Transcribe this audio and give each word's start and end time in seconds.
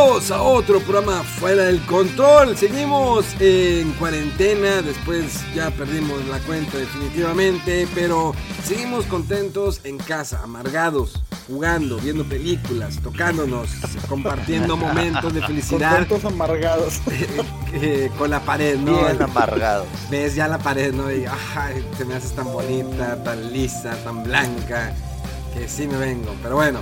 Bienvenidos 0.00 0.30
a 0.30 0.42
otro 0.42 0.80
programa 0.80 1.22
fuera 1.22 1.64
del 1.64 1.84
control. 1.84 2.56
Seguimos 2.56 3.26
en 3.38 3.92
cuarentena, 3.92 4.80
después 4.80 5.44
ya 5.54 5.70
perdimos 5.70 6.24
la 6.26 6.38
cuenta 6.38 6.78
definitivamente, 6.78 7.86
pero 7.94 8.34
seguimos 8.64 9.04
contentos 9.04 9.82
en 9.84 9.98
casa, 9.98 10.40
amargados, 10.42 11.22
jugando, 11.46 11.98
viendo 11.98 12.24
películas, 12.24 12.98
tocándonos, 13.02 13.68
compartiendo 14.08 14.74
momentos 14.78 15.34
de 15.34 15.42
felicidad 15.42 15.98
Contentos 15.98 16.32
amargados. 16.32 17.00
eh, 17.74 18.10
con 18.16 18.30
la 18.30 18.40
pared, 18.40 18.78
¿no? 18.78 19.04
Bien 19.04 19.20
amargados. 19.20 19.86
Ves 20.10 20.34
ya 20.34 20.48
la 20.48 20.58
pared, 20.58 20.94
¿no? 20.94 21.12
Y 21.12 21.26
ay, 21.26 21.84
te 21.98 22.06
me 22.06 22.14
haces 22.14 22.32
tan 22.32 22.50
bonita, 22.50 23.22
tan 23.22 23.52
lisa, 23.52 23.94
tan 24.02 24.22
blanca, 24.24 24.94
que 25.52 25.68
sí 25.68 25.86
me 25.86 25.98
vengo. 25.98 26.34
Pero 26.42 26.56
bueno, 26.56 26.80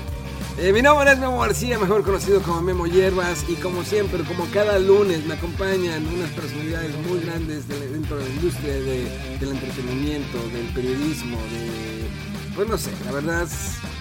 eh, 0.60 0.72
mi 0.72 0.82
nombre 0.82 1.12
es 1.12 1.18
Memo 1.18 1.38
García, 1.40 1.78
mejor 1.78 2.02
conocido 2.02 2.42
como 2.42 2.60
Memo 2.60 2.86
Hierbas, 2.86 3.44
y 3.48 3.54
como 3.56 3.84
siempre, 3.84 4.24
como 4.24 4.44
cada 4.50 4.78
lunes, 4.78 5.24
me 5.24 5.34
acompañan 5.34 6.06
unas 6.08 6.30
personalidades 6.30 6.94
muy 7.08 7.20
grandes 7.20 7.68
de- 7.68 7.88
dentro 7.88 8.16
de 8.18 8.24
la 8.24 8.30
industria 8.30 8.72
de- 8.74 9.36
del 9.38 9.50
entretenimiento, 9.50 10.38
del 10.52 10.66
periodismo, 10.74 11.38
de. 11.52 12.08
Pues 12.56 12.68
no 12.68 12.76
sé, 12.76 12.90
la 13.04 13.12
verdad, 13.12 13.46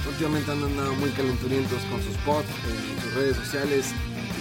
últimamente 0.09 0.51
han 0.51 0.63
andado 0.63 0.93
muy 0.95 1.11
calenturientos 1.11 1.79
con 1.91 2.01
sus 2.01 2.15
posts 2.25 2.49
en 2.67 3.01
sus 3.03 3.13
redes 3.13 3.35
sociales, 3.37 3.85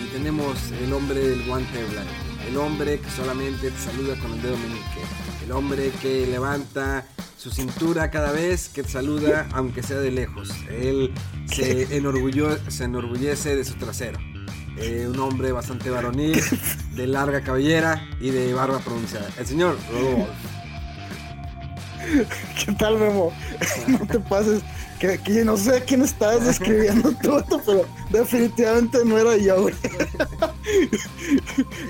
y 0.02 0.06
tenemos 0.12 0.56
el 0.82 0.92
hombre 0.94 1.20
del 1.20 1.44
guante 1.46 1.84
blanco. 1.84 2.10
El 2.48 2.56
hombre 2.56 2.98
que 3.00 3.10
solamente 3.10 3.70
te 3.70 3.78
saluda 3.78 4.14
con 4.20 4.32
el 4.32 4.40
dedo 4.40 4.56
meñique. 4.56 5.02
El 5.46 5.52
hombre 5.52 5.90
que 6.02 6.26
levanta 6.26 7.04
su 7.38 7.50
cintura 7.50 8.10
cada 8.10 8.32
vez 8.32 8.68
que 8.68 8.82
te 8.82 8.88
saluda, 8.88 9.46
aunque 9.52 9.80
sea 9.82 9.98
de 9.98 10.10
lejos. 10.10 10.50
Él 10.68 11.14
se, 11.46 11.96
enorgulló- 11.96 12.58
se 12.68 12.84
enorgullece 12.84 13.54
de 13.54 13.64
su 13.64 13.74
trasero. 13.74 14.18
Eh, 14.76 15.06
un 15.08 15.18
hombre 15.20 15.52
bastante 15.52 15.88
varonil, 15.88 16.38
de 16.96 17.06
larga 17.06 17.40
cabellera 17.42 18.04
y 18.20 18.30
de 18.30 18.52
barba 18.54 18.80
pronunciada. 18.80 19.28
El 19.38 19.46
señor 19.46 19.78
Rodolfo. 19.90 20.26
¿Qué 22.64 22.72
tal, 22.72 22.98
Memo? 22.98 23.32
No 23.88 24.06
te 24.06 24.18
pases. 24.18 24.62
Que, 24.98 25.18
que 25.18 25.44
no 25.44 25.56
sé 25.58 25.76
a 25.76 25.80
quién 25.80 26.00
estabas 26.02 26.46
describiendo 26.46 27.12
tú, 27.22 27.32
vato, 27.32 27.60
pero 27.66 27.84
definitivamente 28.10 28.98
no 29.04 29.18
era 29.18 29.36
yo, 29.36 29.62
güey. 29.62 29.74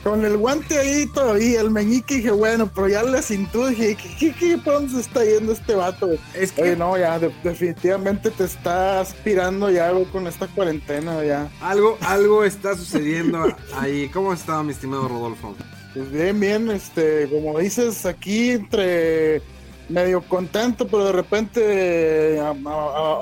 Con 0.02 0.24
el 0.24 0.36
guante 0.36 0.78
ahí 0.78 1.06
todavía, 1.06 1.60
el 1.60 1.70
meñique, 1.70 2.16
dije, 2.16 2.30
bueno, 2.30 2.70
pero 2.74 2.88
ya 2.88 3.02
la 3.02 3.22
cintura, 3.22 3.70
dije, 3.70 3.96
¿qué, 4.18 4.32
qué, 4.32 4.58
por 4.58 4.74
dónde 4.74 4.92
se 4.94 5.00
está 5.00 5.24
yendo 5.24 5.52
este 5.52 5.74
vato, 5.74 6.06
güey? 6.08 6.20
Es 6.34 6.52
que- 6.52 6.62
Oye, 6.62 6.76
no, 6.76 6.96
ya, 6.98 7.18
de- 7.18 7.32
definitivamente 7.44 8.30
te 8.30 8.44
está 8.44 9.00
aspirando 9.00 9.70
ya, 9.70 9.90
güey, 9.90 10.04
con 10.06 10.26
esta 10.26 10.46
cuarentena, 10.48 11.22
ya. 11.24 11.48
Algo, 11.60 11.98
algo 12.02 12.44
está 12.44 12.76
sucediendo 12.76 13.44
ahí. 13.76 14.08
¿Cómo 14.12 14.32
estado, 14.32 14.62
mi 14.64 14.72
estimado 14.72 15.08
Rodolfo? 15.08 15.54
Pues 15.94 16.10
bien, 16.10 16.38
bien, 16.38 16.70
este, 16.70 17.28
como 17.30 17.58
dices, 17.58 18.04
aquí 18.04 18.50
entre 18.50 19.40
medio 19.88 20.20
contento, 20.22 20.86
pero 20.86 21.06
de 21.06 21.12
repente 21.12 22.40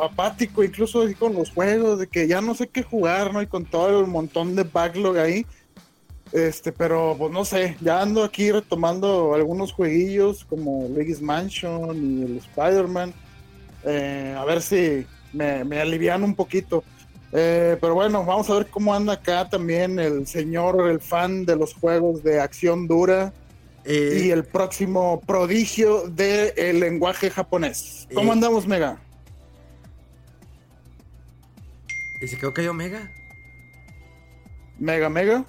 apático, 0.03 0.65
incluso 0.65 1.05
con 1.19 1.35
los 1.35 1.51
juegos, 1.51 1.99
de 1.99 2.07
que 2.07 2.27
ya 2.27 2.41
no 2.41 2.55
sé 2.55 2.69
qué 2.69 2.83
jugar, 2.83 3.33
¿no? 3.33 3.43
Y 3.43 3.47
con 3.47 3.65
todo 3.65 4.01
el 4.01 4.07
montón 4.07 4.55
de 4.57 4.65
backlog 4.65 5.19
ahí. 5.19 5.47
Este, 6.33 6.73
pero 6.73 7.15
pues 7.17 7.31
no 7.31 7.45
sé, 7.45 7.77
ya 7.81 8.01
ando 8.01 8.25
aquí 8.25 8.51
retomando 8.51 9.35
algunos 9.35 9.73
jueguillos 9.73 10.45
como 10.45 10.89
Luigi's 10.89 11.21
Mansion 11.21 11.97
y 11.97 12.23
el 12.25 12.37
Spider-Man. 12.39 13.13
Eh, 13.85 14.35
a 14.37 14.45
ver 14.45 14.63
si 14.63 15.07
me, 15.33 15.65
me 15.65 15.81
alivian 15.81 16.25
un 16.25 16.35
poquito. 16.35 16.83
Eh, 17.31 17.77
pero 17.81 17.95
bueno, 17.95 18.25
vamos 18.25 18.49
a 18.49 18.55
ver 18.55 18.69
cómo 18.69 18.95
anda 18.95 19.15
acá 19.15 19.49
también 19.49 19.99
el 19.99 20.27
señor, 20.27 20.89
el 20.89 21.01
fan 21.01 21.45
de 21.45 21.57
los 21.57 21.75
juegos 21.75 22.23
de 22.23 22.41
acción 22.41 22.87
dura 22.87 23.33
Eh, 23.87 24.23
y 24.27 24.31
el 24.31 24.45
próximo 24.45 25.21
prodigio 25.27 26.09
del 26.09 26.81
lenguaje 26.81 27.31
japonés. 27.31 28.09
¿Cómo 28.15 28.31
Eh. 28.31 28.33
andamos, 28.35 28.67
Mega? 28.67 28.99
¿Y 32.21 32.29
se 32.29 32.39
quedó 32.39 32.55
cayó 32.55 32.73
Mega? 32.73 33.11
Mega, 34.79 35.09
Mega. 35.09 35.45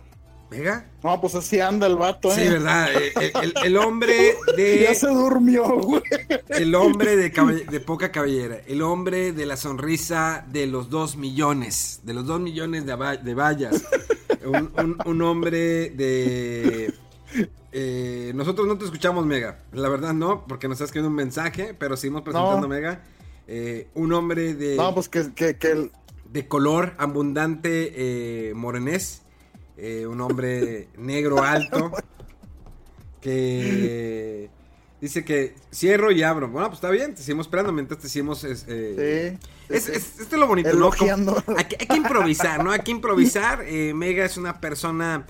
¿Mega? 0.51 0.85
No, 1.03 1.19
pues 1.19 1.33
así 1.35 1.59
anda 1.59 1.87
el 1.87 1.95
vato, 1.95 2.31
¿eh? 2.31 2.35
Sí, 2.35 2.47
¿verdad? 2.49 2.89
Eh, 2.93 3.13
El, 3.15 3.31
el- 3.43 3.53
el 3.65 3.77
hombre 3.77 4.35
de. 4.57 4.83
Ya 4.83 4.93
se 4.93 5.07
durmió, 5.07 5.63
güey. 5.79 6.03
El 6.49 6.75
hombre 6.75 7.15
de, 7.15 7.29
de 7.29 7.79
poca 7.79 8.11
cabellera. 8.11 8.59
El 8.67 8.81
hombre 8.83 9.31
de 9.31 9.45
la 9.45 9.57
sonrisa 9.57 10.45
de 10.51 10.67
los 10.67 10.89
dos 10.89 11.15
millones. 11.17 12.01
De 12.03 12.13
los 12.13 12.25
dos 12.27 12.39
millones 12.39 12.85
de, 12.85 12.95
de 13.23 13.33
vallas. 13.33 13.83
Un, 14.45 14.71
un- 14.77 14.97
un 15.05 15.21
hombre 15.23 15.89
de. 15.89 16.93
Eh, 17.71 18.31
nosotros 18.35 18.67
no 18.67 18.77
te 18.77 18.85
escuchamos, 18.85 19.25
Mega. 19.25 19.59
La 19.73 19.89
verdad, 19.89 20.13
no, 20.13 20.45
porque 20.47 20.67
nos 20.67 20.79
has 20.81 20.85
escrito 20.87 21.07
un 21.07 21.15
mensaje, 21.15 21.73
pero 21.73 21.97
seguimos 21.97 22.21
presentando, 22.21 22.61
No. 22.61 22.67
Mega. 22.67 23.03
Eh, 23.47 23.87
un 23.93 24.11
hombre 24.13 24.53
de, 24.55 24.75
No, 24.75 24.93
pues 24.93 25.07
que, 25.09 25.33
que, 25.33 25.57
que 25.57 25.71
el- 25.71 25.91
de 26.31 26.47
color 26.47 26.93
abundante 26.97 28.49
eh, 28.49 28.53
morenés. 28.55 29.21
Un 30.07 30.21
hombre 30.21 30.87
negro 30.97 31.43
alto. 31.43 31.91
Que 33.21 34.49
dice 35.01 35.25
que 35.25 35.55
cierro 35.73 36.11
y 36.11 36.21
abro. 36.23 36.47
Bueno, 36.49 36.67
pues 36.67 36.77
está 36.77 36.89
bien, 36.89 37.15
te 37.15 37.21
seguimos 37.21 37.47
esperando 37.47 37.71
mientras 37.71 37.99
te 37.99 38.07
seguimos. 38.09 38.43
eh, 38.43 38.55
Sí. 38.55 39.47
es, 39.73 39.89
es- 39.89 40.19
esto 40.19 40.35
es 40.35 40.39
lo 40.39 40.47
bonito, 40.47 40.71
¿no? 40.73 40.91
Hay, 41.57 41.65
que, 41.65 41.77
hay 41.79 41.87
que 41.87 41.95
improvisar, 41.97 42.63
¿no? 42.63 42.71
Hay 42.71 42.79
que 42.81 42.91
improvisar. 42.91 43.63
Eh, 43.67 43.93
Mega 43.95 44.25
es 44.25 44.37
una 44.37 44.61
persona, 44.61 45.25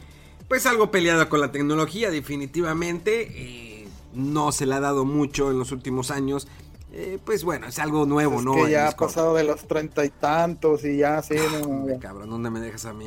pues 0.48 0.66
algo 0.66 0.92
peleada 0.92 1.30
con 1.30 1.42
la 1.42 1.52
tecnología, 1.52 2.10
definitivamente. 2.12 3.28
Eh, 3.32 3.88
no 4.14 4.52
se 4.52 4.66
le 4.66 4.76
ha 4.76 4.80
dado 4.80 5.06
mucho 5.06 5.52
en 5.52 5.60
los 5.60 5.72
últimos 5.72 6.12
años. 6.12 6.48
Eh, 6.94 7.20
pues 7.26 7.44
bueno, 7.44 7.68
es 7.68 7.78
algo 7.80 8.06
nuevo, 8.06 8.38
es 8.40 8.44
¿no? 8.46 8.54
que 8.56 8.72
ya 8.72 8.88
ha 8.88 8.92
pasado 8.96 9.34
de 9.36 9.44
los 9.44 9.68
treinta 9.68 10.06
y 10.06 10.10
tantos 10.10 10.86
y 10.86 10.98
ya, 10.98 11.22
sí, 11.22 11.36
no, 11.52 11.68
Hombre, 11.68 11.96
ya. 11.96 12.00
cabrón, 12.00 12.30
¿dónde 12.30 12.50
me 12.50 12.62
dejas 12.62 12.86
a 12.86 12.94
mí? 12.94 13.06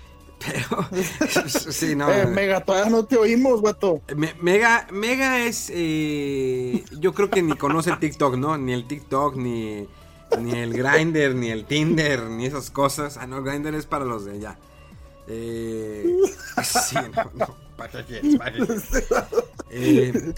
Pero, 0.40 0.88
sí, 1.70 1.94
no. 1.94 2.10
Eh, 2.10 2.24
Mega, 2.26 2.64
todavía 2.64 2.90
no 2.90 3.04
te 3.04 3.18
oímos. 3.18 3.60
Me- 4.16 4.34
Mega, 4.40 4.86
Mega 4.90 5.44
es, 5.44 5.70
eh, 5.70 6.82
yo 6.98 7.12
creo 7.12 7.28
que 7.28 7.42
ni 7.42 7.52
conoce 7.56 7.90
el 7.90 7.98
TikTok, 7.98 8.36
¿no? 8.36 8.56
Ni 8.56 8.72
el 8.72 8.86
TikTok, 8.88 9.36
ni, 9.36 9.86
ni 10.40 10.52
el 10.52 10.72
Grinder, 10.72 11.34
ni 11.34 11.50
el 11.50 11.66
Tinder, 11.66 12.22
ni 12.30 12.46
esas 12.46 12.70
cosas. 12.70 13.18
Ah, 13.18 13.26
no, 13.26 13.42
Grinder 13.42 13.74
es 13.74 13.84
para 13.84 14.06
los 14.06 14.24
de 14.24 14.32
allá. 14.32 14.58
Eh, 15.32 16.16
sí, 16.64 16.96
no, 17.14 17.30
no, 17.34 17.56
¿para 17.76 18.04
qué 18.04 18.20
quieres? 18.20 18.36
¿Para 18.36 18.52
qué 18.52 18.58
quieres? 18.66 18.84
Eh, 19.70 20.34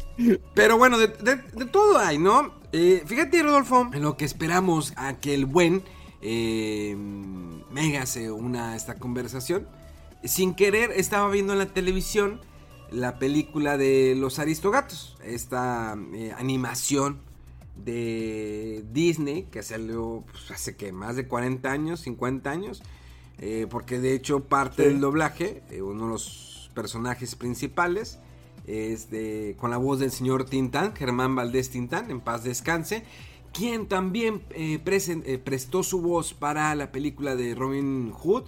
pero 0.52 0.76
bueno, 0.76 0.98
de, 0.98 1.08
todo 1.72 1.98
hay, 1.98 2.18
¿no? 2.18 2.52
Eh, 2.72 3.02
fíjate, 3.06 3.42
Rodolfo, 3.42 3.88
en 3.94 4.02
lo 4.02 4.18
que 4.18 4.26
esperamos 4.26 4.92
a 4.96 5.14
que 5.18 5.32
el 5.32 5.46
buen 5.46 5.82
eh, 6.20 6.94
Mega 7.70 8.04
se 8.04 8.30
una 8.30 8.76
esta 8.76 8.96
conversación. 8.96 9.66
Sin 10.24 10.54
querer, 10.54 10.92
estaba 10.92 11.30
viendo 11.30 11.54
en 11.54 11.60
la 11.60 11.66
televisión 11.66 12.40
la 12.90 13.18
película 13.18 13.78
de 13.78 14.14
Los 14.14 14.38
Aristogatos, 14.38 15.16
esta 15.24 15.96
eh, 16.12 16.32
animación 16.36 17.20
de 17.76 18.84
Disney 18.92 19.44
que 19.50 19.62
salió 19.62 20.24
pues, 20.30 20.50
hace 20.50 20.76
que 20.76 20.92
más 20.92 21.16
de 21.16 21.26
40 21.26 21.72
años, 21.72 22.00
50 22.00 22.50
años, 22.50 22.82
eh, 23.42 23.66
porque 23.68 23.98
de 24.00 24.14
hecho 24.14 24.40
parte 24.44 24.84
Sí. 24.84 24.88
del 24.88 25.00
doblaje, 25.00 25.62
eh, 25.70 25.82
uno 25.82 26.04
de 26.04 26.10
los 26.12 26.70
personajes 26.74 27.34
principales, 27.34 28.18
es 28.66 29.10
de, 29.10 29.56
con 29.58 29.70
la 29.70 29.76
voz 29.76 29.98
del 29.98 30.12
señor 30.12 30.44
Tintán, 30.44 30.94
Germán 30.94 31.34
Valdés 31.34 31.68
Tintán, 31.70 32.10
en 32.12 32.20
paz 32.20 32.44
descanse, 32.44 33.02
quien 33.52 33.88
también 33.88 34.42
eh, 34.50 34.80
eh, 34.84 35.38
prestó 35.38 35.82
su 35.82 36.00
voz 36.00 36.32
para 36.34 36.74
la 36.76 36.92
película 36.92 37.34
de 37.36 37.54
Robin 37.56 38.12
Hood. 38.12 38.44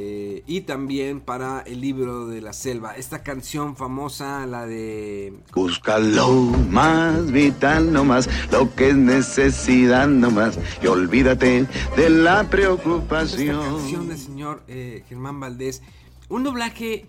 Eh, 0.00 0.44
y 0.46 0.60
también 0.60 1.20
para 1.20 1.60
el 1.62 1.80
libro 1.80 2.28
de 2.28 2.40
la 2.40 2.52
selva. 2.52 2.94
Esta 2.94 3.24
canción 3.24 3.74
famosa, 3.74 4.46
la 4.46 4.64
de... 4.64 5.34
Busca 5.52 5.98
lo 5.98 6.30
más 6.30 7.32
vital 7.32 7.92
nomás, 7.92 8.30
lo 8.52 8.72
que 8.76 8.90
es 8.90 8.96
necesidad 8.96 10.06
nomás, 10.06 10.56
y 10.80 10.86
olvídate 10.86 11.66
de 11.96 12.10
la 12.10 12.48
preocupación. 12.48 13.58
Esta 13.58 13.70
canción 13.70 14.08
del 14.08 14.18
señor 14.18 14.62
Germán 15.08 15.40
Valdés. 15.40 15.82
Un 16.28 16.44
doblaje 16.44 17.08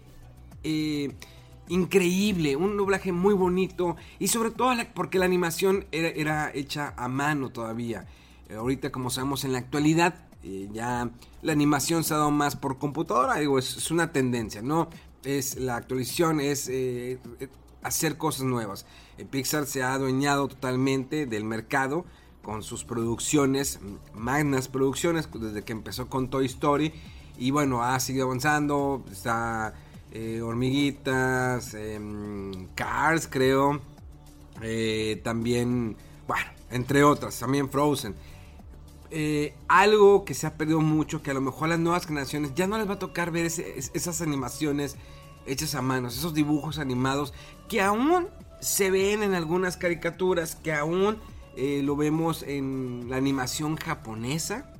increíble, 1.68 2.56
un 2.56 2.76
doblaje 2.76 3.12
muy 3.12 3.36
bonito 3.36 3.98
y 4.18 4.30
sobre 4.30 4.50
todo 4.50 4.74
porque 4.96 5.20
la 5.20 5.26
animación 5.26 5.86
era, 5.92 6.52
hecha 6.56 6.96
a 6.98 7.08
mano 7.08 7.52
todavía. 7.52 8.08
Eh, 8.50 8.56
ahorita 8.56 8.92
como 8.92 9.12
sabemos 9.12 9.46
en 9.46 9.54
la 9.54 9.60
actualidad 9.60 10.16
eh, 10.44 10.70
ya 10.72 11.10
la 11.42 11.52
animación 11.52 12.04
se 12.04 12.14
ha 12.14 12.18
dado 12.18 12.32
más 12.32 12.56
por 12.56 12.78
computadora, 12.78 13.36
digo, 13.36 13.60
es, 13.60 13.92
una 13.92 14.12
tendencia, 14.12 14.62
¿no? 14.62 14.90
Es 15.24 15.56
la 15.58 15.76
actualización, 15.76 16.40
es 16.40 16.70
eh, 16.70 17.20
hacer 17.84 18.18
cosas 18.18 18.44
nuevas. 18.44 18.86
Pixar 19.30 19.66
se 19.66 19.84
ha 19.84 19.94
adueñado 19.94 20.48
totalmente 20.48 21.26
del 21.26 21.44
mercado 21.44 22.06
con 22.42 22.64
sus 22.64 22.84
producciones, 22.84 23.80
magnas 24.14 24.70
producciones, 24.70 25.30
desde 25.32 25.64
que 25.64 25.74
empezó 25.74 26.08
con 26.08 26.30
Toy 26.30 26.46
Story 26.46 26.94
y 27.38 27.52
bueno, 27.52 27.84
ha 27.84 28.00
seguido 28.00 28.26
avanzando, 28.26 29.04
está 29.12 29.74
eh, 30.12 30.42
hormiguitas, 30.42 31.74
em, 31.74 32.68
Cars 32.76 33.28
creo, 33.28 33.80
eh, 34.62 35.22
también, 35.24 35.96
bueno, 36.28 36.46
entre 36.70 37.04
otras, 37.04 37.40
también 37.40 37.70
Frozen. 37.70 38.16
Eh, 39.12 39.56
algo 39.68 40.24
que 40.24 40.34
se 40.34 40.46
ha 40.46 40.56
perdido 40.56 40.82
mucho, 40.82 41.24
que 41.24 41.32
a 41.32 41.34
lo 41.34 41.42
mejor 41.42 41.66
a 41.66 41.70
las 41.70 41.80
nuevas 41.80 42.06
generaciones 42.06 42.54
ya 42.54 42.68
no 42.68 42.78
les 42.78 42.88
va 42.88 42.94
a 42.94 43.00
tocar 43.00 43.32
ver 43.32 43.46
esas 43.46 44.22
animaciones 44.22 44.98
hechas 45.48 45.74
a 45.74 45.82
manos, 45.82 46.16
esos 46.16 46.34
dibujos 46.34 46.78
animados 46.78 47.34
que 47.68 47.82
aún 47.82 48.28
se 48.62 48.92
ven 48.92 49.24
en 49.24 49.34
algunas 49.34 49.78
caricaturas, 49.78 50.56
que 50.56 50.74
aún 50.74 51.18
lo 51.58 51.96
vemos 51.96 52.44
en 52.44 53.08
la 53.10 53.18
animación 53.18 53.76
japonesa, 53.78 54.72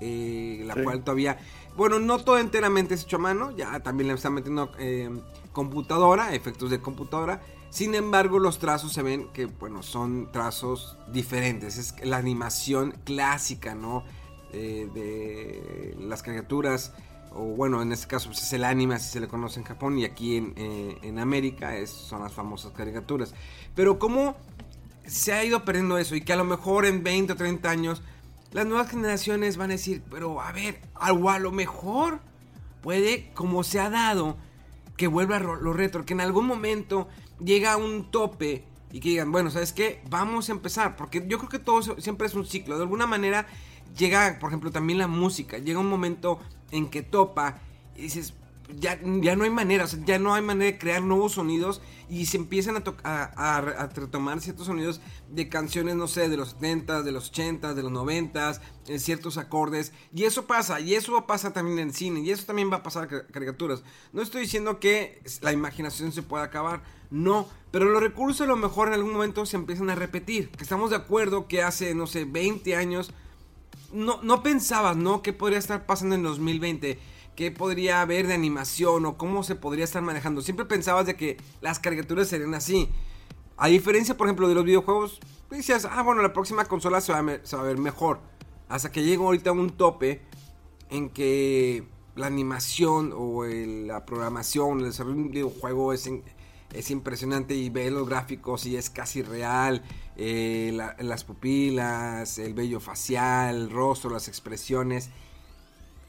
la 0.00 0.74
cual 0.82 1.04
todavía 1.04 1.38
bueno, 1.76 1.98
no 1.98 2.18
todo 2.18 2.38
enteramente 2.38 2.94
es 2.94 3.02
hecho 3.02 3.16
a 3.16 3.20
mano, 3.20 3.50
ya 3.56 3.80
también 3.80 4.08
le 4.08 4.14
están 4.14 4.34
metiendo 4.34 4.70
eh, 4.78 5.10
computadora, 5.52 6.34
efectos 6.34 6.70
de 6.70 6.80
computadora. 6.80 7.40
Sin 7.74 7.96
embargo, 7.96 8.38
los 8.38 8.60
trazos 8.60 8.92
se 8.92 9.02
ven 9.02 9.30
que, 9.32 9.46
bueno, 9.46 9.82
son 9.82 10.30
trazos 10.30 10.96
diferentes. 11.08 11.76
Es 11.76 11.96
la 12.04 12.18
animación 12.18 12.94
clásica, 13.02 13.74
¿no? 13.74 14.04
Eh, 14.52 14.88
de 14.94 15.96
las 15.98 16.22
caricaturas, 16.22 16.92
o 17.32 17.42
bueno, 17.42 17.82
en 17.82 17.90
este 17.90 18.06
caso 18.06 18.28
pues, 18.28 18.44
es 18.44 18.52
el 18.52 18.62
anime, 18.62 18.94
así 18.94 19.10
se 19.10 19.18
le 19.18 19.26
conoce 19.26 19.58
en 19.58 19.66
Japón, 19.66 19.98
y 19.98 20.04
aquí 20.04 20.36
en, 20.36 20.54
eh, 20.56 20.98
en 21.02 21.18
América 21.18 21.76
es, 21.76 21.90
son 21.90 22.22
las 22.22 22.32
famosas 22.32 22.70
caricaturas. 22.70 23.34
Pero 23.74 23.98
cómo 23.98 24.36
se 25.04 25.32
ha 25.32 25.44
ido 25.44 25.64
perdiendo 25.64 25.98
eso 25.98 26.14
y 26.14 26.20
que 26.20 26.32
a 26.32 26.36
lo 26.36 26.44
mejor 26.44 26.86
en 26.86 27.02
20 27.02 27.32
o 27.32 27.36
30 27.36 27.68
años 27.68 28.02
las 28.52 28.66
nuevas 28.66 28.88
generaciones 28.88 29.56
van 29.56 29.70
a 29.70 29.74
decir, 29.74 30.00
pero 30.12 30.40
a 30.40 30.52
ver, 30.52 30.80
algo 30.94 31.28
a 31.28 31.40
lo 31.40 31.50
mejor 31.50 32.20
puede, 32.82 33.32
como 33.34 33.64
se 33.64 33.80
ha 33.80 33.90
dado, 33.90 34.36
que 34.96 35.08
vuelva 35.08 35.40
lo 35.40 35.72
retro, 35.72 36.04
que 36.04 36.12
en 36.12 36.20
algún 36.20 36.46
momento 36.46 37.08
llega 37.42 37.72
a 37.72 37.76
un 37.76 38.10
tope 38.10 38.64
y 38.92 39.00
que 39.00 39.08
digan, 39.10 39.32
bueno, 39.32 39.50
¿sabes 39.50 39.72
qué? 39.72 40.02
Vamos 40.08 40.48
a 40.48 40.52
empezar, 40.52 40.96
porque 40.96 41.24
yo 41.26 41.38
creo 41.38 41.50
que 41.50 41.58
todo 41.58 41.82
siempre 42.00 42.26
es 42.26 42.34
un 42.34 42.46
ciclo. 42.46 42.76
De 42.76 42.82
alguna 42.82 43.06
manera 43.06 43.46
llega, 43.96 44.38
por 44.40 44.50
ejemplo, 44.50 44.70
también 44.70 44.98
la 44.98 45.08
música, 45.08 45.58
llega 45.58 45.80
un 45.80 45.88
momento 45.88 46.38
en 46.70 46.88
que 46.88 47.02
topa 47.02 47.58
y 47.96 48.02
dices, 48.02 48.34
ya, 48.78 48.98
ya 49.20 49.36
no 49.36 49.44
hay 49.44 49.50
manera, 49.50 49.86
ya 50.04 50.18
no 50.18 50.34
hay 50.34 50.42
manera 50.42 50.72
de 50.72 50.78
crear 50.78 51.02
nuevos 51.02 51.32
sonidos 51.32 51.82
y 52.08 52.26
se 52.26 52.36
empiezan 52.36 52.76
a, 52.76 53.22
a, 53.56 53.60
retomar 53.88 54.40
ciertos 54.40 54.66
sonidos 54.66 55.00
de 55.30 55.48
canciones, 55.48 55.96
no 55.96 56.06
sé, 56.06 56.28
de 56.28 56.36
los 56.36 56.50
70, 56.50 57.02
de 57.02 57.12
los 57.12 57.28
80, 57.28 57.74
de 57.74 57.82
los 57.82 57.92
90, 57.92 58.60
en 58.88 59.00
ciertos 59.00 59.38
acordes. 59.38 59.92
Y 60.14 60.24
eso 60.24 60.46
pasa, 60.46 60.80
y 60.80 60.94
eso 60.94 61.26
pasa 61.26 61.52
también 61.52 61.78
en 61.78 61.92
cine, 61.92 62.20
y 62.20 62.30
eso 62.30 62.46
también 62.46 62.70
va 62.70 62.76
a 62.76 62.82
pasar 62.82 63.08
en 63.10 63.32
caricaturas. 63.32 63.82
No 64.12 64.22
estoy 64.22 64.42
diciendo 64.42 64.80
que 64.80 65.22
la 65.40 65.52
imaginación 65.52 66.12
se 66.12 66.22
pueda 66.22 66.44
acabar, 66.44 66.82
no, 67.14 67.48
pero 67.70 67.86
los 67.86 68.02
recursos 68.02 68.42
a 68.42 68.48
lo 68.48 68.56
mejor 68.56 68.88
en 68.88 68.94
algún 68.94 69.12
momento 69.12 69.46
se 69.46 69.56
empiezan 69.56 69.90
a 69.90 69.94
repetir. 69.94 70.50
Estamos 70.60 70.90
de 70.90 70.96
acuerdo 70.96 71.48
que 71.48 71.62
hace, 71.62 71.94
no 71.94 72.06
sé, 72.06 72.24
20 72.24 72.76
años 72.76 73.12
no, 73.92 74.20
no 74.22 74.42
pensabas, 74.42 74.96
¿no? 74.96 75.22
¿Qué 75.22 75.32
podría 75.32 75.58
estar 75.58 75.86
pasando 75.86 76.14
en 76.14 76.22
2020? 76.22 76.98
qué 77.36 77.50
podría 77.50 78.00
haber 78.00 78.26
de 78.26 78.34
animación 78.34 79.06
o 79.06 79.16
cómo 79.16 79.42
se 79.42 79.54
podría 79.54 79.84
estar 79.84 80.02
manejando. 80.02 80.40
Siempre 80.40 80.66
pensabas 80.66 81.06
de 81.06 81.16
que 81.16 81.36
las 81.60 81.78
caricaturas 81.78 82.28
serían 82.28 82.54
así. 82.54 82.88
A 83.56 83.68
diferencia, 83.68 84.16
por 84.16 84.26
ejemplo, 84.26 84.48
de 84.48 84.54
los 84.54 84.64
videojuegos, 84.64 85.20
decías, 85.50 85.84
ah, 85.90 86.02
bueno, 86.02 86.22
la 86.22 86.32
próxima 86.32 86.64
consola 86.64 87.00
se 87.00 87.12
va, 87.12 87.18
a 87.18 87.62
ver, 87.62 87.78
mejor. 87.78 88.20
Hasta 88.68 88.90
que 88.90 89.02
llega 89.02 89.22
ahorita 89.22 89.52
un 89.52 89.70
tope 89.70 90.22
en 90.90 91.10
que 91.10 91.84
la 92.16 92.26
animación 92.26 93.12
o 93.14 93.44
la 93.44 94.04
programación, 94.04 94.80
el 94.80 94.86
desarrollo 94.86 95.16
de 95.16 95.22
un 95.22 95.30
videojuego 95.30 95.92
es, 95.92 96.08
es 96.74 96.90
impresionante 96.90 97.54
y 97.54 97.70
ve 97.70 97.90
los 97.90 98.08
gráficos 98.08 98.66
y 98.66 98.76
es 98.76 98.90
casi 98.90 99.22
real. 99.22 99.82
Eh, 100.16 100.76
las 100.98 101.24
pupilas, 101.24 102.38
el 102.38 102.54
vello 102.54 102.80
facial, 102.80 103.56
el 103.56 103.70
rostro, 103.70 104.10
las 104.10 104.28
expresiones 104.28 105.10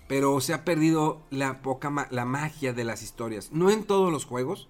pero 0.07 0.39
se 0.39 0.53
ha 0.53 0.63
perdido 0.63 1.21
la 1.29 1.62
poca 1.62 2.07
la 2.12 2.25
magia 2.25 2.73
de 2.73 2.83
las 2.83 3.01
historias. 3.01 3.51
No 3.51 3.69
en 3.69 3.83
todos 3.83 4.12
los 4.12 4.25
juegos, 4.25 4.69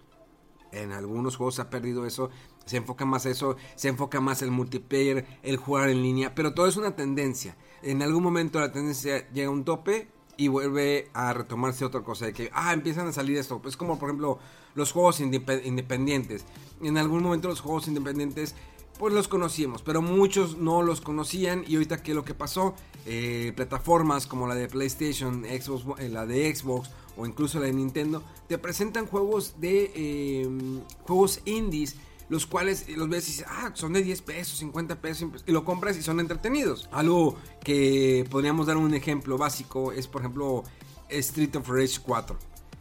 en 0.72 0.92
algunos 0.92 1.36
juegos 1.36 1.56
se 1.56 1.62
ha 1.62 1.70
perdido 1.70 2.06
eso, 2.06 2.30
se 2.66 2.78
enfoca 2.78 3.06
más 3.06 3.26
eso, 3.26 3.58
se 3.76 3.90
enfoca 3.90 4.22
más 4.22 4.42
el 4.42 4.52
multiplayer, 4.52 5.26
el 5.44 5.58
jugar 5.58 5.90
en 5.90 6.02
línea, 6.02 6.36
pero 6.36 6.54
todo 6.54 6.68
es 6.68 6.78
una 6.78 6.96
tendencia. 6.96 7.58
En 7.82 8.02
algún 8.02 8.24
momento 8.24 8.60
la 8.60 8.72
tendencia 8.72 9.30
llega 9.32 9.48
a 9.48 9.52
un 9.52 9.66
tope 9.66 10.10
y 10.38 10.48
vuelve 10.48 11.10
a 11.14 11.34
retomarse 11.34 11.86
otra 11.86 12.02
cosa 12.02 12.26
de 12.26 12.34
que 12.34 12.50
ah 12.54 12.74
empiezan 12.74 13.08
a 13.08 13.12
salir 13.12 13.38
esto, 13.38 13.62
es 13.66 13.78
como 13.78 14.00
por 14.00 14.10
ejemplo 14.10 14.40
los 14.76 14.92
juegos 14.92 15.20
independientes. 15.20 16.46
En 16.82 16.98
algún 16.98 17.24
momento 17.24 17.48
los 17.48 17.62
juegos 17.62 17.88
independientes 17.88 18.56
pues 19.00 19.14
los 19.14 19.28
conocíamos, 19.28 19.82
pero 19.82 20.02
muchos 20.02 20.58
no 20.58 20.82
los 20.82 21.02
conocían. 21.02 21.64
Y 21.68 21.76
ahorita 21.76 22.02
qué 22.02 22.12
es 22.12 22.16
lo 22.16 22.24
que 22.24 22.34
pasó, 22.34 22.76
eh, 23.06 23.52
plataformas 23.56 24.26
como 24.26 24.48
la 24.48 24.56
de 24.56 24.68
PlayStation, 24.68 25.44
Xbox, 25.44 26.00
eh, 26.00 26.10
la 26.10 26.26
de 26.26 26.54
Xbox 26.54 26.90
o 27.18 27.26
incluso 27.26 27.60
la 27.60 27.68
de 27.68 27.74
Nintendo 27.74 28.24
te 28.48 28.58
presentan 28.58 29.06
juegos 29.06 29.56
de 29.60 30.42
em, 30.44 30.82
juegos 31.04 31.42
indies 31.46 31.96
los 32.30 32.46
cuales 32.46 32.88
los 32.90 33.10
ves 33.10 33.28
y 33.28 33.32
dices, 33.32 33.46
ah, 33.48 33.72
son 33.74 33.94
de 33.94 34.04
10 34.04 34.22
pesos, 34.22 34.58
50 34.60 35.02
pesos, 35.02 35.44
y 35.46 35.52
lo 35.52 35.64
compras 35.64 35.98
y 35.98 36.02
son 36.02 36.20
entretenidos. 36.20 36.90
Algo 36.92 37.38
que 37.64 38.26
podríamos 38.30 38.68
dar 38.68 38.78
un 38.78 38.94
ejemplo 38.94 39.38
básico 39.38 39.92
es, 39.92 40.08
por 40.08 40.22
ejemplo, 40.22 40.64
Street 41.10 41.56
of 41.56 41.70
Rage 41.70 42.00
4. 42.04 42.38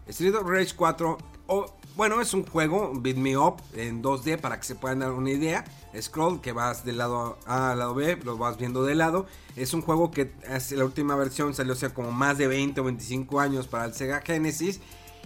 Street 0.09 0.35
of 0.35 0.47
Rage 0.47 0.75
4, 0.77 1.19
bueno, 1.97 2.21
es 2.21 2.35
un 2.35 2.45
juego, 2.45 2.91
Beat 2.93 3.17
Me 3.17 3.37
Up, 3.37 3.63
en 3.75 4.03
2D 4.03 4.41
para 4.41 4.59
que 4.59 4.65
se 4.65 4.75
puedan 4.75 4.99
dar 4.99 5.13
una 5.13 5.31
idea. 5.31 5.65
Scroll, 6.01 6.41
que 6.41 6.51
vas 6.53 6.85
del 6.85 6.99
lado 6.99 7.39
A 7.47 7.71
al 7.71 7.79
lado 7.79 7.95
B, 7.95 8.17
lo 8.25 8.37
vas 8.37 8.59
viendo 8.59 8.83
de 8.83 8.97
lado. 8.97 9.27
Es 9.55 9.75
un 9.75 9.83
juego 9.83 10.11
que 10.11 10.33
la 10.73 10.85
última 10.85 11.15
versión 11.15 11.55
salió 11.55 11.75
hace 11.75 11.91
como 11.91 12.11
más 12.11 12.37
de 12.37 12.49
20 12.49 12.81
o 12.81 12.85
25 12.85 13.39
años 13.39 13.69
para 13.69 13.85
el 13.85 13.95
Sega 13.95 14.23
Genesis. 14.23 14.81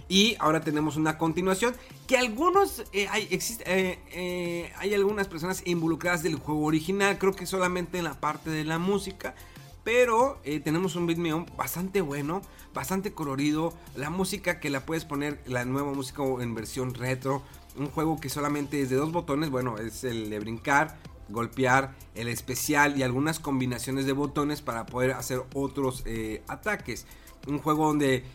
Y 0.09 0.35
ahora 0.39 0.59
tenemos 0.61 0.97
una 0.97 1.19
continuación 1.19 1.75
que 2.07 2.17
algunos, 2.17 2.83
eh, 2.93 3.07
hay, 3.09 3.27
eh, 3.31 3.99
eh, 4.11 4.73
hay 4.77 4.93
algunas 4.95 5.27
personas 5.27 5.61
involucradas 5.65 6.23
del 6.23 6.35
juego 6.35 6.65
original, 6.65 7.19
creo 7.19 7.33
que 7.33 7.45
solamente 7.45 7.99
en 7.99 8.05
la 8.05 8.19
parte 8.19 8.49
de 8.49 8.65
la 8.65 8.79
música. 8.79 9.35
Pero 9.83 10.39
tenemos 10.63 10.95
un 10.95 11.07
beatme 11.07 11.33
bastante 11.57 12.01
bueno, 12.01 12.41
bastante 12.75 13.13
colorido. 13.13 13.73
La 13.95 14.09
música 14.11 14.59
que 14.59 14.69
la 14.69 14.85
puedes 14.85 15.05
poner, 15.05 15.41
la 15.47 15.65
nueva 15.65 15.93
música 15.93 16.21
en 16.41 16.53
versión 16.53 16.93
retro. 16.93 17.41
Un 17.75 17.87
juego 17.87 18.19
que 18.19 18.29
solamente 18.29 18.81
es 18.81 18.89
de 18.89 18.97
dos 18.97 19.11
botones. 19.11 19.49
Bueno, 19.49 19.79
es 19.79 20.03
el 20.03 20.29
de 20.29 20.39
brincar, 20.39 20.99
golpear, 21.29 21.95
el 22.13 22.27
especial 22.27 22.99
y 22.99 23.03
algunas 23.03 23.39
combinaciones 23.39 24.05
de 24.05 24.11
botones 24.11 24.61
para 24.61 24.85
poder 24.85 25.11
hacer 25.11 25.41
otros 25.55 26.03
ataques. 26.47 27.07
Un 27.47 27.57
juego 27.57 27.87
donde 27.87 28.25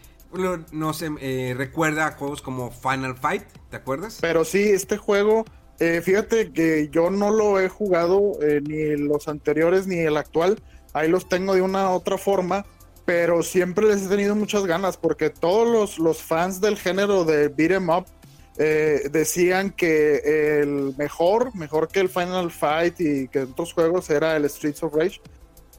no 0.73 0.93
se 0.95 1.11
eh, 1.21 1.55
recuerda 1.57 2.07
a 2.07 2.13
juegos 2.13 2.43
como 2.43 2.71
Final 2.71 3.17
Fight, 3.17 3.45
¿te 3.71 3.77
acuerdas? 3.77 4.19
Pero 4.21 4.45
sí, 4.45 4.71
este 4.71 4.97
juego, 4.97 5.45
eh, 5.79 6.01
fíjate 6.03 6.53
que 6.53 6.89
yo 6.91 7.11
no 7.11 7.31
lo 7.31 7.61
he 7.61 7.69
jugado 7.69 8.33
ni 8.41 8.97
los 8.97 9.29
anteriores 9.29 9.87
ni 9.87 9.99
el 9.99 10.17
actual. 10.17 10.63
Ahí 10.93 11.09
los 11.09 11.29
tengo 11.29 11.55
de 11.55 11.63
una 11.63 11.91
otra 11.91 12.19
forma 12.19 12.65
pero 13.05 13.43
siempre 13.43 13.87
les 13.87 14.07
he 14.07 14.09
tenido 14.09 14.35
muchas 14.35 14.65
ganas 14.65 14.97
porque 14.97 15.31
todos 15.31 15.69
los, 15.69 15.99
los 15.99 16.23
fans 16.23 16.61
del 16.61 16.79
género 16.79 17.25
de 17.25 17.49
beat 17.49 17.73
em 17.73 17.91
up 17.91 18.07
eh, 18.57 19.09
decían 19.11 19.71
que 19.71 20.61
el 20.61 20.95
mejor, 20.97 21.55
mejor 21.57 21.89
que 21.89 22.01
el 22.01 22.09
Final 22.09 22.51
Fight 22.51 23.01
y 23.01 23.29
que 23.29 23.41
otros 23.41 23.73
juegos 23.73 24.09
era 24.11 24.37
el 24.37 24.49
Streets 24.49 24.83
of 24.85 24.95
Rage, 24.95 25.21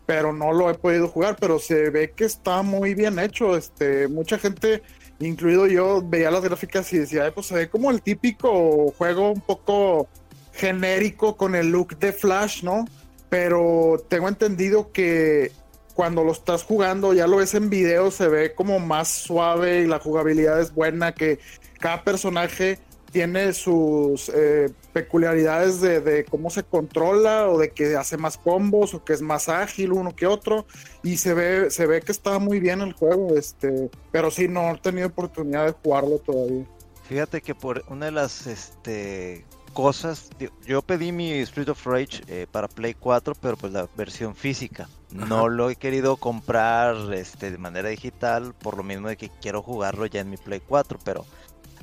pero 0.06 0.34
no 0.34 0.54
lo 0.54 0.70
he 0.70 0.76
podido 0.76 1.08
jugar, 1.08 1.36
pero 1.40 1.60
se 1.60 1.90
ve 1.90 2.12
que 2.12 2.26
está 2.26 2.62
muy 2.62 2.94
bien 2.94 3.20
hecho. 3.20 3.58
Este, 3.58 4.08
mucha 4.08 4.38
gente, 4.38 4.84
incluido 5.20 5.68
yo, 5.68 6.02
veía 6.04 6.32
las 6.32 6.44
gráficas 6.44 6.92
y 6.94 7.00
decía, 7.00 7.34
pues 7.34 7.48
se 7.48 7.56
ve 7.56 7.70
como 7.70 7.92
el 7.92 8.02
típico 8.02 8.92
juego 8.98 9.32
un 9.32 9.42
poco 9.42 10.08
genérico 10.54 11.36
con 11.36 11.56
el 11.56 11.72
look 11.72 11.98
de 11.98 12.14
Flash, 12.14 12.64
¿no? 12.64 12.86
Pero 13.30 14.04
tengo 14.08 14.28
entendido 14.30 14.92
que 14.92 15.52
cuando 15.96 16.24
lo 16.24 16.34
estás 16.34 16.64
jugando, 16.64 17.14
ya 17.14 17.26
lo 17.26 17.38
ves 17.38 17.54
en 17.56 17.70
video, 17.70 18.12
se 18.12 18.28
ve 18.28 18.54
como 18.54 18.80
más 18.80 19.08
suave 19.08 19.82
y 19.82 19.88
la 19.88 20.00
jugabilidad 20.00 20.60
es 20.60 20.74
buena, 20.74 21.14
que 21.14 21.40
cada 21.80 22.04
personaje 22.04 22.80
tiene 23.16 23.54
sus 23.54 24.28
eh, 24.28 24.70
peculiaridades 24.92 25.80
de, 25.80 26.26
cómo 26.30 26.50
se 26.50 26.64
controla 26.64 27.48
o 27.48 27.58
de 27.58 27.70
que 27.70 27.96
hace 27.96 28.18
más 28.18 28.38
combos 28.38 28.94
o 28.94 29.06
que 29.06 29.14
es 29.14 29.22
más 29.22 29.48
ágil 29.48 29.94
uno 29.94 30.14
que 30.14 30.28
otro. 30.28 30.66
Y 31.02 31.16
se 31.16 31.34
ve 31.34 31.72
se 31.72 31.88
ve 31.88 32.02
que 32.02 32.12
está 32.12 32.40
muy 32.40 32.60
bien 32.60 32.82
el 32.82 32.92
juego 32.92 33.38
este 33.38 33.90
pero 34.12 34.32
sí 34.32 34.50
no 34.50 34.70
he 34.70 34.78
tenido 34.80 35.08
oportunidad 35.08 35.66
de 35.66 35.72
jugarlo 35.72 36.18
todavía. 36.18 36.66
Fíjate 37.08 37.40
que 37.40 37.56
por 37.56 37.86
una 37.88 38.08
de 38.08 38.12
las 38.12 38.48
este 38.48 39.46
cosas 39.72 40.30
yo 40.68 40.82
pedí 40.82 41.14
mi 41.14 41.32
Street 41.40 41.70
of 41.70 41.88
Rage 41.88 42.22
eh, 42.28 42.48
para 42.52 42.68
Play 42.68 42.96
4 42.96 43.34
pero 43.40 43.56
pues 43.56 43.72
la 43.72 43.88
versión 43.96 44.36
física. 44.36 44.90
No 45.14 45.48
lo 45.48 45.70
he 45.70 45.78
querido 45.78 46.18
comprar 46.18 47.14
este 47.14 47.50
de 47.50 47.58
manera 47.58 47.88
digital 47.88 48.54
por 48.56 48.76
lo 48.76 48.84
mismo 48.84 49.08
de 49.08 49.16
que 49.16 49.30
quiero 49.42 49.62
jugarlo 49.62 50.06
ya 50.06 50.20
en 50.20 50.32
mi 50.32 50.36
Play 50.36 50.62
4 50.68 51.00
pero 51.06 51.26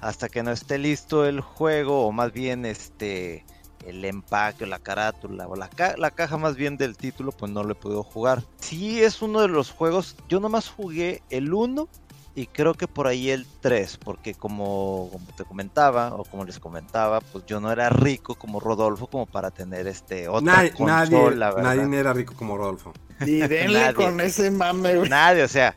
hasta 0.02 0.28
que 0.28 0.42
no 0.42 0.50
esté 0.50 0.78
listo 0.78 1.24
el 1.24 1.40
juego, 1.40 2.06
o 2.06 2.12
más 2.12 2.32
bien 2.32 2.66
este 2.66 3.46
el 3.86 4.04
empaque, 4.04 4.66
la 4.66 4.78
carátula, 4.78 5.48
o 5.48 5.56
la, 5.56 5.68
la 5.96 6.10
caja 6.10 6.36
más 6.36 6.54
bien 6.54 6.76
del 6.76 6.96
título, 6.96 7.32
pues 7.32 7.50
no 7.50 7.64
lo 7.64 7.72
he 7.72 7.74
podido 7.74 8.02
jugar. 8.02 8.42
Sí 8.60 9.02
es 9.02 9.22
uno 9.22 9.40
de 9.40 9.48
los 9.48 9.70
juegos, 9.70 10.16
yo 10.28 10.38
nomás 10.38 10.68
jugué 10.68 11.22
el 11.30 11.52
1 11.52 11.88
y 12.34 12.46
creo 12.46 12.74
que 12.74 12.86
por 12.86 13.06
ahí 13.06 13.30
el 13.30 13.46
3, 13.60 13.98
porque 13.98 14.34
como, 14.34 15.10
te 15.36 15.44
comentaba, 15.44 16.14
o 16.14 16.24
como 16.24 16.44
les 16.44 16.58
comentaba, 16.58 17.20
pues 17.20 17.44
yo 17.46 17.60
no 17.60 17.70
era 17.72 17.88
rico 17.90 18.34
como 18.36 18.60
Rodolfo 18.60 19.08
como 19.08 19.26
para 19.26 19.50
tener 19.50 19.86
este 19.86 20.28
otra 20.28 20.56
nadie, 20.56 20.72
consola, 20.72 21.54
nadie, 21.58 21.82
nadie, 21.82 21.98
era 21.98 22.12
rico 22.12 22.34
como 22.36 22.56
Rodolfo. 22.56 22.92
Y 23.20 23.38
denle 23.38 23.94
con 23.94 24.20
ese 24.20 24.50
mame, 24.50 24.94
Nadie, 25.08 25.44
o 25.44 25.48
sea, 25.48 25.76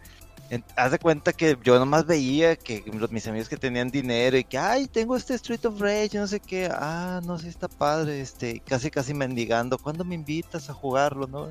haz 0.76 0.92
de 0.92 1.00
cuenta 1.00 1.34
que 1.34 1.58
yo 1.64 1.80
nomás 1.80 2.06
veía 2.06 2.56
que 2.56 2.84
los, 2.94 3.12
mis 3.12 3.28
amigos 3.28 3.50
que 3.50 3.58
tenían 3.58 3.90
dinero 3.90 4.38
y 4.38 4.44
que, 4.44 4.58
ay, 4.58 4.88
tengo 4.88 5.16
este 5.16 5.34
Street 5.36 5.66
of 5.66 5.80
Rage, 5.80 6.18
no 6.18 6.28
sé 6.28 6.40
qué, 6.40 6.70
ah, 6.72 7.22
no 7.26 7.40
sé, 7.40 7.50
está 7.50 7.68
padre, 7.68 8.22
este, 8.22 8.60
casi 8.60 8.92
casi 8.92 9.14
mendigando, 9.14 9.78
¿cuándo 9.78 10.04
me 10.06 10.16
invitas 10.16 10.70
a 10.70 10.74
jugarlo, 10.74 11.28
no? 11.28 11.50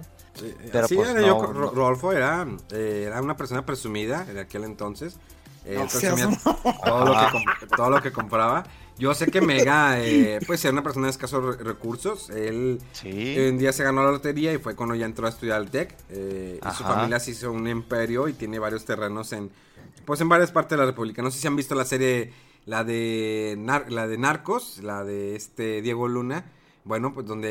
Pero 0.73 0.89
sí, 0.89 0.97
pues, 0.97 1.11
era 1.11 1.21
yo, 1.21 1.41
Rodolfo 1.41 2.13
era, 2.13 2.47
eh, 2.73 3.05
era 3.07 3.23
una 3.23 3.37
persona 3.37 3.65
presumida 3.65 4.27
en 4.29 4.39
aquel 4.39 4.65
entonces, 4.65 5.17
eh, 5.65 5.87
todo, 6.85 7.05
lo 7.05 7.13
que, 7.13 7.67
todo 7.77 7.91
lo 7.91 8.03
que 8.03 8.13
compraba. 8.13 8.65
Yo 8.97 9.13
sé 9.13 9.27
que 9.27 9.41
Mega, 9.41 10.01
eh, 10.01 10.39
pues 10.47 10.65
era 10.65 10.73
una 10.73 10.83
persona 10.83 11.07
de 11.07 11.11
escasos 11.11 11.59
recursos. 11.59 12.31
Él 12.31 12.79
un 13.05 13.59
día 13.59 13.73
se 13.73 13.83
ganó 13.83 14.05
la 14.05 14.13
lotería 14.13 14.53
y 14.53 14.59
fue 14.59 14.77
cuando 14.77 14.95
ya 14.95 15.05
entró 15.05 15.27
a 15.27 15.31
estudiar 15.31 15.61
el 15.61 15.71
TEC. 15.71 15.97
Eh, 16.11 16.61
y 16.63 16.75
su 16.75 16.85
familia 16.85 17.19
se 17.19 17.33
hizo 17.33 17.51
un 17.51 17.67
imperio 17.67 18.29
y 18.29 18.35
tiene 18.35 18.59
varios 18.59 18.85
terrenos 18.85 19.33
en, 19.33 19.51
pues 20.05 20.21
en 20.21 20.29
varias 20.29 20.53
partes 20.53 20.71
de 20.71 20.77
la 20.79 20.87
República. 20.87 21.23
No 21.23 21.31
sé 21.31 21.41
si 21.41 21.47
han 21.47 21.57
visto 21.57 21.75
la 21.75 21.85
serie, 21.85 22.33
la 22.67 22.85
de, 22.85 23.59
la 23.89 24.07
de 24.07 24.19
Narcos, 24.19 24.79
la 24.83 25.03
de 25.03 25.35
este 25.35 25.83
Diego 25.83 26.07
Luna. 26.07 26.45
Bueno, 26.85 27.15
pues 27.15 27.27
donde 27.27 27.49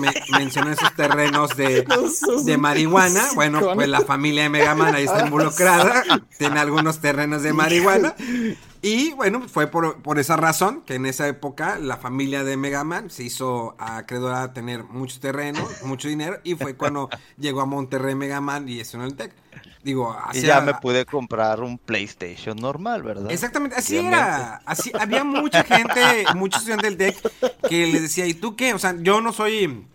me, 0.00 0.10
mencionó 0.38 0.70
esos 0.70 0.94
terrenos 0.94 1.54
de, 1.54 1.84
de 2.44 2.56
marihuana. 2.56 3.22
Bueno, 3.34 3.60
pues 3.74 3.88
la 3.88 4.00
familia 4.00 4.44
de 4.44 4.48
Megaman 4.48 4.94
ahí 4.94 5.04
está 5.04 5.26
involucrada. 5.26 6.02
Tiene 6.38 6.58
algunos 6.60 6.98
terrenos 6.98 7.42
de 7.42 7.52
marihuana. 7.52 8.14
Y 8.84 9.14
bueno, 9.14 9.48
fue 9.48 9.66
por, 9.66 10.02
por, 10.02 10.18
esa 10.18 10.36
razón 10.36 10.82
que 10.82 10.96
en 10.96 11.06
esa 11.06 11.26
época 11.26 11.78
la 11.78 11.96
familia 11.96 12.44
de 12.44 12.58
Megaman 12.58 13.08
se 13.08 13.22
hizo 13.22 13.74
acreedora 13.78 14.42
a 14.42 14.52
tener 14.52 14.84
mucho 14.84 15.18
terreno, 15.20 15.66
mucho 15.84 16.06
dinero. 16.06 16.38
Y 16.44 16.54
fue 16.54 16.76
cuando 16.76 17.08
llegó 17.38 17.62
a 17.62 17.66
Monterrey 17.66 18.14
Megaman 18.14 18.68
y 18.68 18.80
eso 18.80 18.98
en 18.98 19.04
el 19.04 19.14
TEC. 19.14 19.32
Digo, 19.82 20.14
y 20.34 20.42
ya 20.42 20.60
me 20.60 20.74
pude 20.74 21.06
comprar 21.06 21.62
un 21.62 21.78
PlayStation 21.78 22.58
normal, 22.58 23.02
¿verdad? 23.02 23.30
Exactamente, 23.30 23.76
así 23.76 23.96
era. 23.96 24.56
Así, 24.66 24.92
había 25.00 25.24
mucha 25.24 25.64
gente, 25.64 26.26
muchos 26.34 26.60
estudiantes 26.60 26.98
del 26.98 27.14
TEC 27.14 27.60
que 27.70 27.86
les 27.86 28.02
decía, 28.02 28.26
¿y 28.26 28.34
tú 28.34 28.54
qué? 28.54 28.74
O 28.74 28.78
sea, 28.78 28.94
yo 29.00 29.22
no 29.22 29.32
soy 29.32 29.86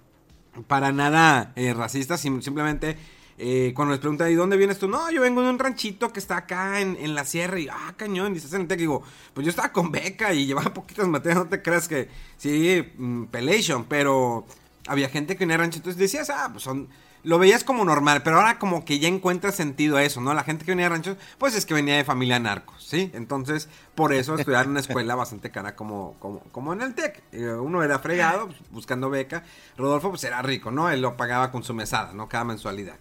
para 0.66 0.92
nada 0.92 1.54
eh, 1.56 1.76
racista, 1.76 2.18
simplemente 2.18 2.98
eh, 3.40 3.72
cuando 3.74 3.94
les 3.94 4.00
preguntan, 4.00 4.30
¿y 4.32 4.36
dónde 4.36 4.58
vienes 4.58 4.78
tú? 4.78 4.88
No, 4.88 5.10
yo 5.10 5.22
vengo 5.22 5.42
de 5.42 5.50
un 5.50 5.58
ranchito 5.58 6.12
que 6.12 6.20
está 6.20 6.38
acá 6.38 6.82
en, 6.82 7.16
la 7.16 7.24
sierra 7.24 7.60
y, 7.60 7.70
ah, 7.70 7.94
cañón, 7.96 8.34
y 8.34 8.38
estás 8.38 8.54
en 8.54 8.62
el 8.62 8.68
TEC. 8.68 8.80
digo, 8.80 9.02
pues 9.34 9.46
yo 9.46 9.50
estaba 9.50 9.72
con 9.72 9.92
beca 9.92 10.34
y 10.34 10.46
llevaba 10.46 10.74
poquitas 10.74 11.08
materias, 11.08 11.40
no 11.40 11.50
te 11.50 11.62
creas 11.62 11.88
que, 11.88 12.10
sí, 12.38 12.84
mm, 12.98 13.26
pelation, 13.26 13.86
pero 13.86 14.46
había 14.88 15.10
gente 15.10 15.36
que 15.36 15.46
venía 15.46 15.58
ranchito 15.58 15.90
y 15.90 15.94
decías, 15.94 16.30
ah, 16.30 16.50
pues 16.52 16.64
son 16.64 16.90
lo 17.24 17.38
veías 17.38 17.64
como 17.64 17.84
normal, 17.84 18.24
pero 18.24 18.38
ahora 18.38 18.60
como 18.60 18.86
que 18.86 19.00
ya 19.00 19.08
encuentra 19.08 19.52
sentido 19.52 19.98
a 19.98 20.04
eso, 20.04 20.22
¿no? 20.22 20.34
La 20.34 20.44
gente 20.44 20.64
que 20.64 20.72
venía 20.72 20.86
de 20.86 20.90
ranchos, 20.90 21.18
pues 21.38 21.56
es 21.56 21.66
que 21.66 21.74
venía 21.74 21.98
de 21.98 22.06
familia 22.06 22.40
narcos, 22.40 22.84
¿sí? 22.84 23.12
Entonces, 23.14 23.68
por 23.96 24.14
eso 24.14 24.36
estudiar 24.36 24.66
en 24.66 24.72
una 24.72 24.80
escuela 24.80 25.16
bastante 25.16 25.52
cara 25.52 25.76
como, 25.76 26.16
como, 26.20 26.40
como 26.52 26.74
en 26.74 26.82
el 26.82 26.96
TEC. 26.96 27.22
Eh, 27.34 27.54
uno 27.54 27.84
era 27.84 28.00
fregado, 28.00 28.48
pues, 28.48 28.60
buscando 28.72 29.10
beca. 29.10 29.44
Rodolfo, 29.78 30.10
pues 30.10 30.24
era 30.24 30.42
rico, 30.42 30.72
¿no? 30.72 30.90
Él 30.90 31.02
lo 31.02 31.18
pagaba 31.18 31.52
con 31.52 31.64
su 31.64 31.74
mesada, 31.74 32.14
¿no? 32.14 32.30
Cada 32.30 32.46
mensualidad. 32.46 32.96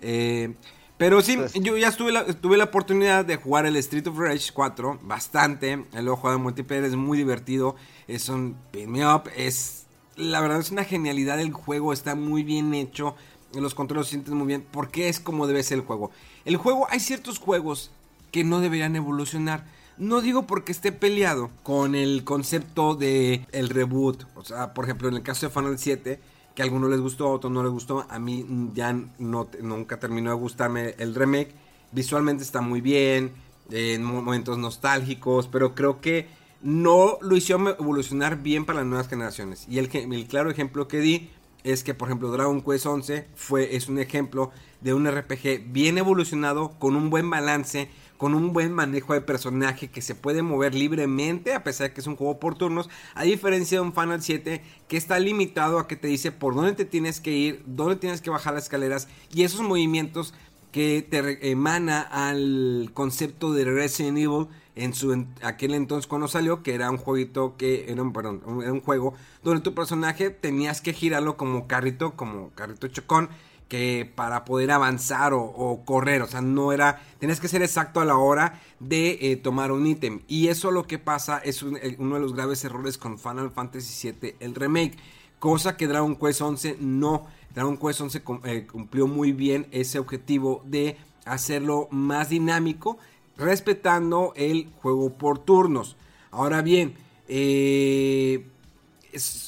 Eh, 0.00 0.54
pero 0.96 1.20
sí, 1.20 1.38
yo 1.54 1.76
ya 1.76 1.92
tuve 1.92 2.12
la, 2.12 2.24
tuve 2.24 2.56
la 2.56 2.64
oportunidad 2.64 3.24
de 3.24 3.36
jugar 3.36 3.66
el 3.66 3.76
Street 3.76 4.06
of 4.06 4.18
Rage 4.18 4.52
4 4.52 5.00
bastante. 5.02 5.84
El 5.92 6.08
ojo 6.08 6.30
de 6.30 6.38
multiplayer 6.38 6.84
es 6.84 6.96
muy 6.96 7.18
divertido. 7.18 7.76
Es 8.08 8.28
un 8.28 8.56
pin 8.70 8.90
me 8.90 9.06
up. 9.06 9.24
Es, 9.36 9.86
la 10.16 10.40
verdad 10.40 10.60
es 10.60 10.70
una 10.70 10.84
genialidad 10.84 11.38
el 11.40 11.52
juego. 11.52 11.92
Está 11.92 12.14
muy 12.14 12.42
bien 12.44 12.72
hecho 12.72 13.14
los 13.60 13.74
controles 13.74 14.06
se 14.06 14.12
sienten 14.12 14.36
muy 14.36 14.46
bien, 14.46 14.66
porque 14.70 15.08
es 15.08 15.20
como 15.20 15.46
debe 15.46 15.62
ser 15.62 15.78
el 15.78 15.84
juego. 15.84 16.10
El 16.44 16.56
juego, 16.56 16.86
hay 16.90 17.00
ciertos 17.00 17.38
juegos 17.38 17.90
que 18.32 18.44
no 18.44 18.60
deberían 18.60 18.96
evolucionar. 18.96 19.64
No 19.98 20.20
digo 20.20 20.46
porque 20.46 20.72
esté 20.72 20.92
peleado 20.92 21.50
con 21.62 21.94
el 21.94 22.24
concepto 22.24 22.94
de 22.94 23.46
el 23.52 23.70
reboot. 23.70 24.24
O 24.34 24.44
sea, 24.44 24.74
por 24.74 24.84
ejemplo, 24.84 25.08
en 25.08 25.14
el 25.14 25.22
caso 25.22 25.46
de 25.46 25.52
Final 25.52 25.78
7, 25.78 26.20
que 26.56 26.62
a 26.62 26.64
algunos 26.64 26.90
les 26.90 27.00
gustó, 27.00 27.26
a 27.26 27.32
otros 27.32 27.52
no 27.52 27.62
les 27.62 27.70
gustó. 27.70 28.06
A 28.08 28.18
mí 28.18 28.44
ya 28.74 28.98
no, 29.18 29.48
nunca 29.60 30.00
terminó 30.00 30.30
de 30.30 30.36
gustarme 30.36 30.94
el 30.98 31.14
remake. 31.14 31.54
Visualmente 31.92 32.42
está 32.42 32.62
muy 32.62 32.80
bien, 32.80 33.32
en 33.70 34.02
momentos 34.02 34.56
nostálgicos, 34.56 35.48
pero 35.48 35.74
creo 35.74 36.00
que 36.00 36.26
no 36.62 37.18
lo 37.20 37.36
hicieron 37.36 37.68
evolucionar 37.68 38.42
bien 38.42 38.64
para 38.64 38.78
las 38.78 38.88
nuevas 38.88 39.08
generaciones. 39.08 39.66
Y 39.68 39.78
el, 39.78 39.90
el 39.94 40.26
claro 40.26 40.50
ejemplo 40.50 40.88
que 40.88 40.98
di 40.98 41.30
es 41.62 41.84
que, 41.84 41.92
por 41.92 42.08
ejemplo, 42.08 42.30
Dragon 42.30 42.62
Quest 42.62 42.86
11 42.86 43.26
fue, 43.34 43.76
es 43.76 43.88
un 43.88 43.98
ejemplo 43.98 44.50
de 44.80 44.94
un 44.94 45.06
RPG 45.10 45.72
bien 45.72 45.98
evolucionado, 45.98 46.78
con 46.78 46.96
un 46.96 47.10
buen 47.10 47.28
balance, 47.28 47.90
con 48.16 48.34
un 48.34 48.52
buen 48.52 48.72
manejo 48.72 49.14
de 49.14 49.20
personaje 49.20 49.88
que 49.88 50.02
se 50.02 50.14
puede 50.14 50.42
mover 50.42 50.74
libremente, 50.74 51.54
a 51.54 51.64
pesar 51.64 51.88
de 51.88 51.94
que 51.94 52.00
es 52.00 52.06
un 52.06 52.16
juego 52.16 52.38
por 52.38 52.56
turnos, 52.56 52.88
a 53.14 53.24
diferencia 53.24 53.78
de 53.78 53.86
un 53.86 53.92
Final 53.92 54.22
7 54.22 54.62
que 54.88 54.96
está 54.96 55.18
limitado 55.18 55.78
a 55.78 55.86
que 55.88 55.96
te 55.96 56.08
dice 56.08 56.32
por 56.32 56.54
dónde 56.54 56.72
te 56.72 56.84
tienes 56.84 57.20
que 57.20 57.32
ir, 57.32 57.62
dónde 57.66 57.96
tienes 57.96 58.20
que 58.20 58.30
bajar 58.30 58.54
las 58.54 58.64
escaleras 58.64 59.08
y 59.32 59.42
esos 59.42 59.60
movimientos 59.60 60.34
que 60.72 61.06
te 61.08 61.50
emana 61.50 62.02
al 62.02 62.90
concepto 62.92 63.52
de 63.52 63.64
Resident 63.64 64.18
Evil 64.18 64.48
en 64.74 64.92
su 64.92 65.26
aquel 65.42 65.74
entonces 65.74 66.06
cuando 66.06 66.28
salió, 66.28 66.62
que 66.62 66.74
era 66.74 66.90
un 66.90 66.98
jueguito 66.98 67.56
que 67.56 67.90
era 67.90 68.02
un, 68.02 68.12
perdón, 68.12 68.42
un, 68.44 68.80
juego 68.82 69.14
donde 69.42 69.62
tu 69.62 69.74
personaje 69.74 70.28
tenías 70.30 70.82
que 70.82 70.92
girarlo 70.92 71.38
como 71.38 71.66
carrito, 71.66 72.14
como 72.14 72.50
carrito 72.50 72.88
chocón, 72.88 73.30
que 73.68 74.10
para 74.14 74.44
poder 74.44 74.70
avanzar 74.70 75.32
o, 75.34 75.82
correr, 75.84 76.22
o 76.22 76.26
sea, 76.26 76.40
no 76.40 76.72
era, 76.72 77.02
tenías 77.18 77.40
que 77.40 77.48
ser 77.48 77.62
exacto 77.62 78.00
a 78.00 78.04
la 78.04 78.16
hora 78.16 78.60
de 78.78 79.18
eh, 79.20 79.36
tomar 79.36 79.72
un 79.72 79.86
ítem. 79.86 80.20
Y 80.28 80.48
eso 80.48 80.70
lo 80.70 80.86
que 80.86 80.98
pasa 80.98 81.38
es 81.38 81.62
uno 81.62 82.14
de 82.14 82.20
los 82.20 82.34
graves 82.34 82.64
errores 82.64 82.96
con 82.96 83.18
Final 83.18 83.50
Fantasy 83.50 84.12
VII, 84.12 84.36
el 84.40 84.54
remake, 84.54 84.96
cosa 85.38 85.76
que 85.76 85.88
Dragon 85.88 86.16
Quest 86.16 86.40
11 86.40 86.76
no. 86.80 87.26
Dragon 87.54 87.76
Quest 87.76 88.00
11 88.02 88.22
eh, 88.44 88.66
cumplió 88.70 89.06
muy 89.06 89.32
bien 89.32 89.66
ese 89.72 89.98
objetivo 89.98 90.62
de 90.64 90.96
hacerlo 91.24 91.88
más 91.90 92.28
dinámico 92.28 92.98
respetando 93.36 94.32
el 94.36 94.70
juego 94.80 95.12
por 95.14 95.38
turnos. 95.40 95.96
Ahora 96.30 96.62
bien, 96.62 96.94
eh, 97.28 98.46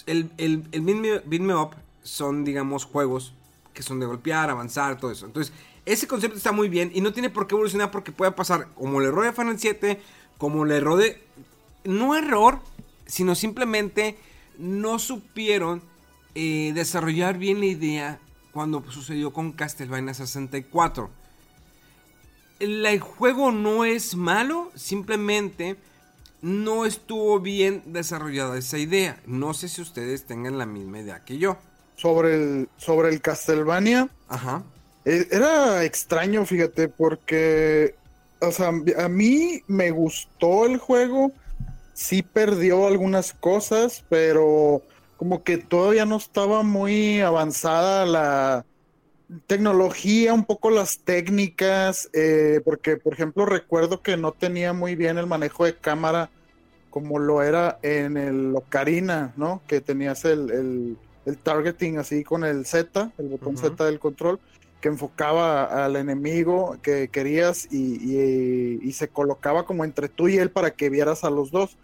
el, 0.06 0.30
el, 0.38 0.64
el 0.72 1.50
Up 1.52 1.76
son, 2.02 2.44
digamos, 2.44 2.84
juegos 2.84 3.34
que 3.78 3.84
son 3.84 4.00
de 4.00 4.06
golpear, 4.06 4.50
avanzar, 4.50 4.98
todo 4.98 5.12
eso. 5.12 5.24
Entonces, 5.24 5.54
ese 5.86 6.08
concepto 6.08 6.36
está 6.36 6.50
muy 6.50 6.68
bien 6.68 6.90
y 6.92 7.00
no 7.00 7.12
tiene 7.12 7.30
por 7.30 7.46
qué 7.46 7.54
evolucionar 7.54 7.92
porque 7.92 8.10
puede 8.10 8.32
pasar 8.32 8.66
como 8.74 9.00
el 9.00 9.06
error 9.06 9.24
de 9.24 9.32
Final 9.32 9.56
7, 9.56 10.02
como 10.36 10.64
el 10.64 10.72
error 10.72 10.98
de 10.98 11.22
no 11.84 12.16
error, 12.16 12.58
sino 13.06 13.36
simplemente 13.36 14.18
no 14.58 14.98
supieron 14.98 15.80
eh, 16.34 16.72
desarrollar 16.74 17.38
bien 17.38 17.60
la 17.60 17.66
idea 17.66 18.18
cuando 18.50 18.82
sucedió 18.90 19.32
con 19.32 19.52
Castlevania 19.52 20.12
64. 20.12 21.08
El 22.58 22.98
juego 22.98 23.52
no 23.52 23.84
es 23.84 24.16
malo, 24.16 24.72
simplemente 24.74 25.76
no 26.42 26.84
estuvo 26.84 27.38
bien 27.38 27.84
desarrollada 27.86 28.58
esa 28.58 28.78
idea. 28.78 29.22
No 29.24 29.54
sé 29.54 29.68
si 29.68 29.82
ustedes 29.82 30.26
tengan 30.26 30.58
la 30.58 30.66
misma 30.66 30.98
idea 30.98 31.24
que 31.24 31.38
yo. 31.38 31.58
Sobre 31.98 32.34
el, 32.34 32.68
sobre 32.78 33.10
el 33.10 33.20
Castlevania. 33.20 34.08
Ajá. 34.28 34.62
E, 35.04 35.26
era 35.30 35.84
extraño, 35.84 36.46
fíjate, 36.46 36.88
porque, 36.88 37.94
o 38.40 38.52
sea, 38.52 38.68
a 38.68 39.08
mí 39.08 39.62
me 39.66 39.90
gustó 39.90 40.64
el 40.64 40.78
juego. 40.78 41.32
Sí 41.92 42.22
perdió 42.22 42.86
algunas 42.86 43.34
cosas, 43.34 44.04
pero 44.08 44.82
como 45.16 45.42
que 45.42 45.58
todavía 45.58 46.06
no 46.06 46.16
estaba 46.16 46.62
muy 46.62 47.20
avanzada 47.20 48.06
la 48.06 48.64
tecnología, 49.46 50.32
un 50.32 50.44
poco 50.44 50.70
las 50.70 51.00
técnicas, 51.00 52.08
eh, 52.12 52.60
porque 52.64 52.96
por 52.96 53.12
ejemplo 53.12 53.44
recuerdo 53.44 54.00
que 54.00 54.16
no 54.16 54.32
tenía 54.32 54.72
muy 54.72 54.94
bien 54.94 55.18
el 55.18 55.26
manejo 55.26 55.64
de 55.64 55.76
cámara 55.76 56.30
como 56.90 57.18
lo 57.18 57.42
era 57.42 57.78
en 57.82 58.16
el 58.16 58.54
Ocarina, 58.56 59.32
¿no? 59.36 59.60
Que 59.66 59.80
tenías 59.80 60.24
el, 60.24 60.96
targeting 61.36 61.98
así 61.98 62.24
con 62.24 62.44
el 62.44 62.64
Z, 62.64 63.12
el 63.18 63.28
botón 63.28 63.58
Z 63.58 63.84
del 63.84 63.98
control, 63.98 64.40
que 64.80 64.88
enfocaba 64.88 65.84
al 65.84 65.96
enemigo 65.96 66.76
que 66.82 67.08
querías 67.08 67.68
y, 67.72 68.92
se 68.92 69.08
colocaba 69.08 69.64
como 69.64 69.84
entre 69.84 70.08
tú 70.08 70.28
y 70.28 70.38
él 70.38 70.50
para 70.50 70.72
que 70.72 70.88
vieras 70.88 71.24
a 71.24 71.30
los 71.30 71.50
dos. 71.50 71.76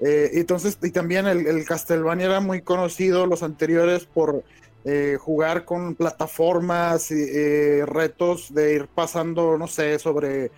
Eh, 0.00 0.30
entonces, 0.34 0.78
y 0.82 0.90
también 0.90 1.26
el, 1.26 1.46
el, 1.46 1.64
Castlevania 1.64 2.26
era 2.26 2.40
muy 2.40 2.62
conocido, 2.62 3.26
los 3.26 3.42
anteriores, 3.42 4.04
por 4.04 4.42
eh, 4.84 5.16
jugar 5.20 5.64
con 5.64 5.94
plataformas, 5.94 7.10
y 7.10 7.14
eh, 7.14 7.84
retos 7.86 8.52
de 8.52 8.74
ir 8.74 8.88
pasando, 8.88 9.56
no 9.56 9.66
sé, 9.66 9.98
sobre 9.98 10.50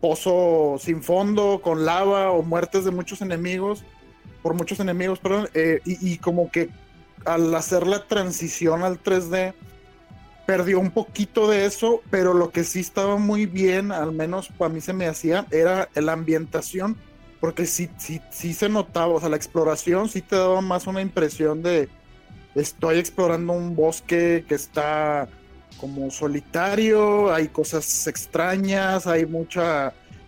pozo 0.00 0.76
sin 0.78 1.02
fondo, 1.02 1.60
con 1.62 1.84
lava 1.84 2.30
o 2.32 2.42
muertes 2.42 2.84
de 2.84 2.90
muchos 2.90 3.22
enemigos, 3.22 3.84
por 4.42 4.54
muchos 4.54 4.80
enemigos, 4.80 5.20
perdón, 5.20 5.48
y, 5.54 6.12
y, 6.12 6.18
como 6.18 6.50
que 6.50 6.68
al 7.24 7.54
hacer 7.54 7.86
la 7.86 8.06
transición 8.06 8.82
al 8.82 9.02
3D, 9.02 9.54
perdió 10.46 10.80
un 10.80 10.90
poquito 10.90 11.48
de 11.48 11.66
eso, 11.66 12.02
pero 12.10 12.34
lo 12.34 12.50
que 12.50 12.64
sí 12.64 12.80
estaba 12.80 13.16
muy 13.16 13.46
bien, 13.46 13.92
al 13.92 14.12
menos 14.12 14.48
para 14.48 14.72
mí 14.72 14.80
se 14.80 14.92
me 14.92 15.06
hacía, 15.06 15.46
era 15.50 15.88
la 15.94 16.12
ambientación 16.12 16.96
porque 17.42 17.66
sí, 17.66 17.90
sí, 17.98 18.20
sí 18.30 18.54
se 18.54 18.68
notaba, 18.68 19.14
o 19.14 19.18
sea, 19.18 19.28
la 19.28 19.36
exploración 19.36 20.08
sí 20.08 20.22
te 20.22 20.36
daba 20.36 20.60
más 20.60 20.86
una 20.86 21.00
impresión 21.00 21.60
de 21.60 21.88
estoy 22.54 22.98
explorando 22.98 23.52
un 23.52 23.74
bosque 23.74 24.44
que 24.46 24.54
está 24.54 25.28
como 25.78 26.08
solitario, 26.12 27.34
hay 27.34 27.48
cosas 27.48 28.06
extrañas, 28.06 29.08
hay 29.08 29.26
mucho 29.26 29.60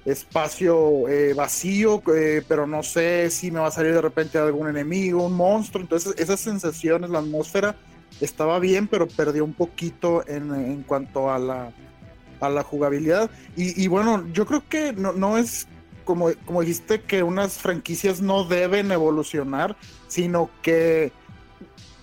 espacio 0.04 1.08
eh, 1.08 1.32
vacío, 1.34 2.02
eh, 2.14 2.42
pero 2.46 2.66
no 2.66 2.82
sé 2.82 3.30
si 3.30 3.50
me 3.50 3.60
va 3.60 3.68
a 3.68 3.70
salir 3.70 3.94
de 3.94 4.02
repente 4.02 4.38
algún 4.38 4.68
enemigo, 4.68 5.24
un 5.24 5.34
monstruo, 5.34 5.82
entonces 5.82 6.14
esas 6.18 6.40
sensaciones, 6.40 7.10
la 7.10 7.20
atmósfera 7.20 7.76
estaba 8.20 8.58
bien, 8.58 8.86
pero 8.86 9.08
perdió 9.08 9.44
un 9.44 9.54
poquito 9.54 10.26
en, 10.28 10.82
cuanto 10.82 11.30
a 11.30 11.38
la, 11.38 11.72
a 12.40 12.48
la 12.48 12.62
jugabilidad. 12.62 13.30
Y, 13.56 13.82
y, 13.82 13.88
bueno, 13.88 14.26
yo 14.32 14.46
creo 14.46 14.62
que 14.68 14.92
no, 14.92 15.12
no 15.12 15.38
es 15.38 15.66
como, 16.04 16.30
como 16.44 16.60
dijiste, 16.60 17.00
que 17.00 17.22
unas 17.22 17.54
franquicias 17.54 18.20
no 18.20 18.44
deben 18.44 18.92
evolucionar, 18.92 19.76
sino 20.06 20.50
que 20.62 21.12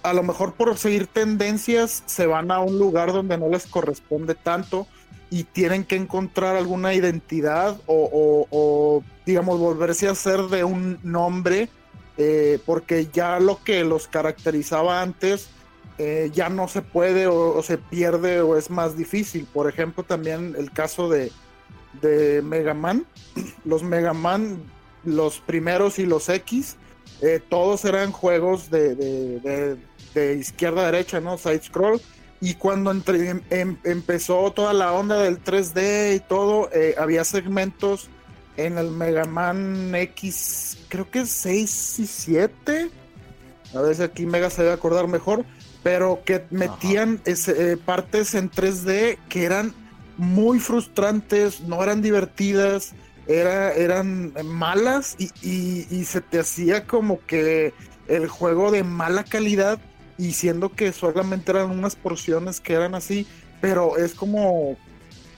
a 0.04 0.14
lo 0.14 0.24
mejor 0.24 0.54
por 0.54 0.78
seguir 0.78 1.08
tendencias 1.08 2.04
se 2.08 2.26
van 2.26 2.52
a 2.52 2.60
un 2.60 2.78
lugar 2.78 3.14
donde 3.14 3.38
no 3.38 3.50
les 3.50 3.68
corresponde 3.68 4.36
tanto 4.36 4.88
y 5.32 5.46
tienen 5.46 5.86
que 5.86 5.96
encontrar 5.96 6.58
alguna 6.58 6.94
identidad 6.94 7.80
o, 7.88 9.02
digamos, 9.26 9.58
volverse 9.60 10.10
a 10.10 10.12
hacer 10.12 10.42
de 10.44 10.66
un 10.66 11.00
nombre, 11.04 11.70
eh, 12.18 12.60
porque 12.66 13.08
ya 13.12 13.40
lo 13.40 13.64
que 13.64 13.86
los 13.86 14.10
caracterizaba 14.10 15.02
antes 15.02 15.50
eh, 15.98 16.30
ya 16.34 16.50
no 16.50 16.68
se 16.68 16.82
puede 16.82 17.28
o, 17.28 17.64
se 17.64 17.78
pierde 17.78 18.42
o 18.42 18.58
es 18.58 18.70
más 18.70 18.98
difícil. 18.98 19.48
Por 19.52 19.70
ejemplo, 19.70 20.04
también 20.04 20.54
el 20.58 20.70
caso 20.70 21.08
de, 21.08 21.32
de 22.02 22.42
Mega 22.42 22.74
Man. 22.74 23.06
Los 23.64 23.84
Mega 23.84 24.14
Man, 24.14 24.62
los 25.06 25.40
primeros 25.40 25.98
y 25.98 26.06
los 26.06 26.30
X, 26.30 26.76
eh, 27.22 27.40
todos 27.50 27.86
eran 27.86 28.12
juegos 28.12 28.70
de, 28.70 29.78
izquierda 30.38 30.82
a 30.82 30.92
derecha, 30.92 31.22
¿no? 31.22 31.38
Side 31.38 31.64
scroll. 31.64 32.02
Y 32.42 32.56
cuando 32.56 32.92
em, 32.92 33.42
em, 33.52 33.78
empezó 33.84 34.52
toda 34.52 34.74
la 34.74 34.92
onda 34.94 35.20
del 35.20 35.42
3D 35.44 36.16
y 36.16 36.20
todo, 36.20 36.70
eh, 36.74 36.96
había 36.98 37.24
segmentos 37.24 38.10
en 38.58 38.80
el 38.80 38.90
Mega 38.90 39.26
Man 39.26 39.94
X, 39.94 40.80
creo 40.90 41.10
que 41.10 41.26
6 41.26 42.00
y 42.00 42.08
7. 42.08 42.90
A 43.76 43.82
ver 43.82 43.96
si 43.96 44.02
aquí 44.02 44.26
Mega 44.26 44.50
se 44.50 44.64
debe 44.64 44.74
acordar 44.74 45.08
mejor. 45.08 45.46
Pero 45.84 46.22
que 46.26 46.46
metían 46.52 47.22
ese, 47.26 47.72
eh, 47.72 47.78
partes 47.78 48.36
en 48.36 48.52
3D 48.52 49.18
que 49.30 49.46
eran 49.46 49.74
muy 50.18 50.60
frustrantes, 50.60 51.62
no 51.62 51.82
eran 51.82 52.04
divertidas, 52.04 52.94
era, 53.28 53.74
eran 53.74 54.34
malas 54.44 55.16
y, 55.18 56.06
se 56.06 56.22
te 56.22 56.40
hacía 56.40 56.86
como 56.86 57.20
que 57.26 57.74
el 58.08 58.28
juego 58.28 58.72
de 58.72 58.84
mala 58.84 59.24
calidad 59.24 59.80
y 60.22 60.34
siendo 60.34 60.70
que 60.70 60.94
solamente 60.94 61.52
eran 61.52 61.72
unas 61.72 61.96
porciones 61.96 62.60
que 62.60 62.74
eran 62.74 62.94
así, 62.94 63.26
pero 63.60 63.98
es 63.98 64.14
como 64.14 64.78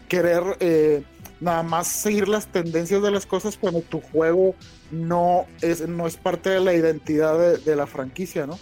querer 0.10 0.43
eh, 0.60 1.04
nada 1.39 1.63
más 1.63 1.88
seguir 1.88 2.28
las 2.28 2.48
tendencias 2.48 3.02
de 3.02 3.10
las 3.10 3.26
cosas 3.26 3.56
cuando 3.58 3.80
tu 3.80 4.02
juego 4.02 4.56
no 4.91 5.46
es, 5.62 5.88
no 5.88 6.06
es 6.06 6.17
parte 6.17 6.50
de 6.50 6.60
la 6.60 6.74
identidad 6.74 7.58
de, 7.60 7.76
la 7.78 7.88
franquicia, 7.88 8.46
¿no? 8.46 8.60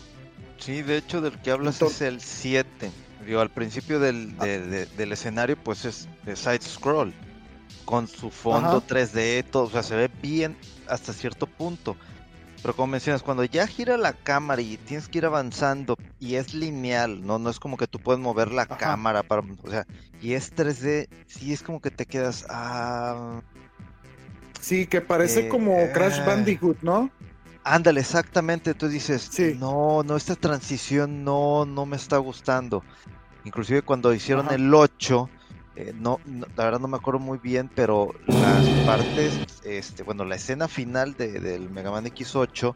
Sí, 0.60 0.84
de 0.84 0.98
hecho 0.98 1.22
del 1.22 1.40
que 1.42 1.50
hablas 1.50 1.82
es 1.82 2.02
el 2.02 2.22
7 2.22 2.92
al 3.40 3.50
principio 3.50 4.00
del, 4.00 4.38
del 4.38 5.12
escenario, 5.12 5.58
pues 5.58 5.86
es, 5.86 6.08
side 6.36 6.62
scroll, 6.62 7.14
con 7.86 8.08
su 8.08 8.30
fondo 8.30 8.84
3D, 8.86 9.44
todo, 9.50 9.64
o 9.64 9.70
sea, 9.72 9.82
se 9.82 9.96
ve 9.96 10.12
bien 10.22 10.56
hasta 10.88 11.14
cierto 11.14 11.48
punto. 11.48 11.98
Pero 12.62 12.76
como 12.76 12.88
mencionas, 12.88 13.24
cuando 13.24 13.44
ya 13.44 13.66
gira 13.66 13.98
la 13.98 14.14
cámara 14.14 14.62
y 14.62 14.78
tienes 14.78 15.08
que 15.08 15.18
ir 15.18 15.26
avanzando 15.26 15.98
y 16.20 16.36
es 16.36 16.54
lineal, 16.54 17.26
no, 17.26 17.40
no 17.40 17.50
es 17.50 17.60
como 17.60 17.76
que 17.76 17.88
tú 17.88 18.00
puedes 18.00 18.22
mover 18.22 18.52
la 18.52 18.68
cámara 18.68 19.24
para, 19.24 19.42
o 19.42 19.70
sea, 19.70 19.88
y 20.22 20.34
es 20.34 20.56
3D, 20.56 21.08
sí 21.26 21.54
es 21.54 21.64
como 21.64 21.82
que 21.82 21.90
te 21.90 22.06
quedas, 22.06 22.46
ah, 22.50 23.42
sí, 24.60 24.86
que 24.86 25.02
parece 25.02 25.50
como 25.50 25.76
eh, 25.76 25.92
Crash 25.92 26.20
ah. 26.20 26.26
Bandicoot, 26.26 26.78
¿no? 26.82 27.10
Ándale, 27.64 28.00
exactamente. 28.00 28.74
Tú 28.74 28.88
dices, 28.88 29.30
no, 29.58 30.04
no, 30.04 30.16
esta 30.16 30.36
transición 30.36 31.24
no, 31.24 31.66
no 31.66 31.86
me 31.86 31.96
está 31.96 32.18
gustando. 32.18 32.84
Inclusive 33.44 33.82
cuando 33.82 34.14
hicieron 34.14 34.52
el 34.52 34.74
8, 34.74 35.30
eh, 35.76 35.94
no, 35.96 36.20
la 36.26 36.66
verdad 36.66 36.80
no 36.80 36.88
me 36.88 36.98
acuerdo 36.98 37.20
muy 37.20 37.38
bien, 37.38 37.70
pero 37.76 38.14
las 38.28 38.68
partes, 38.86 39.40
este, 39.64 40.04
bueno, 40.04 40.26
la 40.26 40.36
escena 40.36 40.68
final 40.68 41.14
de, 41.14 41.40
del 41.40 41.70
Mega 41.70 41.92
Man 41.92 42.06
X8 42.06 42.76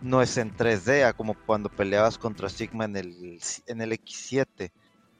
no 0.00 0.20
es 0.20 0.36
en 0.36 0.54
3D, 0.56 1.14
como 1.14 1.34
cuando 1.46 1.68
peleabas 1.68 2.18
contra 2.18 2.48
Sigma 2.48 2.84
en 2.84 2.96
el, 2.96 3.40
en 3.66 3.80
el 3.80 3.92
X7. 3.92 4.70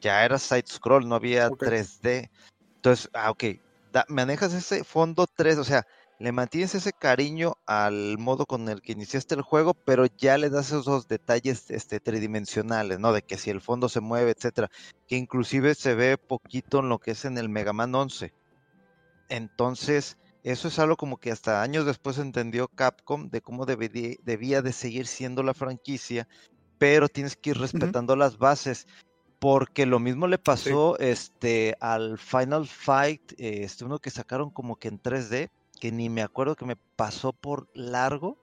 Ya 0.01 0.25
era 0.25 0.39
side 0.39 0.65
scroll, 0.67 1.09
no 1.09 1.15
había 1.15 1.49
3D. 1.49 2.29
Entonces, 2.77 3.09
ah, 3.15 3.31
ok, 3.31 3.45
manejas 4.09 4.53
ese 4.55 4.83
fondo 4.83 5.27
3, 5.27 5.59
o 5.59 5.65
sea, 5.65 5.87
le 6.18 6.33
mantienes 6.33 6.75
ese 6.75 6.92
cariño 6.92 7.55
al 7.66 8.16
modo 8.18 8.46
con 8.46 8.68
el 8.68 8.81
que 8.81 8.92
iniciaste 8.92 9.35
el 9.35 9.42
juego, 9.42 9.75
pero 9.75 10.07
ya 10.07 10.38
le 10.38 10.51
das 10.51 10.72
esos 10.72 11.09
detalles 11.09 11.70
este, 11.70 12.01
tridimensionales, 12.01 12.98
¿no? 13.01 13.12
De 13.12 13.22
que 13.22 13.38
si 13.38 13.51
el 13.51 13.61
fondo 13.61 13.88
se 13.88 14.01
mueve, 14.01 14.31
etcétera, 14.31 14.70
que 15.09 15.16
inclusive 15.16 15.75
se 15.75 15.94
ve 15.94 16.18
poquito 16.18 16.81
en 16.81 16.88
lo 16.88 16.98
que 16.98 17.12
es 17.12 17.25
en 17.25 17.38
el 17.38 17.48
Mega 17.48 17.72
Man 17.72 17.94
11. 17.94 18.33
Entonces, 19.29 20.16
eso 20.44 20.68
es 20.68 20.79
algo 20.79 20.96
como 20.96 21.18
que 21.18 21.33
hasta 21.33 21.62
años 21.62 21.87
después 21.87 22.18
entendió 22.18 22.68
Capcom 22.68 23.29
de 23.31 23.40
cómo 23.40 23.66
debía, 23.66 24.62
de 24.62 24.72
seguir 24.72 25.07
siendo 25.07 25.42
la 25.42 25.55
franquicia, 25.55 26.29
pero 26.79 27.09
tienes 27.09 27.37
que 27.37 27.51
ir 27.51 27.59
respetando 27.59 28.16
las 28.16 28.38
bases 28.38 28.87
porque 29.38 29.87
lo 29.87 29.98
mismo 29.98 30.29
le 30.29 30.38
pasó 30.38 30.96
este 31.01 31.75
al 31.81 32.16
Final 32.16 32.68
Fight, 32.68 33.33
este 33.38 33.85
uno 33.85 33.98
que 33.98 34.11
sacaron 34.11 34.51
como 34.51 34.77
que 34.77 34.87
en 34.87 35.03
3D, 35.03 35.51
que 35.83 35.90
ni 35.90 36.09
me 36.09 36.23
acuerdo 36.23 36.55
que 36.55 36.64
me 36.64 36.77
pasó 36.77 37.33
por 37.33 37.66
largo 37.75 38.38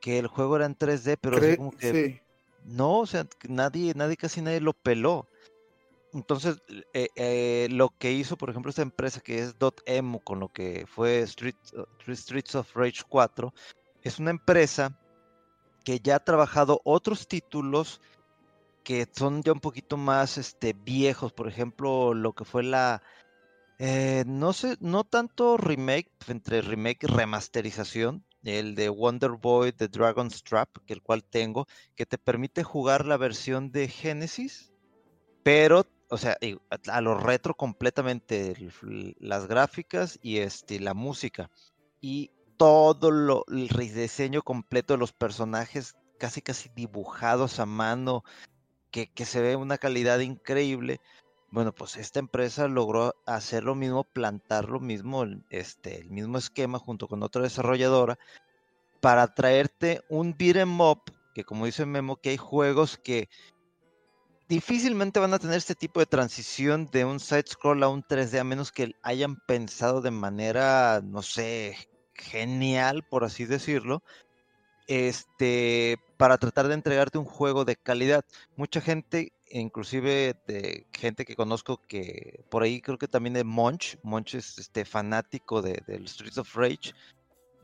que 0.00 0.20
el 0.20 0.28
juego 0.28 0.54
era 0.54 0.66
en 0.66 0.78
3D, 0.78 1.18
pero 1.20 1.56
como 1.56 1.72
que 1.72 2.22
no, 2.64 3.00
o 3.00 3.06
sea, 3.06 3.26
nadie, 3.48 3.92
nadie, 3.96 4.16
casi 4.16 4.40
nadie 4.40 4.60
lo 4.60 4.72
peló. 4.72 5.26
entonces, 6.12 6.62
eh, 6.92 7.08
eh, 7.16 7.66
lo 7.72 7.88
que 7.98 8.12
hizo, 8.12 8.36
por 8.36 8.50
ejemplo, 8.50 8.70
esta 8.70 8.82
empresa 8.82 9.20
que 9.20 9.40
es 9.40 9.56
.emu 9.84 10.20
con 10.20 10.38
lo 10.38 10.48
que 10.48 10.86
fue 10.86 11.22
Street, 11.22 11.56
Streets 12.08 12.54
of 12.54 12.72
Rage 12.76 13.02
4, 13.08 13.52
es 14.04 14.20
una 14.20 14.30
empresa 14.30 14.96
que 15.84 15.98
ya 15.98 16.14
ha 16.14 16.24
trabajado 16.24 16.80
otros 16.84 17.26
títulos 17.26 18.00
que 18.84 19.08
son 19.10 19.42
ya 19.42 19.50
un 19.50 19.60
poquito 19.60 19.96
más 19.96 20.38
este, 20.38 20.72
viejos. 20.72 21.32
Por 21.32 21.48
ejemplo, 21.48 22.14
lo 22.14 22.32
que 22.32 22.44
fue 22.44 22.62
la. 22.62 23.02
Eh, 23.78 24.24
no 24.26 24.52
sé, 24.52 24.76
no 24.80 25.04
tanto 25.04 25.56
remake, 25.56 26.10
entre 26.28 26.60
remake 26.60 27.04
y 27.04 27.06
remasterización. 27.06 28.24
El 28.42 28.74
de 28.74 28.90
Wonder 28.90 29.32
Boy 29.32 29.72
The 29.72 29.88
Dragon's 29.88 30.42
Trap, 30.44 30.68
que 30.86 30.92
el 30.92 31.02
cual 31.02 31.24
tengo, 31.24 31.66
que 31.96 32.04
te 32.04 32.18
permite 32.18 32.62
jugar 32.62 33.06
la 33.06 33.16
versión 33.16 33.72
de 33.72 33.88
Genesis, 33.88 34.70
pero 35.42 35.86
o 36.10 36.18
sea, 36.18 36.36
a 36.88 37.00
lo 37.00 37.18
retro 37.18 37.54
completamente 37.54 38.54
las 39.18 39.46
gráficas 39.48 40.18
y 40.22 40.38
este, 40.38 40.78
la 40.78 40.94
música. 40.94 41.50
Y 42.00 42.30
todo 42.56 43.10
lo, 43.10 43.44
el 43.48 43.68
rediseño 43.68 44.42
completo 44.42 44.94
de 44.94 44.98
los 44.98 45.12
personajes, 45.12 45.96
casi 46.18 46.40
casi 46.40 46.70
dibujados 46.76 47.58
a 47.58 47.66
mano, 47.66 48.22
que, 48.90 49.10
que 49.10 49.24
se 49.24 49.40
ve 49.40 49.56
una 49.56 49.78
calidad 49.78 50.20
increíble. 50.20 51.00
Bueno, 51.54 51.72
pues 51.72 51.96
esta 51.96 52.18
empresa 52.18 52.66
logró 52.66 53.14
hacer 53.26 53.62
lo 53.62 53.76
mismo, 53.76 54.02
plantar 54.02 54.68
lo 54.68 54.80
mismo, 54.80 55.24
este, 55.50 56.00
el 56.00 56.10
mismo 56.10 56.36
esquema 56.36 56.80
junto 56.80 57.06
con 57.06 57.22
otra 57.22 57.42
desarrolladora 57.42 58.18
para 59.00 59.32
traerte 59.32 60.02
un 60.08 60.34
beat'em 60.36 60.80
up, 60.80 61.02
que 61.32 61.44
como 61.44 61.66
dice 61.66 61.86
Memo, 61.86 62.16
que 62.16 62.30
hay 62.30 62.38
juegos 62.38 62.98
que 62.98 63.28
difícilmente 64.48 65.20
van 65.20 65.32
a 65.32 65.38
tener 65.38 65.56
este 65.56 65.76
tipo 65.76 66.00
de 66.00 66.06
transición 66.06 66.88
de 66.90 67.04
un 67.04 67.20
side 67.20 67.44
scroll 67.46 67.84
a 67.84 67.88
un 67.88 68.02
3D 68.02 68.40
a 68.40 68.42
menos 68.42 68.72
que 68.72 68.96
hayan 69.04 69.36
pensado 69.36 70.00
de 70.00 70.10
manera, 70.10 71.02
no 71.04 71.22
sé, 71.22 71.76
genial, 72.14 73.04
por 73.08 73.22
así 73.22 73.44
decirlo, 73.44 74.02
este, 74.88 75.98
para 76.16 76.36
tratar 76.38 76.66
de 76.66 76.74
entregarte 76.74 77.18
un 77.18 77.24
juego 77.24 77.64
de 77.64 77.76
calidad. 77.76 78.24
Mucha 78.56 78.80
gente, 78.80 79.32
inclusive 79.60 80.36
de 80.46 80.86
gente 80.92 81.24
que 81.24 81.36
conozco 81.36 81.80
que 81.86 82.44
por 82.50 82.62
ahí 82.62 82.80
creo 82.80 82.98
que 82.98 83.08
también 83.08 83.34
de 83.34 83.44
Monch, 83.44 83.96
Monch 84.02 84.34
es 84.34 84.58
este 84.58 84.84
fanático 84.84 85.62
de, 85.62 85.82
del 85.86 86.08
Streets 86.08 86.38
of 86.38 86.54
Rage. 86.56 86.92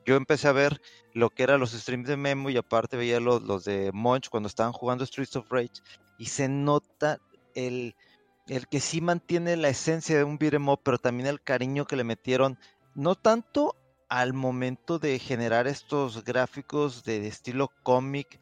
Yo 0.06 0.16
empecé 0.16 0.48
a 0.48 0.52
ver 0.52 0.80
lo 1.12 1.30
que 1.30 1.42
eran 1.42 1.60
los 1.60 1.72
streams 1.72 2.08
de 2.08 2.16
Memo 2.16 2.50
y 2.50 2.56
aparte 2.56 2.96
veía 2.96 3.20
los, 3.20 3.42
los 3.42 3.64
de 3.64 3.90
Monch 3.92 4.28
cuando 4.28 4.48
estaban 4.48 4.72
jugando 4.72 5.04
Streets 5.04 5.36
of 5.36 5.50
Rage 5.50 5.82
y 6.18 6.26
se 6.26 6.48
nota 6.48 7.18
el, 7.54 7.94
el 8.46 8.66
que 8.68 8.80
sí 8.80 9.00
mantiene 9.00 9.56
la 9.56 9.68
esencia 9.68 10.16
de 10.16 10.24
un 10.24 10.38
beat'em 10.38 10.68
up, 10.68 10.80
pero 10.82 10.98
también 10.98 11.28
el 11.28 11.42
cariño 11.42 11.86
que 11.86 11.96
le 11.96 12.04
metieron, 12.04 12.58
no 12.94 13.14
tanto 13.14 13.74
al 14.08 14.32
momento 14.32 14.98
de 14.98 15.18
generar 15.18 15.68
estos 15.68 16.24
gráficos 16.24 17.04
de, 17.04 17.26
estilo 17.28 17.70
cómic 17.82 18.40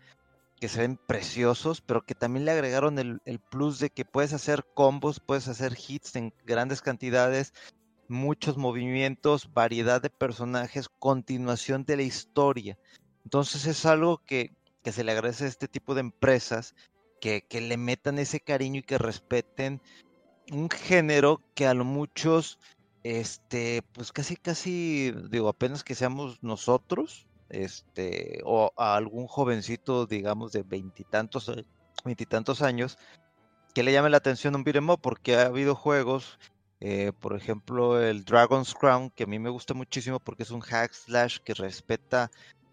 que 0.61 0.69
se 0.69 0.81
ven 0.81 0.97
preciosos, 0.97 1.81
pero 1.81 2.03
que 2.03 2.15
también 2.15 2.45
le 2.45 2.51
agregaron 2.51 2.99
el, 2.99 3.21
el, 3.25 3.39
plus 3.39 3.79
de 3.79 3.91
que 3.91 4.05
puedes 4.05 4.33
hacer 4.33 4.65
combos, 4.75 5.21
puedes 5.21 5.49
hacer 5.49 5.77
hits 5.77 6.17
en 6.17 6.33
grandes 6.45 6.83
cantidades, 6.83 7.53
muchos 8.09 8.57
movimientos, 8.57 9.53
variedad 9.53 10.03
de 10.03 10.11
personajes, 10.11 10.89
continuación 10.89 11.85
de 11.85 11.97
la 11.97 12.03
historia. 12.03 12.79
Entonces 13.25 13.67
es 13.67 13.87
algo 13.87 14.19
que, 14.25 14.53
que 14.83 14.93
se 14.93 15.05
le 15.05 15.13
agradece 15.13 15.45
a 15.45 15.49
este 15.49 15.69
tipo 15.69 15.95
de 15.95 16.01
empresas 16.01 16.75
que, 17.21 17.45
le 17.61 17.77
metan 17.77 18.19
ese 18.19 18.41
cariño 18.41 18.81
y 18.81 18.85
que 18.85 18.99
respeten 18.99 19.81
un 20.51 20.71
género 20.71 21.43
que 21.55 21.67
a 21.67 21.75
lo 21.75 21.85
muchos, 21.85 22.59
este, 23.03 23.83
pues 23.93 24.13
casi, 24.13 24.37
casi, 24.37 25.13
digo, 25.31 25.49
apenas 25.49 25.85
que 25.85 25.95
seamos 25.95 26.43
nosotros, 26.43 27.28
este, 27.49 28.41
o 28.45 28.73
a 28.77 28.97
algún 28.97 29.27
jovencito, 29.27 30.07
digamos, 30.07 30.53
de 30.53 30.63
veintitantos, 30.63 31.51
veintitantos 32.05 32.63
años, 32.63 32.99
que 33.75 33.83
le 33.83 33.93
llame 33.93 34.11
la 34.11 34.19
atención 34.19 34.55
un 34.57 34.65
beat'em 34.65 34.97
porque 35.01 35.37
ha 35.37 35.47
habido 35.47 35.75
juegos, 35.75 36.39
eh, 36.81 37.13
por 37.21 37.37
ejemplo, 37.37 38.01
el 38.01 38.25
Dragon's 38.25 38.75
Crown, 38.75 39.11
que 39.11 39.25
a 39.25 39.27
mí 39.27 39.39
me 39.39 39.51
gusta 39.51 39.75
muchísimo 39.75 40.21
porque 40.21 40.43
es 40.43 40.51
un 40.51 40.61
hack 40.61 40.93
slash 40.93 41.39
que 41.45 41.55
respeta 41.55 42.31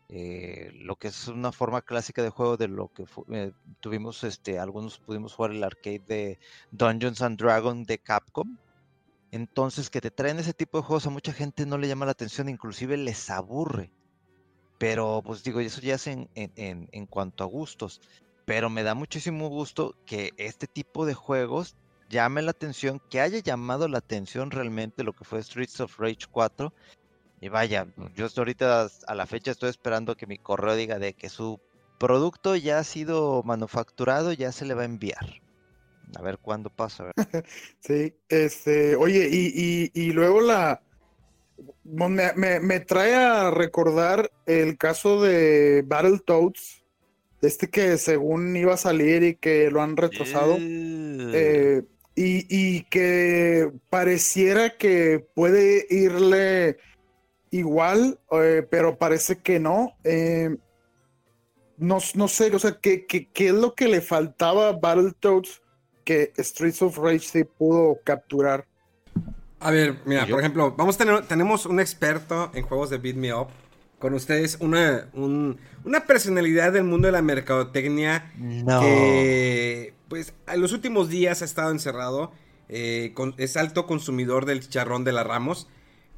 eh, 0.08 0.72
lo 0.76 0.96
que 0.98 1.08
es 1.08 1.28
una 1.28 1.52
forma 1.52 1.82
clásica 1.82 2.22
de 2.22 2.30
juego 2.30 2.58
de 2.58 2.68
lo 2.68 2.90
que 2.90 3.06
eh, 3.32 3.52
tuvimos, 3.80 4.24
este, 4.24 4.60
algunos 4.60 5.00
pudimos 5.00 5.34
jugar 5.34 5.52
el 5.52 5.64
arcade 5.64 6.04
de 6.08 6.40
Dungeons 6.72 7.22
and 7.22 7.40
Dragons 7.40 7.88
de 7.88 7.98
Capcom. 7.98 8.58
Entonces, 9.32 9.90
que 9.90 10.02
te 10.02 10.12
traen 10.12 10.40
ese 10.40 10.54
tipo 10.54 10.78
de 10.78 10.84
juegos 10.84 11.08
a 11.08 11.10
mucha 11.10 11.34
gente 11.34 11.66
no 11.66 11.78
le 11.78 11.88
llama 11.88 12.06
la 12.06 12.12
atención, 12.12 12.48
inclusive 12.48 12.96
les 12.96 13.30
aburre. 13.30 13.92
Pero, 14.78 15.22
pues 15.26 15.44
digo, 15.44 15.60
eso 15.60 15.82
ya 15.82 15.96
es 15.96 16.08
en, 16.08 16.30
en, 16.36 16.90
en 16.92 17.06
cuanto 17.06 17.44
a 17.44 17.48
gustos. 17.48 18.02
Pero 18.46 18.70
me 18.70 18.84
da 18.84 18.94
muchísimo 18.94 19.50
gusto 19.50 19.96
que 20.06 20.32
este 20.38 20.68
tipo 20.68 21.06
de 21.06 21.14
juegos 21.14 21.76
llame 22.10 22.42
la 22.42 22.52
atención, 22.52 23.02
que 23.10 23.22
haya 23.22 23.40
llamado 23.40 23.88
la 23.88 23.98
atención 23.98 24.52
realmente 24.52 25.04
lo 25.04 25.14
que 25.14 25.24
fue 25.24 25.42
Streets 25.42 25.80
of 25.80 25.98
Rage 25.98 26.28
4 26.30 26.72
y 27.42 27.50
vaya, 27.50 27.88
yo 28.16 28.26
hasta 28.26 28.42
ahorita 28.42 28.88
a 29.08 29.16
la 29.16 29.28
fecha 29.28 29.52
estoy 29.52 29.70
esperando 29.70 30.16
que 30.16 30.28
mi 30.28 30.38
correo 30.38 30.76
diga 30.76 31.00
de 31.00 31.14
que 31.14 31.30
su 31.30 31.60
producto 32.00 32.56
ya 32.56 32.80
ha 32.80 32.84
sido 32.84 33.44
manufacturado, 33.44 34.34
ya 34.34 34.52
se 34.52 34.66
le 34.66 34.74
va 34.74 34.84
a 34.84 34.86
enviar. 34.86 35.42
A 36.18 36.22
ver 36.22 36.38
cuándo 36.40 36.70
pasa. 36.70 37.12
sí, 37.80 38.16
este, 38.30 38.96
oye, 38.96 39.30
y, 39.32 39.92
y, 39.94 40.12
luego 40.12 40.42
la... 40.42 40.82
Me, 41.84 42.60
me, 42.60 42.80
trae 42.82 43.16
a 43.16 43.52
recordar 43.52 44.32
el 44.46 44.78
caso 44.78 45.22
de 45.22 45.84
Battletoads, 45.86 46.84
este 47.42 47.70
que 47.70 47.98
según 47.98 48.56
iba 48.58 48.74
a 48.74 48.78
salir 48.78 49.24
y 49.24 49.36
que 49.36 49.70
lo 49.70 49.82
han 49.82 49.96
retrasado. 49.96 50.58
Eh, 50.60 51.84
y, 52.16 52.46
y 52.50 52.84
que 52.84 53.72
pareciera 53.90 54.78
que 54.78 55.26
puede 55.34 55.86
irle 55.90 56.78
igual, 57.52 58.20
eh, 58.32 58.66
pero 58.70 58.98
parece 58.98 59.38
que 59.38 59.60
no. 59.60 59.96
Eh, 60.04 60.56
no, 61.78 61.98
no, 62.16 62.28
sé, 62.28 62.56
o 62.56 62.60
sea, 62.60 62.80
¿qué, 62.80 63.06
¿qué, 63.06 63.30
qué, 63.32 63.48
es 63.48 63.54
lo 63.54 63.76
que 63.76 63.88
le 63.88 64.02
faltaba 64.02 64.70
a 64.70 64.74
Battletoads 64.74 65.62
que 66.04 66.32
Streets 66.38 66.82
of 66.82 66.98
Rage 66.98 67.20
se 67.20 67.46
pudo 67.46 68.00
capturar? 68.04 68.66
A 69.66 69.72
ver, 69.72 69.96
mira, 70.06 70.28
por 70.28 70.40
ejemplo, 70.40 70.76
vamos 70.78 70.94
a 70.94 70.98
tener, 71.00 71.26
tenemos 71.26 71.66
un 71.66 71.80
experto 71.80 72.52
en 72.54 72.62
juegos 72.62 72.92
de 72.92 73.00
Beat 73.00 73.16
Me 73.16 73.34
Up. 73.34 73.48
Con 73.98 74.14
ustedes, 74.14 74.58
una, 74.60 75.10
una 75.16 76.06
personalidad 76.06 76.72
del 76.72 76.84
mundo 76.84 77.08
de 77.08 77.12
la 77.12 77.24
mercadotecnia 77.24 78.32
que, 78.80 79.96
pues, 80.08 80.34
en 80.48 80.62
los 80.62 80.72
últimos 80.72 81.10
días 81.10 81.42
ha 81.42 81.46
estado 81.46 81.72
encerrado. 81.72 82.32
Eh, 82.70 83.16
es 83.38 83.58
alto 83.58 83.88
consumidor 83.88 84.46
del 84.46 84.60
chicharrón 84.60 85.04
de 85.04 85.14
la 85.14 85.24
Ramos. 85.24 85.68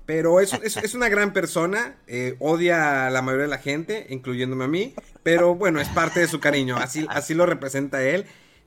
Pero 0.06 0.42
es, 0.42 0.52
es, 0.54 0.94
una 0.94 1.08
gran 1.08 1.32
persona, 1.32 1.96
eh, 2.08 2.36
odia 2.40 3.08
a 3.08 3.10
la 3.12 3.22
mayoría 3.22 3.44
de 3.44 3.52
la 3.52 3.60
gente, 3.60 4.08
incluyéndome 4.10 4.66
a 4.66 4.68
mí, 4.68 4.94
pero 5.24 5.56
bueno, 5.56 5.80
es 5.80 5.88
parte 5.90 6.20
de 6.20 6.28
su 6.28 6.40
cariño, 6.40 6.78
así, 6.78 7.06
así 7.10 7.34
lo 7.34 7.46
representa 7.46 8.04
él. 8.04 8.26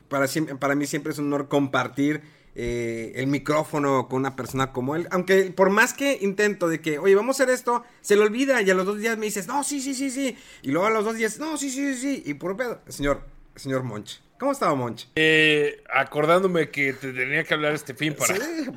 Para, 0.08 0.26
para 0.58 0.74
mí 0.74 0.86
siempre 0.86 1.12
es 1.12 1.18
un 1.18 1.26
honor 1.26 1.48
compartir 1.48 2.22
eh, 2.54 3.12
el 3.16 3.26
micrófono 3.26 4.08
con 4.08 4.20
una 4.20 4.36
persona 4.36 4.72
como 4.72 4.96
él. 4.96 5.08
Aunque 5.10 5.50
por 5.50 5.70
más 5.70 5.94
que 5.94 6.18
intento 6.20 6.68
de 6.68 6.80
que, 6.80 6.98
oye, 6.98 7.14
vamos 7.14 7.38
a 7.40 7.44
hacer 7.44 7.54
esto, 7.54 7.84
se 8.00 8.16
le 8.16 8.22
olvida 8.22 8.60
y 8.62 8.70
a 8.70 8.74
los 8.74 8.86
dos 8.86 8.98
días 8.98 9.16
me 9.18 9.26
dices, 9.26 9.46
no, 9.46 9.62
sí, 9.64 9.80
sí, 9.80 9.94
sí, 9.94 10.10
sí. 10.10 10.36
Y 10.62 10.70
luego 10.70 10.86
a 10.86 10.90
los 10.90 11.04
dos 11.04 11.16
días, 11.16 11.38
no, 11.38 11.56
sí, 11.56 11.70
sí, 11.70 11.94
sí, 11.94 12.00
sí. 12.00 12.22
Y 12.26 12.34
por 12.34 12.56
pedo, 12.56 12.80
señor, 12.88 13.22
señor 13.56 13.82
Monch. 13.82 14.20
¿Cómo 14.40 14.52
estaba 14.52 14.74
Monch? 14.74 15.06
Eh, 15.16 15.84
acordándome 15.92 16.70
que 16.70 16.94
te 16.94 17.12
tenía 17.12 17.44
que 17.44 17.52
hablar 17.52 17.74
este 17.74 17.92
fin 17.92 18.14
para. 18.14 18.34
Sí, 18.34 18.40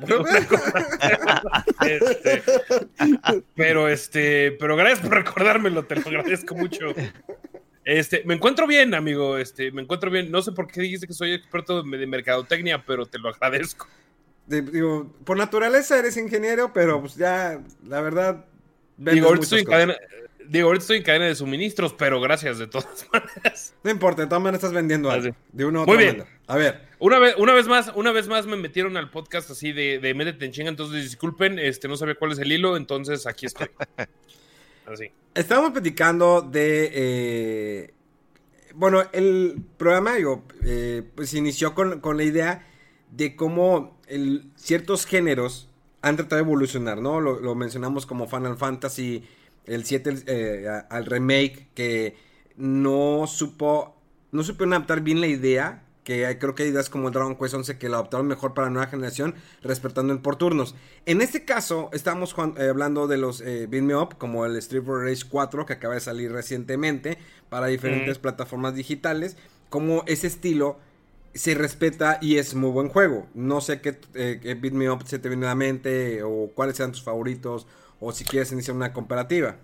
este, 1.88 2.42
pero 3.56 3.88
este, 3.88 4.52
pero 4.52 4.76
gracias 4.76 5.00
por 5.00 5.14
recordármelo, 5.14 5.86
te 5.86 5.96
lo 5.96 6.02
agradezco 6.06 6.54
mucho. 6.54 6.92
Este, 7.84 8.22
me 8.24 8.34
encuentro 8.34 8.66
bien, 8.66 8.94
amigo. 8.94 9.38
Este, 9.38 9.70
me 9.70 9.82
encuentro 9.82 10.10
bien. 10.10 10.30
No 10.30 10.42
sé 10.42 10.52
por 10.52 10.66
qué 10.66 10.80
dijiste 10.80 11.06
que 11.06 11.12
soy 11.12 11.32
experto 11.32 11.82
de 11.82 12.06
mercadotecnia, 12.06 12.84
pero 12.84 13.06
te 13.06 13.18
lo 13.18 13.28
agradezco. 13.28 13.86
digo, 14.46 15.12
por 15.24 15.36
naturaleza 15.36 15.98
eres 15.98 16.16
ingeniero, 16.16 16.72
pero 16.72 17.00
pues 17.00 17.16
ya, 17.16 17.60
la 17.86 18.00
verdad. 18.00 18.44
Digo, 18.96 19.28
ahorita 19.28 19.44
estoy 19.44 19.60
en 19.60 19.66
cadena, 19.66 19.96
Digo, 20.48 20.68
ahorita 20.68 20.82
estoy 20.82 20.96
en 20.98 21.02
cadena 21.02 21.24
de 21.26 21.34
suministros, 21.34 21.94
pero 21.94 22.20
gracias 22.20 22.58
de 22.58 22.66
todas 22.66 23.06
maneras. 23.12 23.74
No 23.82 23.90
importa, 23.90 24.22
de 24.22 24.28
todas 24.28 24.42
maneras 24.42 24.62
estás 24.62 24.74
vendiendo 24.74 25.10
algo. 25.10 25.34
Ah, 25.34 25.48
de 25.52 25.64
uno 25.64 25.86
Muy 25.86 25.96
bien. 25.96 26.24
A 26.46 26.56
ver. 26.56 26.82
Una 26.98 27.18
vez, 27.18 27.34
una 27.38 27.54
vez 27.54 27.66
más, 27.66 27.92
una 27.94 28.12
vez 28.12 28.28
más 28.28 28.46
me 28.46 28.56
metieron 28.56 28.96
al 28.96 29.10
podcast 29.10 29.50
así 29.50 29.72
de, 29.72 29.98
de 29.98 30.14
métete 30.14 30.44
en 30.44 30.52
chinga, 30.52 30.68
entonces 30.68 31.02
disculpen, 31.02 31.58
este, 31.58 31.88
no 31.88 31.96
sabía 31.96 32.14
cuál 32.14 32.32
es 32.32 32.38
el 32.38 32.52
hilo, 32.52 32.76
entonces 32.76 33.26
aquí 33.26 33.46
estoy. 33.46 33.68
Estábamos 35.34 35.72
platicando 35.72 36.42
de. 36.42 36.90
Eh, 36.92 37.94
bueno, 38.74 39.02
el 39.12 39.64
programa, 39.76 40.14
eh, 40.64 41.02
pues 41.14 41.34
inició 41.34 41.74
con, 41.74 42.00
con 42.00 42.16
la 42.16 42.24
idea 42.24 42.66
de 43.10 43.36
cómo 43.36 43.96
ciertos 44.56 45.06
géneros 45.06 45.68
han 46.02 46.16
tratado 46.16 46.36
de 46.36 46.48
evolucionar, 46.48 47.00
¿no? 47.00 47.20
Lo, 47.20 47.54
mencionamos 47.54 48.04
como 48.04 48.26
Final 48.26 48.58
Fantasy, 48.58 49.24
el 49.64 49.84
7 49.84 50.24
eh, 50.26 50.82
al 50.90 51.06
remake, 51.06 51.68
que 51.74 52.16
no 52.56 53.26
supo, 53.26 53.96
no 54.30 54.42
supieron 54.42 54.74
adaptar 54.74 55.00
bien 55.00 55.20
la 55.20 55.28
idea, 55.28 55.83
que 56.04 56.26
hay- 56.26 56.36
creo 56.36 56.54
que 56.54 56.62
hay 56.64 56.68
ideas 56.68 56.90
como 56.90 57.08
el 57.08 57.14
Dragon 57.14 57.34
Quest 57.36 57.54
11 57.54 57.78
que 57.78 57.88
lo 57.88 57.94
adaptaron 57.96 58.26
mejor 58.28 58.52
para 58.54 58.66
la 58.68 58.72
nueva 58.74 58.86
generación, 58.88 59.34
respetando 59.62 60.12
el 60.12 60.20
por 60.20 60.36
turnos. 60.36 60.74
En 61.06 61.22
este 61.22 61.44
caso, 61.44 61.88
estamos 61.92 62.32
juan- 62.34 62.54
eh, 62.58 62.68
hablando 62.68 63.06
de 63.08 63.16
los 63.16 63.40
eh, 63.40 63.66
Beat 63.68 63.82
Me 63.84 63.96
Up, 63.96 64.16
como 64.18 64.44
el 64.46 64.56
Street 64.58 64.82
Fighter 64.84 65.08
Rage 65.10 65.24
4, 65.28 65.66
que 65.66 65.72
acaba 65.72 65.94
de 65.94 66.00
salir 66.00 66.30
recientemente 66.30 67.18
para 67.48 67.66
diferentes 67.66 68.18
Mm. 68.18 68.22
plataformas 68.22 68.74
digitales, 68.74 69.36
como 69.70 70.04
ese 70.06 70.26
estilo 70.26 70.78
se 71.32 71.54
respeta 71.54 72.18
y 72.20 72.36
es 72.36 72.54
muy 72.54 72.70
buen 72.70 72.88
juego. 72.90 73.26
No 73.34 73.60
sé 73.60 73.80
qué, 73.80 73.98
eh, 74.14 74.38
qué 74.40 74.54
Beat 74.54 74.74
Me 74.74 74.88
Up 74.90 75.04
se 75.06 75.18
te 75.18 75.28
viene 75.28 75.46
a 75.46 75.48
la 75.48 75.54
mente 75.56 76.22
o 76.22 76.50
cuáles 76.54 76.76
sean 76.76 76.92
tus 76.92 77.02
favoritos 77.02 77.66
o 77.98 78.12
si 78.12 78.24
quieres 78.24 78.52
iniciar 78.52 78.76
una 78.76 78.92
comparativa. 78.92 79.56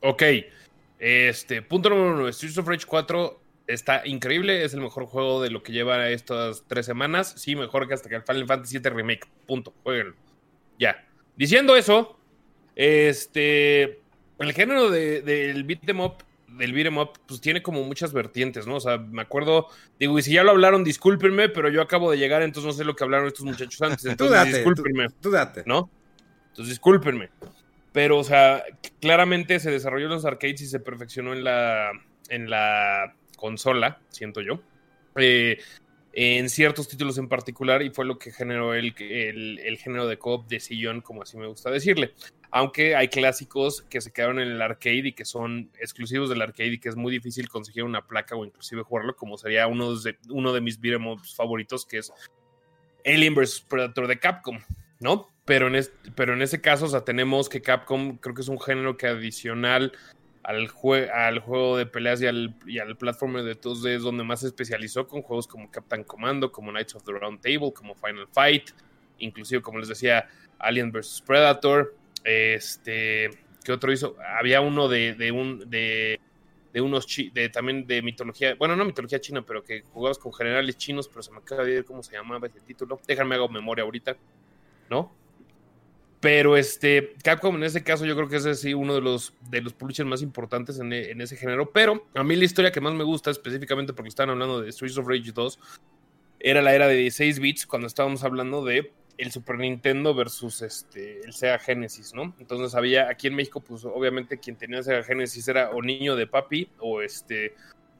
Ok. 0.00 0.22
Este, 0.98 1.62
punto 1.62 1.88
número 1.90 2.14
uno. 2.14 2.32
Streets 2.32 2.58
of 2.58 2.68
Rage 2.68 2.86
4 2.86 3.40
está 3.66 4.06
increíble. 4.06 4.64
Es 4.64 4.74
el 4.74 4.80
mejor 4.80 5.06
juego 5.06 5.42
de 5.42 5.50
lo 5.50 5.62
que 5.62 5.72
lleva 5.72 6.08
estas 6.10 6.64
tres 6.66 6.86
semanas. 6.86 7.34
Sí, 7.36 7.56
mejor 7.56 7.86
que 7.88 7.94
hasta 7.94 8.08
que 8.08 8.16
el 8.16 8.22
Final 8.22 8.46
Fantasy 8.46 8.78
VII 8.78 8.90
Remake. 8.90 9.26
Punto. 9.46 9.72
Jueguenlo. 9.82 10.14
Ya. 10.78 11.04
Diciendo 11.36 11.76
eso, 11.76 12.18
este. 12.74 14.00
El 14.38 14.52
género 14.52 14.90
de- 14.90 15.22
del 15.22 15.64
beat 15.64 15.88
em 15.88 16.00
up, 16.00 16.16
del 16.58 16.72
beat 16.74 16.86
em 16.88 16.98
up, 16.98 17.12
pues 17.26 17.40
tiene 17.40 17.62
como 17.62 17.82
muchas 17.84 18.12
vertientes, 18.12 18.66
¿no? 18.66 18.76
O 18.76 18.80
sea, 18.80 18.98
me 18.98 19.22
acuerdo, 19.22 19.68
digo, 19.98 20.18
y 20.18 20.22
si 20.22 20.34
ya 20.34 20.44
lo 20.44 20.50
hablaron, 20.50 20.84
discúlpenme, 20.84 21.48
pero 21.48 21.70
yo 21.70 21.80
acabo 21.80 22.10
de 22.10 22.18
llegar, 22.18 22.42
entonces 22.42 22.66
no 22.66 22.72
sé 22.74 22.84
lo 22.84 22.94
que 22.94 23.02
hablaron 23.04 23.26
estos 23.28 23.46
muchachos 23.46 23.80
antes. 23.80 24.02
Tú 24.02 24.08
Entonces, 24.10 24.36
date, 24.36 24.50
discúlpenme. 24.56 25.08
tú, 25.08 25.14
tú 25.22 25.30
date. 25.30 25.62
¿no? 25.64 25.90
Entonces, 26.48 26.68
discúlpenme. 26.74 27.30
Pero, 27.92 28.18
o 28.18 28.24
sea, 28.24 28.62
claramente 29.00 29.58
se 29.58 29.70
desarrolló 29.70 30.04
en 30.04 30.12
los 30.12 30.26
arcades 30.26 30.60
y 30.60 30.66
se 30.66 30.80
perfeccionó 30.80 31.32
en 31.32 31.42
la, 31.42 31.90
en 32.28 32.50
la 32.50 33.14
consola, 33.36 34.00
siento 34.08 34.40
yo. 34.40 34.60
Eh, 35.16 35.58
en 36.18 36.48
ciertos 36.48 36.88
títulos 36.88 37.18
en 37.18 37.28
particular, 37.28 37.82
y 37.82 37.90
fue 37.90 38.06
lo 38.06 38.18
que 38.18 38.32
generó 38.32 38.72
el, 38.72 38.94
el, 38.98 39.76
género 39.76 40.06
de 40.08 40.18
co-op 40.18 40.48
de 40.48 40.60
sillón, 40.60 41.02
como 41.02 41.22
así 41.22 41.36
me 41.36 41.46
gusta 41.46 41.70
decirle. 41.70 42.14
Aunque 42.50 42.96
hay 42.96 43.08
clásicos 43.08 43.82
que 43.82 44.00
se 44.00 44.12
quedaron 44.14 44.38
en 44.38 44.48
el 44.48 44.62
arcade 44.62 45.08
y 45.08 45.12
que 45.12 45.26
son 45.26 45.70
exclusivos 45.78 46.30
del 46.30 46.40
arcade 46.40 46.70
y 46.70 46.78
que 46.78 46.88
es 46.88 46.96
muy 46.96 47.12
difícil 47.12 47.50
conseguir 47.50 47.84
una 47.84 48.06
placa 48.06 48.34
o 48.34 48.46
inclusive 48.46 48.82
jugarlo, 48.82 49.14
como 49.14 49.36
sería 49.36 49.66
uno 49.66 49.94
de, 49.94 50.16
uno 50.30 50.54
de 50.54 50.62
mis 50.62 50.80
beat'em 50.80 51.18
favoritos, 51.36 51.84
que 51.84 51.98
es 51.98 52.10
Alien 53.04 53.34
vs 53.34 53.66
Predator 53.68 54.06
de 54.06 54.18
Capcom, 54.18 54.58
¿no? 55.00 55.28
Pero 55.44 55.68
en, 55.68 55.84
pero 56.14 56.32
en 56.32 56.40
ese 56.40 56.62
caso, 56.62 56.86
o 56.86 56.88
sea, 56.88 57.04
tenemos 57.04 57.50
que 57.50 57.60
Capcom 57.60 58.16
creo 58.16 58.34
que 58.34 58.40
es 58.40 58.48
un 58.48 58.58
género 58.58 58.96
que 58.96 59.06
adicional 59.06 59.92
al, 60.46 60.68
jue 60.68 61.10
al 61.10 61.40
juego 61.40 61.76
de 61.76 61.86
peleas 61.86 62.22
y 62.22 62.26
al, 62.26 62.54
y 62.66 62.78
al 62.78 62.96
platformer 62.96 63.42
de 63.42 63.60
2D 63.60 63.96
es 63.96 64.02
donde 64.02 64.22
más 64.22 64.40
se 64.40 64.46
especializó 64.46 65.08
con 65.08 65.20
juegos 65.20 65.48
como 65.48 65.68
Captain 65.72 66.04
Commando, 66.04 66.52
como 66.52 66.70
Knights 66.70 66.94
of 66.94 67.02
the 67.02 67.10
Round 67.10 67.40
Table, 67.40 67.72
como 67.74 67.96
Final 67.96 68.28
Fight, 68.30 68.70
inclusive, 69.18 69.60
como 69.60 69.80
les 69.80 69.88
decía, 69.88 70.28
Alien 70.60 70.92
vs 70.92 71.24
Predator. 71.26 71.96
Este, 72.22 73.28
¿qué 73.64 73.72
otro 73.72 73.92
hizo? 73.92 74.14
Había 74.38 74.60
uno 74.60 74.86
de, 74.86 75.14
de 75.14 75.32
un 75.32 75.68
de, 75.68 76.20
de 76.72 76.80
unos 76.80 77.06
chi 77.08 77.30
de 77.30 77.48
también 77.48 77.84
de 77.84 78.00
mitología, 78.02 78.54
bueno, 78.54 78.76
no 78.76 78.84
mitología 78.84 79.20
china, 79.20 79.42
pero 79.42 79.64
que 79.64 79.82
jugabas 79.92 80.16
con 80.16 80.32
generales 80.32 80.76
chinos, 80.76 81.08
pero 81.08 81.24
se 81.24 81.32
me 81.32 81.38
acaba 81.38 81.64
de 81.64 81.78
ir 81.78 81.84
cómo 81.84 82.04
se 82.04 82.12
llamaba 82.12 82.46
ese 82.46 82.60
título. 82.60 83.00
Déjame 83.04 83.34
hago 83.34 83.48
memoria 83.48 83.82
ahorita, 83.82 84.16
¿no? 84.90 85.12
Pero 86.26 86.56
este, 86.56 87.14
Capcom 87.22 87.54
en 87.54 87.62
ese 87.62 87.84
caso 87.84 88.04
yo 88.04 88.16
creo 88.16 88.28
que 88.28 88.38
ese 88.38 88.50
es 88.50 88.60
sí 88.60 88.74
uno 88.74 88.96
de 88.96 89.00
los, 89.00 89.32
de 89.48 89.60
los 89.60 89.72
publishers 89.72 90.08
más 90.08 90.22
importantes 90.22 90.80
en, 90.80 90.92
en, 90.92 91.20
ese 91.20 91.36
género. 91.36 91.70
Pero 91.70 92.04
a 92.16 92.24
mí 92.24 92.34
la 92.34 92.44
historia 92.44 92.72
que 92.72 92.80
más 92.80 92.94
me 92.94 93.04
gusta, 93.04 93.30
específicamente 93.30 93.92
porque 93.92 94.08
estaban 94.08 94.30
hablando 94.30 94.60
de 94.60 94.72
Streets 94.72 94.98
of 94.98 95.06
Rage 95.06 95.30
2, 95.30 95.60
era 96.40 96.62
la 96.62 96.74
era 96.74 96.88
de 96.88 96.96
16 96.96 97.38
bits 97.38 97.64
cuando 97.64 97.86
estábamos 97.86 98.24
hablando 98.24 98.64
de 98.64 98.92
el 99.18 99.30
Super 99.30 99.56
Nintendo 99.56 100.16
versus 100.16 100.62
este, 100.62 101.20
el 101.20 101.32
Sega 101.32 101.60
Genesis, 101.60 102.12
¿no? 102.12 102.34
Entonces 102.40 102.74
había, 102.74 103.08
aquí 103.08 103.28
en 103.28 103.36
México, 103.36 103.60
pues 103.60 103.84
obviamente 103.84 104.40
quien 104.40 104.56
tenía 104.56 104.82
Sega 104.82 105.04
Genesis 105.04 105.46
era 105.46 105.70
o 105.70 105.80
niño 105.80 106.16
de 106.16 106.26
papi 106.26 106.68
o 106.80 107.02
este 107.02 107.54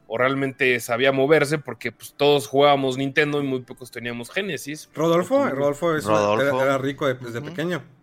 o 0.09 0.19
realmente 0.19 0.81
sabía 0.81 1.13
moverse 1.13 1.59
porque 1.59 1.93
pues 1.93 2.13
todos 2.17 2.49
jugábamos 2.49 2.99
Nintendo 2.99 3.41
y 3.41 3.45
muy 3.45 3.61
pocos 3.61 3.93
teníamos 3.93 4.33
Genesis. 4.33 4.91
Rodolfo, 4.97 5.49
Rodolfo, 5.49 5.95
es 5.95 6.05
Rodolfo. 6.05 6.43
Era, 6.43 6.65
era, 6.65 6.79
rico 6.79 7.07
desde 7.07 7.39
Uh 7.39 7.43
-huh. 7.43 7.49
pequeño. 7.51 7.97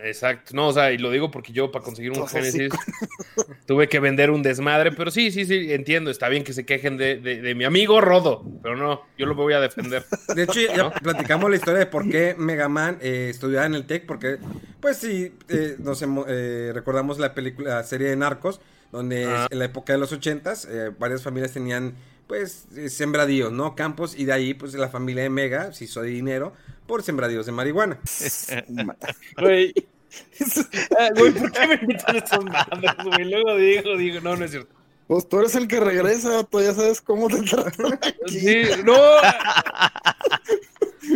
Exacto, 0.00 0.54
no, 0.54 0.68
o 0.68 0.72
sea, 0.72 0.92
y 0.92 0.98
lo 0.98 1.10
digo 1.10 1.30
porque 1.30 1.52
yo 1.52 1.72
para 1.72 1.84
conseguir 1.84 2.12
un 2.12 2.26
Genesis 2.28 2.70
tuve 3.66 3.88
que 3.88 3.98
vender 3.98 4.30
un 4.30 4.42
desmadre, 4.42 4.92
pero 4.92 5.10
sí, 5.10 5.32
sí, 5.32 5.44
sí, 5.44 5.72
entiendo, 5.72 6.10
está 6.10 6.28
bien 6.28 6.44
que 6.44 6.52
se 6.52 6.64
quejen 6.64 6.96
de, 6.96 7.16
de, 7.16 7.42
de 7.42 7.54
mi 7.56 7.64
amigo 7.64 8.00
Rodo, 8.00 8.44
pero 8.62 8.76
no, 8.76 9.02
yo 9.16 9.26
lo 9.26 9.34
voy 9.34 9.54
a 9.54 9.60
defender. 9.60 10.04
De 10.34 10.44
hecho, 10.44 10.60
ya 10.60 10.76
¿no? 10.76 10.92
platicamos 10.92 11.50
la 11.50 11.56
historia 11.56 11.80
de 11.80 11.86
por 11.86 12.08
qué 12.08 12.36
Mega 12.38 12.68
Man 12.68 12.98
eh, 13.00 13.28
estudiaba 13.30 13.66
en 13.66 13.74
el 13.74 13.86
TEC, 13.86 14.06
porque, 14.06 14.38
pues 14.80 14.98
sí, 14.98 15.34
eh, 15.48 15.76
nos 15.78 16.02
eh, 16.02 16.70
recordamos 16.72 17.18
la 17.18 17.34
película, 17.34 17.76
la 17.76 17.82
serie 17.82 18.08
de 18.08 18.16
Narcos, 18.16 18.60
donde 18.92 19.26
ah. 19.26 19.48
en 19.50 19.58
la 19.58 19.64
época 19.64 19.94
de 19.94 19.98
los 19.98 20.12
ochentas, 20.12 20.66
eh, 20.70 20.92
varias 20.96 21.22
familias 21.22 21.52
tenían, 21.52 21.94
pues, 22.28 22.66
sembradíos, 22.88 23.52
¿no? 23.52 23.74
Campos, 23.74 24.14
y 24.16 24.26
de 24.26 24.32
ahí, 24.32 24.54
pues, 24.54 24.74
la 24.74 24.88
familia 24.88 25.24
de 25.24 25.30
Mega 25.30 25.70
hizo 25.80 26.02
de 26.02 26.10
dinero 26.10 26.52
por 26.88 27.04
sembradíos 27.04 27.46
de 27.46 27.52
marihuana. 27.52 28.00
Güey. 29.38 29.72
Güey, 31.16 31.32
¿por 31.32 31.52
qué 31.52 31.66
me 31.66 31.74
invitan 31.74 32.16
estos 32.16 32.44
madres, 32.44 32.90
güey? 33.04 33.30
Luego 33.30 33.56
digo, 33.56 33.96
digo, 33.96 34.20
no, 34.22 34.36
no 34.36 34.44
es 34.44 34.50
cierto. 34.50 34.74
Pues 35.06 35.28
tú 35.28 35.38
eres 35.38 35.54
el 35.54 35.68
que 35.68 35.80
regresa, 35.80 36.44
tú 36.44 36.60
ya 36.60 36.74
sabes 36.74 37.00
cómo 37.00 37.28
te 37.28 37.42
tratan 37.42 37.92
aquí. 37.94 38.40
Sí, 38.40 38.62
no. 38.84 38.94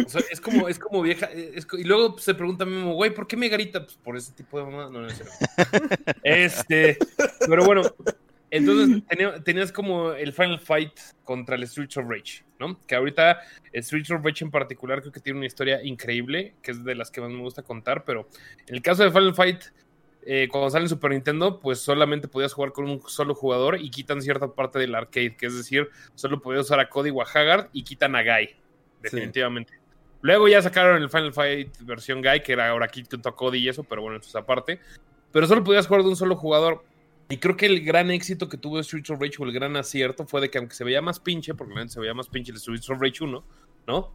O 0.07 0.09
sea, 0.09 0.23
es 0.31 0.41
como, 0.41 0.69
es 0.69 0.79
como 0.79 1.03
vieja. 1.03 1.27
Es, 1.27 1.67
y 1.73 1.85
luego 1.85 2.19
se 2.19 2.35
pregunta 2.35 2.65
a 2.65 2.67
mí, 2.67 2.93
güey, 2.93 3.15
¿por 3.15 3.27
qué 3.27 3.37
me 3.37 3.49
grita? 3.49 3.85
Pues 3.85 3.97
por 3.97 4.17
ese 4.17 4.33
tipo 4.33 4.59
de 4.59 4.65
mamá. 4.65 4.91
No, 4.91 5.01
no 5.01 5.09
es 5.09 5.17
cierto. 5.17 5.33
Este, 6.23 6.99
pero 7.47 7.65
bueno, 7.65 7.83
entonces 8.53 9.03
tenía, 9.09 9.43
tenías 9.43 9.73
como 9.73 10.13
el 10.13 10.33
Final 10.33 10.61
Fight 10.61 10.93
contra 11.25 11.57
el 11.57 11.67
Streets 11.67 11.97
of 11.97 12.05
Rage, 12.07 12.45
¿no? 12.61 12.79
Que 12.87 12.95
ahorita 12.95 13.41
el 13.73 13.83
Streets 13.83 14.11
of 14.11 14.23
Rage 14.23 14.45
en 14.45 14.51
particular 14.51 15.01
creo 15.01 15.11
que 15.11 15.21
tiene 15.21 15.39
una 15.39 15.47
historia 15.47 15.83
increíble, 15.83 16.55
que 16.63 16.73
es 16.73 16.85
de 16.85 16.95
las 16.95 17.11
que 17.11 17.23
más 17.23 17.31
me 17.31 17.41
gusta 17.41 17.63
contar, 17.63 18.05
pero 18.05 18.29
en 18.67 18.75
el 18.75 18.83
caso 18.83 19.03
de 19.03 19.11
Final 19.11 19.35
Fight, 19.35 19.63
eh, 20.27 20.49
cuando 20.51 20.69
sale 20.69 20.85
en 20.85 20.91
Super 20.91 21.13
Nintendo, 21.13 21.61
pues 21.61 21.81
solamente 21.81 22.29
podías 22.29 22.53
jugar 22.53 22.73
con 22.73 22.89
un 22.89 23.01
solo 23.09 23.35
jugador 23.35 23.81
y 23.81 23.91
quitan 23.91 24.21
cierta 24.21 24.53
parte 24.53 24.79
del 24.79 24.95
arcade, 24.95 25.35
que 25.35 25.47
es 25.47 25.57
decir, 25.57 25.89
solo 26.15 26.43
podías 26.43 26.67
usar 26.67 26.79
a 26.79 26.91
Cody 26.91 27.11
o 27.11 27.23
a 27.23 27.25
Haggard 27.25 27.71
y 27.73 27.83
quitan 27.85 28.15
a 28.15 28.23
Guy, 28.23 28.51
definitivamente. 29.01 29.73
Sí. 29.73 29.81
Luego 30.21 30.47
ya 30.47 30.61
sacaron 30.61 31.03
el 31.03 31.09
Final 31.09 31.33
Fight 31.33 31.75
versión 31.81 32.21
Guy, 32.21 32.43
que 32.43 32.53
era 32.53 32.69
ahora 32.69 32.85
aquí 32.85 33.03
junto 33.11 33.31
a 33.31 33.35
Cody 33.35 33.59
y 33.59 33.69
eso, 33.71 33.83
pero 33.83 34.03
bueno, 34.03 34.19
eso 34.19 34.29
es 34.29 34.37
aparte. 34.37 34.79
Pero 35.33 35.47
solo 35.47 35.65
podías 35.65 35.87
jugar 35.87 36.03
de 36.03 36.11
un 36.11 36.17
solo 36.17 36.37
jugador. 36.37 36.85
Y 37.33 37.39
creo 37.39 37.57
que 37.57 37.65
el 37.65 37.83
gran 37.83 38.11
éxito 38.11 38.47
que 38.51 38.59
tuvo 38.59 38.83
Streets 38.83 39.09
of 39.09 39.19
Rage 39.19 39.37
o 39.39 39.45
el 39.45 39.53
gran 39.53 39.75
acierto 39.75 40.27
fue 40.27 40.43
de 40.43 40.51
que 40.51 40.59
aunque 40.59 40.75
se 40.75 40.85
veía 40.85 41.01
más 41.01 41.19
pinche, 41.19 41.55
porque 41.55 41.73
realmente 41.73 41.95
se 41.95 41.99
veía 41.99 42.13
más 42.13 42.29
pinche 42.29 42.53
el 42.53 42.59
Streets 42.59 42.91
of 42.91 43.01
Rage 43.01 43.25
1, 43.25 43.45
¿no? 43.87 44.15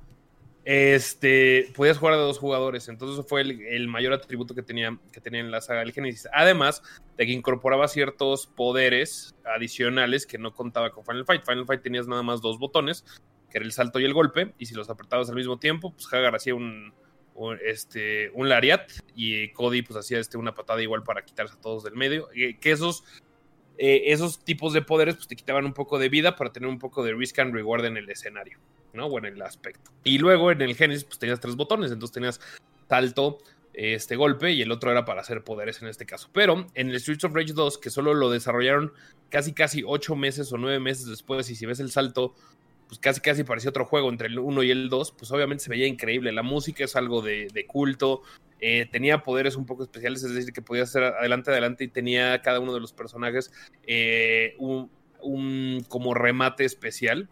Este, 0.63 1.71
podías 1.75 1.97
jugar 1.97 2.13
de 2.13 2.21
dos 2.21 2.37
jugadores, 2.37 2.89
entonces 2.89 3.25
fue 3.27 3.41
el, 3.41 3.59
el, 3.61 3.87
mayor 3.87 4.13
atributo 4.13 4.53
que 4.53 4.61
tenía, 4.61 4.99
que 5.11 5.19
tenía 5.19 5.39
en 5.39 5.49
la 5.49 5.61
saga 5.61 5.79
del 5.79 5.93
Genesis. 5.93 6.29
Además 6.31 6.83
de 7.17 7.25
que 7.25 7.31
incorporaba 7.31 7.87
ciertos 7.87 8.45
poderes 8.45 9.33
adicionales 9.55 10.27
que 10.27 10.37
no 10.37 10.53
contaba 10.53 10.91
con 10.91 11.03
Final 11.03 11.25
Fight. 11.25 11.43
Final 11.43 11.65
Fight 11.65 11.81
tenías 11.81 12.07
nada 12.07 12.21
más 12.21 12.39
dos 12.41 12.59
botones, 12.59 13.03
que 13.49 13.57
era 13.57 13.65
el 13.65 13.71
salto 13.71 13.99
y 13.99 14.05
el 14.05 14.13
golpe, 14.13 14.53
y 14.59 14.67
si 14.67 14.75
los 14.75 14.91
apretabas 14.91 15.27
al 15.29 15.37
mismo 15.37 15.57
tiempo, 15.57 15.91
pues 15.91 16.07
Hagar 16.13 16.35
hacía 16.35 16.53
un, 16.53 16.93
un, 16.93 16.93
este, 17.63 18.29
un 18.33 18.49
lariat 18.49 18.89
y 19.15 19.49
Cody 19.51 19.81
pues 19.81 19.97
hacía 19.97 20.19
este, 20.19 20.37
una 20.37 20.53
patada 20.53 20.81
igual 20.81 21.03
para 21.03 21.23
quitarse 21.23 21.55
a 21.55 21.61
todos 21.61 21.83
del 21.83 21.95
medio. 21.95 22.29
Que 22.33 22.71
esos, 22.71 23.03
eh, 23.77 24.03
esos 24.07 24.43
tipos 24.43 24.73
de 24.73 24.81
poderes 24.81 25.15
pues 25.15 25.27
te 25.27 25.35
quitaban 25.35 25.65
un 25.65 25.73
poco 25.73 25.99
de 25.99 26.09
vida 26.09 26.35
para 26.35 26.51
tener 26.51 26.69
un 26.69 26.79
poco 26.79 27.03
de 27.03 27.13
risk 27.13 27.39
and 27.39 27.53
reward 27.53 27.85
en 27.85 27.97
el 27.97 28.09
escenario, 28.09 28.59
¿no? 28.93 29.07
O 29.07 29.17
en 29.17 29.25
el 29.25 29.41
aspecto. 29.41 29.91
Y 30.03 30.17
luego 30.17 30.51
en 30.51 30.61
el 30.61 30.75
Genesis 30.75 31.03
pues 31.03 31.19
tenías 31.19 31.39
tres 31.39 31.55
botones, 31.55 31.91
entonces 31.91 32.13
tenías 32.13 32.41
salto, 32.89 33.39
este 33.77 34.15
golpe 34.15 34.51
y 34.51 34.63
el 34.63 34.71
otro 34.71 34.89
era 34.89 35.05
para 35.05 35.21
hacer 35.21 35.43
poderes 35.43 35.81
en 35.83 35.87
este 35.87 36.05
caso. 36.05 36.29
Pero 36.33 36.65
en 36.73 36.89
el 36.89 36.99
Streets 36.99 37.25
of 37.25 37.33
Rage 37.33 37.53
2, 37.53 37.77
que 37.77 37.91
solo 37.91 38.15
lo 38.15 38.31
desarrollaron 38.31 38.91
casi 39.29 39.53
casi 39.53 39.83
ocho 39.85 40.15
meses 40.15 40.51
o 40.51 40.57
nueve 40.57 40.79
meses 40.79 41.05
después, 41.05 41.49
y 41.51 41.55
si 41.55 41.65
ves 41.67 41.79
el 41.79 41.91
salto 41.91 42.33
pues 42.87 42.99
casi 42.99 43.21
casi 43.21 43.43
parecía 43.43 43.69
otro 43.69 43.85
juego 43.85 44.09
entre 44.09 44.27
el 44.27 44.39
1 44.39 44.63
y 44.63 44.71
el 44.71 44.89
2, 44.89 45.11
pues 45.11 45.31
obviamente 45.31 45.63
se 45.63 45.69
veía 45.69 45.87
increíble. 45.87 46.31
La 46.31 46.43
música 46.43 46.83
es 46.83 46.95
algo 46.95 47.21
de, 47.21 47.47
de 47.53 47.65
culto, 47.65 48.21
eh, 48.59 48.87
tenía 48.91 49.23
poderes 49.23 49.55
un 49.55 49.65
poco 49.65 49.83
especiales, 49.83 50.23
es 50.23 50.33
decir, 50.33 50.53
que 50.53 50.61
podía 50.61 50.83
hacer 50.83 51.03
adelante, 51.03 51.51
adelante 51.51 51.83
y 51.83 51.87
tenía 51.89 52.41
cada 52.41 52.59
uno 52.59 52.73
de 52.73 52.79
los 52.79 52.93
personajes 52.93 53.51
eh, 53.85 54.55
un, 54.57 54.89
un, 55.21 55.85
como 55.87 56.13
remate 56.13 56.65
especial. 56.65 57.29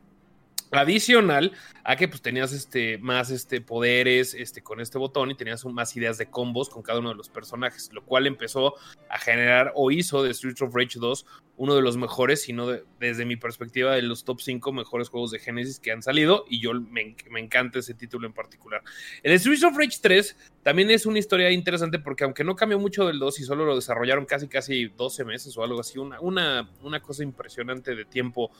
Adicional 0.77 1.53
a 1.83 1.95
que 1.95 2.07
pues 2.07 2.21
tenías 2.21 2.51
este, 2.51 2.97
más 2.97 3.29
este, 3.29 3.61
poderes 3.61 4.33
este, 4.33 4.61
con 4.61 4.81
este 4.81 4.97
botón 4.97 5.31
y 5.31 5.35
tenías 5.35 5.63
más 5.65 5.95
ideas 5.95 6.17
de 6.17 6.25
combos 6.27 6.69
con 6.69 6.81
cada 6.81 6.99
uno 6.99 7.09
de 7.09 7.15
los 7.15 7.29
personajes, 7.29 7.89
lo 7.93 8.03
cual 8.03 8.27
empezó 8.27 8.75
a 9.09 9.17
generar 9.19 9.71
o 9.75 9.91
hizo 9.91 10.23
de 10.23 10.33
Streets 10.33 10.61
of 10.61 10.73
Rage 10.75 10.99
2 10.99 11.25
uno 11.57 11.75
de 11.75 11.81
los 11.81 11.95
mejores, 11.95 12.41
sino 12.41 12.67
desde 12.99 13.25
mi 13.25 13.37
perspectiva 13.37 13.95
de 13.95 14.01
los 14.01 14.25
top 14.25 14.41
5 14.41 14.73
mejores 14.73 15.09
juegos 15.09 15.31
de 15.31 15.39
Genesis 15.39 15.79
que 15.79 15.91
han 15.91 16.01
salido 16.01 16.45
y 16.49 16.59
yo 16.59 16.73
me, 16.73 17.15
encanta 17.39 17.79
ese 17.79 17.93
título 17.93 18.27
en 18.27 18.33
particular. 18.33 18.81
El 19.23 19.39
Streets 19.39 19.63
of 19.63 19.77
Rage 19.77 19.99
3 20.01 20.35
también 20.63 20.91
es 20.91 21.05
una 21.05 21.19
historia 21.19 21.51
interesante 21.51 21.99
porque 21.99 22.23
aunque 22.23 22.43
no 22.43 22.55
cambió 22.55 22.79
mucho 22.79 23.05
del 23.07 23.19
2 23.19 23.39
y 23.39 23.43
solo 23.43 23.65
lo 23.65 23.75
desarrollaron 23.75 24.25
casi 24.25 24.47
casi 24.47 24.85
12 24.87 25.23
meses 25.23 25.57
o 25.57 25.63
algo 25.63 25.79
así, 25.79 25.97
una, 25.97 26.19
una, 26.19 26.69
una 26.81 27.01
cosa 27.01 27.23
impresionante 27.23 27.95
de 27.95 28.05
tiempo 28.05 28.51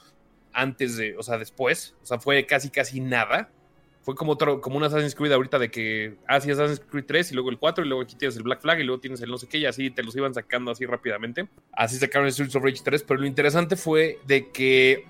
antes 0.56 0.98
de, 0.98 1.16
o 1.18 1.24
sea, 1.24 1.38
después, 1.38 1.96
o 2.02 2.06
sea, 2.06 2.20
fue 2.20 2.46
casi, 2.46 2.70
casi 2.70 3.02
nada. 3.02 3.52
Fue 4.02 4.16
como 4.16 4.38
como 4.38 4.78
un 4.78 4.84
Assassin's 4.84 5.16
Creed 5.16 5.32
ahorita 5.32 5.58
de 5.58 5.70
que, 5.70 6.16
ah, 6.28 6.40
sí, 6.40 6.52
Assassin's 6.52 6.80
Creed 6.80 7.06
3 7.08 7.32
y 7.32 7.34
luego 7.34 7.50
el 7.50 7.58
4 7.58 7.84
y 7.84 7.88
luego 7.88 8.04
aquí 8.04 8.16
tienes 8.16 8.38
el 8.38 8.44
Black 8.44 8.62
Flag 8.62 8.80
y 8.80 8.84
luego 8.84 9.02
tienes 9.02 9.20
el 9.22 9.32
no 9.32 9.38
sé 9.38 9.48
qué 9.48 9.58
y 9.58 9.66
así 9.66 9.90
te 9.90 10.04
los 10.04 10.16
iban 10.16 10.34
sacando 10.34 10.72
así 10.72 10.86
rápidamente. 10.86 11.48
Así 11.74 11.98
sacaron 11.98 12.28
el 12.28 12.34
Streets 12.34 12.56
of 12.56 12.64
Rage 12.64 12.82
3, 12.84 13.04
pero 13.04 13.20
lo 13.20 13.26
interesante 13.26 13.76
fue 13.76 14.20
de 14.28 14.50
que 14.50 15.06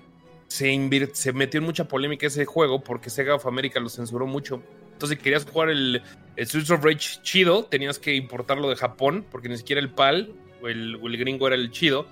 se, 0.48 1.10
se 1.12 1.32
metió 1.32 1.58
en 1.58 1.66
mucha 1.66 1.86
polémica 1.86 2.26
ese 2.26 2.46
juego 2.46 2.82
porque 2.82 3.10
Sega 3.10 3.34
of 3.34 3.46
America 3.46 3.78
lo 3.80 3.90
censuró 3.90 4.26
mucho. 4.26 4.62
Entonces, 4.92 5.18
si 5.18 5.22
querías 5.22 5.44
jugar 5.44 5.68
el, 5.68 6.02
Streets 6.38 6.70
of 6.70 6.82
Rage 6.82 7.20
chido, 7.22 7.64
tenías 7.64 7.98
que 7.98 8.14
importarlo 8.14 8.68
de 8.70 8.76
Japón 8.76 9.26
porque 9.30 9.50
ni 9.50 9.58
siquiera 9.58 9.80
el 9.80 9.90
PAL 9.90 10.32
el, 10.62 10.96
o 10.96 11.06
el 11.06 11.16
gringo 11.18 11.46
era 11.46 11.54
el 11.54 11.70
chido 11.70 12.06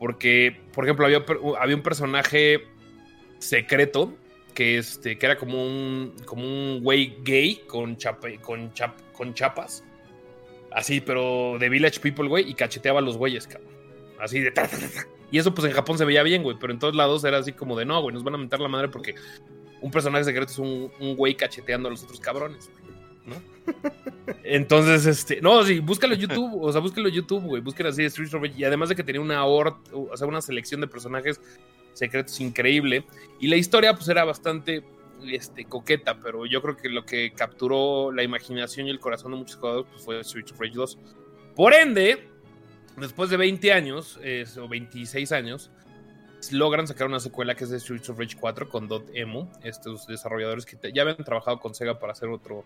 porque, 0.00 0.56
por 0.72 0.84
ejemplo, 0.84 1.04
había, 1.04 1.24
había 1.60 1.76
un 1.76 1.82
personaje 1.82 2.64
secreto 3.38 4.14
que, 4.54 4.78
este, 4.78 5.18
que 5.18 5.26
era 5.26 5.36
como 5.36 5.62
un, 5.62 6.16
como 6.24 6.42
un 6.42 6.80
güey 6.82 7.18
gay 7.22 7.62
con, 7.66 7.98
con, 8.40 8.72
con 9.12 9.34
chapas. 9.34 9.84
Así, 10.72 11.02
pero 11.02 11.58
de 11.60 11.68
Village 11.68 12.00
People, 12.00 12.28
güey, 12.28 12.48
y 12.48 12.54
cacheteaba 12.54 13.00
a 13.00 13.02
los 13.02 13.18
güeyes, 13.18 13.46
cabrón. 13.46 13.70
Así 14.18 14.40
de... 14.40 14.52
Y 15.30 15.38
eso 15.38 15.54
pues 15.54 15.66
en 15.68 15.74
Japón 15.74 15.98
se 15.98 16.06
veía 16.06 16.22
bien, 16.22 16.42
güey, 16.42 16.56
pero 16.58 16.72
en 16.72 16.78
todos 16.78 16.96
lados 16.96 17.22
era 17.24 17.36
así 17.36 17.52
como 17.52 17.78
de, 17.78 17.84
no, 17.84 18.00
güey, 18.00 18.14
nos 18.14 18.24
van 18.24 18.34
a 18.34 18.38
meter 18.38 18.58
la 18.58 18.68
madre 18.68 18.88
porque 18.88 19.14
un 19.82 19.90
personaje 19.90 20.24
secreto 20.24 20.50
es 20.50 20.58
un, 20.58 20.90
un 20.98 21.14
güey 21.14 21.34
cacheteando 21.36 21.88
a 21.88 21.90
los 21.90 22.02
otros 22.02 22.20
cabrones. 22.20 22.70
Entonces, 24.44 25.06
este, 25.06 25.40
no, 25.40 25.62
sí, 25.64 25.80
búscalo 25.80 26.14
en 26.14 26.20
YouTube, 26.20 26.62
o 26.62 26.72
sea, 26.72 26.80
búscalo 26.80 27.08
en 27.08 27.14
YouTube, 27.14 27.44
güey, 27.44 27.62
búscalo 27.62 27.90
así 27.90 28.04
Street 28.04 28.34
of 28.34 28.44
y 28.56 28.64
además 28.64 28.88
de 28.88 28.96
que 28.96 29.04
tenía 29.04 29.20
una 29.20 29.44
o 29.44 30.16
sea, 30.16 30.26
una 30.26 30.40
selección 30.40 30.80
de 30.80 30.86
personajes 30.86 31.40
secretos 31.92 32.40
increíble 32.40 33.04
y 33.38 33.48
la 33.48 33.56
historia 33.56 33.94
pues 33.94 34.08
era 34.08 34.24
bastante 34.24 34.84
este, 35.26 35.64
coqueta, 35.64 36.18
pero 36.18 36.46
yo 36.46 36.62
creo 36.62 36.76
que 36.76 36.88
lo 36.88 37.04
que 37.04 37.32
capturó 37.32 38.12
la 38.12 38.22
imaginación 38.22 38.86
y 38.86 38.90
el 38.90 39.00
corazón 39.00 39.32
de 39.32 39.38
muchos 39.38 39.56
jugadores 39.56 39.86
pues, 39.90 40.04
fue 40.04 40.20
Street 40.20 40.46
of 40.52 40.60
Rage 40.60 40.74
2. 40.74 40.98
Por 41.54 41.74
ende, 41.74 42.28
después 42.96 43.30
de 43.30 43.36
20 43.36 43.72
años, 43.72 44.18
o 44.58 44.68
26 44.68 45.32
años, 45.32 45.70
logran 46.50 46.86
sacar 46.86 47.06
una 47.06 47.20
secuela 47.20 47.54
que 47.54 47.64
es 47.64 47.70
de 47.70 47.78
Streets 47.78 48.08
of 48.08 48.18
Rage 48.18 48.36
4 48.38 48.68
con 48.68 48.88
Dotemu, 48.88 49.48
estos 49.62 50.06
desarrolladores 50.06 50.64
que 50.64 50.78
ya 50.92 51.02
habían 51.02 51.18
trabajado 51.18 51.60
con 51.60 51.74
Sega 51.74 51.98
para 51.98 52.12
hacer 52.12 52.28
otro 52.28 52.64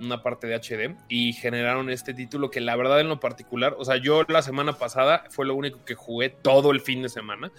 una 0.00 0.22
parte 0.22 0.46
de 0.46 0.56
HD 0.56 0.96
y 1.08 1.32
generaron 1.32 1.90
este 1.90 2.14
título 2.14 2.50
que 2.50 2.60
la 2.60 2.76
verdad 2.76 3.00
en 3.00 3.08
lo 3.08 3.20
particular, 3.20 3.74
o 3.78 3.84
sea, 3.84 3.96
yo 3.96 4.22
la 4.28 4.42
semana 4.42 4.72
pasada 4.74 5.24
fue 5.30 5.46
lo 5.46 5.54
único 5.54 5.84
que 5.84 5.94
jugué 5.94 6.30
todo 6.30 6.70
el 6.70 6.80
fin 6.80 7.02
de 7.02 7.08
semana. 7.08 7.52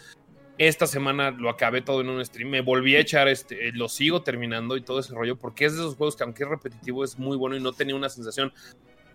Esta 0.58 0.86
semana 0.86 1.32
lo 1.32 1.50
acabé 1.50 1.82
todo 1.82 2.02
en 2.02 2.10
un 2.10 2.24
stream, 2.24 2.50
me 2.50 2.62
volví 2.62 2.96
a 2.96 3.00
echar, 3.00 3.28
este, 3.28 3.72
lo 3.72 3.90
sigo 3.90 4.22
terminando 4.22 4.78
y 4.78 4.82
todo 4.82 5.00
ese 5.00 5.14
rollo, 5.14 5.36
porque 5.36 5.66
es 5.66 5.74
de 5.74 5.80
esos 5.80 5.96
juegos 5.96 6.16
que 6.16 6.24
aunque 6.24 6.44
es 6.44 6.50
repetitivo 6.50 7.04
es 7.04 7.18
muy 7.18 7.38
bueno 7.38 7.56
y 7.56 7.60
no 7.60 7.74
tenía 7.74 7.96
una 7.96 8.10
sensación 8.10 8.54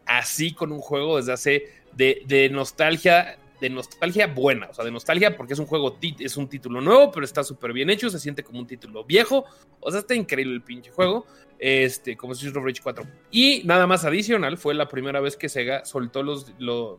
así 0.05 0.53
con 0.53 0.73
un 0.73 0.81
juego 0.81 1.19
desde 1.19 1.33
hace 1.33 1.65
de, 1.93 2.23
de 2.27 2.49
nostalgia 2.49 3.39
de 3.61 3.71
nostalgia 3.71 4.27
buena, 4.27 4.69
o 4.71 4.75
sea, 4.75 4.85
de 4.85 4.91
nostalgia 4.91 5.37
porque 5.37 5.53
es 5.53 5.59
un 5.59 5.67
juego, 5.67 5.99
es 6.19 6.37
un 6.37 6.49
título 6.49 6.81
nuevo, 6.81 7.11
pero 7.11 7.25
está 7.25 7.43
súper 7.43 7.73
bien 7.73 7.91
hecho, 7.91 8.11
se 8.11 8.19
siente 8.19 8.43
como 8.43 8.61
un 8.61 8.67
título 8.67 9.05
viejo, 9.05 9.45
o 9.81 9.91
sea, 9.91 10.01
está 10.01 10.15
increíble 10.15 10.55
el 10.55 10.63
pinche 10.63 10.91
juego, 10.91 11.27
este, 11.59 12.17
como 12.17 12.35
Streets 12.35 12.57
of 12.57 12.65
Rage 12.65 12.81
4. 12.83 13.05
Y 13.31 13.63
nada 13.65 13.87
más 13.87 14.05
adicional, 14.05 14.59
fue 14.59 14.75
la 14.75 14.89
primera 14.89 15.21
vez 15.21 15.37
que 15.37 15.49
Sega 15.49 15.85
soltó 15.85 16.23
los, 16.23 16.53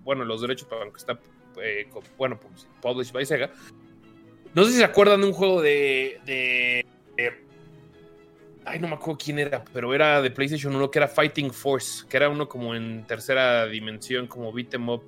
bueno, 0.03 0.25
los 0.25 0.41
derechos, 0.41 0.67
para 0.67 0.83
aunque 0.83 0.97
está, 0.97 1.19
eh, 1.61 1.89
bueno, 2.17 2.39
pues, 2.39 2.67
published 2.81 3.13
by 3.13 3.25
Sega. 3.25 3.51
No 4.53 4.63
sé 4.65 4.71
si 4.71 4.77
se 4.79 4.83
acuerdan 4.83 5.21
de 5.21 5.27
un 5.27 5.33
juego 5.33 5.61
de, 5.61 6.19
de, 6.25 6.85
Ay, 8.65 8.79
no 8.79 8.87
me 8.87 8.95
acuerdo 8.95 9.17
quién 9.23 9.39
era, 9.39 9.63
pero 9.73 9.95
era 9.95 10.21
de 10.21 10.29
PlayStation 10.29 10.75
1 10.75 10.91
que 10.91 10.99
era 10.99 11.07
Fighting 11.07 11.51
Force, 11.51 12.05
que 12.07 12.17
era 12.17 12.29
uno 12.29 12.47
como 12.47 12.75
en 12.75 13.05
tercera 13.07 13.65
dimensión, 13.65 14.27
como 14.27 14.51
beat 14.51 14.73
em 14.73 14.89
up, 14.89 15.03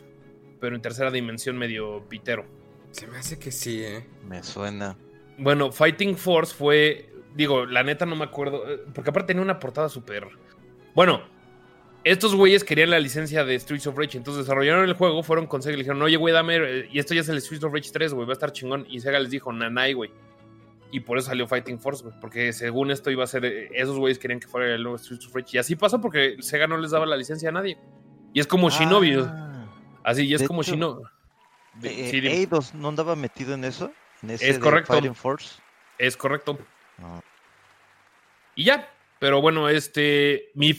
pero 0.61 0.77
en 0.77 0.81
tercera 0.81 1.11
dimensión 1.11 1.57
medio 1.57 2.07
pitero. 2.07 2.45
Se 2.91 3.07
me 3.07 3.17
hace 3.17 3.37
que 3.37 3.51
sí, 3.51 3.83
¿eh? 3.83 4.05
Me 4.25 4.41
suena. 4.43 4.95
Bueno, 5.37 5.71
Fighting 5.71 6.15
Force 6.15 6.53
fue 6.55 7.11
Digo, 7.35 7.65
la 7.65 7.83
neta 7.83 8.05
no 8.05 8.15
me 8.15 8.25
acuerdo. 8.25 8.69
Eh, 8.69 8.81
porque 8.93 9.09
aparte 9.09 9.27
tenía 9.27 9.43
una 9.43 9.59
portada 9.59 9.89
súper. 9.89 10.27
Bueno, 10.93 11.21
estos 12.03 12.35
güeyes 12.35 12.63
querían 12.63 12.89
la 12.89 12.99
licencia 12.99 13.45
de 13.45 13.57
Streets 13.59 13.87
of 13.87 13.97
Rage. 13.97 14.17
Entonces 14.17 14.45
desarrollaron 14.45 14.85
el 14.85 14.93
juego, 14.93 15.23
fueron 15.23 15.47
con 15.47 15.61
Sega 15.61 15.73
y 15.73 15.77
le 15.77 15.83
dijeron, 15.83 16.01
oye, 16.01 16.17
güey, 16.17 16.33
dame. 16.33 16.57
Eh, 16.57 16.89
y 16.91 16.99
esto 16.99 17.13
ya 17.13 17.21
es 17.21 17.29
el 17.29 17.41
Streets 17.41 17.63
of 17.63 17.73
Rage 17.73 17.91
3, 17.91 18.13
güey, 18.13 18.25
va 18.25 18.33
a 18.33 18.33
estar 18.33 18.51
chingón. 18.51 18.85
Y 18.89 18.99
Sega 18.99 19.19
les 19.19 19.31
dijo, 19.31 19.51
nanay, 19.53 19.93
güey. 19.93 20.11
Y 20.91 20.99
por 20.99 21.17
eso 21.17 21.27
salió 21.27 21.47
Fighting 21.47 21.79
Force, 21.79 22.03
güey. 22.03 22.15
Porque 22.19 22.51
según 22.51 22.91
esto 22.91 23.09
iba 23.11 23.23
a 23.23 23.27
ser. 23.27 23.45
Eh, 23.45 23.69
esos 23.73 23.97
güeyes 23.97 24.19
querían 24.19 24.39
que 24.39 24.47
fuera 24.47 24.73
el 24.73 24.83
nuevo 24.83 24.97
Streets 24.97 25.27
of 25.27 25.35
Rage. 25.35 25.51
Y 25.53 25.57
así 25.59 25.75
pasó 25.75 26.01
porque 26.01 26.35
Sega 26.39 26.67
no 26.67 26.77
les 26.77 26.91
daba 26.91 27.05
la 27.05 27.15
licencia 27.15 27.49
a 27.49 27.53
nadie. 27.53 27.77
Y 28.33 28.39
es 28.41 28.47
como 28.47 28.69
Shinobi. 28.69 29.17
Así, 30.03 30.25
y 30.25 30.33
es 30.33 30.47
como 30.47 30.63
Shinobi. 30.63 31.03
Eidos 31.83 32.73
no 32.73 32.89
andaba 32.89 33.15
metido 33.15 33.53
en 33.53 33.63
eso. 33.63 33.91
En 34.21 34.31
ese 34.31 34.49
es 34.49 34.59
correcto. 34.59 35.13
Force. 35.13 35.61
Es 35.97 36.17
correcto. 36.17 36.57
Y 38.55 38.65
ya. 38.65 38.89
Pero 39.19 39.39
bueno, 39.39 39.69
este. 39.69 40.49
Mi, 40.55 40.73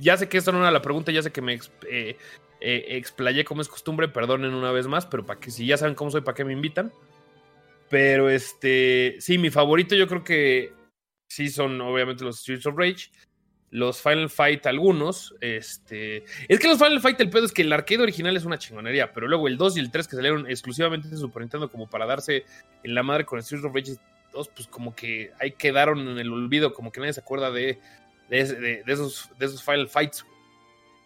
ya 0.00 0.16
sé 0.16 0.28
que 0.28 0.38
esta 0.38 0.52
no 0.52 0.60
era 0.60 0.70
la 0.70 0.80
pregunta, 0.80 1.12
ya 1.12 1.22
sé 1.22 1.30
que 1.30 1.42
me 1.42 1.54
eh, 1.54 2.16
eh, 2.60 2.86
explayé 2.88 3.44
como 3.44 3.60
es 3.60 3.68
costumbre, 3.68 4.08
perdonen 4.08 4.54
una 4.54 4.72
vez 4.72 4.86
más, 4.86 5.04
pero 5.04 5.26
para 5.26 5.38
que 5.38 5.50
si 5.50 5.66
ya 5.66 5.76
saben 5.76 5.94
cómo 5.94 6.10
soy, 6.10 6.22
para 6.22 6.34
qué 6.34 6.44
me 6.44 6.54
invitan. 6.54 6.90
Pero 7.90 8.30
este. 8.30 9.16
Sí, 9.20 9.36
mi 9.36 9.50
favorito 9.50 9.94
yo 9.94 10.08
creo 10.08 10.24
que 10.24 10.72
sí 11.28 11.50
son 11.50 11.78
obviamente 11.82 12.24
los 12.24 12.40
Streets 12.40 12.64
of 12.66 12.74
Rage. 12.76 13.10
Los 13.74 14.00
Final 14.00 14.30
Fight, 14.30 14.64
algunos. 14.66 15.34
Este. 15.40 16.24
Es 16.46 16.60
que 16.60 16.68
los 16.68 16.78
Final 16.78 17.00
Fight, 17.00 17.20
el 17.20 17.28
pedo 17.28 17.44
es 17.44 17.50
que 17.50 17.62
el 17.62 17.72
arcade 17.72 18.02
original 18.02 18.36
es 18.36 18.44
una 18.44 18.56
chingonería, 18.56 19.12
pero 19.12 19.26
luego 19.26 19.48
el 19.48 19.56
2 19.56 19.76
y 19.76 19.80
el 19.80 19.90
3 19.90 20.06
que 20.06 20.14
salieron 20.14 20.48
exclusivamente 20.48 21.08
de 21.08 21.16
Super 21.16 21.42
Nintendo 21.42 21.68
como 21.68 21.90
para 21.90 22.06
darse 22.06 22.44
en 22.84 22.94
la 22.94 23.02
madre 23.02 23.24
con 23.24 23.42
Streets 23.42 23.64
of 23.64 23.74
Rage 23.74 23.96
pues 24.54 24.68
como 24.68 24.94
que 24.94 25.32
ahí 25.40 25.50
quedaron 25.50 26.06
en 26.06 26.18
el 26.20 26.32
olvido, 26.32 26.72
como 26.72 26.92
que 26.92 27.00
nadie 27.00 27.14
se 27.14 27.20
acuerda 27.20 27.50
de, 27.50 27.80
de, 28.30 28.84
esos, 28.86 29.28
de 29.40 29.46
esos 29.46 29.64
Final 29.64 29.88
Fights. 29.88 30.24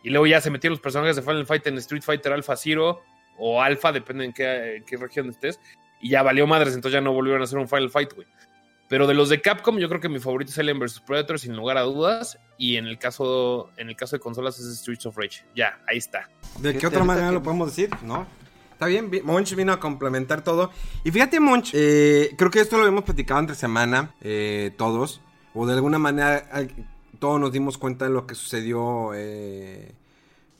Y 0.04 0.10
luego 0.10 0.26
ya 0.26 0.42
se 0.42 0.50
metieron 0.50 0.74
los 0.74 0.82
personajes 0.82 1.16
de 1.16 1.22
Final 1.22 1.46
Fight 1.46 1.66
en 1.68 1.78
Street 1.78 2.02
Fighter 2.02 2.34
Alpha 2.34 2.54
Zero 2.54 3.00
o 3.38 3.62
Alpha, 3.62 3.92
depende 3.92 4.26
en 4.26 4.34
qué, 4.34 4.82
qué 4.86 4.98
región 4.98 5.30
estés. 5.30 5.58
Y 6.02 6.10
ya 6.10 6.22
valió 6.22 6.46
madres, 6.46 6.74
entonces 6.74 6.92
ya 6.92 7.00
no 7.00 7.14
volvieron 7.14 7.40
a 7.40 7.44
hacer 7.44 7.58
un 7.58 7.66
Final 7.66 7.88
Fight, 7.88 8.12
güey. 8.12 8.26
Pero 8.88 9.06
de 9.06 9.14
los 9.14 9.28
de 9.28 9.40
Capcom, 9.40 9.78
yo 9.78 9.88
creo 9.88 10.00
que 10.00 10.08
mi 10.08 10.18
favorito 10.18 10.50
es 10.50 10.58
Alien 10.58 10.78
vs 10.78 11.00
Predator, 11.00 11.38
sin 11.38 11.54
lugar 11.54 11.76
a 11.76 11.82
dudas. 11.82 12.38
Y 12.56 12.76
en 12.76 12.86
el 12.86 12.98
caso, 12.98 13.70
en 13.76 13.90
el 13.90 13.96
caso 13.96 14.16
de 14.16 14.20
consolas 14.20 14.58
es 14.58 14.78
Streets 14.78 15.06
of 15.06 15.16
Rage. 15.16 15.44
Ya, 15.54 15.78
ahí 15.86 15.98
está. 15.98 16.28
¿De 16.60 16.76
qué 16.76 16.86
otra 16.86 17.04
manera 17.04 17.30
lo 17.30 17.42
podemos 17.42 17.68
decir? 17.68 17.90
¿No? 18.02 18.26
Está 18.72 18.86
bien, 18.86 19.10
Monch 19.24 19.54
vino 19.54 19.72
a 19.72 19.80
complementar 19.80 20.42
todo. 20.42 20.70
Y 21.04 21.10
fíjate, 21.10 21.40
Monch, 21.40 21.72
eh, 21.74 22.34
creo 22.38 22.50
que 22.50 22.60
esto 22.60 22.76
lo 22.76 22.84
habíamos 22.84 23.04
platicado 23.04 23.40
entre 23.40 23.56
semana, 23.56 24.14
eh, 24.20 24.72
todos. 24.78 25.20
O 25.52 25.66
de 25.66 25.74
alguna 25.74 25.98
manera, 25.98 26.48
todos 27.18 27.40
nos 27.40 27.52
dimos 27.52 27.76
cuenta 27.76 28.04
de 28.04 28.12
lo 28.12 28.26
que 28.26 28.34
sucedió. 28.34 29.10
Eh, 29.14 29.92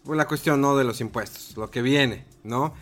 pues 0.08 0.16
la 0.16 0.26
cuestión, 0.26 0.60
¿no? 0.60 0.76
De 0.76 0.84
los 0.84 1.00
impuestos, 1.00 1.56
lo 1.56 1.70
que 1.70 1.82
viene, 1.82 2.24
¿no? 2.42 2.74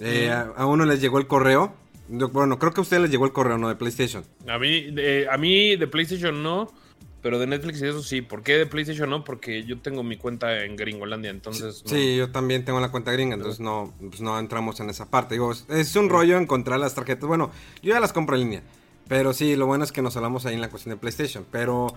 Eh, 0.00 0.30
a, 0.30 0.64
uno 0.64 0.84
les 0.84 1.00
llegó 1.00 1.18
el 1.18 1.26
correo. 1.26 1.74
Bueno, 2.08 2.58
creo 2.58 2.72
que 2.72 2.80
a 2.80 2.82
ustedes 2.82 3.02
les 3.02 3.10
llegó 3.10 3.24
el 3.26 3.32
correo, 3.32 3.58
¿no? 3.58 3.68
De 3.68 3.76
PlayStation. 3.76 4.24
A 4.48 4.58
mí, 4.58 4.86
a 5.30 5.36
mí 5.38 5.76
de 5.76 5.86
PlayStation 5.86 6.42
no. 6.42 6.72
Pero 7.20 7.40
de 7.40 7.48
Netflix 7.48 7.82
y 7.82 7.86
eso 7.86 8.02
sí. 8.02 8.22
¿Por 8.22 8.42
qué 8.42 8.58
de 8.58 8.66
PlayStation 8.66 9.10
no? 9.10 9.24
Porque 9.24 9.64
yo 9.64 9.80
tengo 9.80 10.04
mi 10.04 10.16
cuenta 10.16 10.64
en 10.64 10.76
Gringolandia, 10.76 11.30
entonces... 11.30 11.82
Sí, 11.84 12.16
yo 12.16 12.30
también 12.30 12.64
tengo 12.64 12.78
la 12.78 12.92
cuenta 12.92 13.10
gringa, 13.10 13.34
entonces 13.34 13.58
no, 13.58 13.92
pues 13.98 14.20
no 14.20 14.38
entramos 14.38 14.78
en 14.78 14.88
esa 14.88 15.10
parte. 15.10 15.34
Digo, 15.34 15.52
es 15.52 15.96
un 15.96 16.08
rollo 16.08 16.38
encontrar 16.38 16.78
las 16.78 16.94
tarjetas. 16.94 17.26
Bueno, 17.26 17.50
yo 17.82 17.92
ya 17.92 18.00
las 18.00 18.12
compro 18.12 18.36
en 18.36 18.42
línea. 18.42 18.62
Pero 19.08 19.32
sí, 19.32 19.56
lo 19.56 19.66
bueno 19.66 19.82
es 19.84 19.90
que 19.90 20.00
nos 20.00 20.16
hablamos 20.16 20.46
ahí 20.46 20.54
en 20.54 20.60
la 20.60 20.70
cuestión 20.70 20.94
de 20.94 21.00
PlayStation. 21.00 21.44
Pero 21.50 21.92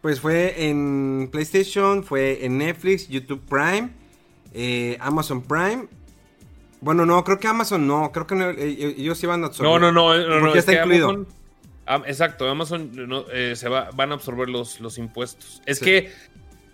pues 0.00 0.20
fue 0.20 0.68
en 0.68 1.28
PlayStation, 1.30 2.02
fue 2.02 2.44
en 2.44 2.58
Netflix, 2.58 3.08
YouTube 3.08 3.42
Prime, 3.48 3.90
eh, 4.52 4.96
Amazon 5.00 5.42
Prime. 5.42 5.86
Bueno, 6.84 7.06
no, 7.06 7.24
creo 7.24 7.38
que 7.38 7.48
Amazon 7.48 7.86
no. 7.86 8.12
Creo 8.12 8.26
que 8.26 8.34
no, 8.34 8.50
eh, 8.50 8.94
ellos 8.98 9.22
iban 9.22 9.42
a... 9.42 9.50
No, 9.58 9.78
no, 9.78 9.90
no. 9.90 10.14
no, 10.14 10.40
no 10.40 10.54
está 10.54 10.74
incluido. 10.74 11.26
Ah, 11.86 12.02
exacto, 12.06 12.48
Amazon 12.48 12.90
no, 12.94 13.24
eh, 13.32 13.56
se 13.56 13.70
va, 13.70 13.90
van 13.94 14.10
a 14.10 14.14
absorber 14.14 14.50
los, 14.50 14.80
los 14.80 14.98
impuestos. 14.98 15.62
Es 15.64 15.80
que, 15.80 16.12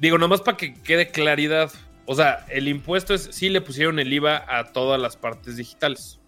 digo, 0.00 0.18
nomás 0.18 0.40
para 0.40 0.56
que 0.56 0.74
quede 0.74 1.10
claridad. 1.10 1.70
O 2.06 2.16
sea, 2.16 2.44
el 2.48 2.66
impuesto 2.66 3.14
es, 3.14 3.28
sí 3.30 3.50
le 3.50 3.60
pusieron 3.60 4.00
el 4.00 4.12
IVA 4.12 4.44
a 4.48 4.72
todas 4.72 5.00
las 5.00 5.16
partes 5.16 5.56
digitales, 5.56 6.18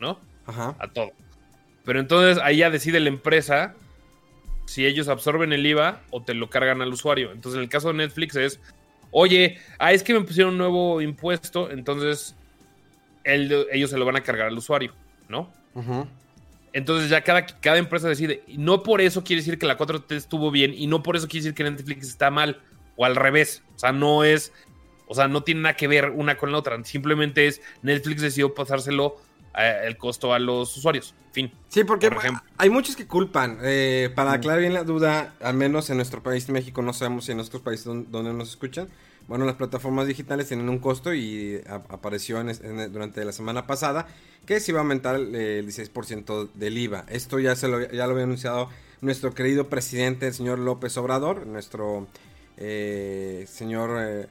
¿no? 0.00 0.18
Ajá. 0.46 0.74
A 0.78 0.88
todo. 0.88 1.12
Pero 1.84 2.00
entonces 2.00 2.42
ahí 2.42 2.58
ya 2.58 2.70
decide 2.70 3.00
la 3.00 3.08
empresa 3.08 3.74
si 4.64 4.86
ellos 4.86 5.08
absorben 5.08 5.52
el 5.52 5.66
IVA 5.66 6.00
o 6.10 6.22
te 6.22 6.32
lo 6.32 6.48
cargan 6.48 6.80
al 6.80 6.92
usuario. 6.92 7.32
Entonces 7.32 7.58
en 7.58 7.64
el 7.64 7.68
caso 7.68 7.88
de 7.88 7.94
Netflix 7.94 8.34
es, 8.36 8.60
oye, 9.10 9.58
ah, 9.78 9.92
es 9.92 10.02
que 10.02 10.14
me 10.14 10.22
pusieron 10.22 10.52
un 10.52 10.58
nuevo 10.58 11.02
impuesto, 11.02 11.70
entonces 11.70 12.34
el- 13.26 13.66
ellos 13.72 13.90
se 13.90 13.98
lo 13.98 14.04
van 14.06 14.16
a 14.16 14.22
cargar 14.22 14.46
al 14.48 14.56
usuario, 14.56 14.92
¿no? 15.28 15.52
Entonces 16.72 17.08
ya 17.08 17.22
cada, 17.22 17.46
cada 17.46 17.78
empresa 17.78 18.08
decide. 18.08 18.42
Y 18.46 18.58
no 18.58 18.82
por 18.82 19.00
eso 19.00 19.24
quiere 19.24 19.40
decir 19.40 19.58
que 19.58 19.66
la 19.66 19.78
4T 19.78 20.14
estuvo 20.16 20.50
bien 20.50 20.74
y 20.74 20.86
no 20.86 21.02
por 21.02 21.16
eso 21.16 21.26
quiere 21.26 21.44
decir 21.44 21.54
que 21.54 21.64
Netflix 21.64 22.06
está 22.08 22.30
mal 22.30 22.60
o 22.96 23.04
al 23.04 23.16
revés. 23.16 23.62
O 23.74 23.78
sea, 23.78 23.92
no 23.92 24.24
es, 24.24 24.52
o 25.06 25.14
sea, 25.14 25.26
no 25.28 25.42
tiene 25.42 25.62
nada 25.62 25.74
que 25.76 25.88
ver 25.88 26.10
una 26.10 26.36
con 26.36 26.52
la 26.52 26.58
otra. 26.58 26.82
Simplemente 26.84 27.46
es 27.46 27.62
Netflix 27.82 28.20
decidió 28.22 28.54
pasárselo 28.54 29.16
eh, 29.58 29.84
el 29.86 29.96
costo 29.96 30.34
a 30.34 30.38
los 30.38 30.76
usuarios. 30.76 31.14
Fin. 31.32 31.50
Sí, 31.68 31.84
porque 31.84 32.10
Por 32.10 32.22
hay 32.58 32.70
muchos 32.70 32.94
que 32.96 33.06
culpan. 33.06 33.58
eh, 33.62 34.10
para 34.14 34.32
aclarar 34.32 34.60
bien 34.60 34.74
la 34.74 34.84
duda, 34.84 35.34
al 35.40 35.54
menos 35.54 35.88
en 35.90 35.96
nuestro 35.96 36.22
país, 36.22 36.48
México, 36.50 36.82
no 36.82 36.92
sabemos 36.92 37.24
si 37.26 37.32
en 37.32 37.40
otros 37.40 37.62
países 37.62 37.84
don- 37.86 38.10
donde 38.10 38.32
nos 38.34 38.50
escuchan. 38.50 38.88
Bueno, 39.28 39.44
las 39.44 39.56
plataformas 39.56 40.06
digitales 40.06 40.48
tienen 40.48 40.68
un 40.68 40.78
costo 40.78 41.12
y 41.12 41.60
apareció 41.88 42.40
en 42.40 42.92
durante 42.92 43.24
la 43.24 43.32
semana 43.32 43.66
pasada 43.66 44.06
que 44.46 44.60
se 44.60 44.70
iba 44.70 44.78
a 44.78 44.82
aumentar 44.82 45.16
eh, 45.18 45.58
el 45.58 45.66
16% 45.66 46.50
del 46.54 46.78
IVA. 46.78 47.04
Esto 47.08 47.40
ya, 47.40 47.56
se 47.56 47.66
lo, 47.66 47.80
ya 47.90 48.06
lo 48.06 48.12
había 48.12 48.24
anunciado 48.24 48.68
nuestro 49.00 49.34
querido 49.34 49.68
presidente, 49.68 50.28
el 50.28 50.34
señor 50.34 50.58
López 50.60 50.96
Obrador, 50.96 51.46
nuestro 51.46 52.06
eh, 52.56 53.44
señor, 53.48 53.90
eh, 54.00 54.26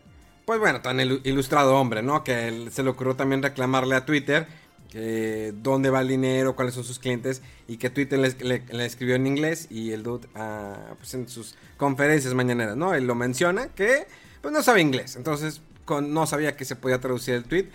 pues 0.45 0.59
bueno, 0.59 0.81
tan 0.81 0.97
ilu- 0.99 1.19
ilustrado 1.25 1.75
hombre, 1.75 2.01
¿no? 2.01 2.23
Que 2.23 2.67
se 2.71 2.81
le 2.83 2.89
ocurrió 2.89 3.15
también 3.15 3.43
reclamarle 3.43 3.95
a 3.95 4.05
Twitter 4.05 4.47
que 4.91 5.53
dónde 5.61 5.89
va 5.89 5.99
el 6.01 6.07
dinero, 6.07 6.55
cuáles 6.55 6.73
son 6.73 6.85
sus 6.85 6.99
clientes 6.99 7.41
y 7.67 7.75
que 7.77 7.89
Twitter 7.89 8.17
le 8.17 8.85
escribió 8.85 9.15
en 9.15 9.27
inglés 9.27 9.67
y 9.69 9.91
el 9.91 10.03
dude 10.03 10.27
ah, 10.35 10.93
pues 10.97 11.13
en 11.15 11.27
sus 11.27 11.55
conferencias 11.75 12.33
mañaneras, 12.33 12.77
¿no? 12.77 12.93
Él 12.93 13.05
lo 13.05 13.13
menciona 13.15 13.67
que 13.67 14.07
pues 14.45 14.53
no 14.53 14.61
sabe 14.61 14.79
inglés, 14.81 15.15
entonces 15.15 15.59
con- 15.85 16.13
no 16.13 16.27
sabía 16.27 16.55
que 16.55 16.65
se 16.65 16.75
podía 16.75 17.01
traducir 17.01 17.33
el 17.33 17.45
tweet, 17.45 17.67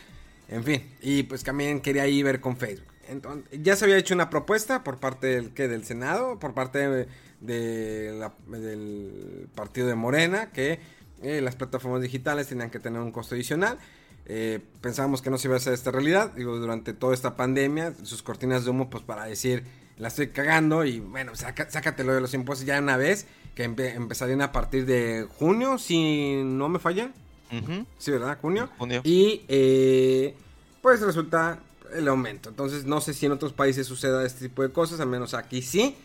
en 0.49 0.63
fin, 0.63 0.89
y 1.03 1.25
pues 1.25 1.43
también 1.43 1.81
quería 1.81 2.07
ir 2.07 2.25
ver 2.25 2.41
con 2.41 2.57
Facebook. 2.57 2.87
Entonces, 3.09 3.59
ya 3.61 3.75
se 3.75 3.87
había 3.87 3.97
hecho 3.97 4.15
una 4.15 4.31
propuesta 4.31 4.85
por 4.85 4.99
parte 5.01 5.27
del, 5.27 5.51
¿qué? 5.53 5.67
del 5.67 5.85
Senado, 5.85 6.39
por 6.39 6.55
parte 6.55 7.09
de, 7.41 8.13
la- 8.17 8.33
del 8.57 9.49
partido 9.57 9.89
de 9.89 9.97
Morena, 9.97 10.53
que 10.53 10.79
eh, 11.23 11.41
las 11.41 11.57
plataformas 11.57 12.03
digitales 12.03 12.47
tenían 12.47 12.71
que 12.71 12.79
tener 12.79 13.01
un 13.01 13.11
costo 13.11 13.35
adicional. 13.35 13.79
Eh, 14.27 14.61
pensábamos 14.81 15.23
que 15.23 15.31
no 15.31 15.39
se 15.39 15.49
iba 15.49 15.55
a 15.55 15.57
hacer 15.57 15.73
esta 15.73 15.91
realidad. 15.91 16.33
Digo, 16.37 16.57
durante 16.59 16.93
toda 16.93 17.15
esta 17.15 17.37
pandemia, 17.37 17.95
sus 18.05 18.23
cortinas 18.23 18.65
de 18.65 18.71
humo, 18.71 18.91
pues 18.91 19.03
para 19.03 19.25
decir, 19.25 19.65
la 19.99 20.07
estoy 20.07 20.29
cagando 20.29 20.85
y 20.85 21.01
bueno, 21.01 21.33
saca- 21.35 21.69
sácatelo 21.69 22.15
de 22.15 22.21
los 22.21 22.33
impuestos 22.33 22.65
ya 22.65 22.79
una 22.79 22.97
vez, 22.97 23.27
que 23.55 23.69
empe- 23.69 23.95
empezarían 23.95 24.43
a 24.43 24.53
partir 24.53 24.87
de 24.87 25.27
junio, 25.39 25.79
si 25.79 26.43
no 26.45 26.69
me 26.69 26.79
falla. 26.79 27.11
Ujú. 27.53 27.85
Sí, 27.99 28.11
¿verdad? 28.13 28.39
Junio. 28.41 28.69
Junio. 28.79 29.01
Y 29.05 29.43
eh, 29.49 30.35
pues 30.83 31.01
resulta 31.01 31.59
el 31.95 32.07
aumento. 32.09 32.49
Entonces 32.51 32.85
no 32.85 33.01
sé 33.01 33.13
si 33.15 33.27
en 33.27 33.33
otros 33.33 33.53
países 33.53 33.87
suceda 33.87 34.25
este 34.25 34.49
tipo 34.49 34.63
de 34.63 34.71
cosas, 34.71 35.01
al 35.01 35.09
menos 35.09 35.35
aquí 35.35 35.61
sí. 35.63 35.97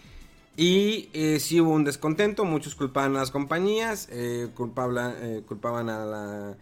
Y 0.57 1.09
eh, 1.13 1.39
sí 1.39 1.59
hubo 1.59 1.71
un 1.71 1.83
descontento, 1.83 2.45
muchos 2.45 2.75
culpaban 2.75 3.15
a 3.15 3.19
las 3.19 3.29
compañías, 3.31 4.07
eh, 4.11 4.47
culpabla- 4.55 5.13
eh, 5.19 5.43
culpaban 5.47 5.89
a 5.89 6.05
la, 6.05 6.55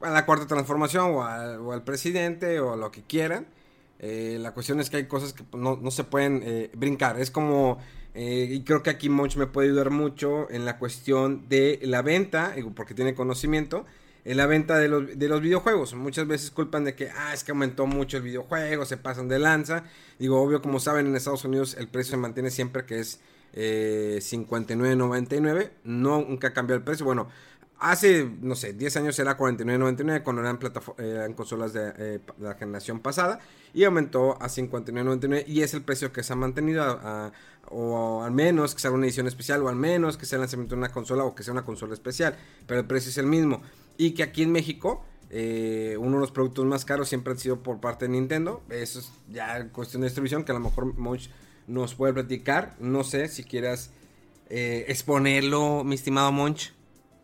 a 0.00 0.10
la 0.10 0.26
cuarta 0.26 0.46
transformación 0.46 1.12
o, 1.14 1.22
al- 1.24 1.60
o 1.60 1.72
al 1.72 1.84
presidente 1.84 2.60
o 2.60 2.72
a 2.72 2.76
lo 2.76 2.90
que 2.90 3.02
quieran. 3.02 3.46
Eh, 4.00 4.36
la 4.40 4.52
cuestión 4.52 4.78
es 4.80 4.90
que 4.90 4.98
hay 4.98 5.06
cosas 5.06 5.32
que 5.32 5.44
no, 5.56 5.76
no 5.80 5.90
se 5.90 6.04
pueden 6.04 6.68
brincar. 6.74 7.18
Es 7.18 7.30
como, 7.30 7.78
eh, 8.18 8.48
y 8.50 8.62
creo 8.62 8.82
que 8.82 8.88
aquí 8.88 9.10
Monch 9.10 9.36
me 9.36 9.46
puede 9.46 9.68
ayudar 9.68 9.90
mucho 9.90 10.50
en 10.50 10.64
la 10.64 10.78
cuestión 10.78 11.50
de 11.50 11.78
la 11.82 12.00
venta, 12.00 12.52
digo, 12.56 12.72
porque 12.74 12.94
tiene 12.94 13.14
conocimiento, 13.14 13.84
en 14.24 14.38
la 14.38 14.46
venta 14.46 14.78
de 14.78 14.88
los, 14.88 15.18
de 15.18 15.28
los 15.28 15.42
videojuegos. 15.42 15.92
Muchas 15.92 16.26
veces 16.26 16.50
culpan 16.50 16.84
de 16.84 16.94
que, 16.94 17.10
ah, 17.10 17.34
es 17.34 17.44
que 17.44 17.50
aumentó 17.52 17.86
mucho 17.86 18.16
el 18.16 18.22
videojuego, 18.22 18.86
se 18.86 18.96
pasan 18.96 19.28
de 19.28 19.38
lanza. 19.38 19.84
Digo, 20.18 20.40
obvio, 20.40 20.62
como 20.62 20.80
saben, 20.80 21.06
en 21.06 21.14
Estados 21.14 21.44
Unidos 21.44 21.76
el 21.78 21.88
precio 21.88 22.12
se 22.12 22.16
mantiene 22.16 22.50
siempre 22.50 22.86
que 22.86 23.00
es 23.00 23.20
eh, 23.52 24.18
59.99. 24.22 25.72
No, 25.84 26.22
nunca 26.22 26.54
cambia 26.54 26.74
el 26.74 26.82
precio. 26.82 27.04
Bueno, 27.04 27.28
hace, 27.78 28.30
no 28.40 28.54
sé, 28.54 28.72
10 28.72 28.96
años 28.98 29.18
era 29.18 29.36
49.99 29.36 30.22
cuando 30.22 30.42
eran, 30.42 30.58
eran 30.98 31.32
consolas 31.34 31.72
de 31.72 31.92
eh, 31.98 32.20
la 32.38 32.54
generación 32.54 33.00
pasada. 33.00 33.40
Y 33.74 33.84
aumentó 33.84 34.40
a 34.40 34.48
59.99 34.48 35.44
y 35.46 35.62
es 35.62 35.74
el 35.74 35.82
precio 35.82 36.12
que 36.12 36.22
se 36.22 36.32
ha 36.32 36.36
mantenido 36.36 37.00
o 37.68 38.22
al 38.22 38.30
menos 38.30 38.74
que 38.74 38.80
sea 38.80 38.90
una 38.90 39.04
edición 39.06 39.26
especial 39.26 39.62
o 39.62 39.68
al 39.68 39.76
menos 39.76 40.16
que 40.16 40.24
sea 40.24 40.36
el 40.36 40.42
lanzamiento 40.42 40.74
de 40.76 40.78
una 40.78 40.92
consola 40.92 41.24
o 41.24 41.34
que 41.34 41.42
sea 41.42 41.52
una 41.52 41.64
consola 41.64 41.92
especial. 41.92 42.36
Pero 42.66 42.80
el 42.80 42.86
precio 42.86 43.10
es 43.10 43.18
el 43.18 43.26
mismo. 43.26 43.60
Y 43.98 44.12
que 44.12 44.22
aquí 44.22 44.42
en 44.42 44.52
México 44.52 45.04
eh, 45.28 45.96
uno 45.98 46.16
de 46.16 46.20
los 46.20 46.30
productos 46.30 46.64
más 46.64 46.84
caros 46.84 47.08
siempre 47.08 47.32
han 47.32 47.38
sido 47.38 47.62
por 47.62 47.80
parte 47.80 48.06
de 48.06 48.12
Nintendo. 48.12 48.62
Eso 48.70 49.00
es 49.00 49.10
ya 49.30 49.68
cuestión 49.70 50.02
de 50.02 50.08
distribución 50.08 50.44
que 50.44 50.52
a 50.52 50.54
lo 50.54 50.60
mejor 50.60 50.96
Monch 50.96 51.30
nos 51.66 51.94
puede 51.94 52.12
platicar. 52.12 52.74
No 52.78 53.04
sé 53.04 53.28
si 53.28 53.44
quieras 53.44 53.90
eh, 54.48 54.84
exponerlo, 54.88 55.84
mi 55.84 55.96
estimado 55.96 56.30
Monch. 56.32 56.72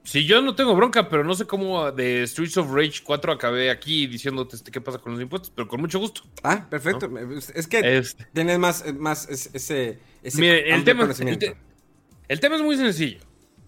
Si 0.05 0.25
yo 0.27 0.43
no 0.43 0.55
tengo 0.57 0.75
bronca, 0.75 1.09
pero 1.09 1.23
no 1.23 1.35
sé 1.35 1.47
cómo 1.47 1.93
de 1.93 2.27
Streets 2.27 2.57
of 2.57 2.73
Rage 2.73 3.03
4 3.05 3.33
acabé 3.33 3.71
aquí 3.71 4.07
diciéndote 4.09 4.57
este, 4.57 4.73
qué 4.73 4.81
pasa 4.81 4.99
con 4.99 5.13
los 5.13 5.23
impuestos, 5.23 5.51
pero 5.55 5.69
con 5.69 5.81
mucho 5.81 5.99
gusto. 6.01 6.23
Ah, 6.43 6.67
perfecto. 6.69 7.09
Es 7.55 7.67
que 7.69 8.03
tienes 8.33 8.59
más, 8.59 8.85
más 8.95 9.29
es- 9.29 9.51
ese, 9.55 10.01
ese 10.23 10.41
Mire, 10.41 10.75
el 10.75 10.83
tema, 10.85 11.05
el, 11.05 11.39
te- 11.39 11.57
el 12.29 12.41
tema 12.41 12.57
es 12.57 12.63
muy 12.63 12.77
sencillo. 12.77 13.21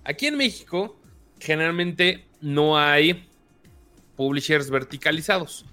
Aquí 0.02 0.26
en 0.26 0.36
México, 0.36 1.00
generalmente 1.38 2.26
no 2.40 2.76
hay 2.78 3.28
publishers 4.16 4.70
verticalizados. 4.70 5.66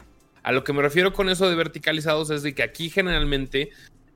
A 0.44 0.52
lo 0.52 0.64
que 0.64 0.74
me 0.74 0.82
refiero 0.82 1.12
con 1.14 1.30
eso 1.30 1.50
de 1.50 1.56
verticalizados 1.56 2.30
es 2.30 2.44
de 2.44 2.54
que 2.56 2.64
aquí 2.64 2.90
generalmente 2.90 3.72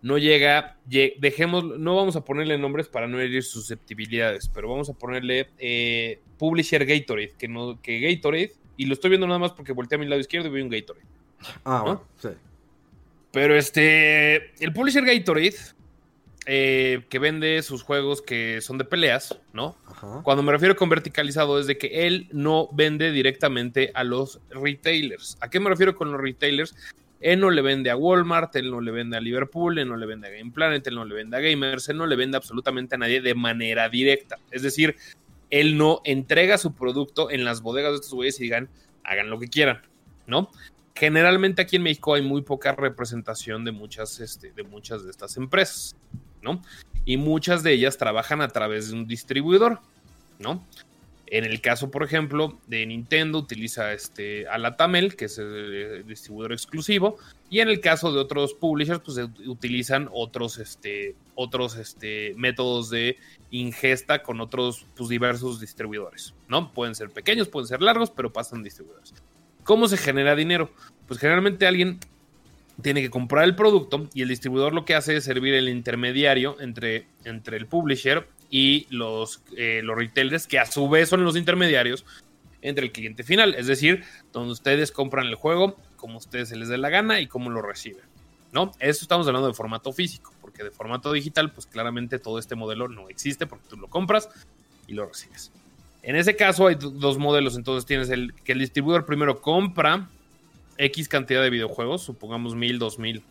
no 0.05 0.19
llega, 0.19 0.77
lle- 0.87 1.15
dejemos, 1.17 1.63
no 1.79 1.95
vamos 1.95 2.15
a 2.15 2.23
ponerle 2.23 2.59
nombres 2.59 2.87
para 2.87 3.07
no 3.07 3.19
herir 3.19 3.41
susceptibilidades, 3.43 4.47
pero 4.53 4.69
vamos 4.69 4.87
a 4.87 4.93
ponerle 4.93 5.47
eh, 5.57 6.19
publisher 6.37 6.85
Gatorade, 6.85 7.33
que 7.39 7.47
no, 7.47 7.81
que 7.81 7.99
Gatorade, 7.99 8.51
y 8.77 8.85
lo 8.85 8.93
estoy 8.93 9.09
viendo 9.09 9.25
nada 9.25 9.39
más 9.39 9.51
porque 9.53 9.71
volteé 9.71 9.95
a 9.95 9.99
mi 9.99 10.05
lado 10.05 10.21
izquierdo 10.21 10.47
y 10.47 10.51
veo 10.51 10.63
un 10.63 10.69
Gatorade. 10.69 11.05
Ah, 11.63 11.77
¿no? 11.79 11.83
bueno, 11.83 12.03
sí. 12.21 12.29
Pero 13.31 13.55
este, 13.57 14.53
el 14.63 14.71
publisher 14.73 15.03
Gatorade, 15.03 15.55
eh, 16.45 17.03
que 17.09 17.17
vende 17.17 17.63
sus 17.63 17.81
juegos 17.81 18.21
que 18.21 18.61
son 18.61 18.77
de 18.77 18.85
peleas, 18.85 19.35
¿no? 19.53 19.75
Ajá. 19.87 20.21
Cuando 20.23 20.43
me 20.43 20.51
refiero 20.51 20.75
con 20.75 20.87
verticalizado 20.87 21.59
es 21.59 21.65
de 21.65 21.79
que 21.79 22.05
él 22.05 22.27
no 22.31 22.69
vende 22.73 23.11
directamente 23.11 23.89
a 23.95 24.03
los 24.03 24.39
retailers. 24.51 25.35
¿A 25.41 25.49
qué 25.49 25.59
me 25.59 25.69
refiero 25.71 25.95
con 25.95 26.11
los 26.11 26.21
retailers? 26.21 26.75
Él 27.21 27.39
no 27.39 27.49
le 27.49 27.61
vende 27.61 27.89
a 27.89 27.95
Walmart, 27.95 28.55
él 28.55 28.69
no 28.69 28.81
le 28.81 28.91
vende 28.91 29.17
a 29.17 29.21
Liverpool, 29.21 29.79
él 29.79 29.87
no 29.87 29.95
le 29.95 30.05
vende 30.05 30.27
a 30.27 30.31
Game 30.31 30.51
Planet, 30.51 30.85
él 30.87 30.95
no 30.95 31.05
le 31.05 31.15
vende 31.15 31.37
a 31.37 31.39
Gamers, 31.39 31.89
él 31.89 31.97
no 31.97 32.05
le 32.05 32.15
vende 32.15 32.37
absolutamente 32.37 32.95
a 32.95 32.97
nadie 32.97 33.21
de 33.21 33.33
manera 33.33 33.89
directa. 33.89 34.37
Es 34.51 34.61
decir, 34.61 34.95
él 35.49 35.77
no 35.77 36.01
entrega 36.03 36.57
su 36.57 36.73
producto 36.73 37.31
en 37.31 37.45
las 37.45 37.61
bodegas 37.61 37.91
de 37.91 37.95
estos 37.95 38.13
güeyes 38.13 38.39
y 38.39 38.43
digan, 38.43 38.69
hagan 39.03 39.29
lo 39.29 39.39
que 39.39 39.47
quieran, 39.47 39.81
¿no? 40.27 40.49
Generalmente 40.95 41.61
aquí 41.61 41.75
en 41.75 41.83
México 41.83 42.13
hay 42.13 42.21
muy 42.21 42.41
poca 42.41 42.71
representación 42.73 43.65
de 43.65 43.71
muchas, 43.71 44.19
este, 44.19 44.51
de 44.51 44.63
muchas 44.63 45.03
de 45.03 45.11
estas 45.11 45.37
empresas, 45.37 45.95
¿no? 46.41 46.61
Y 47.05 47.17
muchas 47.17 47.63
de 47.63 47.73
ellas 47.73 47.97
trabajan 47.97 48.41
a 48.41 48.47
través 48.47 48.89
de 48.89 48.95
un 48.95 49.07
distribuidor, 49.07 49.79
¿no? 50.39 50.65
En 51.27 51.43
el 51.43 51.59
caso, 51.59 51.89
por 51.89 52.03
ejemplo, 52.03 52.59
de 52.67 52.85
Nintendo 52.85 53.39
utiliza 53.39 53.93
este, 53.93 54.47
a 54.47 54.59
la 54.59 54.77
Tamel, 54.77 55.15
que 55.15 55.25
es 55.25 55.37
el 55.39 55.73
eh, 55.73 56.03
distribuidor 56.07 56.53
exclusivo, 56.53 57.17
y 57.49 57.61
en 57.61 57.69
el 57.69 57.79
caso 57.79 58.11
de 58.11 58.19
otros 58.19 58.53
publishers, 58.53 58.99
pues 58.99 59.17
utilizan 59.47 60.07
otros, 60.13 60.59
este, 60.59 61.15
otros 61.33 61.77
este, 61.77 62.33
métodos 62.37 62.91
de 62.91 63.17
ingesta 63.49 64.21
con 64.21 64.39
otros 64.39 64.85
pues, 64.95 65.09
diversos 65.09 65.59
distribuidores, 65.59 66.35
¿no? 66.47 66.71
Pueden 66.73 66.93
ser 66.93 67.09
pequeños, 67.09 67.47
pueden 67.47 67.67
ser 67.67 67.81
largos, 67.81 68.11
pero 68.11 68.31
pasan 68.31 68.61
distribuidores. 68.61 69.13
¿Cómo 69.63 69.87
se 69.87 69.97
genera 69.97 70.35
dinero? 70.35 70.69
Pues 71.07 71.19
generalmente 71.19 71.65
alguien 71.65 71.99
tiene 72.81 73.01
que 73.01 73.09
comprar 73.09 73.45
el 73.45 73.55
producto 73.55 74.07
y 74.13 74.21
el 74.21 74.27
distribuidor 74.27 74.73
lo 74.73 74.85
que 74.85 74.95
hace 74.95 75.15
es 75.15 75.23
servir 75.23 75.53
el 75.53 75.69
intermediario 75.69 76.59
entre, 76.59 77.07
entre 77.23 77.57
el 77.57 77.65
publisher 77.65 78.27
y 78.49 78.87
los, 78.89 79.41
eh, 79.57 79.81
los 79.83 79.97
retailers, 79.97 80.47
que 80.47 80.59
a 80.59 80.65
su 80.65 80.87
vez 80.89 81.09
son 81.09 81.23
los 81.23 81.35
intermediarios 81.35 82.05
entre 82.61 82.85
el 82.85 82.91
cliente 82.91 83.23
final, 83.23 83.53
es 83.55 83.67
decir, 83.67 84.03
donde 84.33 84.53
ustedes 84.53 84.91
compran 84.91 85.27
el 85.27 85.35
juego 85.35 85.77
como 85.95 86.15
a 86.15 86.17
ustedes 86.17 86.49
se 86.49 86.55
les 86.55 86.67
dé 86.67 86.77
la 86.77 86.89
gana 86.89 87.19
y 87.19 87.27
cómo 87.27 87.49
lo 87.49 87.61
reciben, 87.61 88.03
¿no? 88.51 88.71
Eso 88.79 89.03
estamos 89.03 89.27
hablando 89.27 89.47
de 89.47 89.53
formato 89.53 89.91
físico, 89.91 90.33
porque 90.41 90.59
que 90.59 90.63
de 90.63 90.71
formato 90.71 91.11
digital, 91.11 91.51
pues 91.51 91.65
claramente 91.65 92.19
todo 92.19 92.39
este 92.39 92.55
modelo 92.55 92.87
no 92.87 93.09
existe 93.09 93.47
porque 93.47 93.67
tú 93.69 93.77
lo 93.77 93.87
compras 93.87 94.29
y 94.87 94.93
lo 94.93 95.05
recibes. 95.05 95.51
En 96.03 96.15
ese 96.15 96.35
caso 96.35 96.67
hay 96.67 96.75
dos 96.75 97.17
modelos, 97.17 97.55
entonces 97.55 97.85
tienes 97.85 98.09
el 98.09 98.33
que 98.43 98.51
el 98.51 98.59
distribuidor 98.59 99.05
primero 99.05 99.41
compra 99.41 100.09
X 100.77 101.07
cantidad 101.09 101.41
de 101.41 101.49
videojuegos, 101.49 102.03
supongamos 102.03 102.55
mil, 102.55 102.79
dos 102.79 102.99
mil, 102.99 103.23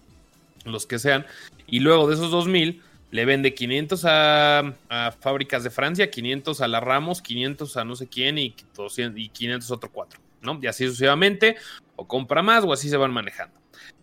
los 0.65 0.87
que 0.87 0.99
sean, 0.99 1.25
y 1.67 1.81
luego 1.81 2.09
de 2.09 2.15
esos 2.15 2.31
dos 2.31 2.49
mil 2.49 2.83
le 3.15 3.25
vende 3.27 3.55
500 3.55 4.03
a, 4.09 4.75
fábricas 5.21 5.63
de 5.63 5.71
Francia, 5.71 6.11
500 6.11 6.61
a 6.61 6.67
la 6.67 6.81
Ramos, 6.81 7.23
500 7.23 7.77
a 7.77 7.85
no 7.85 7.95
sé 7.95 8.09
quién 8.09 8.39
y, 8.39 8.57
200, 8.75 9.21
y 9.21 9.29
500 9.29 9.71
otro 9.71 9.89
cuatro, 9.93 10.19
¿no? 10.43 10.59
Y 10.61 10.67
así 10.67 10.85
sucesivamente, 10.85 11.55
o 11.95 12.09
compra 12.09 12.43
más 12.43 12.65
o 12.65 12.73
así 12.73 12.89
se 12.89 12.97
van 12.97 13.13
manejando. 13.13 13.55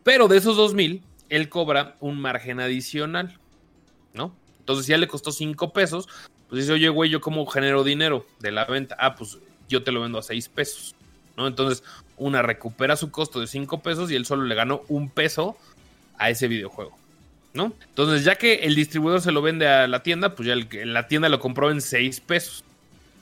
Pero 0.04 0.30
de 0.30 0.38
esos 0.38 0.56
2000, 0.56 1.04
él 1.28 1.50
cobra 1.50 1.98
un 2.00 2.22
margen 2.22 2.62
adicional, 2.62 3.38
¿no? 4.14 4.34
Entonces, 4.60 4.86
si 4.86 4.92
ya 4.92 4.98
le 4.98 5.10
costó 5.10 5.34
5 5.34 5.74
pesos, 5.74 6.08
pues 6.48 6.62
dice, 6.62 6.72
oye, 6.72 6.88
güey, 6.88 7.10
¿yo 7.10 7.20
cómo 7.20 7.46
genero 7.48 7.84
dinero 7.84 8.26
de 8.40 8.54
la 8.54 8.64
venta? 8.64 8.96
Ah, 8.98 9.16
pues 9.16 9.40
yo 9.68 9.84
te 9.84 9.92
lo 9.92 10.00
vendo 10.00 10.20
a 10.20 10.24
6 10.24 10.48
pesos, 10.48 10.96
¿no? 11.36 11.48
Entonces, 11.48 11.84
una 12.16 12.44
recupera 12.44 12.96
su 12.96 13.12
costo 13.12 13.42
de 13.42 13.48
5 13.48 13.82
pesos 13.82 14.10
y 14.10 14.16
él 14.16 14.26
solo 14.26 14.44
le 14.44 14.56
ganó 14.56 14.84
un 14.88 15.10
peso 15.10 15.58
a 16.18 16.30
ese 16.30 16.48
videojuego. 16.48 17.01
¿No? 17.54 17.74
Entonces, 17.90 18.24
ya 18.24 18.36
que 18.36 18.56
el 18.56 18.76
distribuidor 18.76 19.22
se 19.22 19.32
lo 19.32 19.42
vende 19.42 19.68
a 19.68 19.88
la 19.88 20.04
tienda, 20.04 20.36
pues 20.36 20.48
ya 20.48 20.56
la 20.86 21.08
tienda 21.08 21.30
lo 21.30 21.40
compró 21.40 21.72
en 21.72 21.82
6 21.82 22.22
pesos, 22.22 22.64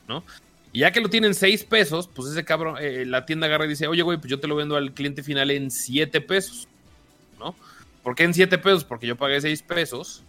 ¿no? 0.08 0.24
Y 0.72 0.80
ya 0.80 0.92
que 0.92 1.02
lo 1.02 1.10
tienen 1.10 1.34
6 1.34 1.64
pesos, 1.64 2.08
pues 2.14 2.30
ese 2.30 2.46
cabrón, 2.46 2.76
eh, 2.80 3.06
la 3.06 3.26
tienda 3.26 3.48
agarra 3.48 3.66
y 3.66 3.70
dice, 3.70 3.88
oye, 3.88 4.04
güey, 4.04 4.18
pues 4.18 4.30
yo 4.30 4.40
te 4.40 4.48
lo 4.48 4.56
vendo 4.56 4.76
al 4.76 4.94
cliente 4.94 5.24
final 5.24 5.50
en 5.50 5.72
7 5.72 6.22
pesos, 6.22 6.68
¿no? 7.40 7.56
¿Por 8.04 8.16
qué 8.16 8.24
en 8.24 8.34
7 8.34 8.58
pesos? 8.60 8.84
Porque 8.84 9.08
yo 9.08 9.16
pagué 9.16 9.42
6 9.42 9.64
pesos 9.64 10.24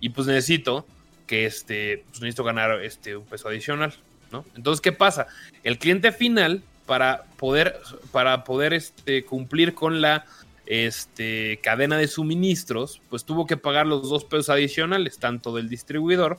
y 0.00 0.10
pues 0.10 0.26
necesito 0.26 0.86
que 1.26 1.46
este, 1.46 2.04
pues 2.10 2.20
necesito 2.20 2.44
ganar 2.44 2.82
este, 2.82 3.16
un 3.16 3.24
peso 3.24 3.48
adicional, 3.48 3.94
¿no? 4.30 4.44
Entonces, 4.54 4.82
¿qué 4.82 4.92
pasa? 4.92 5.26
El 5.64 5.78
cliente 5.78 6.12
final, 6.12 6.62
para 6.84 7.24
poder, 7.36 7.80
para 8.12 8.44
poder 8.44 8.74
este, 8.74 9.24
cumplir 9.24 9.74
con 9.74 10.00
la 10.00 10.24
este, 10.66 11.58
cadena 11.62 11.96
de 11.96 12.08
suministros, 12.08 13.00
pues 13.08 13.24
tuvo 13.24 13.46
que 13.46 13.56
pagar 13.56 13.86
los 13.86 14.08
dos 14.08 14.24
pesos 14.24 14.50
adicionales, 14.50 15.18
tanto 15.18 15.54
del 15.54 15.68
distribuidor 15.68 16.38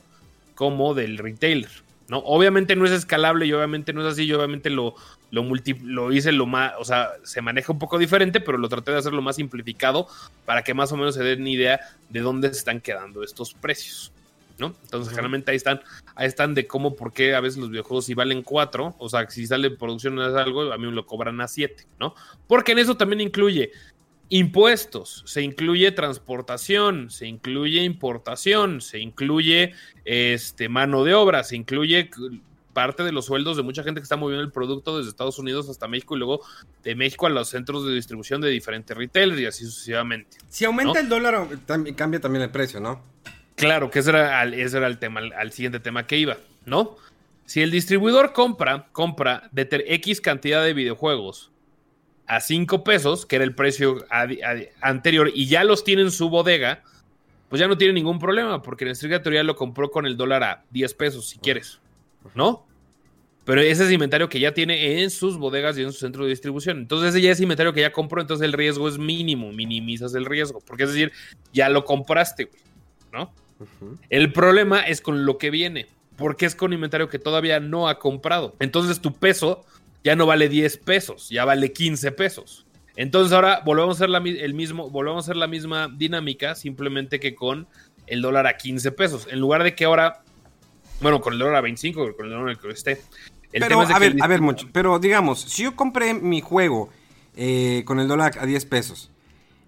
como 0.54 0.94
del 0.94 1.18
retailer. 1.18 1.70
¿no? 2.08 2.18
Obviamente 2.18 2.74
no 2.74 2.86
es 2.86 2.92
escalable 2.92 3.46
y 3.46 3.52
obviamente 3.52 3.92
no 3.92 4.00
es 4.00 4.12
así, 4.12 4.26
yo 4.26 4.38
obviamente 4.38 4.70
lo, 4.70 4.94
lo, 5.30 5.44
lo 5.84 6.12
hice 6.12 6.32
lo 6.32 6.46
más, 6.46 6.72
o 6.78 6.84
sea, 6.84 7.10
se 7.22 7.42
maneja 7.42 7.72
un 7.72 7.78
poco 7.78 7.98
diferente, 7.98 8.40
pero 8.40 8.58
lo 8.58 8.68
traté 8.68 8.92
de 8.92 8.98
hacer 8.98 9.12
lo 9.12 9.22
más 9.22 9.36
simplificado 9.36 10.08
para 10.44 10.62
que 10.62 10.74
más 10.74 10.90
o 10.92 10.96
menos 10.96 11.14
se 11.14 11.22
den 11.22 11.46
idea 11.46 11.80
de 12.08 12.20
dónde 12.20 12.48
se 12.48 12.58
están 12.58 12.80
quedando 12.80 13.22
estos 13.22 13.54
precios. 13.54 14.12
¿no? 14.58 14.74
Entonces, 14.82 15.10
generalmente 15.10 15.52
ahí 15.52 15.56
están, 15.56 15.80
ahí 16.16 16.26
están 16.26 16.52
de 16.54 16.66
cómo, 16.66 16.96
por 16.96 17.12
qué 17.12 17.34
a 17.34 17.40
veces 17.40 17.60
los 17.60 17.70
videojuegos 17.70 18.06
si 18.06 18.14
valen 18.14 18.42
4, 18.42 18.96
o 18.98 19.08
sea, 19.08 19.30
si 19.30 19.46
sale 19.46 19.68
en 19.68 19.76
producción 19.76 20.18
es 20.20 20.34
algo, 20.34 20.72
a 20.72 20.78
mí 20.78 20.86
me 20.86 20.92
lo 20.92 21.06
cobran 21.06 21.40
a 21.40 21.46
7, 21.46 21.86
¿no? 22.00 22.14
Porque 22.48 22.72
en 22.72 22.80
eso 22.80 22.96
también 22.96 23.20
incluye 23.20 23.70
Impuestos, 24.30 25.22
se 25.26 25.40
incluye 25.42 25.90
transportación, 25.92 27.10
se 27.10 27.26
incluye 27.26 27.82
importación, 27.82 28.82
se 28.82 28.98
incluye 28.98 29.72
este, 30.04 30.68
mano 30.68 31.02
de 31.04 31.14
obra, 31.14 31.44
se 31.44 31.56
incluye 31.56 32.10
parte 32.74 33.02
de 33.02 33.10
los 33.10 33.24
sueldos 33.24 33.56
de 33.56 33.62
mucha 33.62 33.82
gente 33.82 34.00
que 34.00 34.02
está 34.02 34.16
moviendo 34.16 34.44
el 34.44 34.52
producto 34.52 34.98
desde 34.98 35.10
Estados 35.10 35.38
Unidos 35.38 35.68
hasta 35.70 35.88
México 35.88 36.14
y 36.14 36.18
luego 36.18 36.42
de 36.84 36.94
México 36.94 37.26
a 37.26 37.30
los 37.30 37.48
centros 37.48 37.86
de 37.86 37.94
distribución 37.94 38.40
de 38.42 38.50
diferentes 38.50 38.94
retailers 38.96 39.40
y 39.40 39.46
así 39.46 39.64
sucesivamente. 39.64 40.36
Si 40.50 40.66
aumenta 40.66 41.00
el 41.00 41.08
dólar, 41.08 41.48
cambia 41.96 42.20
también 42.20 42.42
el 42.42 42.50
precio, 42.50 42.80
¿no? 42.80 43.02
Claro, 43.56 43.90
que 43.90 43.98
ese 44.00 44.10
era, 44.10 44.44
era 44.44 44.86
el 44.86 44.98
tema, 44.98 45.22
al 45.36 45.52
siguiente 45.52 45.80
tema 45.80 46.06
que 46.06 46.18
iba, 46.18 46.36
¿no? 46.66 46.96
Si 47.46 47.62
el 47.62 47.70
distribuidor 47.70 48.34
compra, 48.34 48.88
compra 48.92 49.48
de 49.52 49.66
X 49.88 50.20
cantidad 50.20 50.62
de 50.62 50.74
videojuegos 50.74 51.50
a 52.28 52.40
5 52.40 52.84
pesos, 52.84 53.26
que 53.26 53.36
era 53.36 53.44
el 53.44 53.54
precio 53.54 54.04
anterior, 54.80 55.30
y 55.34 55.46
ya 55.46 55.64
los 55.64 55.82
tiene 55.82 56.02
en 56.02 56.10
su 56.10 56.28
bodega, 56.28 56.82
pues 57.48 57.58
ya 57.60 57.66
no 57.66 57.78
tiene 57.78 57.94
ningún 57.94 58.18
problema, 58.18 58.62
porque 58.62 58.84
en 58.84 58.90
estricta 58.90 59.22
teoría 59.22 59.42
lo 59.42 59.56
compró 59.56 59.90
con 59.90 60.06
el 60.06 60.16
dólar 60.16 60.42
a 60.44 60.64
10 60.70 60.94
pesos, 60.94 61.28
si 61.28 61.38
quieres, 61.38 61.80
¿no? 62.34 62.66
Pero 63.46 63.62
ese 63.62 63.86
es 63.86 63.90
inventario 63.90 64.28
que 64.28 64.40
ya 64.40 64.52
tiene 64.52 65.00
en 65.02 65.08
sus 65.08 65.38
bodegas 65.38 65.78
y 65.78 65.82
en 65.82 65.90
su 65.90 66.00
centro 66.00 66.24
de 66.24 66.28
distribución. 66.28 66.76
Entonces 66.76 67.14
ese 67.14 67.22
ya 67.22 67.32
es 67.32 67.40
inventario 67.40 67.72
que 67.72 67.80
ya 67.80 67.92
compró, 67.92 68.20
entonces 68.20 68.44
el 68.44 68.52
riesgo 68.52 68.86
es 68.88 68.98
mínimo, 68.98 69.50
minimizas 69.52 70.14
el 70.14 70.26
riesgo, 70.26 70.60
porque 70.66 70.82
es 70.82 70.90
decir, 70.90 71.12
ya 71.54 71.70
lo 71.70 71.86
compraste, 71.86 72.50
¿no? 73.10 73.32
El 74.10 74.34
problema 74.34 74.82
es 74.82 75.00
con 75.00 75.24
lo 75.24 75.38
que 75.38 75.48
viene, 75.48 75.86
porque 76.16 76.44
es 76.44 76.54
con 76.54 76.74
inventario 76.74 77.08
que 77.08 77.18
todavía 77.18 77.58
no 77.58 77.88
ha 77.88 77.98
comprado. 77.98 78.54
Entonces 78.60 79.00
tu 79.00 79.14
peso 79.14 79.64
ya 80.04 80.16
no 80.16 80.26
vale 80.26 80.48
10 80.48 80.78
pesos, 80.78 81.28
ya 81.28 81.44
vale 81.44 81.72
15 81.72 82.12
pesos. 82.12 82.66
Entonces 82.96 83.32
ahora 83.32 83.62
volvemos 83.64 83.96
a 83.96 83.98
hacer 83.98 84.10
la, 84.10 84.18
el 84.18 84.54
mismo, 84.54 84.90
volvemos 84.90 85.24
a 85.24 85.26
hacer 85.26 85.36
la 85.36 85.46
misma 85.46 85.88
dinámica, 85.88 86.54
simplemente 86.54 87.20
que 87.20 87.34
con 87.34 87.68
el 88.08 88.22
dólar 88.22 88.46
a 88.46 88.56
15 88.56 88.90
pesos. 88.92 89.28
En 89.30 89.38
lugar 89.38 89.62
de 89.62 89.74
que 89.74 89.84
ahora, 89.84 90.22
bueno, 91.00 91.20
con 91.20 91.34
el 91.34 91.38
dólar 91.38 91.56
a 91.56 91.60
25, 91.60 92.16
con 92.16 92.26
el 92.26 92.32
dólar 92.32 92.58
que 92.58 92.68
esté. 92.70 93.00
pero, 93.52 93.80
a 93.80 93.98
ver, 93.98 94.16
a 94.20 94.26
ver, 94.26 94.40
mucho. 94.40 94.66
Pero 94.72 94.98
digamos, 94.98 95.42
si 95.42 95.62
yo 95.62 95.76
compré 95.76 96.14
mi 96.14 96.40
juego 96.40 96.90
eh, 97.36 97.82
con 97.84 98.00
el 98.00 98.08
dólar 98.08 98.32
a 98.40 98.46
10 98.46 98.64
pesos, 98.66 99.10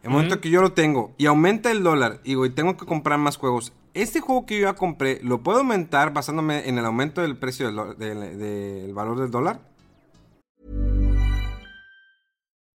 en 0.03 0.11
el 0.11 0.11
momento 0.11 0.41
que 0.41 0.51
yo 0.51 0.62
lo 0.62 0.72
tengo 0.72 1.14
y 1.18 1.26
aumenta 1.26 1.70
el 1.70 1.83
dólar, 1.83 2.20
digo, 2.24 2.47
y 2.47 2.51
tengo 2.51 2.76
que 2.76 2.87
comprar 2.87 3.18
más 3.18 3.37
juegos, 3.37 3.72
este 3.95 4.20
juego 4.20 4.47
que 4.47 4.59
yo 4.59 4.62
ya 4.62 4.74
compré, 4.74 5.20
¿lo 5.22 5.43
puedo 5.43 5.59
aumentar 5.59 6.12
basándome 6.12 6.68
en 6.68 6.78
el 6.78 6.85
aumento 6.85 7.20
del 7.20 7.37
precio 7.37 7.70
del 7.97 8.93
valor 8.93 9.20
del 9.20 9.31
dólar? 9.31 9.70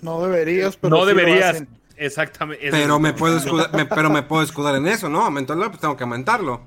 No 0.00 0.22
deberías, 0.22 0.76
pero 0.76 0.96
No 0.96 1.06
deberías, 1.06 1.64
exactamente. 1.96 2.68
Pero 2.70 2.98
me, 2.98 3.12
puedo 3.12 3.36
escudar, 3.36 3.70
pero 3.88 4.10
me 4.10 4.22
puedo 4.22 4.42
escudar 4.42 4.74
en 4.76 4.86
eso, 4.86 5.08
¿no? 5.08 5.22
Aumentarlo, 5.22 5.68
pues 5.68 5.80
tengo 5.80 5.96
que 5.96 6.04
aumentarlo. 6.04 6.62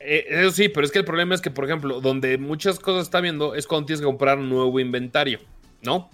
Eh, 0.00 0.26
eso 0.28 0.50
sí, 0.52 0.68
pero 0.68 0.86
es 0.86 0.92
que 0.92 0.98
el 0.98 1.04
problema 1.04 1.34
es 1.34 1.40
que, 1.40 1.50
por 1.50 1.64
ejemplo, 1.64 2.00
donde 2.00 2.38
muchas 2.38 2.78
cosas 2.78 3.02
está 3.02 3.20
viendo 3.20 3.54
es 3.54 3.66
cuando 3.66 3.86
tienes 3.86 4.00
que 4.00 4.06
comprar 4.06 4.38
nuevo 4.38 4.78
inventario, 4.80 5.40
¿no? 5.82 6.10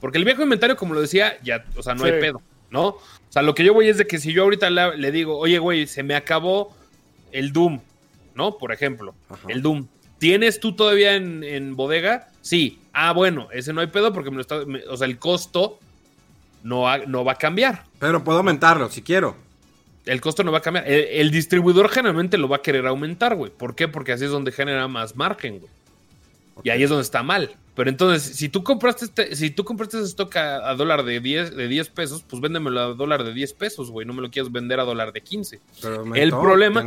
Porque 0.00 0.18
el 0.18 0.24
viejo 0.24 0.42
inventario, 0.42 0.76
como 0.76 0.94
lo 0.94 1.00
decía, 1.00 1.38
ya, 1.42 1.64
o 1.76 1.82
sea, 1.82 1.94
no 1.94 2.04
hay 2.04 2.12
pedo, 2.12 2.40
¿no? 2.70 2.86
O 2.86 3.02
sea, 3.28 3.42
lo 3.42 3.54
que 3.54 3.64
yo 3.64 3.74
voy 3.74 3.88
es 3.88 3.98
de 3.98 4.06
que 4.06 4.18
si 4.18 4.32
yo 4.32 4.44
ahorita 4.44 4.70
le, 4.70 5.12
digo, 5.12 5.38
oye, 5.38 5.58
güey, 5.58 5.86
se 5.86 6.02
me 6.02 6.14
acabó 6.14 6.74
el 7.32 7.52
Doom, 7.52 7.80
¿no? 8.34 8.58
Por 8.58 8.72
ejemplo, 8.72 9.14
el 9.48 9.62
Doom. 9.62 9.86
¿Tienes 10.18 10.60
tú 10.60 10.74
todavía 10.74 11.14
en, 11.14 11.76
bodega? 11.76 12.30
Sí. 12.40 12.78
Ah, 12.92 13.12
bueno, 13.12 13.48
ese 13.52 13.72
no 13.72 13.80
hay 13.80 13.88
pedo 13.88 14.12
porque 14.12 14.30
me 14.30 14.36
lo 14.36 14.42
está, 14.42 14.60
o 14.88 14.96
sea, 14.96 15.06
el 15.06 15.18
costo 15.18 15.78
no, 16.66 16.98
no 17.06 17.24
va 17.24 17.32
a 17.32 17.36
cambiar. 17.36 17.84
Pero 17.98 18.24
puedo 18.24 18.38
aumentarlo 18.38 18.90
si 18.90 19.02
quiero. 19.02 19.36
El 20.04 20.20
costo 20.20 20.42
no 20.44 20.52
va 20.52 20.58
a 20.58 20.62
cambiar. 20.62 20.88
El, 20.88 21.30
distribuidor 21.30 21.88
generalmente 21.88 22.38
lo 22.38 22.48
va 22.48 22.56
a 22.56 22.62
querer 22.62 22.86
aumentar, 22.86 23.34
güey. 23.36 23.50
¿Por 23.50 23.74
qué? 23.74 23.88
Porque 23.88 24.12
así 24.12 24.24
es 24.24 24.30
donde 24.30 24.52
genera 24.52 24.86
más 24.88 25.16
margen, 25.16 25.60
güey. 25.60 25.70
Y 26.62 26.70
ahí 26.70 26.82
es 26.82 26.88
donde 26.88 27.02
está 27.02 27.22
mal. 27.22 27.54
Pero 27.74 27.90
entonces, 27.90 28.36
si 28.36 28.48
tú 28.48 28.64
compraste 28.64 29.04
este, 29.04 29.36
si 29.36 29.50
tú 29.50 29.64
compraste 29.64 29.98
ese 29.98 30.06
stock 30.06 30.34
a, 30.36 30.74
dólar 30.74 31.04
de 31.04 31.20
10, 31.20 31.54
de 31.54 31.68
10 31.68 31.88
pesos, 31.90 32.24
pues 32.28 32.40
véndemelo 32.40 32.80
a 32.80 32.94
dólar 32.94 33.24
de 33.24 33.32
10 33.32 33.52
pesos, 33.52 33.90
güey. 33.90 34.06
No 34.06 34.12
me 34.12 34.22
lo 34.22 34.30
quieres 34.30 34.50
vender 34.50 34.80
a 34.80 34.84
dólar 34.84 35.12
de 35.12 35.20
15. 35.20 35.60
el 36.14 36.30
problema. 36.30 36.84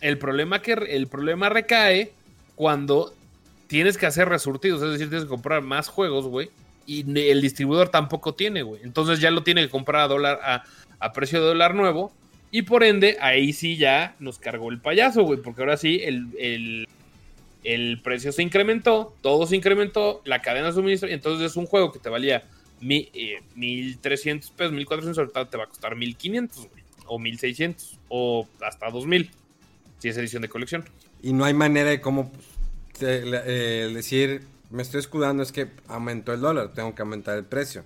el, 0.00 0.18
problema 0.18 0.62
que 0.62 0.72
el 0.72 1.06
problema 1.06 1.48
recae 1.48 2.12
cuando 2.54 3.12
tienes 3.66 3.98
que 3.98 4.06
hacer 4.06 4.28
resurtidos, 4.28 4.82
es 4.82 4.92
decir, 4.92 5.08
tienes 5.08 5.24
que 5.24 5.30
comprar 5.30 5.62
más 5.62 5.88
juegos, 5.88 6.26
güey. 6.26 6.50
Y 6.86 7.00
el 7.20 7.40
distribuidor 7.40 7.88
tampoco 7.88 8.34
tiene, 8.34 8.62
güey. 8.62 8.82
Entonces 8.82 9.20
ya 9.20 9.30
lo 9.30 9.42
tiene 9.42 9.62
que 9.62 9.70
comprar 9.70 10.02
a 10.02 10.08
dólar 10.08 10.64
a, 10.98 11.12
precio 11.12 11.40
de 11.40 11.46
dólar 11.46 11.74
nuevo. 11.74 12.12
Y 12.50 12.62
por 12.62 12.84
ende, 12.84 13.16
ahí 13.20 13.52
sí 13.52 13.76
ya 13.76 14.14
nos 14.18 14.38
cargó 14.38 14.70
el 14.70 14.80
payaso, 14.80 15.22
güey. 15.22 15.40
Porque 15.40 15.62
ahora 15.62 15.76
sí, 15.76 16.00
el 16.02 16.86
el 17.64 18.00
precio 18.02 18.32
se 18.32 18.42
incrementó, 18.42 19.14
todo 19.20 19.46
se 19.46 19.56
incrementó, 19.56 20.20
la 20.24 20.42
cadena 20.42 20.68
de 20.68 20.72
suministro, 20.72 21.08
y 21.08 21.12
entonces 21.12 21.50
es 21.50 21.56
un 21.56 21.66
juego 21.66 21.92
que 21.92 21.98
te 21.98 22.08
valía 22.08 22.44
mi, 22.80 23.08
eh, 23.14 23.40
1300 23.54 24.50
pesos, 24.50 24.72
1400, 24.72 25.18
ahorita 25.18 25.50
te 25.50 25.56
va 25.56 25.64
a 25.64 25.68
costar 25.68 25.94
1500, 25.94 26.56
güey, 26.68 26.84
o 27.06 27.18
1600, 27.18 27.98
o 28.08 28.48
hasta 28.60 28.90
2000, 28.90 29.30
si 29.98 30.08
es 30.08 30.16
edición 30.16 30.42
de 30.42 30.48
colección. 30.48 30.84
Y 31.22 31.32
no 31.32 31.44
hay 31.44 31.54
manera 31.54 31.90
de 31.90 32.00
cómo 32.00 32.32
pues, 32.98 33.02
eh, 33.02 33.90
decir, 33.94 34.42
me 34.72 34.82
estoy 34.82 35.00
escudando, 35.00 35.42
es 35.42 35.52
que 35.52 35.68
aumentó 35.86 36.32
el 36.32 36.40
dólar, 36.40 36.72
tengo 36.72 36.94
que 36.94 37.02
aumentar 37.02 37.36
el 37.36 37.44
precio. 37.44 37.84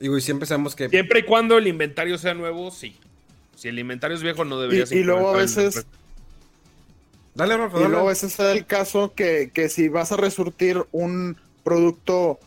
Digo, 0.00 0.16
y 0.16 0.20
siempre 0.20 0.46
sabemos 0.46 0.74
que... 0.74 0.88
Siempre 0.88 1.20
y 1.20 1.22
cuando 1.22 1.58
el 1.58 1.66
inventario 1.66 2.18
sea 2.18 2.34
nuevo, 2.34 2.70
sí. 2.70 2.96
Si 3.54 3.68
el 3.68 3.78
inventario 3.78 4.16
es 4.16 4.22
viejo, 4.22 4.44
no 4.44 4.58
Y, 4.58 4.62
deberías 4.62 4.90
y 4.92 5.04
luego 5.04 5.28
a 5.28 5.32
el 5.32 5.38
veces. 5.38 5.86
Dale, 7.34 7.56
Rafa, 7.56 7.80
y 7.80 7.88
luego 7.88 8.10
ese 8.10 8.26
es 8.26 8.38
el 8.40 8.64
caso 8.64 9.12
que, 9.14 9.50
que 9.52 9.68
si 9.68 9.88
vas 9.88 10.12
a 10.12 10.16
resurtir 10.16 10.82
un 10.92 11.36
producto 11.62 12.38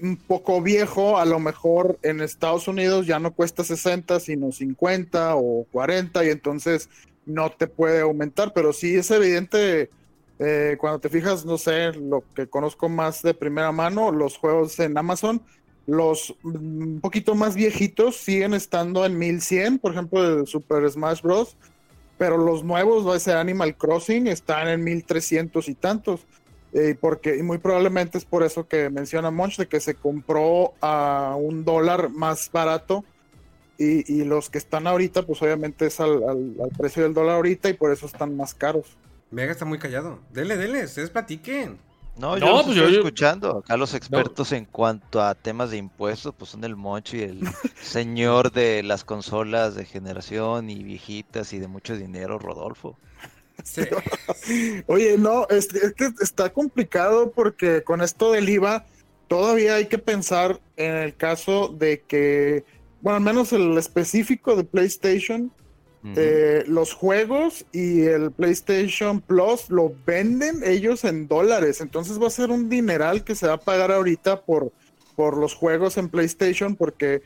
un 0.00 0.16
poco 0.16 0.62
viejo, 0.62 1.18
a 1.18 1.24
lo 1.24 1.40
mejor 1.40 1.98
en 2.02 2.20
Estados 2.20 2.68
Unidos 2.68 3.06
ya 3.06 3.18
no 3.18 3.32
cuesta 3.32 3.64
60, 3.64 4.20
sino 4.20 4.52
50 4.52 5.34
o 5.34 5.66
40 5.72 6.24
y 6.24 6.28
entonces 6.28 6.88
no 7.26 7.50
te 7.50 7.66
puede 7.66 8.00
aumentar, 8.00 8.52
pero 8.54 8.72
sí 8.72 8.96
es 8.96 9.10
evidente 9.10 9.90
eh, 10.38 10.76
cuando 10.78 11.00
te 11.00 11.08
fijas, 11.08 11.44
no 11.44 11.58
sé, 11.58 11.92
lo 11.92 12.22
que 12.34 12.46
conozco 12.46 12.88
más 12.88 13.22
de 13.22 13.34
primera 13.34 13.72
mano, 13.72 14.12
los 14.12 14.38
juegos 14.38 14.78
en 14.78 14.96
Amazon, 14.96 15.42
los 15.86 16.34
mm, 16.42 16.82
un 16.82 17.00
poquito 17.00 17.34
más 17.34 17.56
viejitos 17.56 18.16
siguen 18.16 18.54
estando 18.54 19.04
en 19.04 19.18
1100, 19.18 19.78
por 19.78 19.92
ejemplo, 19.92 20.40
el 20.40 20.46
Super 20.46 20.88
Smash 20.88 21.22
Bros. 21.22 21.56
Pero 22.18 22.36
los 22.36 22.64
nuevos, 22.64 23.04
¿no? 23.04 23.14
ese 23.14 23.32
Animal 23.32 23.76
Crossing, 23.76 24.26
están 24.26 24.68
en 24.68 24.82
1300 24.82 25.68
y 25.68 25.74
tantos. 25.74 26.26
Eh, 26.72 26.96
porque, 27.00 27.36
y 27.36 27.42
muy 27.42 27.58
probablemente 27.58 28.18
es 28.18 28.24
por 28.24 28.42
eso 28.42 28.66
que 28.66 28.90
menciona 28.90 29.30
Monch, 29.30 29.56
de 29.56 29.68
que 29.68 29.80
se 29.80 29.94
compró 29.94 30.74
a 30.80 31.36
un 31.38 31.64
dólar 31.64 32.10
más 32.10 32.50
barato. 32.50 33.04
Y, 33.80 34.24
los 34.24 34.50
que 34.50 34.58
están 34.58 34.88
ahorita, 34.88 35.22
pues 35.22 35.40
obviamente 35.40 35.86
es 35.86 36.00
al 36.00 36.52
precio 36.76 37.04
del 37.04 37.14
dólar 37.14 37.36
ahorita 37.36 37.68
y 37.68 37.74
por 37.74 37.92
eso 37.92 38.06
están 38.06 38.36
más 38.36 38.52
caros. 38.52 38.96
Mega 39.30 39.52
está 39.52 39.64
muy 39.64 39.78
callado. 39.78 40.20
Dele, 40.32 40.56
dele, 40.56 40.84
ustedes 40.84 41.10
platiquen. 41.10 41.78
No, 42.16 42.36
No, 42.36 42.38
yo 42.38 42.46
los 42.46 42.64
pues 42.64 42.76
estoy 42.76 42.86
yo- 42.88 42.92
yo- 42.94 42.98
escuchando. 43.00 43.58
Acá 43.58 43.76
los 43.76 43.94
expertos 43.94 44.50
en 44.52 44.64
cuanto 44.64 45.22
a 45.22 45.34
temas 45.36 45.70
de 45.70 45.76
impuestos, 45.76 46.34
pues 46.36 46.50
son 46.50 46.64
el 46.64 46.74
Moncho 46.74 47.16
y 47.16 47.22
el 47.22 47.40
señor 47.80 48.50
de 48.52 48.82
las 48.82 49.04
consolas 49.04 49.74
de 49.76 49.84
generación 49.84 50.68
y 50.70 50.82
viejitas 50.82 51.52
y 51.52 51.58
de 51.58 51.68
mucho 51.68 51.96
dinero, 51.96 52.38
Rodolfo. 52.38 52.98
Sí. 53.64 53.82
Oye, 54.86 55.18
no, 55.18 55.46
es, 55.48 55.74
es 55.74 55.92
que 55.94 56.10
está 56.20 56.50
complicado 56.52 57.32
porque 57.32 57.82
con 57.82 58.00
esto 58.02 58.30
del 58.30 58.48
IVA 58.48 58.86
todavía 59.26 59.74
hay 59.74 59.86
que 59.86 59.98
pensar 59.98 60.60
en 60.76 60.94
el 60.94 61.16
caso 61.16 61.66
de 61.68 62.00
que, 62.02 62.64
bueno, 63.02 63.16
al 63.16 63.22
menos 63.24 63.52
el 63.52 63.76
específico 63.76 64.54
de 64.54 64.62
PlayStation, 64.62 65.52
Eh, 66.16 66.64
los 66.68 66.92
juegos 66.94 67.66
y 67.72 68.02
el 68.02 68.30
PlayStation 68.30 69.20
Plus 69.20 69.68
lo 69.68 69.92
venden 70.06 70.62
ellos 70.64 71.04
en 71.04 71.26
dólares, 71.28 71.80
entonces 71.80 72.22
va 72.22 72.28
a 72.28 72.30
ser 72.30 72.50
un 72.50 72.68
dineral 72.68 73.24
que 73.24 73.34
se 73.34 73.48
va 73.48 73.54
a 73.54 73.60
pagar 73.60 73.90
ahorita 73.90 74.42
por, 74.42 74.72
por 75.16 75.36
los 75.36 75.54
juegos 75.54 75.96
en 75.98 76.08
PlayStation 76.08 76.76
porque 76.76 77.22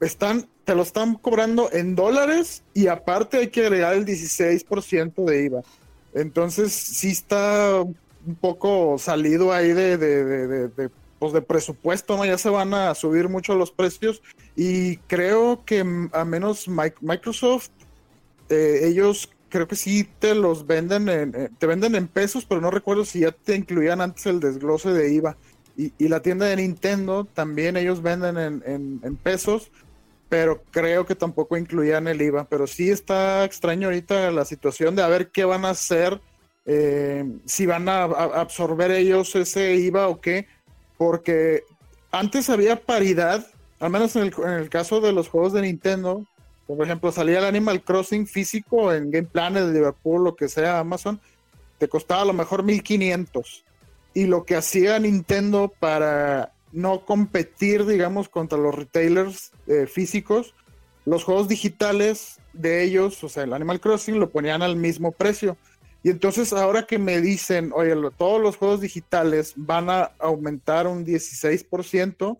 están, 0.00 0.48
te 0.64 0.74
lo 0.74 0.82
están 0.82 1.14
cobrando 1.16 1.70
en 1.72 1.94
dólares 1.94 2.62
y 2.74 2.86
aparte 2.88 3.36
hay 3.36 3.48
que 3.48 3.66
agregar 3.66 3.94
el 3.94 4.04
16% 4.06 5.24
de 5.24 5.44
IVA. 5.44 5.60
Entonces 6.14 6.72
sí 6.72 7.10
está 7.10 7.82
un 7.82 8.34
poco 8.40 8.96
salido 8.98 9.52
ahí 9.52 9.72
de, 9.72 9.96
de, 9.96 10.90
pues, 11.18 11.32
de 11.32 11.42
presupuesto, 11.42 12.16
¿no? 12.16 12.24
Ya 12.24 12.38
se 12.38 12.48
van 12.50 12.74
a 12.74 12.94
subir 12.94 13.28
mucho 13.28 13.54
los 13.54 13.70
precios 13.70 14.22
y 14.56 14.96
creo 15.06 15.64
que 15.64 15.84
mm, 15.84 16.10
a 16.12 16.24
menos 16.24 16.68
Mi- 16.68 16.92
Microsoft, 17.00 17.68
eh, 18.52 18.86
ellos 18.86 19.30
creo 19.52 19.68
que 19.68 19.76
sí 19.76 20.08
te 20.18 20.34
los 20.34 20.66
venden 20.66 21.08
en, 21.08 21.34
eh, 21.36 21.50
te 21.58 21.66
venden 21.66 21.94
en 21.94 22.08
pesos, 22.08 22.46
pero 22.46 22.60
no 22.60 22.70
recuerdo 22.70 23.04
si 23.04 23.20
ya 23.20 23.32
te 23.32 23.54
incluían 23.54 24.00
antes 24.00 24.26
el 24.26 24.40
desglose 24.40 24.90
de 24.90 25.12
IVA. 25.12 25.36
Y, 25.76 26.08
la 26.08 26.20
tienda 26.20 26.46
de 26.46 26.56
Nintendo 26.56 27.24
también 27.24 27.78
ellos 27.78 28.02
venden 28.02 28.36
en, 28.36 29.16
pesos, 29.16 29.70
pero 30.28 30.62
creo 30.70 31.06
que 31.06 31.14
tampoco 31.14 31.56
incluían 31.56 32.08
el 32.08 32.20
IVA. 32.20 32.44
Pero 32.44 32.66
sí 32.66 32.90
está 32.90 33.44
extraño 33.44 33.88
ahorita 33.88 34.30
la 34.32 34.44
situación 34.44 34.96
de 34.96 35.02
a 35.02 35.08
ver 35.08 35.30
qué 35.30 35.46
van 35.46 35.64
a 35.64 35.70
hacer, 35.70 36.20
eh, 36.66 37.24
si 37.46 37.64
van 37.64 37.88
a, 37.88 38.04
absorber 38.04 38.90
ellos 38.90 39.34
ese 39.34 39.74
IVA 39.76 40.08
o 40.08 40.20
qué, 40.20 40.46
porque 40.98 41.64
antes 42.10 42.50
había 42.50 42.76
paridad, 42.76 43.46
al 43.80 43.90
menos 43.90 44.14
en 44.16 44.30
el 44.44 44.68
caso 44.68 45.00
de 45.00 45.12
los 45.12 45.28
juegos 45.28 45.54
de 45.54 45.62
Nintendo, 45.62 46.26
por 46.66 46.84
ejemplo, 46.84 47.12
salía 47.12 47.38
el 47.38 47.44
Animal 47.44 47.82
Crossing 47.82 48.26
físico 48.26 48.92
en 48.92 49.10
Game 49.10 49.28
Planet, 49.28 49.64
Liverpool, 49.72 50.24
lo 50.24 50.36
que 50.36 50.48
sea, 50.48 50.78
Amazon, 50.78 51.20
te 51.78 51.88
costaba 51.88 52.22
a 52.22 52.26
lo 52.26 52.32
mejor 52.32 52.62
1500. 52.62 53.64
Y 54.14 54.26
lo 54.26 54.44
que 54.44 54.56
hacía 54.56 54.98
Nintendo 54.98 55.72
para 55.80 56.52
no 56.72 57.04
competir, 57.04 57.84
digamos, 57.86 58.28
contra 58.28 58.58
los 58.58 58.74
retailers 58.74 59.50
eh, 59.66 59.86
físicos, 59.86 60.54
los 61.04 61.24
juegos 61.24 61.48
digitales 61.48 62.38
de 62.52 62.82
ellos, 62.84 63.22
o 63.24 63.28
sea, 63.28 63.42
el 63.44 63.52
Animal 63.52 63.80
Crossing, 63.80 64.18
lo 64.18 64.30
ponían 64.30 64.62
al 64.62 64.76
mismo 64.76 65.12
precio. 65.12 65.56
Y 66.04 66.10
entonces 66.10 66.52
ahora 66.52 66.86
que 66.86 66.98
me 66.98 67.20
dicen, 67.20 67.72
oye, 67.74 67.94
lo- 67.94 68.10
todos 68.10 68.40
los 68.40 68.56
juegos 68.56 68.80
digitales 68.80 69.52
van 69.56 69.88
a 69.90 70.12
aumentar 70.18 70.86
un 70.86 71.04
16%, 71.04 72.38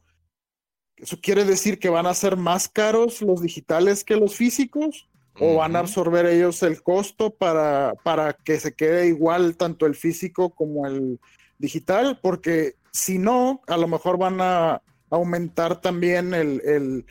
eso 1.03 1.19
quiere 1.21 1.45
decir 1.45 1.81
que 1.81 1.91
van 1.91 2.07
a 2.07 2.15
ser 2.15 2.37
más 2.37 2.69
caros 2.69 3.21
los 3.23 3.43
digitales 3.43 4.05
que 4.05 4.15
los 4.15 4.37
físicos 4.37 5.09
o 5.41 5.57
van 5.57 5.75
a 5.75 5.81
absorber 5.81 6.27
ellos 6.27 6.63
el 6.63 6.81
costo 6.83 7.31
para, 7.31 7.95
para 8.05 8.35
que 8.35 8.61
se 8.61 8.75
quede 8.75 9.09
igual 9.09 9.57
tanto 9.57 9.87
el 9.87 9.97
físico 9.97 10.51
como 10.51 10.87
el 10.87 11.19
digital, 11.59 12.21
porque 12.23 12.75
si 12.93 13.19
no, 13.19 13.63
a 13.67 13.77
lo 13.77 13.89
mejor 13.89 14.17
van 14.17 14.41
a 14.41 14.81
aumentar 15.11 15.81
también 15.81 16.35
el, 16.35 16.61
el, 16.65 17.07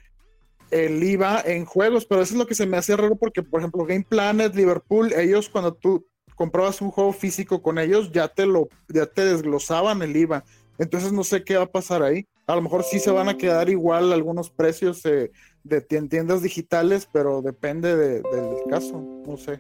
el 0.69 1.03
IVA 1.03 1.41
en 1.45 1.65
juegos, 1.65 2.05
pero 2.05 2.21
eso 2.21 2.35
es 2.35 2.37
lo 2.37 2.47
que 2.47 2.55
se 2.55 2.67
me 2.67 2.77
hace 2.77 2.95
raro 2.95 3.17
porque, 3.17 3.43
por 3.43 3.59
ejemplo, 3.59 3.85
Game 3.85 4.05
Planet, 4.07 4.55
Liverpool, 4.55 5.11
ellos 5.13 5.49
cuando 5.49 5.73
tú 5.73 6.07
comprabas 6.35 6.81
un 6.81 6.91
juego 6.91 7.11
físico 7.11 7.61
con 7.61 7.77
ellos, 7.77 8.11
ya 8.13 8.29
te 8.29 8.45
lo, 8.45 8.69
ya 8.87 9.05
te 9.05 9.25
desglosaban 9.25 10.01
el 10.01 10.15
IVA. 10.15 10.45
Entonces 10.77 11.11
no 11.11 11.23
sé 11.23 11.43
qué 11.43 11.57
va 11.57 11.63
a 11.63 11.71
pasar 11.71 12.03
ahí. 12.03 12.25
A 12.47 12.55
lo 12.55 12.61
mejor 12.61 12.83
sí 12.83 12.99
se 12.99 13.11
van 13.11 13.29
a 13.29 13.37
quedar 13.37 13.69
igual 13.69 14.11
algunos 14.11 14.49
precios 14.49 15.05
eh, 15.05 15.31
de 15.63 15.87
tien- 15.87 16.09
tiendas 16.09 16.41
digitales, 16.41 17.07
pero 17.11 17.41
depende 17.41 17.95
de- 17.95 18.21
del 18.23 18.59
caso. 18.67 19.03
No 19.25 19.37
sé. 19.37 19.59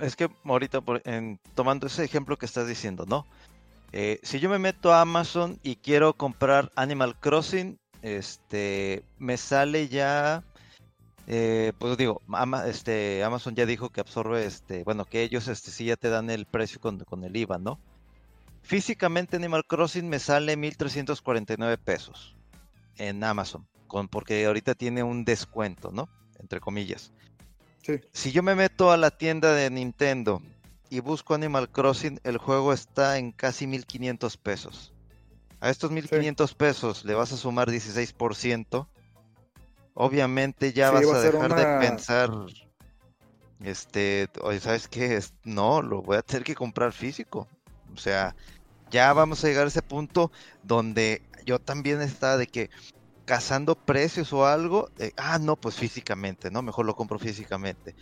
Es 0.00 0.14
que 0.16 0.28
ahorita, 0.44 0.80
en- 1.04 1.38
tomando 1.54 1.86
ese 1.86 2.04
ejemplo 2.04 2.36
que 2.36 2.46
estás 2.46 2.68
diciendo, 2.68 3.04
¿no? 3.06 3.26
Eh, 3.92 4.20
si 4.22 4.38
yo 4.40 4.50
me 4.50 4.58
meto 4.58 4.92
a 4.92 5.00
Amazon 5.00 5.58
y 5.62 5.76
quiero 5.76 6.12
comprar 6.14 6.70
Animal 6.76 7.18
Crossing, 7.18 7.78
este, 8.02 9.02
me 9.18 9.36
sale 9.38 9.88
ya, 9.88 10.44
eh, 11.26 11.72
pues 11.78 11.96
digo, 11.96 12.20
este, 12.66 13.24
Amazon 13.24 13.54
ya 13.54 13.64
dijo 13.66 13.88
que 13.90 14.00
absorbe, 14.00 14.44
este, 14.44 14.84
bueno, 14.84 15.04
que 15.04 15.22
ellos, 15.22 15.48
este, 15.48 15.70
sí 15.70 15.86
ya 15.86 15.96
te 15.96 16.10
dan 16.10 16.30
el 16.30 16.46
precio 16.46 16.80
con 16.80 17.24
el 17.24 17.36
IVA, 17.36 17.58
¿no? 17.58 17.80
Físicamente 18.68 19.34
Animal 19.36 19.64
Crossing 19.66 20.06
me 20.10 20.18
sale 20.18 20.54
1.349 20.54 21.78
pesos 21.78 22.36
en 22.98 23.24
Amazon, 23.24 23.66
con, 23.86 24.08
porque 24.08 24.44
ahorita 24.44 24.74
tiene 24.74 25.02
un 25.02 25.24
descuento, 25.24 25.90
¿no? 25.90 26.06
Entre 26.38 26.60
comillas. 26.60 27.10
Sí. 27.82 27.94
Si 28.12 28.30
yo 28.30 28.42
me 28.42 28.54
meto 28.54 28.92
a 28.92 28.98
la 28.98 29.10
tienda 29.10 29.54
de 29.54 29.70
Nintendo 29.70 30.42
y 30.90 31.00
busco 31.00 31.32
Animal 31.32 31.70
Crossing, 31.70 32.20
el 32.24 32.36
juego 32.36 32.74
está 32.74 33.16
en 33.16 33.32
casi 33.32 33.66
1500 33.66 34.36
pesos. 34.36 34.92
A 35.60 35.70
estos 35.70 35.90
1500 35.90 36.52
pesos 36.54 37.06
le 37.06 37.14
vas 37.14 37.32
a 37.32 37.38
sumar 37.38 37.70
16%. 37.70 38.86
Obviamente 39.94 40.74
ya 40.74 40.90
Sí, 40.90 40.94
vas 40.96 41.06
va 41.06 41.16
a 41.16 41.20
dejar 41.22 41.52
una- 41.52 41.56
de 41.56 41.78
pensar, 41.80 42.30
este, 43.64 44.28
oye, 44.42 44.60
¿sabes 44.60 44.88
qué? 44.88 45.18
No, 45.44 45.80
lo 45.80 46.02
voy 46.02 46.18
a 46.18 46.22
tener 46.22 46.44
que 46.44 46.54
comprar 46.54 46.92
físico. 46.92 47.48
O 47.94 47.96
sea, 47.96 48.36
ya 48.90 49.12
vamos 49.12 49.44
a 49.44 49.48
llegar 49.48 49.64
a 49.64 49.68
ese 49.68 49.82
punto 49.82 50.30
donde 50.62 51.22
yo 51.44 51.58
también 51.58 52.00
estaba 52.02 52.36
de 52.36 52.46
que 52.46 52.70
cazando 53.24 53.74
precios 53.74 54.32
o 54.32 54.46
algo, 54.46 54.90
eh, 54.98 55.12
ah, 55.18 55.38
no, 55.38 55.56
pues 55.56 55.74
físicamente, 55.74 56.50
¿no? 56.50 56.62
Mejor 56.62 56.86
lo 56.86 56.96
compro 56.96 57.18
físicamente. 57.18 57.94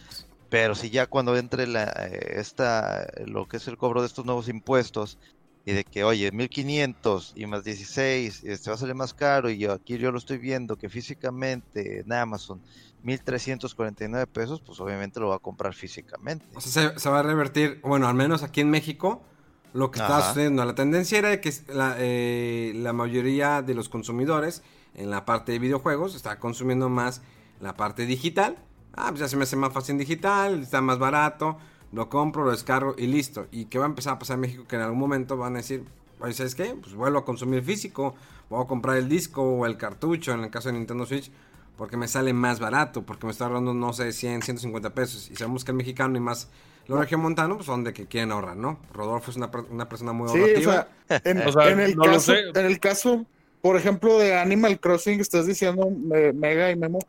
Pero 0.48 0.76
si 0.76 0.90
ya 0.90 1.08
cuando 1.08 1.36
entre 1.36 1.66
la, 1.66 1.84
eh, 1.84 2.34
esta, 2.36 3.08
lo 3.26 3.48
que 3.48 3.56
es 3.56 3.66
el 3.66 3.76
cobro 3.76 4.02
de 4.02 4.06
estos 4.06 4.24
nuevos 4.24 4.48
impuestos 4.48 5.18
y 5.64 5.72
de 5.72 5.82
que, 5.82 6.04
oye, 6.04 6.30
1500 6.30 7.32
y 7.34 7.46
más 7.46 7.64
16, 7.64 8.44
este 8.44 8.70
va 8.70 8.76
a 8.76 8.78
salir 8.78 8.94
más 8.94 9.14
caro 9.14 9.50
y 9.50 9.58
yo 9.58 9.72
aquí 9.72 9.98
yo 9.98 10.12
lo 10.12 10.18
estoy 10.18 10.38
viendo 10.38 10.76
que 10.76 10.88
físicamente 10.88 12.00
en 12.00 12.12
Amazon 12.12 12.62
1349 13.02 14.28
pesos, 14.28 14.60
pues 14.60 14.78
obviamente 14.78 15.18
lo 15.18 15.28
va 15.28 15.36
a 15.36 15.40
comprar 15.40 15.74
físicamente. 15.74 16.46
O 16.54 16.60
sea, 16.60 16.92
se, 16.92 17.00
se 17.00 17.10
va 17.10 17.18
a 17.18 17.22
revertir, 17.24 17.80
bueno, 17.82 18.06
al 18.06 18.14
menos 18.14 18.44
aquí 18.44 18.60
en 18.60 18.70
México, 18.70 19.24
lo 19.72 19.90
que 19.90 19.98
estaba 19.98 20.18
Ajá. 20.18 20.28
sucediendo. 20.28 20.64
La 20.64 20.74
tendencia 20.74 21.18
era 21.18 21.40
que 21.40 21.52
la, 21.68 21.96
eh, 21.98 22.72
la 22.74 22.92
mayoría 22.92 23.62
de 23.62 23.74
los 23.74 23.88
consumidores 23.88 24.62
en 24.94 25.10
la 25.10 25.24
parte 25.24 25.52
de 25.52 25.58
videojuegos 25.58 26.14
está 26.14 26.38
consumiendo 26.38 26.88
más 26.88 27.22
la 27.60 27.76
parte 27.76 28.06
digital. 28.06 28.56
Ah, 28.94 29.08
pues 29.08 29.20
ya 29.20 29.28
se 29.28 29.36
me 29.36 29.42
hace 29.42 29.56
más 29.56 29.72
fácil 29.72 29.92
en 29.92 29.98
digital, 29.98 30.62
está 30.62 30.80
más 30.80 30.98
barato, 30.98 31.58
lo 31.92 32.08
compro, 32.08 32.44
lo 32.44 32.50
descargo 32.50 32.94
y 32.96 33.06
listo. 33.06 33.46
¿Y 33.50 33.66
qué 33.66 33.78
va 33.78 33.84
a 33.84 33.88
empezar 33.88 34.14
a 34.14 34.18
pasar 34.18 34.34
en 34.36 34.40
México? 34.40 34.64
Que 34.66 34.76
en 34.76 34.82
algún 34.82 34.98
momento 34.98 35.36
van 35.36 35.54
a 35.54 35.58
decir, 35.58 35.84
oye, 36.20 36.32
¿sabes 36.32 36.54
qué? 36.54 36.74
Pues 36.80 36.94
vuelvo 36.94 37.18
a 37.18 37.24
consumir 37.24 37.62
físico, 37.62 38.14
voy 38.48 38.64
a 38.64 38.66
comprar 38.66 38.96
el 38.96 39.08
disco 39.08 39.42
o 39.42 39.66
el 39.66 39.76
cartucho 39.76 40.32
en 40.32 40.44
el 40.44 40.50
caso 40.50 40.70
de 40.70 40.74
Nintendo 40.78 41.04
Switch. 41.04 41.30
Porque 41.76 41.98
me 41.98 42.08
sale 42.08 42.32
más 42.32 42.58
barato, 42.58 43.02
porque 43.04 43.26
me 43.26 43.32
está 43.32 43.44
ahorrando, 43.44 43.74
no 43.74 43.92
sé, 43.92 44.10
100, 44.10 44.40
150 44.40 44.94
pesos. 44.94 45.30
Y 45.30 45.36
sabemos 45.36 45.62
que 45.62 45.72
el 45.72 45.76
mexicano 45.76 46.16
y 46.16 46.20
más 46.20 46.48
los 46.88 46.98
regiomontanos 46.98 47.58
pues, 47.58 47.66
son 47.66 47.84
de 47.84 47.92
que 47.92 48.06
quieren 48.06 48.32
ahorrar, 48.32 48.56
¿no? 48.56 48.78
Rodolfo 48.92 49.30
es 49.30 49.36
una, 49.36 49.50
una 49.70 49.88
persona 49.88 50.12
muy 50.12 50.28
Sí, 50.28 50.64
o 50.64 50.70
sea, 50.70 50.88
en, 51.24 51.38
O 51.46 51.52
sea, 51.52 51.70
en 51.70 51.80
el 51.80 51.96
no 51.96 52.04
caso, 52.04 52.34
en 52.34 52.66
el 52.66 52.78
caso, 52.78 53.26
por 53.60 53.76
ejemplo, 53.76 54.18
de 54.18 54.38
Animal 54.38 54.78
Crossing, 54.78 55.20
estás 55.20 55.46
diciendo, 55.46 55.90
eh, 56.14 56.32
Mega 56.34 56.70
y 56.70 56.76
Memo, 56.76 57.00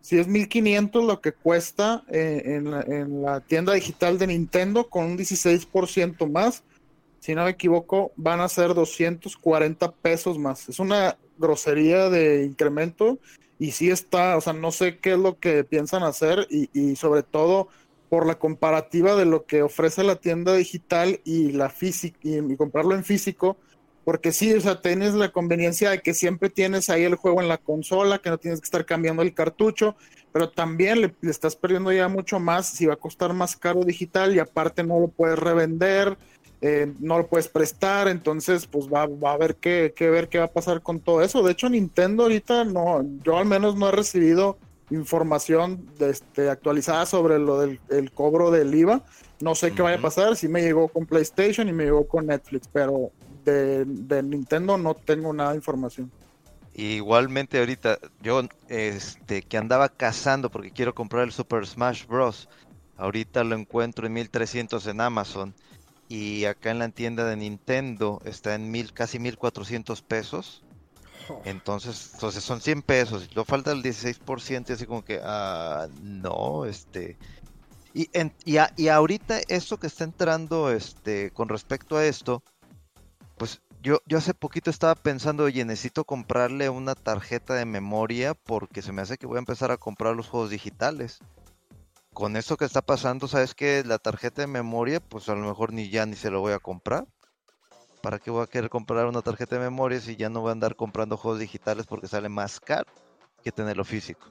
si 0.00 0.18
es 0.18 0.26
1500 0.26 1.04
lo 1.04 1.20
que 1.20 1.32
cuesta 1.32 2.04
eh, 2.08 2.42
en, 2.46 2.70
la, 2.70 2.80
en 2.82 3.22
la 3.22 3.40
tienda 3.40 3.74
digital 3.74 4.18
de 4.18 4.28
Nintendo 4.28 4.88
con 4.88 5.04
un 5.04 5.18
16% 5.18 6.30
más, 6.30 6.62
si 7.20 7.34
no 7.34 7.44
me 7.44 7.50
equivoco, 7.50 8.12
van 8.16 8.40
a 8.40 8.48
ser 8.48 8.72
240 8.72 9.92
pesos 9.92 10.38
más. 10.38 10.70
Es 10.70 10.78
una 10.78 11.18
grosería 11.36 12.08
de 12.08 12.44
incremento 12.44 13.18
y 13.58 13.72
sí 13.72 13.90
está, 13.90 14.38
o 14.38 14.40
sea, 14.40 14.54
no 14.54 14.72
sé 14.72 14.98
qué 14.98 15.12
es 15.12 15.18
lo 15.18 15.38
que 15.38 15.64
piensan 15.64 16.02
hacer 16.02 16.46
y, 16.50 16.70
y 16.72 16.96
sobre 16.96 17.22
todo 17.22 17.68
por 18.10 18.26
la 18.26 18.34
comparativa 18.34 19.14
de 19.14 19.24
lo 19.24 19.46
que 19.46 19.62
ofrece 19.62 20.04
la 20.04 20.16
tienda 20.16 20.54
digital 20.54 21.20
y 21.24 21.52
la 21.52 21.70
física 21.70 22.18
y, 22.24 22.56
comprarlo 22.56 22.94
en 22.94 23.04
físico, 23.04 23.56
porque 24.04 24.32
sí, 24.32 24.52
o 24.52 24.60
sea, 24.60 24.82
tienes 24.82 25.14
la 25.14 25.30
conveniencia 25.30 25.90
de 25.90 26.00
que 26.00 26.12
siempre 26.12 26.50
tienes 26.50 26.90
ahí 26.90 27.04
el 27.04 27.14
juego 27.14 27.40
en 27.40 27.48
la 27.48 27.58
consola, 27.58 28.18
que 28.18 28.28
no 28.28 28.38
tienes 28.38 28.60
que 28.60 28.64
estar 28.64 28.84
cambiando 28.84 29.22
el 29.22 29.32
cartucho, 29.32 29.94
pero 30.32 30.50
también 30.50 31.00
le, 31.00 31.14
le 31.20 31.30
estás 31.30 31.54
perdiendo 31.54 31.92
ya 31.92 32.08
mucho 32.08 32.40
más 32.40 32.66
si 32.68 32.84
va 32.84 32.94
a 32.94 32.96
costar 32.96 33.32
más 33.32 33.56
caro 33.56 33.84
digital 33.84 34.34
y 34.34 34.40
aparte 34.40 34.82
no 34.82 34.98
lo 34.98 35.08
puedes 35.08 35.38
revender, 35.38 36.18
eh, 36.62 36.92
no 36.98 37.16
lo 37.16 37.26
puedes 37.26 37.48
prestar, 37.48 38.08
entonces 38.08 38.66
pues 38.66 38.86
va, 38.86 39.06
va 39.06 39.30
a 39.30 39.34
haber 39.34 39.54
que, 39.54 39.94
que 39.96 40.10
ver 40.10 40.28
qué 40.28 40.38
va 40.38 40.44
a 40.46 40.52
pasar 40.52 40.82
con 40.82 41.00
todo 41.00 41.22
eso. 41.22 41.42
De 41.42 41.52
hecho, 41.52 41.68
Nintendo 41.68 42.24
ahorita 42.24 42.64
no, 42.64 43.02
yo 43.24 43.38
al 43.38 43.46
menos 43.46 43.76
no 43.76 43.88
he 43.88 43.92
recibido 43.92 44.58
información 44.90 45.86
este, 46.00 46.50
actualizada 46.50 47.06
sobre 47.06 47.38
lo 47.38 47.60
del 47.60 47.80
el 47.90 48.12
cobro 48.12 48.50
del 48.50 48.74
IVA. 48.74 49.02
No 49.40 49.54
sé 49.54 49.72
qué 49.72 49.82
vaya 49.82 49.98
a 49.98 50.02
pasar, 50.02 50.36
sí 50.36 50.48
me 50.48 50.62
llegó 50.62 50.88
con 50.88 51.06
PlayStation 51.06 51.68
y 51.68 51.72
me 51.72 51.84
llegó 51.84 52.06
con 52.06 52.26
Netflix, 52.26 52.68
pero 52.70 53.10
de, 53.44 53.84
de 53.86 54.22
Nintendo 54.22 54.76
no 54.76 54.94
tengo 54.94 55.32
nada 55.32 55.50
de 55.50 55.56
información. 55.56 56.10
Igualmente 56.74 57.58
ahorita 57.58 57.98
yo 58.22 58.42
este 58.68 59.42
que 59.42 59.56
andaba 59.56 59.88
cazando 59.88 60.50
porque 60.50 60.70
quiero 60.70 60.94
comprar 60.94 61.24
el 61.24 61.32
Super 61.32 61.66
Smash 61.66 62.06
Bros. 62.06 62.48
Ahorita 62.96 63.44
lo 63.44 63.56
encuentro 63.56 64.06
en 64.06 64.12
1300 64.12 64.86
en 64.86 65.00
Amazon 65.00 65.54
y 66.08 66.44
acá 66.44 66.70
en 66.70 66.80
la 66.80 66.88
tienda 66.88 67.24
de 67.24 67.36
Nintendo 67.36 68.20
está 68.24 68.54
en 68.54 68.70
mil 68.70 68.92
casi 68.92 69.18
1400 69.18 70.02
pesos. 70.02 70.62
Entonces, 71.44 72.10
entonces 72.14 72.44
son 72.44 72.60
100 72.60 72.82
pesos 72.82 73.26
y 73.30 73.34
lo 73.34 73.44
falta 73.44 73.72
el 73.72 73.82
16% 73.82 74.72
y 74.72 74.74
así 74.74 74.86
como 74.86 75.02
que 75.02 75.20
ah, 75.22 75.88
no, 75.94 76.64
este 76.66 77.18
y, 77.94 78.08
en- 78.12 78.32
y, 78.44 78.58
a- 78.58 78.70
y 78.76 78.88
ahorita 78.88 79.40
esto 79.48 79.76
que 79.78 79.86
está 79.86 80.04
entrando 80.04 80.70
este 80.70 81.30
con 81.32 81.48
respecto 81.48 81.96
a 81.96 82.04
esto 82.06 82.42
pues 83.38 83.60
yo, 83.82 84.00
yo 84.06 84.18
hace 84.18 84.34
poquito 84.34 84.68
estaba 84.70 84.94
pensando, 84.94 85.44
oye, 85.44 85.64
necesito 85.64 86.04
comprarle 86.04 86.68
una 86.68 86.94
tarjeta 86.94 87.54
de 87.54 87.64
memoria 87.64 88.34
porque 88.34 88.82
se 88.82 88.92
me 88.92 89.00
hace 89.00 89.16
que 89.16 89.26
voy 89.26 89.36
a 89.36 89.38
empezar 89.38 89.70
a 89.70 89.78
comprar 89.78 90.14
los 90.14 90.28
juegos 90.28 90.50
digitales. 90.50 91.18
Con 92.12 92.36
esto 92.36 92.58
que 92.58 92.66
está 92.66 92.82
pasando, 92.82 93.28
¿sabes 93.28 93.54
qué? 93.54 93.82
La 93.86 93.96
tarjeta 93.98 94.42
de 94.42 94.48
memoria, 94.48 95.00
pues 95.00 95.28
a 95.30 95.34
lo 95.34 95.46
mejor 95.46 95.72
ni 95.72 95.88
ya 95.88 96.04
ni 96.04 96.16
se 96.16 96.30
lo 96.30 96.40
voy 96.40 96.52
a 96.52 96.58
comprar. 96.58 97.06
¿Para 98.02 98.18
qué 98.18 98.30
voy 98.30 98.42
a 98.42 98.46
querer 98.46 98.70
comprar 98.70 99.06
una 99.06 99.20
tarjeta 99.20 99.56
de 99.56 99.62
memoria 99.62 100.00
si 100.00 100.16
ya 100.16 100.28
no 100.28 100.40
voy 100.40 100.50
a 100.50 100.52
andar 100.52 100.74
comprando 100.74 101.16
juegos 101.16 101.40
digitales 101.40 101.86
porque 101.86 102.08
sale 102.08 102.28
más 102.28 102.58
caro 102.60 102.90
que 103.44 103.52
tenerlo 103.52 103.84
físico? 103.84 104.26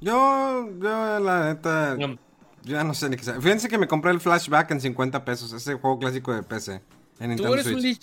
Yo, 0.00 0.70
yo 0.80 1.18
la 1.20 1.46
neta, 1.46 1.96
No, 1.96 2.14
yo 2.62 2.72
ya 2.72 2.84
no 2.84 2.94
sé 2.94 3.08
ni 3.08 3.16
qué 3.16 3.24
sea. 3.24 3.40
Fíjense 3.40 3.68
que 3.68 3.78
me 3.78 3.86
compré 3.86 4.12
el 4.12 4.20
Flashback 4.20 4.70
en 4.70 4.80
50 4.80 5.24
pesos, 5.24 5.52
ese 5.52 5.74
juego 5.74 5.98
clásico 5.98 6.32
de 6.32 6.42
PC. 6.42 6.74
En 6.74 7.36
Tú 7.36 7.44
Nintendo 7.52 7.76
un 7.76 7.96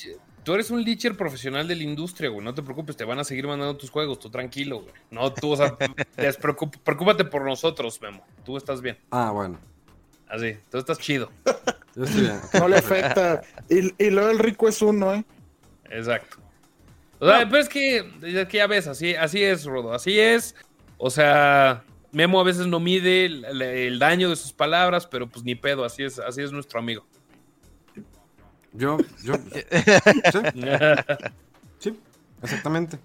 tú 0.43 0.53
eres 0.53 0.69
un 0.69 0.83
leacher 0.83 1.17
profesional 1.17 1.67
de 1.67 1.75
la 1.75 1.83
industria, 1.83 2.29
güey. 2.29 2.43
No 2.43 2.53
te 2.53 2.61
preocupes, 2.61 2.95
te 2.95 3.03
van 3.03 3.19
a 3.19 3.23
seguir 3.23 3.47
mandando 3.47 3.75
tus 3.75 3.89
juegos, 3.89 4.19
tú 4.19 4.29
tranquilo, 4.29 4.81
güey. 4.81 4.93
No, 5.09 5.33
tú, 5.33 5.51
o 5.51 5.57
sea, 5.57 5.75
preocúpate 6.83 7.25
por 7.25 7.43
nosotros, 7.43 7.99
Memo. 8.01 8.23
Tú 8.45 8.57
estás 8.57 8.79
bien. 8.79 8.97
Ah, 9.11 9.31
bueno. 9.31 9.57
Así, 10.29 10.57
tú 10.69 10.77
estás 10.77 10.97
chido. 10.99 11.31
Yo 11.95 12.03
estoy 12.03 12.21
bien. 12.21 12.39
No 12.59 12.67
le 12.67 12.77
afecta. 12.77 13.41
y, 13.69 14.03
y 14.03 14.09
luego 14.09 14.29
el 14.29 14.39
rico 14.39 14.67
es 14.67 14.81
uno, 14.81 15.13
¿eh? 15.13 15.23
Exacto. 15.89 16.37
O 17.19 17.25
sea, 17.27 17.45
pero 17.49 17.57
es 17.61 17.69
que, 17.69 17.97
es 18.21 18.47
que 18.47 18.57
ya 18.57 18.67
ves, 18.67 18.87
así, 18.87 19.15
así 19.15 19.41
es, 19.43 19.65
Rodo. 19.65 19.93
Así 19.93 20.19
es. 20.19 20.53
O 20.97 21.09
sea, 21.09 21.83
Memo 22.11 22.39
a 22.39 22.43
veces 22.43 22.67
no 22.67 22.79
mide 22.79 23.25
el, 23.25 23.45
el- 23.45 23.61
el 23.61 23.99
daño 23.99 24.29
de 24.29 24.35
sus 24.35 24.53
palabras, 24.53 25.07
pero 25.07 25.27
pues 25.27 25.43
ni 25.45 25.55
pedo, 25.55 25.83
así 25.85 26.03
es, 26.03 26.19
así 26.19 26.41
es 26.41 26.51
nuestro 26.51 26.79
amigo. 26.79 27.05
Yo, 28.73 28.97
yo. 29.23 29.33
sí, 29.35 29.61
sí, 31.79 31.99
exactamente. 32.43 32.99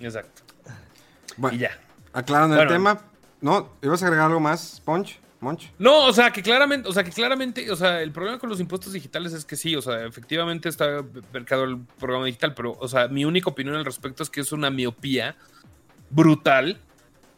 Exacto. 0.00 0.42
Bueno, 1.36 1.56
Y 1.56 1.60
ya. 1.60 1.78
aclarando 2.12 2.56
Bueno. 2.56 2.70
el 2.70 2.76
tema. 2.76 3.00
No, 3.40 3.70
¿ibas 3.82 4.02
a 4.02 4.06
agregar 4.06 4.26
algo 4.28 4.40
más, 4.40 4.80
Punch? 4.84 5.18
Monch? 5.42 5.72
No, 5.78 6.06
o 6.06 6.12
sea, 6.12 6.30
que 6.30 6.42
claramente, 6.42 6.88
o 6.88 6.92
sea, 6.92 7.04
que 7.04 7.10
claramente, 7.10 7.70
o 7.70 7.76
sea, 7.76 8.00
el 8.02 8.12
problema 8.12 8.38
con 8.38 8.48
los 8.48 8.60
impuestos 8.60 8.92
digitales 8.92 9.32
es 9.32 9.44
que 9.44 9.56
sí, 9.56 9.76
o 9.76 9.82
sea, 9.82 10.06
efectivamente 10.06 10.68
está 10.68 11.04
mercado 11.32 11.64
el 11.64 11.78
programa 11.98 12.26
digital, 12.26 12.54
pero, 12.54 12.76
o 12.78 12.88
sea, 12.88 13.08
mi 13.08 13.24
única 13.24 13.50
opinión 13.50 13.76
al 13.76 13.84
respecto 13.84 14.22
es 14.22 14.30
que 14.30 14.40
es 14.40 14.52
una 14.52 14.70
miopía 14.70 15.36
brutal 16.10 16.80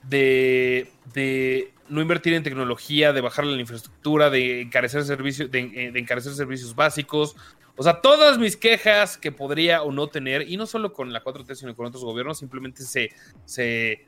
de, 0.08 0.90
de 1.14 1.72
no 1.88 2.00
invertir 2.00 2.34
en 2.34 2.42
tecnología, 2.42 3.12
de 3.12 3.20
bajar 3.20 3.44
la 3.44 3.60
infraestructura, 3.60 4.30
de 4.30 4.62
encarecer 4.62 5.04
servicios, 5.04 5.50
de, 5.50 5.60
eh, 5.60 5.90
de 5.92 5.98
encarecer 5.98 6.34
servicios 6.34 6.74
básicos. 6.74 7.36
O 7.76 7.82
sea, 7.82 8.00
todas 8.00 8.38
mis 8.38 8.56
quejas 8.56 9.18
que 9.18 9.32
podría 9.32 9.82
o 9.82 9.92
no 9.92 10.06
tener, 10.06 10.48
y 10.48 10.56
no 10.56 10.66
solo 10.66 10.92
con 10.92 11.12
la 11.12 11.22
4T, 11.22 11.54
sino 11.56 11.74
con 11.74 11.86
otros 11.86 12.04
gobiernos, 12.04 12.38
simplemente 12.38 12.84
se, 12.84 13.10
se, 13.44 14.06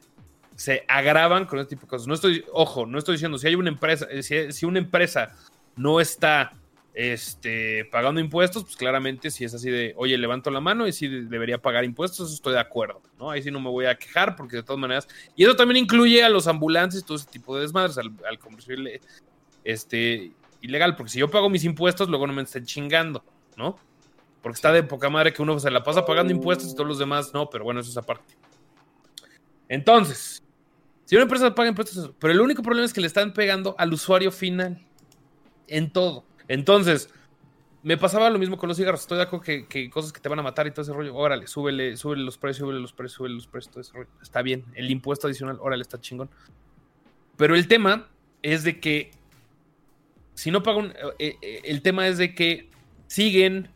se 0.57 0.85
agravan 0.89 1.45
con 1.45 1.59
este 1.59 1.77
tipo 1.77 1.83
de 1.83 1.89
cosas. 1.89 2.09
No 2.09 2.15
estoy, 2.15 2.45
ojo, 2.53 2.87
no 2.87 2.99
estoy 2.99 3.15
diciendo, 3.15 3.39
si 3.39 3.47
hay 3.47 3.55
una 3.55 3.69
empresa, 3.69 4.07
eh, 4.11 4.23
si, 4.23 4.67
una 4.67 4.79
empresa 4.79 5.37
no 5.77 6.01
está 6.01 6.53
este, 6.95 7.85
pagando 7.93 8.21
impuestos, 8.21 8.65
pues 8.65 8.77
claramente 8.77 9.31
si 9.31 9.45
es 9.45 9.55
así 9.55 9.71
de, 9.71 9.93
oye, 9.97 10.17
levanto 10.17 10.51
la 10.51 10.61
mano 10.61 10.87
y 10.87 10.93
si 10.93 11.09
debería 11.09 11.59
pagar 11.59 11.85
impuestos, 11.85 12.33
estoy 12.33 12.55
de 12.55 12.61
acuerdo, 12.61 13.03
¿no? 13.19 13.31
Ahí 13.31 13.43
sí 13.43 13.51
no 13.51 13.61
me 13.61 13.69
voy 13.69 13.85
a 13.85 13.97
quejar 13.97 14.35
porque 14.35 14.57
de 14.57 14.63
todas 14.63 14.81
maneras, 14.81 15.07
y 15.37 15.45
eso 15.45 15.55
también 15.55 15.85
incluye 15.85 16.25
a 16.25 16.31
los 16.31 16.47
ambulantes 16.47 17.05
todo 17.05 17.19
ese 17.19 17.29
tipo 17.29 17.55
de 17.55 17.63
desmadres, 17.63 17.99
al, 17.99 18.13
al 18.29 18.39
comercio 18.39 18.75
este, 19.63 20.33
ilegal, 20.63 20.97
porque 20.97 21.13
si 21.13 21.19
yo 21.19 21.31
pago 21.31 21.51
mis 21.51 21.65
impuestos, 21.65 22.09
luego 22.09 22.27
no 22.27 22.33
me 22.33 22.43
estén 22.43 22.65
chingando, 22.65 23.23
¿no? 23.57 23.77
Porque 24.41 24.57
está 24.57 24.73
de 24.73 24.83
poca 24.83 25.11
madre 25.11 25.35
que 25.35 25.43
uno 25.43 25.59
se 25.61 25.71
la 25.71 25.83
pasa 25.83 26.07
pagando 26.07 26.33
impuestos 26.33 26.71
y 26.71 26.75
todos 26.75 26.89
los 26.89 26.99
demás 26.99 27.35
no, 27.35 27.51
pero 27.51 27.65
bueno, 27.65 27.81
eso 27.81 27.91
es 27.91 27.97
aparte. 27.99 28.37
Entonces, 29.69 30.43
si 31.07 31.15
una 31.15 31.23
empresa 31.23 31.55
paga 31.55 31.71
impuestos, 31.71 32.13
pero 32.19 32.33
el 32.33 32.41
único 32.41 32.63
problema 32.63 32.85
es 32.85 32.93
que 32.93 33.01
le 33.01 33.07
están 33.07 33.33
pegando 33.33 33.75
al 33.79 33.93
usuario 33.93 34.31
final 34.31 34.85
en 35.69 35.91
todo. 35.91 36.25
Entonces, 36.49 37.09
me 37.83 37.97
pasaba 37.97 38.29
lo 38.29 38.39
mismo 38.39 38.59
con 38.59 38.69
los 38.69 38.77
cigarros. 38.77 39.03
Estoy 39.03 39.19
de 39.19 39.23
acuerdo 39.23 39.45
que, 39.45 39.89
cosas 39.89 40.13
que 40.13 40.21
te 40.21 40.29
van 40.29 40.41
a 40.41 40.43
matar 40.43 40.67
y 40.67 40.73
todo 40.73 40.83
ese 40.83 40.93
rollo. 40.93 41.15
Órale, 41.15 41.47
súbele, 41.47 41.97
súbele 41.97 42.25
los 42.25 42.37
precios, 42.37 42.67
súbele 42.67 42.81
los 42.81 42.93
precios, 42.93 43.17
súbele 43.17 43.35
los 43.37 43.47
precios. 43.47 43.93
Está 44.21 44.43
bien. 44.43 44.65
El 44.75 44.91
impuesto 44.91 45.29
adicional, 45.29 45.59
órale, 45.61 45.83
está 45.83 46.01
chingón. 46.01 46.29
Pero 47.37 47.55
el 47.55 47.69
tema 47.69 48.09
es 48.43 48.65
de 48.65 48.81
que 48.81 49.13
si 50.37 50.51
no 50.51 50.63
pagan, 50.63 50.93
eh, 51.19 51.37
eh, 51.41 51.61
el 51.65 51.81
tema 51.81 52.07
es 52.09 52.19
de 52.19 52.35
que 52.35 52.69
siguen 53.07 53.69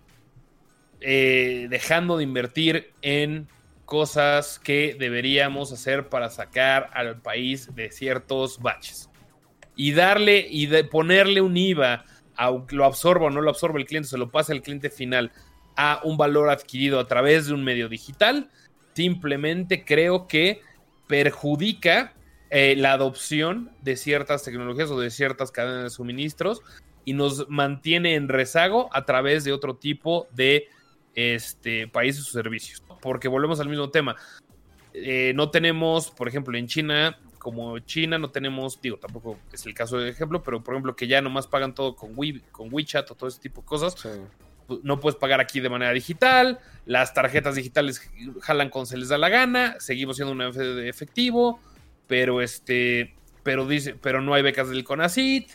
eh, 1.00 1.68
dejando 1.70 2.18
de 2.18 2.24
invertir 2.24 2.92
en 3.00 3.48
cosas 3.90 4.60
que 4.60 4.96
deberíamos 4.96 5.72
hacer 5.72 6.08
para 6.08 6.30
sacar 6.30 6.90
al 6.94 7.20
país 7.20 7.74
de 7.74 7.90
ciertos 7.90 8.60
baches. 8.60 9.10
Y 9.74 9.92
darle 9.92 10.46
y 10.48 10.66
de 10.66 10.84
ponerle 10.84 11.40
un 11.40 11.56
IVA, 11.56 12.04
aunque 12.36 12.76
lo 12.76 12.84
absorba 12.84 13.26
o 13.26 13.30
no 13.30 13.40
lo 13.40 13.50
absorba 13.50 13.80
el 13.80 13.86
cliente, 13.86 14.08
se 14.08 14.16
lo 14.16 14.30
pase 14.30 14.52
al 14.52 14.62
cliente 14.62 14.90
final 14.90 15.32
a 15.76 16.00
un 16.04 16.16
valor 16.16 16.50
adquirido 16.50 17.00
a 17.00 17.08
través 17.08 17.48
de 17.48 17.54
un 17.54 17.64
medio 17.64 17.88
digital, 17.88 18.48
simplemente 18.94 19.84
creo 19.84 20.28
que 20.28 20.62
perjudica 21.08 22.14
eh, 22.50 22.76
la 22.76 22.92
adopción 22.92 23.72
de 23.82 23.96
ciertas 23.96 24.44
tecnologías 24.44 24.90
o 24.92 25.00
de 25.00 25.10
ciertas 25.10 25.50
cadenas 25.50 25.82
de 25.82 25.90
suministros 25.90 26.62
y 27.04 27.14
nos 27.14 27.48
mantiene 27.48 28.14
en 28.14 28.28
rezago 28.28 28.88
a 28.92 29.04
través 29.04 29.42
de 29.42 29.52
otro 29.52 29.74
tipo 29.74 30.28
de 30.30 30.68
este, 31.14 31.88
países 31.88 32.28
o 32.28 32.30
servicios. 32.30 32.82
Porque 33.00 33.28
volvemos 33.28 33.60
al 33.60 33.68
mismo 33.68 33.90
tema. 33.90 34.16
Eh, 34.92 35.32
no 35.34 35.50
tenemos, 35.50 36.10
por 36.10 36.28
ejemplo, 36.28 36.56
en 36.56 36.66
China, 36.66 37.18
como 37.38 37.78
China, 37.80 38.18
no 38.18 38.30
tenemos, 38.30 38.80
digo, 38.82 38.98
tampoco 38.98 39.38
es 39.52 39.64
el 39.66 39.74
caso 39.74 39.98
de 39.98 40.10
ejemplo, 40.10 40.42
pero 40.42 40.62
por 40.62 40.74
ejemplo, 40.74 40.96
que 40.96 41.06
ya 41.06 41.22
nomás 41.22 41.46
pagan 41.46 41.74
todo 41.74 41.96
con, 41.96 42.14
con 42.52 42.72
WeChat 42.72 43.10
o 43.10 43.14
todo 43.14 43.28
ese 43.28 43.40
tipo 43.40 43.62
de 43.62 43.66
cosas. 43.66 43.94
Pues, 44.66 44.84
no 44.84 45.00
puedes 45.00 45.18
pagar 45.18 45.40
aquí 45.40 45.58
de 45.58 45.68
manera 45.68 45.92
digital, 45.92 46.60
las 46.86 47.12
tarjetas 47.12 47.56
digitales 47.56 48.08
jalan 48.40 48.70
con 48.70 48.86
se 48.86 48.96
les 48.96 49.08
da 49.08 49.18
la 49.18 49.28
gana, 49.28 49.74
seguimos 49.80 50.16
siendo 50.16 50.32
una 50.32 50.50
de 50.50 50.88
efectivo, 50.88 51.58
pero 52.06 52.40
este, 52.40 53.16
pero 53.42 53.66
dice, 53.66 53.96
pero 54.00 54.20
no 54.20 54.32
hay 54.32 54.42
becas 54.42 54.68
del 54.68 54.84
CONACIT, 54.84 55.50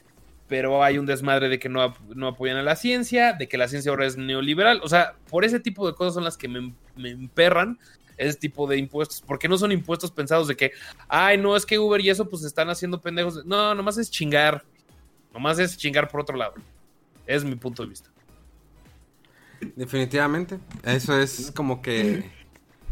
pero 0.48 0.84
hay 0.84 0.98
un 0.98 1.06
desmadre 1.06 1.50
de 1.50 1.60
que 1.60 1.70
no, 1.70 1.96
no 2.16 2.28
apoyan 2.28 2.58
a 2.58 2.64
la 2.64 2.76
ciencia, 2.76 3.34
de 3.34 3.48
que 3.48 3.58
la 3.58 3.68
ciencia 3.68 3.92
ahora 3.92 4.06
es 4.06 4.18
neoliberal, 4.18 4.82
o 4.84 4.90
sea, 4.90 5.16
por 5.30 5.44
ese 5.44 5.60
tipo 5.60 5.88
de 5.88 5.96
cosas 5.96 6.14
son 6.14 6.24
las 6.24 6.38
que 6.38 6.48
me, 6.48 6.74
me 6.96 7.10
emperran 7.10 7.80
ese 8.18 8.38
tipo 8.38 8.68
de 8.68 8.78
impuestos, 8.78 9.22
porque 9.22 9.48
no 9.48 9.58
son 9.58 9.72
impuestos 9.72 10.12
pensados 10.12 10.48
de 10.48 10.56
que, 10.56 10.72
ay, 11.08 11.38
no, 11.38 11.56
es 11.56 11.66
que 11.66 11.80
Uber 11.80 12.00
y 12.02 12.10
eso 12.10 12.30
pues 12.30 12.44
están 12.44 12.70
haciendo 12.70 13.02
pendejos. 13.02 13.46
No, 13.46 13.76
nomás 13.76 13.98
es 13.98 14.10
chingar. 14.10 14.64
Nomás 15.34 15.60
es 15.60 15.78
chingar 15.78 16.08
por 16.08 16.22
otro 16.22 16.38
lado. 16.38 16.54
Es 17.26 17.44
mi 17.44 17.56
punto 17.56 17.84
de 17.84 17.90
vista. 17.90 18.10
Definitivamente. 19.76 20.60
Eso 20.84 21.18
es 21.20 21.52
como 21.52 21.82
que 21.82 22.30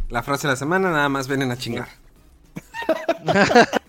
la 0.09 0.23
frase 0.23 0.47
de 0.47 0.53
la 0.53 0.57
semana, 0.57 0.91
nada 0.91 1.09
más 1.09 1.27
vienen 1.27 1.51
a 1.51 1.57
chingar. 1.57 1.87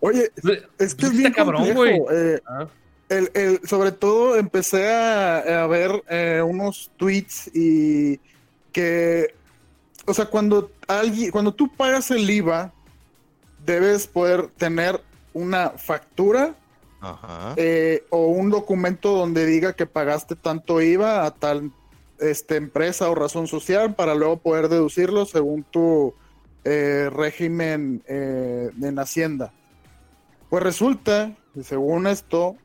Oye, 0.00 0.30
es 0.78 0.94
que 0.94 1.06
es 1.06 1.12
bien 1.12 1.32
cabrón, 1.32 1.72
güey. 1.74 2.00
Eh, 2.10 2.40
ah. 2.46 2.66
el, 3.08 3.60
sobre 3.64 3.92
todo 3.92 4.36
empecé 4.36 4.92
a, 4.92 5.66
ver 5.66 6.02
eh, 6.08 6.42
unos 6.44 6.90
tweets 6.96 7.50
y 7.54 8.20
que, 8.72 9.34
o 10.06 10.14
sea, 10.14 10.26
cuando 10.26 10.70
alguien, 10.86 11.30
cuando 11.30 11.52
tú 11.52 11.74
pagas 11.74 12.10
el 12.10 12.28
IVA, 12.28 12.72
debes 13.64 14.06
poder 14.06 14.48
tener 14.56 15.00
una 15.34 15.70
factura 15.70 16.54
eh, 17.56 18.04
o 18.10 18.26
un 18.28 18.50
documento 18.50 19.12
donde 19.12 19.44
diga 19.46 19.72
que 19.72 19.86
pagaste 19.86 20.36
tanto 20.36 20.80
IVA 20.80 21.26
a 21.26 21.32
tal 21.32 21.72
este, 22.20 22.56
empresa 22.56 23.10
o 23.10 23.14
razón 23.14 23.48
social 23.48 23.94
para 23.94 24.14
luego 24.14 24.36
poder 24.36 24.68
deducirlo 24.68 25.26
según 25.26 25.64
tu 25.64 26.14
eh, 26.64 27.10
régimen 27.12 28.02
eh, 28.06 28.70
en 28.80 28.98
Hacienda. 28.98 29.52
Pues 30.48 30.62
resulta, 30.62 31.34
según 31.62 32.06
esto, 32.06 32.56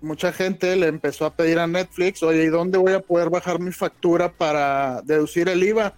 mucha 0.00 0.32
gente 0.32 0.76
le 0.76 0.86
empezó 0.88 1.24
a 1.26 1.34
pedir 1.34 1.58
a 1.58 1.66
Netflix, 1.66 2.22
oye, 2.22 2.44
¿y 2.44 2.48
dónde 2.48 2.78
voy 2.78 2.92
a 2.92 3.00
poder 3.00 3.30
bajar 3.30 3.60
mi 3.60 3.72
factura 3.72 4.32
para 4.32 5.02
deducir 5.02 5.48
el 5.48 5.62
IVA? 5.62 5.94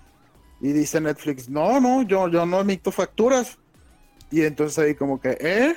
Y 0.60 0.72
dice 0.72 1.00
Netflix, 1.00 1.48
no, 1.48 1.80
no, 1.80 2.02
yo, 2.02 2.28
yo 2.28 2.44
no 2.44 2.60
emito 2.60 2.92
facturas. 2.92 3.58
Y 4.30 4.42
entonces 4.42 4.78
ahí 4.78 4.94
como 4.94 5.20
que, 5.20 5.36
¿eh? 5.40 5.74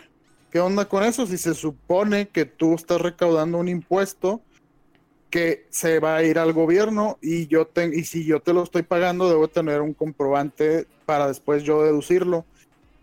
¿Qué 0.52 0.60
onda 0.60 0.86
con 0.86 1.04
eso? 1.04 1.26
Si 1.26 1.38
se 1.38 1.56
supone 1.56 2.28
que 2.28 2.46
tú 2.46 2.76
estás 2.76 3.02
recaudando 3.02 3.58
un 3.58 3.68
impuesto 3.68 4.42
que 5.34 5.66
se 5.72 6.00
va 6.00 6.18
a 6.18 6.24
ir 6.24 6.38
al 6.38 6.54
gobierno 6.54 7.18
y 7.20 7.48
yo 7.48 7.66
te, 7.66 7.86
y 7.88 8.04
si 8.04 8.24
yo 8.24 8.40
te 8.40 8.54
lo 8.54 8.62
estoy 8.62 8.84
pagando 8.84 9.28
debo 9.28 9.48
tener 9.48 9.82
un 9.82 9.96
comprobante 9.96 10.86
para 11.08 11.28
después 11.28 11.64
yo 11.64 11.82
deducirlo. 11.82 12.46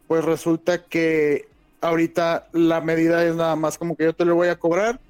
Pues 0.07 0.25
resulta 0.25 0.85
que 0.85 1.49
ahorita 1.81 2.47
la 2.53 2.81
medida 2.83 3.27
es 3.27 3.35
nada 3.35 3.57
más 3.57 3.79
como 3.79 3.97
que 3.97 4.05
yo 4.05 4.13
te 4.13 4.25
lo 4.25 4.37
voy 4.37 4.47
a 4.47 4.61
cobrar 4.61 5.01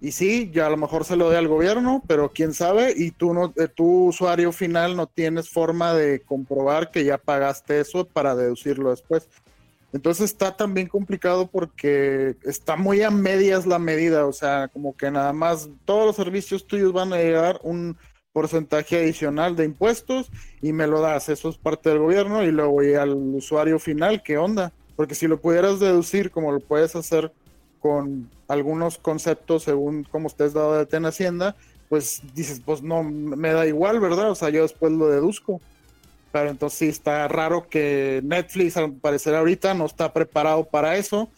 y 0.00 0.12
sí, 0.12 0.52
ya 0.54 0.68
a 0.68 0.70
lo 0.70 0.76
mejor 0.76 1.04
se 1.04 1.16
lo 1.16 1.24
doy 1.24 1.34
al 1.34 1.48
gobierno, 1.48 2.04
pero 2.06 2.30
quién 2.32 2.54
sabe 2.54 2.94
y 2.96 3.10
tú 3.10 3.34
no 3.34 3.52
eh, 3.56 3.66
tu 3.66 4.06
usuario 4.06 4.52
final 4.52 4.94
no 4.94 5.08
tienes 5.08 5.50
forma 5.50 5.92
de 5.92 6.20
comprobar 6.20 6.92
que 6.92 7.04
ya 7.04 7.18
pagaste 7.18 7.80
eso 7.80 8.04
para 8.04 8.36
deducirlo 8.36 8.90
después. 8.90 9.28
Entonces 9.94 10.32
está 10.32 10.56
también 10.56 10.88
complicado 10.88 11.46
porque 11.46 12.34
está 12.42 12.74
muy 12.74 13.02
a 13.02 13.12
medias 13.12 13.64
la 13.64 13.78
medida, 13.78 14.26
o 14.26 14.32
sea, 14.32 14.66
como 14.66 14.96
que 14.96 15.08
nada 15.08 15.32
más 15.32 15.70
todos 15.84 16.04
los 16.04 16.16
servicios 16.16 16.66
tuyos 16.66 16.92
van 16.92 17.12
a 17.12 17.18
llegar 17.18 17.60
un 17.62 17.96
porcentaje 18.32 18.96
adicional 18.96 19.54
de 19.54 19.66
impuestos 19.66 20.32
y 20.60 20.72
me 20.72 20.88
lo 20.88 21.00
das, 21.00 21.28
eso 21.28 21.48
es 21.48 21.56
parte 21.58 21.90
del 21.90 22.00
gobierno 22.00 22.42
y 22.42 22.50
luego 22.50 22.72
voy 22.72 22.94
al 22.94 23.14
usuario 23.14 23.78
final, 23.78 24.20
¿qué 24.24 24.36
onda? 24.36 24.72
Porque 24.96 25.14
si 25.14 25.28
lo 25.28 25.40
pudieras 25.40 25.78
deducir 25.78 26.32
como 26.32 26.50
lo 26.50 26.58
puedes 26.58 26.96
hacer 26.96 27.32
con 27.78 28.28
algunos 28.48 28.98
conceptos 28.98 29.62
según 29.62 30.02
como 30.02 30.26
estés 30.26 30.54
dado 30.54 30.84
de 30.84 30.96
en 30.96 31.06
Hacienda, 31.06 31.54
pues 31.88 32.20
dices, 32.34 32.60
pues 32.64 32.82
no, 32.82 33.04
me 33.04 33.52
da 33.52 33.64
igual, 33.64 34.00
¿verdad? 34.00 34.32
O 34.32 34.34
sea, 34.34 34.48
yo 34.50 34.62
después 34.62 34.90
lo 34.90 35.06
deduzco. 35.06 35.60
Pero 36.34 36.50
entonces 36.50 36.76
sí 36.80 36.88
está 36.88 37.28
raro 37.28 37.68
que 37.68 38.20
Netflix, 38.24 38.76
al 38.76 38.90
parecer 38.94 39.36
ahorita, 39.36 39.72
no 39.72 39.86
está 39.86 40.12
preparado 40.12 40.64
para 40.64 40.96
eso. 40.96 41.30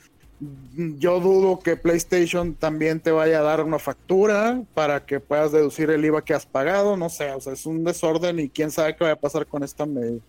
Yo 0.74 1.20
dudo 1.20 1.58
que 1.58 1.76
PlayStation 1.76 2.54
también 2.54 3.00
te 3.00 3.10
vaya 3.10 3.40
a 3.40 3.42
dar 3.42 3.62
una 3.62 3.78
factura 3.78 4.62
para 4.72 5.04
que 5.04 5.20
puedas 5.20 5.52
deducir 5.52 5.90
el 5.90 6.02
IVA 6.02 6.24
que 6.24 6.32
has 6.32 6.46
pagado. 6.46 6.96
No 6.96 7.10
sé, 7.10 7.30
o 7.32 7.42
sea, 7.42 7.52
es 7.52 7.66
un 7.66 7.84
desorden 7.84 8.38
y 8.38 8.48
quién 8.48 8.70
sabe 8.70 8.96
qué 8.96 9.04
va 9.04 9.10
a 9.10 9.16
pasar 9.16 9.46
con 9.46 9.62
esta 9.62 9.84
medida. 9.84 10.22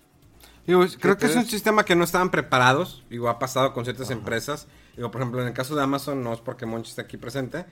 creo 1.00 1.18
que 1.18 1.28
es 1.28 1.36
un 1.38 1.46
sistema 1.46 1.86
que 1.86 1.96
no 1.96 2.04
estaban 2.04 2.30
preparados. 2.30 3.06
Digo, 3.10 3.30
ha 3.30 3.40
pasado 3.40 3.72
con 3.72 3.86
ciertas 3.86 4.12
empresas. 4.12 4.68
Digo, 4.98 5.10
por 5.12 5.22
ejemplo, 5.22 5.42
en 5.42 5.48
el 5.48 5.54
caso 5.54 5.78
de 5.78 5.84
Amazon, 5.84 6.22
no 6.22 6.34
es 6.34 6.42
porque 6.42 6.66
Monchi 6.66 6.90
esté 6.90 7.04
aquí 7.04 7.16
presente. 7.16 7.64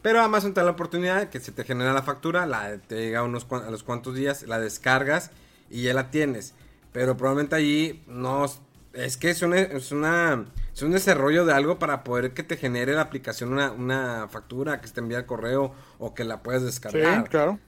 Pero 0.00 0.22
Amazon 0.22 0.54
te 0.54 0.60
da 0.60 0.64
la 0.64 0.72
oportunidad 0.72 1.20
de 1.20 1.28
que 1.28 1.40
se 1.40 1.52
te 1.52 1.64
genera 1.64 1.92
la 1.92 2.02
factura, 2.02 2.46
la, 2.46 2.78
te 2.78 2.96
llega 2.96 3.22
unos, 3.22 3.46
a 3.50 3.70
los 3.70 3.82
cuantos 3.82 4.14
días, 4.14 4.44
la 4.44 4.58
descargas 4.58 5.30
y 5.70 5.82
ya 5.82 5.94
la 5.94 6.10
tienes. 6.10 6.54
Pero 6.92 7.16
probablemente 7.16 7.56
allí 7.56 8.02
no... 8.06 8.46
Es 8.94 9.16
que 9.16 9.30
es, 9.30 9.42
una, 9.42 9.60
es, 9.60 9.92
una, 9.92 10.46
es 10.74 10.82
un 10.82 10.90
desarrollo 10.90 11.44
de 11.44 11.52
algo 11.52 11.78
para 11.78 12.02
poder 12.02 12.32
que 12.32 12.42
te 12.42 12.56
genere 12.56 12.94
la 12.94 13.02
aplicación 13.02 13.52
una, 13.52 13.70
una 13.70 14.28
factura, 14.28 14.80
que 14.80 14.88
te 14.88 15.00
envíe 15.00 15.14
al 15.14 15.26
correo 15.26 15.74
o 15.98 16.14
que 16.14 16.24
la 16.24 16.42
puedas 16.42 16.64
descargar. 16.64 17.22
Sí, 17.22 17.28
claro. 17.28 17.60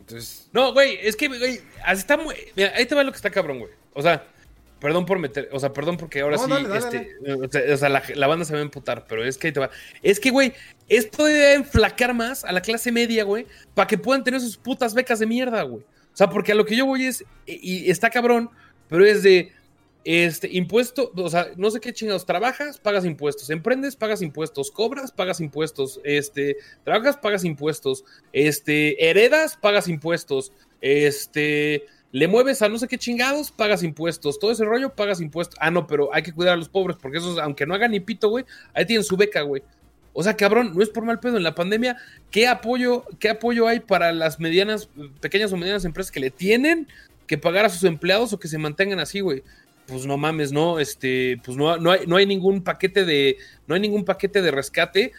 Entonces... 0.00 0.48
No, 0.52 0.72
güey, 0.72 0.98
es 1.02 1.16
que, 1.16 1.28
güey, 1.28 1.60
así 1.84 2.00
está 2.00 2.16
muy... 2.16 2.36
Mira, 2.54 2.72
ahí 2.76 2.86
te 2.86 2.94
va 2.94 3.02
lo 3.02 3.10
que 3.10 3.16
está 3.16 3.30
cabrón, 3.30 3.58
güey. 3.58 3.72
O 3.94 4.02
sea, 4.02 4.24
perdón 4.84 5.06
por 5.06 5.18
meter, 5.18 5.48
o 5.50 5.58
sea, 5.58 5.72
perdón 5.72 5.96
porque 5.96 6.20
ahora 6.20 6.36
sí, 6.36 6.44
este, 6.76 7.16
o 7.72 7.76
sea, 7.78 7.88
la, 7.88 8.02
la, 8.14 8.26
banda 8.26 8.44
se 8.44 8.52
va 8.52 8.58
a 8.58 8.62
emputar, 8.62 9.06
pero 9.08 9.24
es 9.24 9.38
que 9.38 9.46
ahí 9.46 9.52
te 9.54 9.60
va. 9.60 9.70
Es 10.02 10.20
que, 10.20 10.28
güey, 10.30 10.52
esto 10.90 11.24
debe 11.24 11.54
enflacar 11.54 12.12
más 12.12 12.44
a 12.44 12.52
la 12.52 12.60
clase 12.60 12.92
media, 12.92 13.24
güey, 13.24 13.46
para 13.74 13.86
que 13.86 13.96
puedan 13.96 14.22
tener 14.22 14.42
sus 14.42 14.58
putas 14.58 14.92
becas 14.92 15.18
de 15.18 15.26
mierda, 15.26 15.62
güey. 15.62 15.82
O 16.14 16.16
sea, 16.16 16.30
porque 16.30 16.52
a 16.52 16.54
lo 16.54 16.64
que 16.64 16.76
yo 16.76 16.86
voy 16.86 17.04
es, 17.04 17.24
y 17.44 17.90
está 17.90 18.08
cabrón, 18.08 18.48
pero 18.88 19.04
es 19.04 19.22
de, 19.22 19.52
este, 20.04 20.48
impuesto, 20.52 21.10
o 21.16 21.30
sea, 21.30 21.48
no 21.56 21.70
sé 21.70 21.80
qué 21.80 21.92
chingados, 21.92 22.26
trabajas, 22.26 22.78
pagas 22.78 23.06
impuestos, 23.06 23.48
emprendes, 23.48 23.96
pagas 23.96 24.20
impuestos, 24.20 24.70
cobras, 24.70 25.10
pagas 25.10 25.40
impuestos, 25.40 26.00
este, 26.04 26.58
trabajas, 26.84 27.16
pagas 27.16 27.44
impuestos, 27.44 28.04
este, 28.32 29.08
heredas, 29.08 29.56
pagas 29.56 29.88
impuestos, 29.88 30.52
este, 30.82 31.86
le 32.12 32.28
mueves 32.28 32.60
a 32.60 32.68
no 32.68 32.78
sé 32.78 32.86
qué 32.86 32.98
chingados, 32.98 33.50
pagas 33.50 33.82
impuestos, 33.82 34.38
todo 34.38 34.52
ese 34.52 34.64
rollo, 34.64 34.94
pagas 34.94 35.20
impuestos. 35.20 35.58
Ah, 35.60 35.70
no, 35.70 35.86
pero 35.86 36.14
hay 36.14 36.22
que 36.22 36.32
cuidar 36.32 36.52
a 36.52 36.56
los 36.56 36.68
pobres, 36.68 36.96
porque 37.00 37.18
esos, 37.18 37.38
aunque 37.38 37.66
no 37.66 37.74
hagan 37.74 37.90
ni 37.90 38.00
pito, 38.00 38.28
güey, 38.28 38.44
ahí 38.74 38.84
tienen 38.84 39.04
su 39.04 39.16
beca, 39.16 39.40
güey. 39.40 39.62
O 40.14 40.22
sea, 40.22 40.36
cabrón, 40.36 40.72
no 40.74 40.82
es 40.82 40.88
por 40.88 41.04
mal 41.04 41.20
pedo. 41.20 41.36
En 41.36 41.42
la 41.42 41.54
pandemia, 41.54 41.96
¿qué 42.30 42.46
apoyo, 42.46 43.04
qué 43.18 43.28
apoyo 43.28 43.66
hay 43.66 43.80
para 43.80 44.12
las 44.12 44.40
medianas, 44.40 44.88
pequeñas 45.20 45.52
o 45.52 45.56
medianas 45.56 45.84
empresas 45.84 46.10
que 46.10 46.20
le 46.20 46.30
tienen 46.30 46.88
que 47.26 47.36
pagar 47.36 47.64
a 47.64 47.68
sus 47.68 47.82
empleados 47.84 48.32
o 48.32 48.38
que 48.38 48.48
se 48.48 48.56
mantengan 48.56 49.00
así, 49.00 49.20
güey? 49.20 49.42
Pues 49.86 50.06
no 50.06 50.16
mames, 50.16 50.52
no, 50.52 50.78
este, 50.78 51.40
pues 51.44 51.56
no, 51.56 51.76
no, 51.76 51.90
hay, 51.90 52.06
no 52.06 52.16
hay 52.16 52.26
ningún 52.26 52.62
paquete 52.62 53.04
de, 53.04 53.36
no 53.66 53.74
hay 53.74 53.80
ningún 53.80 54.04
paquete 54.04 54.40
de 54.40 54.50
rescate 54.50 55.12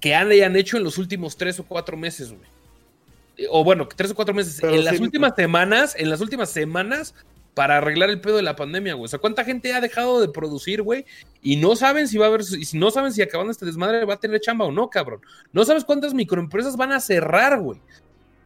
que 0.00 0.14
hayan 0.14 0.56
hecho 0.56 0.76
en 0.76 0.84
los 0.84 0.98
últimos 0.98 1.36
tres 1.36 1.58
o 1.60 1.64
cuatro 1.64 1.96
meses, 1.96 2.30
güey. 2.30 3.48
O 3.50 3.64
bueno, 3.64 3.88
tres 3.88 4.10
o 4.10 4.14
cuatro 4.14 4.34
meses. 4.34 4.62
en 4.62 4.84
las 4.84 5.00
últimas 5.00 5.34
semanas, 5.34 5.94
en 5.96 6.10
las 6.10 6.20
últimas 6.20 6.50
semanas, 6.50 7.14
para 7.54 7.78
arreglar 7.78 8.10
el 8.10 8.20
pedo 8.20 8.36
de 8.36 8.42
la 8.42 8.56
pandemia, 8.56 8.94
güey. 8.94 9.04
O 9.04 9.08
sea, 9.08 9.20
¿cuánta 9.20 9.44
gente 9.44 9.72
ha 9.72 9.80
dejado 9.80 10.20
de 10.20 10.28
producir, 10.28 10.82
güey? 10.82 11.06
Y 11.40 11.56
no 11.56 11.76
saben 11.76 12.08
si 12.08 12.18
va 12.18 12.26
a 12.26 12.28
haber, 12.28 12.40
y 12.42 12.64
si 12.64 12.76
no 12.76 12.90
saben 12.90 13.12
si 13.12 13.22
acabando 13.22 13.52
este 13.52 13.64
desmadre 13.64 14.04
va 14.04 14.14
a 14.14 14.20
tener 14.20 14.40
chamba 14.40 14.64
o 14.64 14.72
no, 14.72 14.90
cabrón. 14.90 15.20
No 15.52 15.64
sabes 15.64 15.84
cuántas 15.84 16.14
microempresas 16.14 16.76
van 16.76 16.92
a 16.92 17.00
cerrar, 17.00 17.60
güey. 17.60 17.80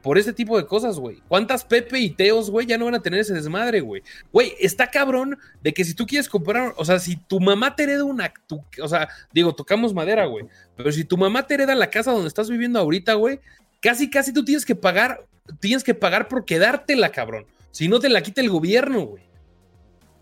Por 0.02 0.16
ese 0.16 0.32
tipo 0.32 0.56
de 0.56 0.64
cosas, 0.64 0.98
güey. 0.98 1.20
¿Cuántas 1.26 1.64
Pepe 1.64 1.98
y 1.98 2.10
Teos, 2.10 2.50
güey, 2.50 2.66
ya 2.66 2.78
no 2.78 2.84
van 2.84 2.94
a 2.94 3.02
tener 3.02 3.20
ese 3.20 3.34
desmadre, 3.34 3.80
güey? 3.80 4.02
Güey, 4.32 4.54
está 4.60 4.88
cabrón 4.90 5.38
de 5.62 5.74
que 5.74 5.84
si 5.84 5.94
tú 5.94 6.06
quieres 6.06 6.28
comprar, 6.28 6.74
o 6.76 6.84
sea, 6.84 7.00
si 7.00 7.16
tu 7.16 7.40
mamá 7.40 7.74
te 7.74 7.82
hereda 7.82 8.04
una, 8.04 8.32
o 8.80 8.88
sea, 8.88 9.08
digo, 9.32 9.54
tocamos 9.54 9.92
madera, 9.92 10.26
güey. 10.26 10.46
Pero 10.76 10.92
si 10.92 11.04
tu 11.04 11.16
mamá 11.16 11.46
te 11.46 11.54
hereda 11.54 11.74
la 11.74 11.90
casa 11.90 12.12
donde 12.12 12.28
estás 12.28 12.48
viviendo 12.48 12.78
ahorita, 12.78 13.14
güey, 13.14 13.40
casi, 13.80 14.08
casi 14.08 14.32
tú 14.32 14.44
tienes 14.44 14.64
que 14.64 14.76
pagar, 14.76 15.26
tienes 15.60 15.82
que 15.82 15.94
pagar 15.94 16.28
por 16.28 16.44
quedártela, 16.44 17.10
cabrón. 17.10 17.46
Si 17.70 17.88
no 17.88 18.00
te 18.00 18.08
la 18.08 18.22
quita 18.22 18.40
el 18.40 18.50
gobierno, 18.50 19.02
güey. 19.02 19.28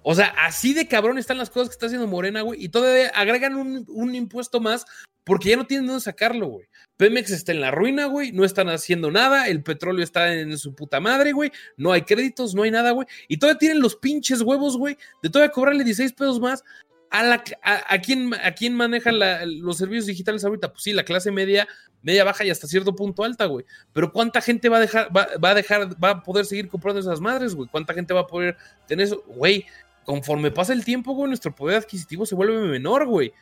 O 0.03 0.14
sea, 0.14 0.26
así 0.38 0.72
de 0.72 0.86
cabrón 0.86 1.18
están 1.18 1.38
las 1.38 1.51
cosas 1.51 1.68
que 1.68 1.72
está 1.72 1.86
haciendo 1.86 2.07
Morena, 2.07 2.42
güey, 2.42 2.64
y 2.64 2.68
todavía 2.68 3.09
agregan 3.09 3.57
un, 3.57 3.84
un 3.88 4.14
impuesto 4.14 4.61
más 4.61 4.86
porque 5.26 5.49
ya 5.49 5.57
no 5.57 5.66
tienen 5.66 5.88
dónde 5.88 6.01
sacarlo, 6.01 6.47
güey. 6.47 6.68
Pemex 6.97 7.32
está 7.32 7.51
en 7.51 7.61
la 7.61 7.72
ruina, 7.72 8.07
güey, 8.07 8.30
no 8.30 8.44
están 8.44 8.68
haciendo 8.68 9.11
nada, 9.11 9.49
el 9.49 9.64
petróleo 9.64 10.05
está 10.05 10.32
en 10.32 10.57
su 10.57 10.76
puta 10.76 11.01
madre, 11.01 11.32
güey, 11.32 11.51
no 11.76 11.90
hay 11.90 12.03
créditos, 12.03 12.55
no 12.55 12.62
hay 12.62 12.70
nada, 12.70 12.92
güey, 12.92 13.09
y 13.26 13.38
todavía 13.38 13.59
tienen 13.59 13.80
los 13.80 13.97
pinches 13.97 14.40
huevos, 14.42 14.78
güey, 14.78 14.97
de 15.24 15.28
todavía 15.28 15.51
cobrarle 15.51 15.82
16 15.82 16.12
pesos 16.12 16.38
más 16.38 16.62
a, 17.11 17.23
la, 17.23 17.45
a, 17.63 17.95
a 17.95 17.99
quién, 18.01 18.33
a 18.35 18.53
quién 18.53 18.75
maneja 18.75 19.11
los 19.13 19.79
servicios 19.79 20.07
digitales 20.07 20.45
ahorita. 20.45 20.73
Pues 20.73 20.83
sí, 20.83 20.93
la 20.93 21.05
clase 21.05 21.31
media, 21.31 21.67
media 22.03 22.25
baja 22.25 22.45
y 22.45 22.51
hasta 22.51 22.67
cierto 22.67 22.95
punto 22.95 23.25
alta, 23.25 23.47
güey. 23.47 23.65
Pero 23.93 24.13
¿cuánta 24.13 24.41
gente 24.41 24.69
va 24.69 24.79
a 24.79 24.81
dejar, 24.81 25.17
va, 25.17 25.29
va 25.43 25.51
a 25.51 25.55
dejar, 25.55 26.03
va 26.03 26.11
a 26.11 26.23
poder 26.23 26.47
seguir 26.47 26.69
comprando 26.69 27.01
esas 27.01 27.21
madres, 27.21 27.55
güey? 27.55 27.69
¿Cuánta 27.71 27.95
gente 27.95 28.15
va 28.15 28.21
a 28.21 28.27
poder 28.27 28.57
tener 28.87 29.07
eso? 29.07 29.23
Güey, 29.27 29.67
conforme 30.05 30.51
pasa 30.51 30.73
el 30.73 30.85
tiempo, 30.85 31.13
güey, 31.13 31.29
nuestro 31.29 31.55
poder 31.55 31.79
adquisitivo 31.79 32.25
se 32.25 32.35
vuelve 32.35 32.59
menor, 32.61 33.07
güey. 33.07 33.33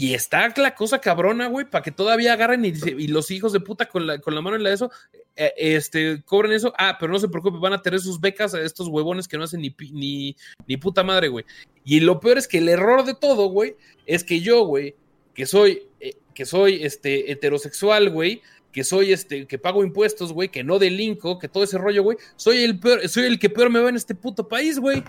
Y 0.00 0.14
está 0.14 0.54
la 0.56 0.76
cosa 0.76 1.00
cabrona, 1.00 1.48
güey, 1.48 1.68
para 1.68 1.82
que 1.82 1.90
todavía 1.90 2.32
agarren 2.32 2.64
y, 2.64 3.08
los 3.08 3.32
hijos 3.32 3.52
de 3.52 3.58
puta 3.58 3.88
con 3.88 4.06
la, 4.06 4.20
con 4.20 4.32
la 4.32 4.40
mano 4.40 4.54
en 4.54 4.62
la 4.62 4.68
de 4.68 4.76
eso, 4.76 4.92
eh, 5.34 5.52
este, 5.56 6.22
cobren 6.24 6.52
eso. 6.52 6.72
Ah, 6.78 6.96
pero 7.00 7.12
no 7.12 7.18
se 7.18 7.28
preocupe, 7.28 7.58
van 7.58 7.72
a 7.72 7.82
tener 7.82 7.98
sus 7.98 8.20
becas 8.20 8.54
a 8.54 8.62
estos 8.62 8.86
huevones 8.86 9.26
que 9.26 9.36
no 9.36 9.42
hacen 9.42 9.60
ni, 9.60 9.74
ni, 9.90 10.36
ni 10.68 10.76
puta 10.76 11.02
madre, 11.02 11.26
güey. 11.26 11.44
Y 11.84 11.98
lo 11.98 12.20
peor 12.20 12.38
es 12.38 12.46
que 12.46 12.58
el 12.58 12.68
error 12.68 13.04
de 13.04 13.14
todo, 13.14 13.48
güey, 13.48 13.74
es 14.06 14.22
que 14.22 14.38
yo, 14.40 14.64
güey, 14.66 14.94
que 15.34 15.46
soy, 15.46 15.82
eh, 15.98 16.12
que 16.32 16.46
soy, 16.46 16.84
este, 16.84 17.32
heterosexual, 17.32 18.10
güey, 18.10 18.40
que 18.70 18.84
soy, 18.84 19.12
este, 19.12 19.48
que 19.48 19.58
pago 19.58 19.82
impuestos, 19.82 20.32
güey, 20.32 20.48
que 20.48 20.62
no 20.62 20.78
delinco, 20.78 21.40
que 21.40 21.48
todo 21.48 21.64
ese 21.64 21.76
rollo, 21.76 22.04
güey, 22.04 22.18
soy 22.36 22.58
el 22.62 22.78
peor, 22.78 23.08
soy 23.08 23.24
el 23.24 23.40
que 23.40 23.50
peor 23.50 23.68
me 23.68 23.80
va 23.80 23.88
en 23.88 23.96
este 23.96 24.14
puto 24.14 24.46
país, 24.46 24.78
güey. 24.78 25.02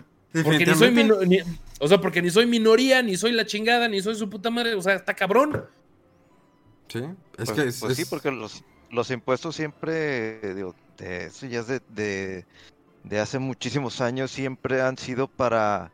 Porque 0.43 0.65
ni 0.65 0.73
soy 0.73 0.89
Definitivamente. 0.89 1.03
mino- 1.03 1.43
ni- 1.45 1.68
o 1.79 1.87
sea, 1.87 2.01
porque 2.01 2.21
ni 2.21 2.29
soy 2.29 2.45
minoría, 2.45 3.01
ni 3.01 3.17
soy 3.17 3.31
la 3.33 3.45
chingada, 3.45 3.87
ni 3.87 4.01
soy 4.01 4.15
su 4.15 4.29
puta 4.29 4.49
madre, 4.51 4.75
o 4.75 4.81
sea, 4.81 4.95
está 4.95 5.15
cabrón. 5.15 5.65
Sí, 6.87 6.99
es 7.37 7.51
Pues, 7.51 7.51
que 7.51 7.67
es, 7.67 7.79
pues 7.79 7.95
sí, 7.95 8.05
porque 8.05 8.31
los, 8.31 8.63
los 8.89 9.11
impuestos 9.11 9.55
siempre, 9.55 10.55
digo, 10.55 10.75
de 10.97 11.25
eso 11.27 11.45
ya 11.45 11.59
es 11.59 11.67
de, 11.67 11.81
de, 11.89 12.47
de 13.03 13.19
hace 13.19 13.39
muchísimos 13.39 14.01
años, 14.01 14.31
siempre 14.31 14.81
han 14.81 14.97
sido 14.97 15.27
para, 15.29 15.93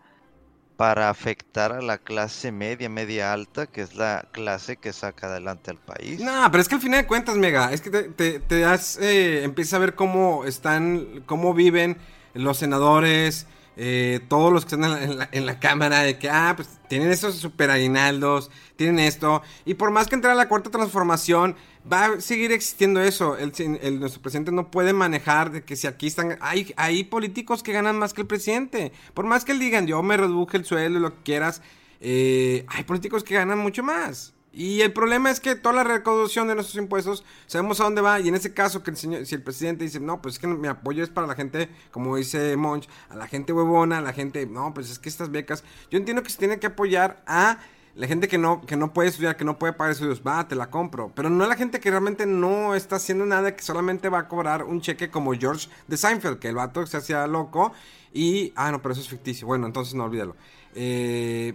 para 0.78 1.10
afectar 1.10 1.74
a 1.74 1.82
la 1.82 2.00
clase 2.00 2.52
media, 2.52 2.90
media 2.90 3.34
alta, 3.34 3.68
que 3.68 3.82
es 3.82 3.96
la 3.96 4.30
clase 4.32 4.78
que 4.78 4.94
saca 4.94 5.28
adelante 5.28 5.72
al 5.72 5.80
país. 5.80 6.22
No, 6.22 6.50
pero 6.52 6.62
es 6.62 6.70
que 6.70 6.76
al 6.76 6.82
final 6.82 7.02
de 7.02 7.08
cuentas, 7.08 7.36
Mega, 7.36 7.74
es 7.74 7.82
que 7.82 7.90
te, 7.90 8.04
te, 8.04 8.40
te 8.40 8.60
das, 8.60 8.98
eh, 9.00 9.44
empiezas 9.44 9.74
a 9.76 9.80
ver 9.80 9.96
cómo 9.96 10.46
están, 10.46 11.24
cómo 11.26 11.54
viven 11.54 11.98
los 12.34 12.58
senadores, 12.58 13.48
eh, 13.78 14.20
todos 14.30 14.54
los 14.54 14.66
que 14.66 14.76
están 14.76 15.02
en 15.02 15.18
la, 15.18 15.30
en 15.32 15.46
la- 15.46 15.60
Cámara, 15.60 16.02
de 16.02 16.18
que, 16.20 16.30
ah, 16.30 16.54
pues 16.56 16.70
tienen 16.88 17.12
esos 17.12 17.36
super 17.36 17.72
aguinaldos, 17.72 18.52
tienen 18.76 19.00
esto, 19.00 19.42
y 19.66 19.74
por 19.74 19.90
más 19.92 20.08
que 20.08 20.16
entre 20.16 20.30
a 20.32 20.36
la 20.36 20.48
cuarta 20.48 20.70
transformación, 20.70 21.56
va 21.92 22.06
a 22.06 22.22
seguir 22.22 22.52
existiendo 22.52 23.02
eso. 23.02 23.36
El- 23.38 24.00
nuestro 24.00 24.22
presidente 24.22 24.52
no 24.52 24.70
puede 24.70 24.94
manejar 24.94 25.52
de 25.52 25.64
que 25.64 25.76
si 25.76 25.88
aquí 25.88 26.08
están, 26.08 26.38
hay, 26.42 26.74
hay 26.78 27.04
políticos 27.06 27.64
que 27.64 27.74
ganan 27.74 27.98
más 27.98 28.14
que 28.14 28.22
el 28.22 28.28
presidente, 28.28 28.92
por 29.14 29.26
más 29.26 29.44
que 29.46 29.54
él 29.54 29.60
digan, 29.60 29.88
yo 29.88 30.04
me 30.04 30.18
reduje 30.18 30.58
el 30.58 30.66
sueldo 30.66 31.00
y 31.00 31.02
lo 31.02 31.16
que 31.16 31.24
quieras, 31.24 31.62
eh, 32.02 32.66
hay 32.68 32.84
políticos 32.84 33.24
que 33.24 33.34
ganan 33.36 33.58
mucho 33.58 33.82
más. 33.82 34.35
Y 34.56 34.80
el 34.80 34.94
problema 34.94 35.30
es 35.30 35.42
que 35.42 35.56
toda 35.56 35.76
la 35.76 35.84
recaudación 35.84 36.48
de 36.48 36.56
nuestros 36.56 36.82
impuestos, 36.82 37.26
sabemos 37.46 37.82
a 37.82 37.84
dónde 37.84 38.00
va. 38.00 38.22
Y 38.22 38.30
en 38.30 38.36
ese 38.36 38.54
caso, 38.54 38.84
que 38.84 38.92
el 38.92 38.96
señor, 38.96 39.26
si 39.26 39.36
el 39.36 39.44
presidente 39.44 39.84
dice, 39.84 40.00
no, 40.00 40.22
pues 40.22 40.36
es 40.36 40.40
que 40.40 40.48
mi 40.48 40.70
apoyo 40.70 41.04
es 41.04 41.10
para 41.10 41.28
la 41.28 41.36
gente, 41.36 41.68
como 41.92 42.16
dice 42.16 42.56
Monch, 42.56 42.88
a 43.10 43.18
la 43.18 43.28
gente 43.28 43.52
huevona, 43.52 43.98
a 43.98 44.02
la 44.02 44.14
gente, 44.14 44.46
no, 44.46 44.74
pues 44.74 44.90
es 44.90 44.98
que 44.98 45.10
estas 45.10 45.30
becas, 45.30 45.66
yo 45.92 45.98
entiendo 45.98 46.24
que 46.24 46.30
se 46.30 46.38
tiene 46.38 46.58
que 46.58 46.68
apoyar 46.68 47.22
a 47.28 47.60
la 47.96 48.08
gente 48.08 48.30
que 48.30 48.38
no, 48.38 48.62
que 48.66 48.78
no 48.78 48.94
puede 48.94 49.10
estudiar, 49.10 49.36
que 49.36 49.44
no 49.44 49.60
puede 49.60 49.74
pagar 49.74 49.92
estudios, 49.92 50.22
va, 50.26 50.48
te 50.48 50.56
la 50.56 50.70
compro. 50.70 51.12
Pero 51.14 51.30
no 51.30 51.44
a 51.44 51.48
la 51.48 51.56
gente 51.56 51.82
que 51.82 51.90
realmente 51.90 52.26
no 52.26 52.76
está 52.76 52.96
haciendo 52.96 53.26
nada, 53.26 53.58
que 53.58 53.62
solamente 53.62 54.08
va 54.08 54.20
a 54.20 54.28
cobrar 54.30 54.64
un 54.64 54.80
cheque 54.80 55.10
como 55.10 55.34
George 55.34 55.68
de 55.88 55.98
Seinfeld, 55.98 56.40
que 56.40 56.48
el 56.48 56.56
vato 56.56 56.86
se 56.86 56.96
hacía 56.96 57.28
loco 57.28 57.74
y, 58.14 58.54
ah, 58.56 58.72
no, 58.72 58.82
pero 58.82 58.94
eso 58.94 59.02
es 59.02 59.10
ficticio. 59.10 59.48
Bueno, 59.48 59.66
entonces 59.66 59.96
no 59.96 60.06
olvídalo. 60.06 60.38
Eh, 60.76 61.54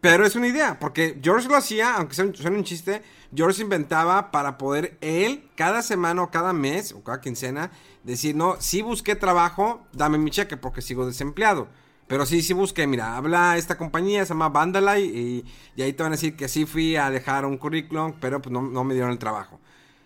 pero 0.00 0.26
es 0.26 0.36
una 0.36 0.48
idea, 0.48 0.78
porque 0.78 1.18
George 1.22 1.48
lo 1.48 1.56
hacía, 1.56 1.94
aunque 1.94 2.14
sea 2.14 2.24
un, 2.24 2.34
suene 2.34 2.58
un 2.58 2.64
chiste, 2.64 3.02
George 3.34 3.62
inventaba 3.62 4.30
para 4.30 4.58
poder 4.58 4.98
él, 5.00 5.48
cada 5.56 5.82
semana 5.82 6.22
o 6.22 6.30
cada 6.30 6.52
mes 6.52 6.92
o 6.92 7.02
cada 7.02 7.20
quincena, 7.20 7.70
decir, 8.04 8.36
no, 8.36 8.56
sí 8.60 8.82
busqué 8.82 9.16
trabajo, 9.16 9.86
dame 9.92 10.18
mi 10.18 10.30
cheque 10.30 10.56
porque 10.56 10.82
sigo 10.82 11.06
desempleado. 11.06 11.68
Pero 12.06 12.24
sí, 12.24 12.40
sí 12.40 12.52
busqué, 12.52 12.86
mira, 12.86 13.16
habla 13.16 13.56
esta 13.56 13.76
compañía, 13.76 14.24
se 14.24 14.28
llama 14.28 14.48
Vandalay, 14.48 15.04
y, 15.04 15.44
y 15.74 15.82
ahí 15.82 15.92
te 15.92 16.04
van 16.04 16.12
a 16.12 16.16
decir 16.16 16.36
que 16.36 16.48
sí 16.48 16.64
fui 16.64 16.94
a 16.94 17.10
dejar 17.10 17.44
un 17.44 17.58
currículum, 17.58 18.14
pero 18.20 18.40
pues 18.40 18.52
no, 18.52 18.62
no 18.62 18.84
me 18.84 18.94
dieron 18.94 19.10
el 19.10 19.18
trabajo. 19.18 19.58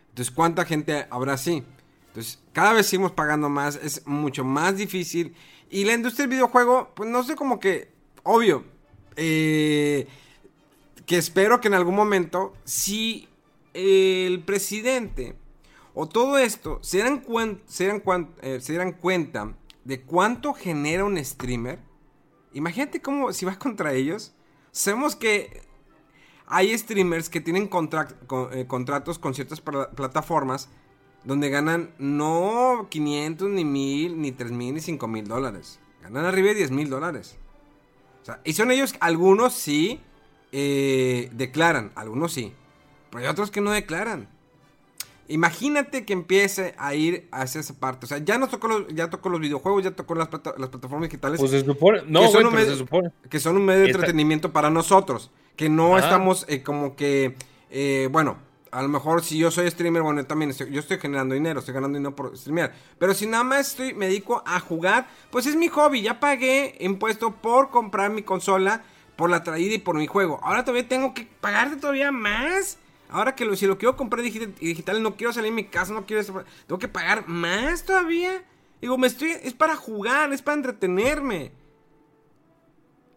Entonces, 0.09 0.35
¿cuánta 0.35 0.65
gente 0.65 1.07
habrá 1.11 1.35
así? 1.35 1.63
Entonces, 2.09 2.41
cada 2.53 2.73
vez 2.73 2.87
seguimos 2.87 3.13
pagando 3.13 3.49
más, 3.49 3.77
es 3.77 4.07
mucho 4.07 4.45
más 4.45 4.77
difícil. 4.77 5.35
Y 5.69 5.85
la 5.85 5.93
industria 5.93 6.25
del 6.25 6.37
videojuego, 6.37 6.91
pues 6.97 7.09
no 7.09 7.23
sé, 7.23 7.37
como 7.37 7.61
que, 7.61 7.90
obvio, 8.23 8.65
eh, 9.17 10.07
que 11.07 11.17
espero 11.19 11.61
que 11.61 11.69
en 11.69 11.75
algún 11.75 11.95
momento, 11.95 12.55
si 12.65 13.29
el 13.75 14.43
presidente 14.45 15.37
o 15.95 16.09
todo 16.09 16.39
esto 16.39 16.79
se 16.83 17.03
cuen- 17.25 17.61
se 17.67 17.89
eh, 18.43 18.61
se 18.61 18.93
cuenta 18.93 19.55
de 19.85 20.03
cuánto 20.03 20.55
genera 20.55 21.05
un 21.05 21.23
streamer, 21.25 21.79
imagínate 22.53 23.01
cómo, 23.03 23.33
si 23.33 23.45
vas 23.45 23.57
contra 23.59 23.93
ellos, 23.93 24.33
sabemos 24.73 25.17
que 25.17 25.63
hay 26.47 26.77
streamers 26.77 27.29
que 27.29 27.41
tienen 27.41 27.69
eh, 28.53 28.67
contratos 28.67 29.19
con 29.19 29.35
ciertas 29.35 29.61
pla- 29.61 29.91
plataformas 29.91 30.69
donde 31.25 31.51
ganan 31.51 31.91
no 31.99 32.87
500, 32.91 33.51
ni 33.51 33.65
1000, 33.65 34.21
ni 34.21 34.33
3000, 34.33 34.75
ni 34.75 34.81
5000 34.81 35.29
dólares. 35.29 35.79
Ganan 36.03 36.25
arriba 36.25 36.49
de 36.49 36.55
10 36.55 36.71
mil 36.71 36.89
dólares. 36.89 37.37
Sea, 38.35 38.41
y 38.45 38.53
son 38.55 38.71
ellos, 38.71 38.95
algunos 39.01 39.53
sí 39.55 40.01
eh, 40.53 41.29
declaran, 41.33 41.93
algunos 41.95 42.33
sí. 42.33 42.53
Pero 43.11 43.25
hay 43.25 43.31
otros 43.31 43.51
que 43.51 43.61
no 43.61 43.71
declaran. 43.71 44.29
Imagínate 45.29 46.05
que 46.05 46.13
empiece 46.13 46.75
a 46.77 46.95
ir 46.95 47.29
hacia 47.31 47.61
esa 47.61 47.75
parte. 47.79 48.05
O 48.07 48.09
sea, 48.09 48.19
ya 48.19 48.37
nos 48.37 48.51
tocó 48.51 48.67
los, 48.67 48.89
ya 48.89 49.11
tocó 49.11 49.29
los 49.29 49.39
videojuegos, 49.41 49.85
ya 49.85 49.93
tocó 49.93 50.17
las, 50.17 50.27
plata- 50.27 50.55
las 50.59 50.71
plataformas 50.71 51.09
digitales 51.09 51.39
Pues 51.39 51.53
se 51.53 51.65
supone, 51.65 52.03
no, 52.07 52.23
Que 52.23 52.29
son 52.33 52.47
un 52.47 52.55
medio- 52.55 52.71
se 52.73 52.77
supone. 52.79 53.11
que 53.29 53.39
son 53.39 53.57
un 53.57 53.65
medio 53.65 53.83
de 53.83 53.91
entretenimiento 53.91 54.53
para 54.53 54.71
nosotros. 54.71 55.31
Que 55.55 55.69
no 55.69 55.95
Ajá. 55.97 56.07
estamos 56.07 56.47
eh, 56.49 56.63
como 56.65 56.97
que, 56.97 57.37
eh, 57.71 58.09
bueno, 58.11 58.39
a 58.73 58.83
lo 58.83 58.89
mejor 58.89 59.25
si 59.25 59.37
yo 59.39 59.51
soy 59.51 59.71
streamer, 59.71 60.03
bueno, 60.03 60.25
también 60.27 60.51
estoy, 60.51 60.71
yo 60.71 60.81
estoy 60.81 60.99
generando 60.99 61.35
dinero, 61.35 61.61
estoy 61.61 61.75
ganando 61.75 61.99
dinero 61.99 62.15
por 62.15 62.37
streamear. 62.37 62.73
Pero 62.99 63.15
si 63.15 63.27
nada 63.27 63.43
más 63.45 63.69
estoy, 63.69 63.95
me 63.95 64.07
dedico 64.07 64.43
a 64.47 64.61
jugar, 64.61 65.09
pues 65.31 65.47
es 65.47 65.57
mi 65.57 65.69
hobby. 65.69 66.03
Ya 66.03 66.21
pagué 66.21 66.77
impuesto 66.81 67.33
por 67.35 67.71
comprar 67.71 68.11
mi 68.11 68.23
consola, 68.23 68.85
por 69.17 69.29
la 69.29 69.43
traída 69.43 69.75
y 69.75 69.79
por 69.79 69.97
mi 69.97 70.07
juego. 70.07 70.41
Ahora 70.43 70.65
todavía 70.65 70.89
tengo 70.89 71.15
que 71.15 71.29
pagarte 71.41 71.77
todavía 71.77 72.13
más. 72.13 72.79
Ahora 73.09 73.35
que 73.35 73.45
lo, 73.45 73.57
si 73.57 73.67
lo 73.67 73.77
quiero 73.77 73.97
comprar 73.97 74.25
digi- 74.25 74.55
digital, 74.55 75.03
no 75.03 75.17
quiero 75.17 75.33
salir 75.33 75.51
de 75.51 75.57
mi 75.57 75.65
casa, 75.65 75.93
no 75.93 76.07
quiero... 76.07 76.23
Tengo 76.67 76.79
que 76.79 76.87
pagar 76.87 77.27
más 77.27 77.85
todavía. 77.85 78.45
Digo, 78.81 78.97
me 78.99 79.09
estoy... 79.09 79.33
Es 79.43 79.53
para 79.53 79.75
jugar, 79.75 80.33
es 80.33 80.43
para 80.43 80.57
entretenerme. 80.59 81.51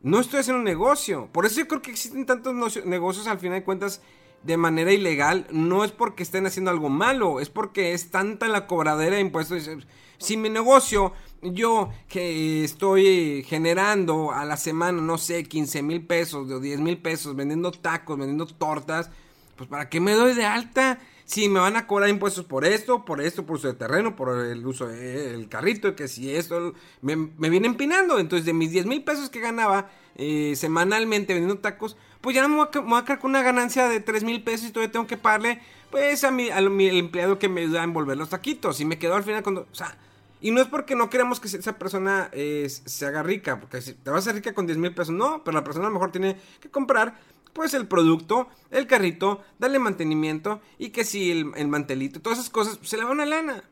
No 0.02 0.20
estoy 0.20 0.40
haciendo 0.40 0.58
un 0.58 0.66
negocio. 0.66 1.30
Por 1.32 1.46
eso 1.46 1.60
yo 1.60 1.68
creo 1.68 1.82
que 1.84 1.92
existen 1.92 2.26
tantos 2.26 2.56
negocios 2.86 3.28
al 3.28 3.38
final 3.38 3.60
de 3.60 3.64
cuentas 3.64 4.02
de 4.44 4.58
manera 4.58 4.92
ilegal. 4.92 5.48
No 5.52 5.84
es 5.84 5.92
porque 5.92 6.24
estén 6.24 6.46
haciendo 6.46 6.72
algo 6.72 6.90
malo, 6.90 7.40
es 7.40 7.50
porque 7.50 7.94
es 7.94 8.12
tanta 8.12 8.48
la 8.48 8.68
cobradera 8.68 9.16
de 9.16 9.22
impuestos. 9.22 9.70
Si 10.18 10.38
mi 10.38 10.50
negocio, 10.50 11.14
yo 11.42 11.90
que 12.08 12.64
estoy 12.64 13.44
generando 13.48 14.32
a 14.32 14.46
la 14.46 14.58
semana, 14.58 15.02
no 15.02 15.18
sé, 15.18 15.44
15 15.44 15.82
mil 15.84 16.06
pesos 16.06 16.50
o 16.50 16.60
10 16.60 16.80
mil 16.80 16.98
pesos 16.98 17.36
vendiendo 17.36 17.72
tacos, 17.72 18.18
vendiendo 18.18 18.46
tortas, 18.46 19.10
pues 19.56 19.70
¿para 19.70 19.90
qué 19.90 20.00
me 20.00 20.14
doy 20.14 20.34
de 20.34 20.46
alta? 20.46 21.00
Si 21.26 21.48
me 21.50 21.60
van 21.60 21.76
a 21.76 21.88
cobrar 21.88 22.10
impuestos 22.10 22.46
por 22.46 22.66
esto, 22.66 23.06
por 23.06 23.22
esto, 23.22 23.46
por 23.46 23.58
uso 23.58 23.68
de 23.68 23.74
terreno, 23.74 24.16
por 24.16 24.38
el 24.46 24.66
uso 24.66 24.88
del 24.88 25.48
carrito, 25.48 25.96
que 25.96 26.08
si 26.08 26.36
esto, 26.36 26.74
me, 27.02 27.16
me 27.16 27.50
viene 27.50 27.68
empinando. 27.68 28.20
Entonces, 28.20 28.46
de 28.46 28.54
mis 28.54 28.72
10 28.72 28.86
mil 28.86 29.04
pesos 29.04 29.30
que 29.30 29.40
ganaba 29.40 29.90
eh, 30.16 30.54
semanalmente 30.56 31.34
vendiendo 31.34 31.62
tacos, 31.62 31.98
pues 32.22 32.36
ya 32.36 32.48
me 32.48 32.56
voy 32.56 32.68
a, 32.72 32.82
me 32.82 32.90
voy 32.90 33.00
a 33.00 33.06
quedar 33.06 33.20
con 33.20 33.32
una 33.32 33.42
ganancia 33.42 33.88
de 33.88 34.00
3 34.00 34.24
mil 34.24 34.44
pesos 34.44 34.68
y 34.68 34.72
todavía 34.72 34.92
tengo 34.92 35.08
que 35.08 35.18
pagarle, 35.18 35.62
pues, 35.92 36.24
a 36.24 36.32
mi, 36.32 36.50
a 36.50 36.62
mi 36.62 36.88
empleado 36.88 37.40
que 37.40 37.50
me 37.50 37.62
ayuda 37.62 37.82
a 37.82 37.84
envolver 37.86 38.18
los 38.18 38.30
taquitos. 38.30 38.80
Y 38.82 38.86
me 38.86 39.00
quedo 39.00 39.16
al 39.16 39.24
final 39.24 39.44
cuando, 39.44 39.68
o 39.72 39.76
sea, 39.76 39.98
y 40.44 40.52
no 40.52 40.62
es 40.62 40.68
porque 40.68 40.94
no 40.94 41.10
queremos 41.10 41.40
que 41.40 41.48
esa 41.48 41.80
persona 41.80 42.30
eh, 42.34 42.68
se 42.70 43.06
haga 43.06 43.24
rica, 43.24 43.62
porque 43.62 43.82
si 43.82 43.94
te 43.94 44.10
vas 44.10 44.18
a 44.18 44.30
hacer 44.30 44.36
rica 44.36 44.54
con 44.54 44.68
10 44.68 44.78
mil 44.78 44.94
pesos, 44.94 45.16
no, 45.16 45.42
pero 45.42 45.56
la 45.56 45.64
persona 45.64 45.86
a 45.86 45.90
lo 45.90 45.94
mejor 45.94 46.12
tiene 46.12 46.36
que 46.60 46.70
comprar 46.70 47.18
pues 47.54 47.74
el 47.74 47.88
producto, 47.88 48.48
el 48.72 48.88
carrito, 48.88 49.42
darle 49.60 49.80
mantenimiento 49.80 50.62
y 50.78 50.90
que 50.90 51.04
si 51.06 51.32
el, 51.32 51.52
el 51.56 51.68
mantelito, 51.68 52.22
todas 52.22 52.40
esas 52.40 52.50
cosas, 52.52 52.80
se 52.82 52.98
le 52.98 53.04
va 53.04 53.12
una 53.12 53.26
lana. 53.26 53.64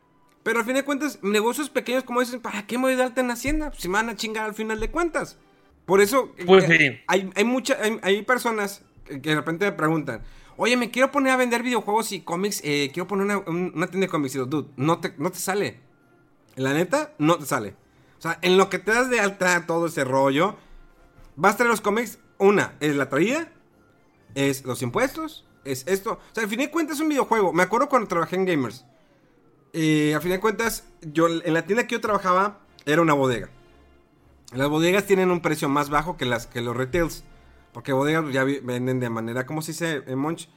Pero 0.42 0.58
al 0.60 0.64
fin 0.64 0.74
de 0.74 0.84
cuentas, 0.84 1.18
negocios 1.22 1.70
pequeños 1.70 2.04
como 2.04 2.20
dicen, 2.20 2.40
¿para 2.40 2.66
qué 2.66 2.76
me 2.78 2.84
voy 2.84 2.94
a 2.94 2.96
darte 2.96 3.20
en 3.20 3.30
Hacienda? 3.30 3.72
Si 3.76 3.88
me 3.88 3.94
van 3.94 4.08
a 4.08 4.16
chingar 4.16 4.44
al 4.44 4.54
final 4.54 4.80
de 4.80 4.90
cuentas. 4.90 5.38
Por 5.86 6.00
eso 6.00 6.32
Pues 6.46 6.68
eh, 6.70 6.78
sí. 6.78 7.00
hay, 7.06 7.30
hay, 7.34 7.44
mucha, 7.44 7.76
hay, 7.80 7.98
hay 8.02 8.22
personas 8.22 8.82
que 9.04 9.20
que 9.20 9.30
de 9.30 9.36
repente 9.36 9.64
me 9.66 9.72
preguntan, 9.72 10.22
oye, 10.56 10.76
me 10.76 10.90
quiero 10.90 11.10
poner 11.10 11.32
a 11.32 11.36
vender 11.36 11.62
videojuegos 11.62 12.12
y 12.12 12.20
cómics, 12.20 12.60
eh, 12.64 12.90
quiero 12.94 13.06
poner 13.08 13.24
una, 13.26 13.38
un- 13.38 13.72
una 13.74 13.86
tienda 13.88 14.06
de 14.06 14.08
cómics. 14.10 14.34
Y 14.34 14.38
digo, 14.38 14.46
dude, 14.46 14.68
no 14.76 15.00
te, 15.00 15.14
no 15.18 15.30
te 15.30 15.38
sale. 15.38 15.80
La 16.56 16.72
neta, 16.72 17.12
no 17.18 17.36
te 17.36 17.46
sale. 17.46 17.74
O 18.18 18.22
sea, 18.22 18.38
en 18.42 18.56
lo 18.58 18.68
que 18.70 18.78
te 18.78 18.92
das 18.92 19.10
de 19.10 19.18
alta 19.20 19.66
todo 19.66 19.86
ese 19.86 20.04
rollo, 20.04 20.56
vas 21.36 21.54
a 21.54 21.56
traer 21.58 21.70
los 21.70 21.80
cómics, 21.80 22.18
una, 22.38 22.74
es 22.80 22.94
la 22.96 23.08
traída, 23.08 23.50
es 24.34 24.64
los 24.64 24.82
impuestos, 24.82 25.46
es 25.64 25.84
esto. 25.86 26.12
O 26.12 26.34
sea, 26.34 26.44
al 26.44 26.48
fin 26.50 26.58
de 26.58 26.70
cuentas 26.70 26.96
es 26.96 27.02
un 27.02 27.08
videojuego. 27.08 27.52
Me 27.52 27.62
acuerdo 27.62 27.88
cuando 27.88 28.08
trabajé 28.08 28.36
en 28.36 28.44
Gamers. 28.46 28.84
Eh, 29.72 30.14
a 30.14 30.20
fin 30.20 30.30
de 30.32 30.40
cuentas, 30.40 30.84
yo 31.00 31.28
en 31.28 31.54
la 31.54 31.64
tienda 31.64 31.86
que 31.86 31.94
yo 31.94 32.00
trabajaba 32.00 32.60
era 32.84 33.00
una 33.02 33.14
bodega. 33.14 33.48
Las 34.54 34.68
bodegas 34.68 35.06
tienen 35.06 35.30
un 35.30 35.40
precio 35.40 35.68
más 35.68 35.88
bajo 35.88 36.16
que 36.16 36.26
las 36.26 36.46
que 36.46 36.60
los 36.60 36.76
retails. 36.76 37.24
Porque 37.72 37.92
bodegas 37.94 38.30
ya 38.32 38.44
vi- 38.44 38.60
venden 38.60 39.00
de 39.00 39.08
manera, 39.08 39.46
¿cómo 39.46 39.62
se 39.62 39.72
dice, 39.72 40.02
eh, 40.06 40.14
Monch? 40.14 40.48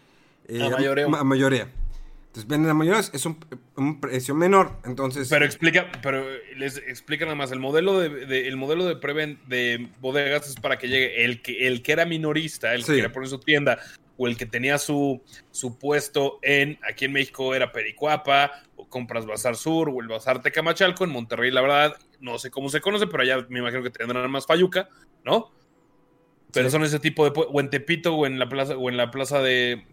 Eh, 0.50 0.62
A 0.66 0.70
mayoreo. 0.70 1.10
ma- 1.10 1.20
A 1.20 1.24
mayoría. 1.24 1.72
Entonces 2.36 2.50
venden 2.50 2.70
a 2.70 2.74
mayoría, 2.74 3.00
es 3.00 3.26
un, 3.26 3.38
un 3.78 4.02
precio 4.02 4.36
menor. 4.36 4.74
Entonces, 4.84 5.30
Pero 5.30 5.46
explica, 5.46 5.90
pero 6.04 6.26
les 6.58 6.76
explica 6.80 7.24
nada 7.24 7.36
más, 7.36 7.50
el 7.54 7.62
modelo 7.62 7.98
de, 7.98 8.10
de- 8.26 8.50
el 8.50 8.58
modelo 8.58 8.84
de 8.86 8.98
preven 8.98 9.40
de 9.48 9.88
bodegas 10.02 10.50
es 10.50 10.56
para 10.58 10.78
que 10.78 10.90
llegue 10.90 11.24
el 11.24 11.42
que, 11.42 11.66
el 11.66 11.82
que 11.82 11.94
era 11.94 12.04
minorista, 12.06 12.74
el 12.74 12.82
Sí. 12.84 12.88
que 12.88 12.96
quería 12.98 13.14
poner 13.14 13.30
su 13.30 13.40
tienda, 13.40 13.80
o 14.18 14.28
el 14.28 14.36
que 14.36 14.46
tenía 14.46 14.78
su, 14.80 15.24
su 15.52 15.80
puesto 15.80 16.40
en, 16.42 16.78
aquí 16.86 17.06
en 17.06 17.14
México 17.14 17.56
era 17.56 17.72
Pericuapa, 17.72 18.52
o 18.76 18.86
Compras 18.90 19.26
Bazar 19.26 19.56
Sur, 19.56 19.88
o 19.90 20.02
el 20.02 20.10
Bazar 20.10 20.42
Tecamachalco, 20.42 21.06
en 21.06 21.12
Monterrey, 21.12 21.52
la 21.52 21.62
verdad, 21.62 21.96
no 22.20 22.38
sé 22.38 22.52
cómo 22.52 22.68
se 22.68 22.82
conoce, 22.82 23.08
pero 23.08 23.24
allá 23.24 23.46
me 23.48 23.60
imagino 23.60 23.82
que 23.82 23.92
tendrán 23.92 24.30
más 24.30 24.46
Fayuca, 24.46 24.90
¿no? 25.24 25.54
Pero 26.52 26.68
Sí. 26.68 26.74
son 26.74 26.84
ese 26.84 27.00
tipo 27.00 27.30
de, 27.30 27.32
o 27.34 27.60
en 27.62 27.70
Tepito, 27.70 28.14
o 28.14 28.26
en 28.26 28.40
la 28.40 28.50
plaza, 28.50 28.76
o 28.78 28.90
en 28.90 28.98
la 28.98 29.10
plaza 29.10 29.40
de, 29.42 29.86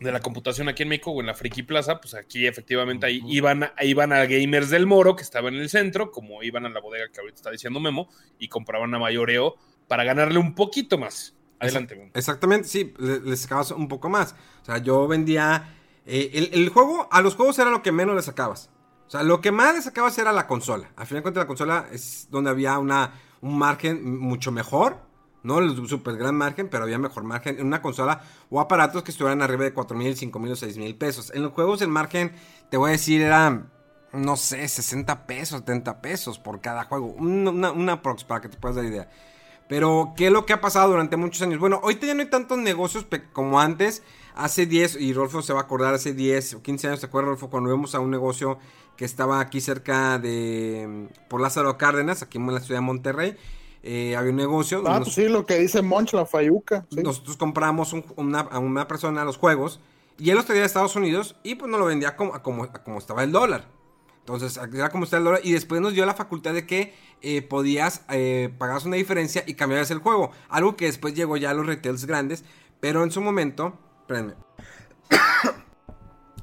de 0.00 0.12
la 0.12 0.20
computación 0.20 0.68
aquí 0.68 0.82
en 0.82 0.88
México 0.90 1.10
o 1.12 1.20
en 1.20 1.26
la 1.26 1.34
Friki 1.34 1.62
Plaza, 1.62 2.00
pues 2.00 2.14
aquí 2.14 2.46
efectivamente 2.46 3.06
ahí 3.06 3.20
iban, 3.26 3.70
ahí 3.76 3.90
iban 3.90 4.12
a 4.12 4.26
Gamers 4.26 4.70
del 4.70 4.86
Moro, 4.86 5.16
que 5.16 5.22
estaba 5.22 5.48
en 5.48 5.54
el 5.54 5.68
centro, 5.70 6.10
como 6.10 6.42
iban 6.42 6.66
a 6.66 6.68
la 6.68 6.80
bodega 6.80 7.08
que 7.12 7.20
ahorita 7.20 7.36
está 7.36 7.50
diciendo 7.50 7.80
Memo, 7.80 8.08
y 8.38 8.48
compraban 8.48 8.92
a 8.94 8.98
mayoreo 8.98 9.54
para 9.88 10.04
ganarle 10.04 10.38
un 10.38 10.54
poquito 10.54 10.98
más. 10.98 11.36
Adelante, 11.60 11.94
Memo. 11.94 12.10
Exactamente, 12.14 12.68
sí, 12.68 12.92
le- 12.98 13.20
les 13.20 13.40
sacabas 13.40 13.70
un 13.70 13.88
poco 13.88 14.08
más. 14.10 14.34
O 14.62 14.64
sea, 14.64 14.78
yo 14.78 15.06
vendía. 15.06 15.74
eh, 16.06 16.30
el, 16.34 16.50
el 16.52 16.68
juego, 16.68 17.08
a 17.10 17.22
los 17.22 17.34
juegos 17.36 17.58
era 17.58 17.70
lo 17.70 17.82
que 17.82 17.92
menos 17.92 18.14
le 18.16 18.22
sacabas. 18.22 18.70
O 19.06 19.10
sea, 19.10 19.22
lo 19.22 19.40
que 19.40 19.52
más 19.52 19.74
le 19.74 19.80
sacabas 19.82 20.18
era 20.18 20.32
la 20.32 20.46
consola. 20.46 20.90
Al 20.96 21.06
final 21.06 21.20
de 21.20 21.22
cuentas, 21.22 21.42
la 21.42 21.46
consola 21.46 21.86
es 21.92 22.26
donde 22.30 22.50
había 22.50 22.78
una, 22.78 23.12
un 23.40 23.56
margen 23.56 24.18
mucho 24.18 24.50
mejor. 24.50 24.98
No 25.44 25.58
el 25.58 25.86
super 25.86 26.16
gran 26.16 26.34
margen, 26.34 26.68
pero 26.68 26.84
había 26.84 26.98
mejor 26.98 27.22
margen 27.22 27.58
en 27.60 27.66
una 27.66 27.82
consola 27.82 28.22
o 28.48 28.60
aparatos 28.60 29.02
que 29.02 29.10
estuvieran 29.10 29.42
arriba 29.42 29.64
de 29.64 29.74
4 29.74 29.96
mil, 29.96 30.16
5 30.16 30.38
mil 30.38 30.52
o 30.52 30.56
6 30.56 30.78
mil 30.78 30.96
pesos. 30.96 31.30
En 31.34 31.42
los 31.42 31.52
juegos, 31.52 31.82
el 31.82 31.88
margen, 31.88 32.32
te 32.70 32.78
voy 32.78 32.88
a 32.88 32.92
decir, 32.92 33.20
era, 33.20 33.66
no 34.14 34.36
sé, 34.36 34.66
60 34.66 35.26
pesos, 35.26 35.58
70 35.60 36.00
pesos 36.00 36.38
por 36.38 36.62
cada 36.62 36.84
juego. 36.84 37.08
Una, 37.18 38.00
prox 38.00 38.24
para 38.24 38.40
que 38.40 38.48
te 38.48 38.56
puedas 38.56 38.76
dar 38.76 38.86
idea. 38.86 39.10
Pero, 39.68 40.14
¿qué 40.16 40.26
es 40.26 40.32
lo 40.32 40.46
que 40.46 40.54
ha 40.54 40.62
pasado 40.62 40.90
durante 40.90 41.18
muchos 41.18 41.42
años? 41.42 41.60
Bueno, 41.60 41.78
ahorita 41.82 42.06
ya 42.06 42.14
no 42.14 42.22
hay 42.22 42.30
tantos 42.30 42.56
negocios 42.56 43.06
como 43.34 43.60
antes. 43.60 44.02
Hace 44.34 44.64
10, 44.64 44.96
y 44.96 45.12
Rolfo 45.12 45.42
se 45.42 45.52
va 45.52 45.60
a 45.60 45.62
acordar, 45.64 45.92
hace 45.92 46.14
10 46.14 46.54
o 46.54 46.62
15 46.62 46.88
años, 46.88 47.00
¿te 47.00 47.06
acuerdas, 47.06 47.28
Rolfo? 47.28 47.50
Cuando 47.50 47.68
íbamos 47.68 47.94
a 47.94 48.00
un 48.00 48.10
negocio 48.10 48.58
que 48.96 49.04
estaba 49.04 49.40
aquí 49.40 49.60
cerca 49.60 50.18
de. 50.18 50.86
mm, 50.88 51.28
por 51.28 51.42
Lázaro 51.42 51.76
Cárdenas, 51.76 52.22
aquí 52.22 52.38
en 52.38 52.52
la 52.52 52.60
ciudad 52.60 52.80
de 52.80 52.86
Monterrey. 52.86 53.36
Eh, 53.86 54.16
había 54.16 54.30
un 54.30 54.36
negocio. 54.36 54.82
Ah, 54.86 54.98
nos- 54.98 55.04
pues 55.08 55.14
sí, 55.14 55.28
lo 55.28 55.44
que 55.46 55.58
dice 55.58 55.82
Monch, 55.82 56.14
la 56.14 56.24
Fayuca. 56.26 56.86
sí. 56.90 57.02
nosotros 57.02 57.36
compramos 57.36 57.92
un- 57.92 58.04
una, 58.16 58.40
a 58.40 58.58
una 58.58 58.88
persona 58.88 59.24
los 59.24 59.36
juegos 59.36 59.78
y 60.18 60.30
él 60.30 60.36
los 60.36 60.46
traía 60.46 60.60
de 60.62 60.66
Estados 60.66 60.96
Unidos 60.96 61.36
y 61.42 61.54
pues 61.56 61.70
nos 61.70 61.78
lo 61.78 61.86
vendía 61.86 62.16
como, 62.16 62.34
a 62.34 62.42
como, 62.42 62.64
a 62.64 62.72
como 62.72 62.98
estaba 62.98 63.22
el 63.22 63.30
dólar. 63.32 63.66
Entonces, 64.20 64.56
era 64.72 64.88
como 64.88 65.04
estaba 65.04 65.18
el 65.18 65.24
dólar 65.24 65.40
y 65.44 65.52
después 65.52 65.82
nos 65.82 65.92
dio 65.92 66.06
la 66.06 66.14
facultad 66.14 66.54
de 66.54 66.66
que 66.66 66.94
eh, 67.20 67.42
podías 67.42 68.04
eh, 68.08 68.48
pagar 68.56 68.80
una 68.86 68.96
diferencia 68.96 69.44
y 69.46 69.52
cambiabas 69.54 69.90
el 69.90 69.98
juego. 69.98 70.30
Algo 70.48 70.76
que 70.76 70.86
después 70.86 71.12
llegó 71.14 71.36
ya 71.36 71.50
a 71.50 71.54
los 71.54 71.66
retails 71.66 72.06
grandes, 72.06 72.42
pero 72.80 73.02
en 73.04 73.10
su 73.10 73.20
momento... 73.20 73.78
Espérenme. 74.00 74.32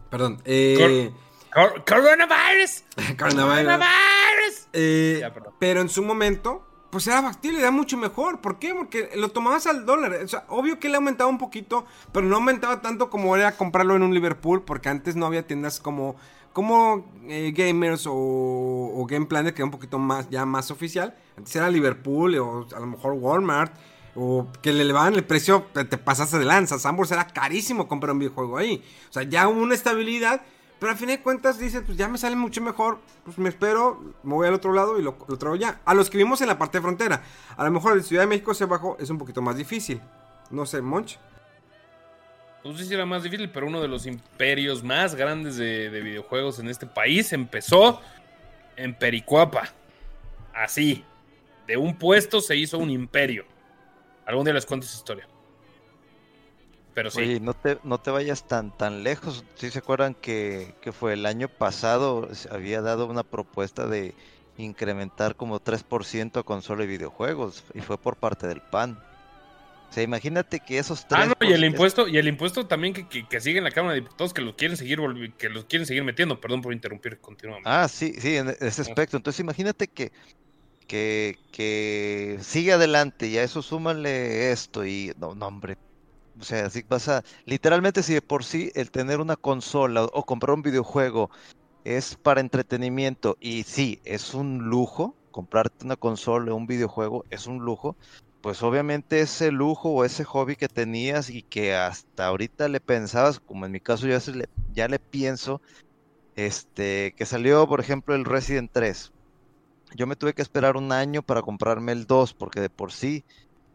Perdón. 0.10 0.42
Eh, 0.46 1.12
Cor- 1.54 1.84
Coronavirus. 1.86 2.84
Coronavirus. 3.18 3.64
Coronavirus. 3.64 4.68
Eh, 4.74 5.18
Ya, 5.22 5.34
perdón. 5.34 5.54
pero 5.60 5.82
en 5.82 5.90
su 5.90 6.04
momento, 6.04 6.68
pues 6.92 7.08
era 7.08 7.22
factible, 7.22 7.60
era 7.60 7.72
mucho 7.72 7.98
mejor. 7.98 8.42
¿Por 8.42 8.60
qué? 8.60 8.76
Porque 8.76 9.10
lo 9.16 9.30
tomabas 9.30 9.66
al 9.66 9.86
dólar. 9.86 10.14
O 10.24 10.28
sea, 10.28 10.46
obvio 10.50 10.80
que 10.80 10.90
le 10.90 10.98
aumentaba 10.98 11.30
un 11.30 11.38
poquito, 11.38 11.86
pero 12.12 12.28
no 12.28 12.36
aumentaba 12.36 12.82
tanto 12.82 13.10
como 13.10 13.36
era 13.36 13.54
comprarlo 13.54 13.96
en 13.96 14.04
un 14.04 14.14
Liverpool, 14.14 14.62
porque 14.64 14.90
antes 14.90 15.16
no 15.16 15.26
había 15.26 15.48
tiendas 15.48 15.80
como, 15.80 16.18
como 16.52 17.06
eh, 17.28 17.54
Gamers 17.56 18.06
o, 18.08 18.14
o 18.14 19.06
Game 19.08 19.26
Planet, 19.26 19.56
que 19.56 19.62
era 19.62 19.66
un 19.66 19.72
poquito 19.72 19.98
más, 19.98 20.30
ya 20.30 20.46
más 20.46 20.70
oficial. 20.70 21.16
Antes 21.38 21.56
era 21.56 21.70
Liverpool 21.70 22.38
o 22.38 22.68
a 22.76 22.80
lo 22.80 22.88
mejor 22.88 23.14
Walmart. 23.14 23.74
O 24.14 24.48
que 24.62 24.74
le 24.74 24.82
elevaban 24.82 25.14
el 25.14 25.24
precio, 25.24 25.68
te, 25.74 25.86
te 25.86 25.98
pasaste 25.98 26.38
de 26.38 26.44
lanza. 26.44 26.78
Sambors 26.78 27.12
era 27.12 27.26
carísimo 27.28 27.88
comprar 27.88 28.12
un 28.12 28.20
videojuego 28.20 28.58
ahí. 28.58 28.84
O 29.10 29.14
sea, 29.14 29.24
ya 29.24 29.48
hubo 29.48 29.62
una 29.62 29.74
estabilidad. 29.74 30.42
Pero 30.82 30.94
al 30.94 30.98
fin 30.98 31.10
de 31.10 31.22
cuentas 31.22 31.60
dices, 31.60 31.84
pues 31.86 31.96
ya 31.96 32.08
me 32.08 32.18
sale 32.18 32.36
mucho 32.36 32.60
mejor. 32.60 32.98
Pues 33.24 33.38
me 33.38 33.50
espero, 33.50 34.16
me 34.24 34.34
voy 34.34 34.48
al 34.48 34.56
otro 34.56 34.74
lado 34.74 35.00
y 35.00 35.04
lo, 35.04 35.14
traigo 35.14 35.56
ya. 35.56 35.80
A 35.86 35.94
los 35.94 36.10
que 36.10 36.18
vivimos 36.18 36.42
en 36.42 36.48
la 36.48 36.58
parte 36.58 36.80
de 36.80 36.82
frontera. 36.82 37.22
A 37.56 37.64
lo 37.64 37.70
mejor 37.70 37.96
en 37.96 38.04
Ciudad 38.04 38.24
de 38.24 38.28
México 38.28 38.50
hacia 38.50 38.66
abajo 38.66 38.98
es 39.00 39.12
un 39.12 39.20
poquito 39.20 39.44
más 39.44 39.56
difícil. 39.56 40.02
No 40.50 40.66
sé, 40.66 40.82
Monch. 40.82 41.20
No 42.66 42.76
sé 42.76 42.86
si 42.86 42.96
era 42.96 43.06
más 43.06 43.22
difícil, 43.22 43.52
pero 43.52 43.68
uno 43.68 43.80
de 43.80 43.88
los 43.88 44.08
imperios 44.08 44.82
más 44.82 45.14
grandes 45.14 45.56
de, 45.56 45.92
de 45.92 46.02
videojuegos 46.02 46.58
en 46.58 46.68
este 46.68 46.88
país 46.88 47.32
empezó 47.32 48.02
en 48.76 48.96
Pericuapa. 48.96 49.70
Así. 50.52 51.06
De 51.68 51.78
un 51.78 51.96
puesto 51.96 52.42
se 52.42 52.56
hizo 52.56 52.80
un 52.80 52.90
imperio. 52.90 53.46
Algún 54.26 54.46
día 54.46 54.54
les 54.56 54.66
cuento 54.66 54.88
esa 54.88 54.98
historia. 54.98 55.28
Pero 56.94 57.12
sí. 57.12 57.22
Oye, 57.22 57.40
no 57.40 57.54
te, 57.54 57.78
no 57.84 58.00
te 58.00 58.12
vayas 58.12 58.48
tan 58.48 58.76
tan 58.76 59.04
lejos. 59.04 59.46
Si 59.56 59.70
se 59.70 59.80
acuerdan 59.80 60.14
que, 60.14 60.76
que 60.82 60.92
fue 60.92 61.14
el 61.14 61.26
año 61.26 61.48
pasado, 61.48 62.28
había 62.50 62.82
dado 62.82 63.06
una 63.08 63.24
propuesta 63.24 63.88
de 63.88 64.14
incrementar 64.58 65.36
como 65.36 65.60
3% 65.60 66.40
a 66.40 66.44
consola 66.44 66.84
y 66.84 66.88
videojuegos, 66.88 67.64
y 67.74 67.80
fue 67.80 67.98
por 67.98 68.18
parte 68.18 68.48
del 68.48 68.62
PAN. 68.62 69.02
O 69.90 69.94
sea, 69.94 70.04
imagínate 70.04 70.62
que 70.62 70.78
esos 70.78 71.06
tres... 71.06 71.22
Ah, 71.22 71.26
no, 71.26 71.48
y 71.48 71.52
el 71.52 71.66
impuesto, 71.66 72.08
y 72.08 72.18
el 72.18 72.28
impuesto 72.28 72.66
también 72.66 72.94
que, 72.94 73.10
que, 73.10 73.28
que 73.28 73.42
sigue 73.42 73.58
en 73.58 73.66
la 73.66 73.72
Cámara 73.72 73.94
de 73.94 74.02
Diputados, 74.02 74.34
que 74.34 74.42
lo 74.42 74.56
quieren 74.56 74.78
seguir 74.78 75.00
que 75.38 75.50
los 75.50 75.66
quieren 75.66 75.86
seguir 75.86 76.06
metiendo. 76.06 76.40
Perdón 76.40 76.62
por 76.62 76.72
interrumpir, 76.72 77.20
continuamente. 77.20 77.70
Ah, 77.70 77.90
sí, 77.90 78.14
sí, 78.18 78.38
en 78.38 78.56
ese 78.62 78.84
aspecto. 78.84 79.18
Entonces 79.18 79.42
imagínate 79.42 79.90
que, 79.90 80.14
que, 80.88 81.38
que 81.52 82.38
sigue 82.42 82.72
adelante 82.72 83.28
y 83.28 83.38
a 83.38 83.44
eso 83.44 83.62
súmale 83.62 84.54
esto 84.54 84.86
y 84.86 85.12
no, 85.18 85.36
no, 85.36 85.48
hombre. 85.48 85.78
O 86.42 86.44
sea, 86.44 86.72
si 86.72 86.82
vas 86.90 87.08
literalmente 87.46 88.02
si 88.02 88.16
de 88.16 88.22
por 88.24 88.44
sí 88.44 88.72
el 88.74 88.90
tener 88.90 89.20
una 89.20 89.36
consola 89.36 90.06
o 90.06 90.24
comprar 90.26 90.56
un 90.56 90.64
videojuego 90.64 91.30
es 91.84 92.16
para 92.16 92.42
entretenimiento 92.42 93.38
y 93.40 93.62
sí, 93.62 94.02
es 94.06 94.34
un 94.34 94.58
lujo, 94.70 95.16
comprarte 95.30 95.86
una 95.86 95.98
consola 95.98 96.52
o 96.52 96.56
un 96.56 96.66
videojuego 96.66 97.26
es 97.30 97.46
un 97.46 97.60
lujo, 97.60 97.96
pues 98.42 98.64
obviamente 98.64 99.22
ese 99.22 99.52
lujo 99.52 99.92
o 99.92 100.04
ese 100.04 100.24
hobby 100.24 100.56
que 100.56 100.68
tenías 100.68 101.30
y 101.30 101.44
que 101.44 101.76
hasta 101.76 102.26
ahorita 102.26 102.68
le 102.70 102.80
pensabas, 102.80 103.40
como 103.40 103.68
en 103.68 103.72
mi 103.74 103.80
caso 103.80 104.08
ya, 104.08 104.18
le, 104.34 104.48
ya 104.74 104.88
le 104.88 104.98
pienso, 104.98 105.62
este, 106.36 107.14
que 107.16 107.28
salió, 107.28 107.68
por 107.68 107.82
ejemplo, 107.82 108.16
el 108.16 108.26
Resident 108.26 108.72
3. 108.74 109.12
Yo 109.96 110.08
me 110.08 110.16
tuve 110.16 110.34
que 110.34 110.42
esperar 110.42 110.76
un 110.76 110.92
año 110.92 111.22
para 111.22 111.44
comprarme 111.44 111.92
el 111.92 112.08
2, 112.08 112.34
porque 112.34 112.62
de 112.62 112.70
por 112.72 112.92
sí, 112.92 113.26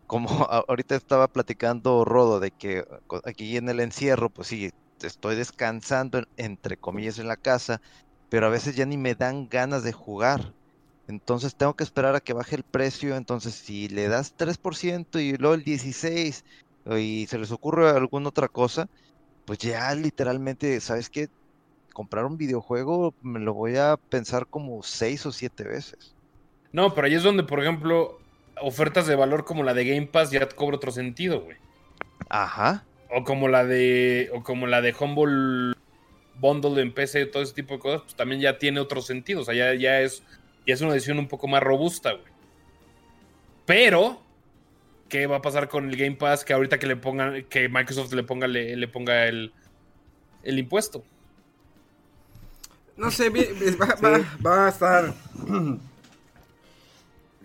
como 0.07 0.29
ahorita 0.69 0.97
estaba 0.97 1.29
platicando 1.29 2.05
Rodo, 2.05 2.41
de 2.41 2.51
que 2.53 2.85
co- 3.07 3.21
aquí 3.25 3.57
en 3.57 3.69
el 3.69 3.81
encierro, 3.81 4.31
pues 4.31 4.49
sí, 4.49 4.71
estoy 5.03 5.37
descansando, 5.37 6.19
en- 6.19 6.25
entre 6.37 6.77
comillas, 6.77 7.19
en 7.19 7.29
la 7.29 7.37
casa, 7.37 7.81
pero 8.29 8.47
a 8.47 8.51
veces 8.51 8.77
ya 8.77 8.87
ni 8.87 8.97
me 8.99 9.15
dan 9.15 9.49
ganas 9.49 9.83
de 9.85 9.93
jugar. 9.93 10.55
Entonces 11.07 11.57
tengo 11.57 11.75
que 11.75 11.85
esperar 11.85 12.17
a 12.17 12.21
que 12.21 12.33
baje 12.35 12.57
el 12.57 12.65
precio. 12.71 13.17
Entonces, 13.17 13.55
si 13.57 13.89
le 13.89 14.09
das 14.09 14.35
3% 14.37 15.19
y 15.21 15.35
luego 15.37 15.55
el 15.55 15.65
16% 15.65 16.99
y 16.99 17.27
se 17.27 17.39
les 17.39 17.51
ocurre 17.53 17.89
alguna 17.91 18.29
otra 18.31 18.49
cosa, 18.49 18.87
pues 19.45 19.59
ya 19.61 19.95
literalmente, 19.95 20.81
¿sabes 20.81 21.11
qué? 21.11 21.29
Comprar 21.95 22.27
un 22.27 22.37
videojuego 22.39 23.15
me 23.21 23.41
lo 23.41 23.55
voy 23.55 23.77
a 23.77 23.97
pensar 24.11 24.47
como 24.49 24.83
6 24.85 25.27
o 25.27 25.33
7 25.33 25.65
veces. 25.65 26.17
No, 26.73 26.95
pero 26.95 27.07
ahí 27.07 27.15
es 27.15 27.23
donde, 27.23 27.43
por 27.45 27.61
ejemplo, 27.61 28.19
ofertas 28.61 29.07
de 29.07 29.17
valor 29.17 29.45
como 29.45 29.63
la 29.63 29.75
de 29.75 29.85
Game 29.85 30.07
Pass 30.07 30.31
ya 30.31 30.49
cobra 30.49 30.77
otro 30.77 30.91
sentido, 30.91 31.41
güey. 31.41 31.57
Ajá. 32.29 32.85
O 33.11 33.25
como 33.25 33.49
la 33.49 33.65
de. 33.65 34.31
O 34.35 34.43
como 34.43 34.67
la 34.67 34.81
de 34.83 34.95
Humble 34.99 35.75
bundle 36.39 36.83
en 36.83 36.93
PC, 36.93 37.27
todo 37.27 37.43
ese 37.43 37.55
tipo 37.55 37.75
de 37.75 37.81
cosas, 37.81 38.03
pues 38.03 38.15
también 38.15 38.41
ya 38.41 38.59
tiene 38.59 38.81
otro 38.81 39.01
sentido. 39.01 39.41
O 39.41 39.45
sea, 39.45 39.55
ya, 39.55 39.73
ya, 39.75 40.01
es, 40.01 40.23
ya 40.67 40.75
es 40.75 40.81
una 40.83 40.93
decisión 40.93 41.19
un 41.19 41.29
poco 41.29 41.49
más 41.49 41.63
robusta, 41.63 42.13
güey. 42.13 42.25
Pero, 43.65 44.21
¿qué 45.09 45.27
va 45.27 45.37
a 45.37 45.43
pasar 45.43 45.69
con 45.69 45.89
el 45.89 45.97
Game 45.97 46.17
Pass? 46.17 46.45
Que 46.45 46.53
ahorita 46.53 46.79
que 46.79 46.87
le 46.87 46.97
pongan, 46.97 47.45
que 47.45 47.69
Microsoft 47.69 48.13
le 48.13 48.23
ponga, 48.23 48.47
le, 48.49 48.77
le 48.77 48.87
ponga 48.89 49.27
el, 49.27 49.53
el 50.43 50.59
impuesto. 50.59 51.05
No 52.97 53.11
sé, 53.11 53.29
va- 53.31 54.21
va 54.45 54.67
a 54.67 54.69
estar. 54.69 55.15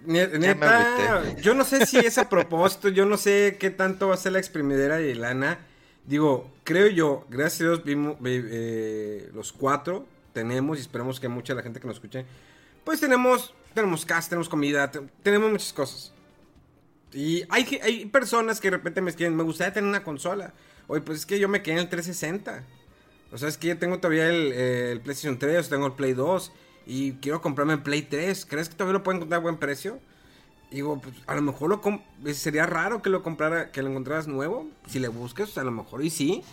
Ne- 0.05 0.27
Neta, 0.27 1.35
yo 1.41 1.53
no 1.53 1.63
sé 1.63 1.85
si 1.85 1.97
es 1.97 2.17
a 2.17 2.27
propósito, 2.29 2.89
yo 2.89 3.05
no 3.05 3.17
sé 3.17 3.57
qué 3.59 3.69
tanto 3.69 4.07
va 4.07 4.15
a 4.15 4.17
ser 4.17 4.31
la 4.33 4.39
exprimidera 4.39 4.97
de 4.97 5.15
lana. 5.15 5.59
Digo, 6.05 6.51
creo 6.63 6.87
yo, 6.87 7.25
gracias 7.29 7.61
a 7.61 7.63
Dios, 7.65 7.83
vimos, 7.83 8.15
vi- 8.19 8.41
eh, 8.43 9.29
los 9.33 9.51
cuatro 9.53 10.05
tenemos 10.33 10.77
y 10.77 10.81
esperamos 10.81 11.19
que 11.19 11.27
mucha 11.27 11.53
de 11.53 11.57
la 11.57 11.63
gente 11.63 11.79
que 11.79 11.87
nos 11.87 11.97
escuche, 11.97 12.25
pues 12.83 12.99
tenemos, 12.99 13.53
tenemos 13.73 14.05
casa, 14.05 14.29
tenemos 14.29 14.49
comida, 14.49 14.89
te- 14.89 15.01
tenemos 15.23 15.51
muchas 15.51 15.73
cosas. 15.73 16.13
Y 17.13 17.43
hay, 17.49 17.79
hay 17.83 18.05
personas 18.05 18.59
que 18.59 18.69
de 18.71 18.77
repente 18.77 19.01
me 19.01 19.09
escriben, 19.11 19.35
me 19.35 19.43
gustaría 19.43 19.73
tener 19.73 19.89
una 19.89 20.03
consola. 20.03 20.53
Oye, 20.87 21.01
pues 21.01 21.19
es 21.19 21.25
que 21.25 21.37
yo 21.39 21.47
me 21.49 21.61
quedé 21.61 21.73
en 21.75 21.79
el 21.81 21.89
360. 21.89 22.63
O 23.31 23.37
sea, 23.37 23.47
es 23.49 23.57
que 23.57 23.67
yo 23.67 23.77
tengo 23.77 23.99
todavía 23.99 24.29
el, 24.29 24.51
eh, 24.53 24.91
el 24.93 25.01
PlayStation 25.01 25.37
3, 25.37 25.69
tengo 25.69 25.85
el 25.87 25.93
Play 25.93 26.13
2 26.13 26.51
y 26.85 27.13
quiero 27.13 27.41
comprarme 27.41 27.73
el 27.73 27.81
Play 27.81 28.01
3. 28.03 28.45
¿Crees 28.45 28.69
que 28.69 28.75
todavía 28.75 28.93
lo 28.93 29.03
pueden 29.03 29.17
encontrar 29.17 29.39
a 29.39 29.43
buen 29.43 29.57
precio? 29.57 29.99
Digo, 30.71 30.99
pues 31.01 31.13
a 31.27 31.35
lo 31.35 31.41
mejor 31.41 31.69
lo 31.69 32.33
sería 32.33 32.65
raro 32.65 33.01
que 33.01 33.09
lo 33.09 33.23
comprara, 33.23 33.71
que 33.71 33.81
lo 33.81 33.89
encontraras 33.89 34.27
nuevo. 34.27 34.67
Si 34.87 34.99
le 34.99 35.09
buscas, 35.09 35.57
a 35.57 35.63
lo 35.63 35.71
mejor 35.71 36.03
y 36.03 36.09
sí. 36.09 36.43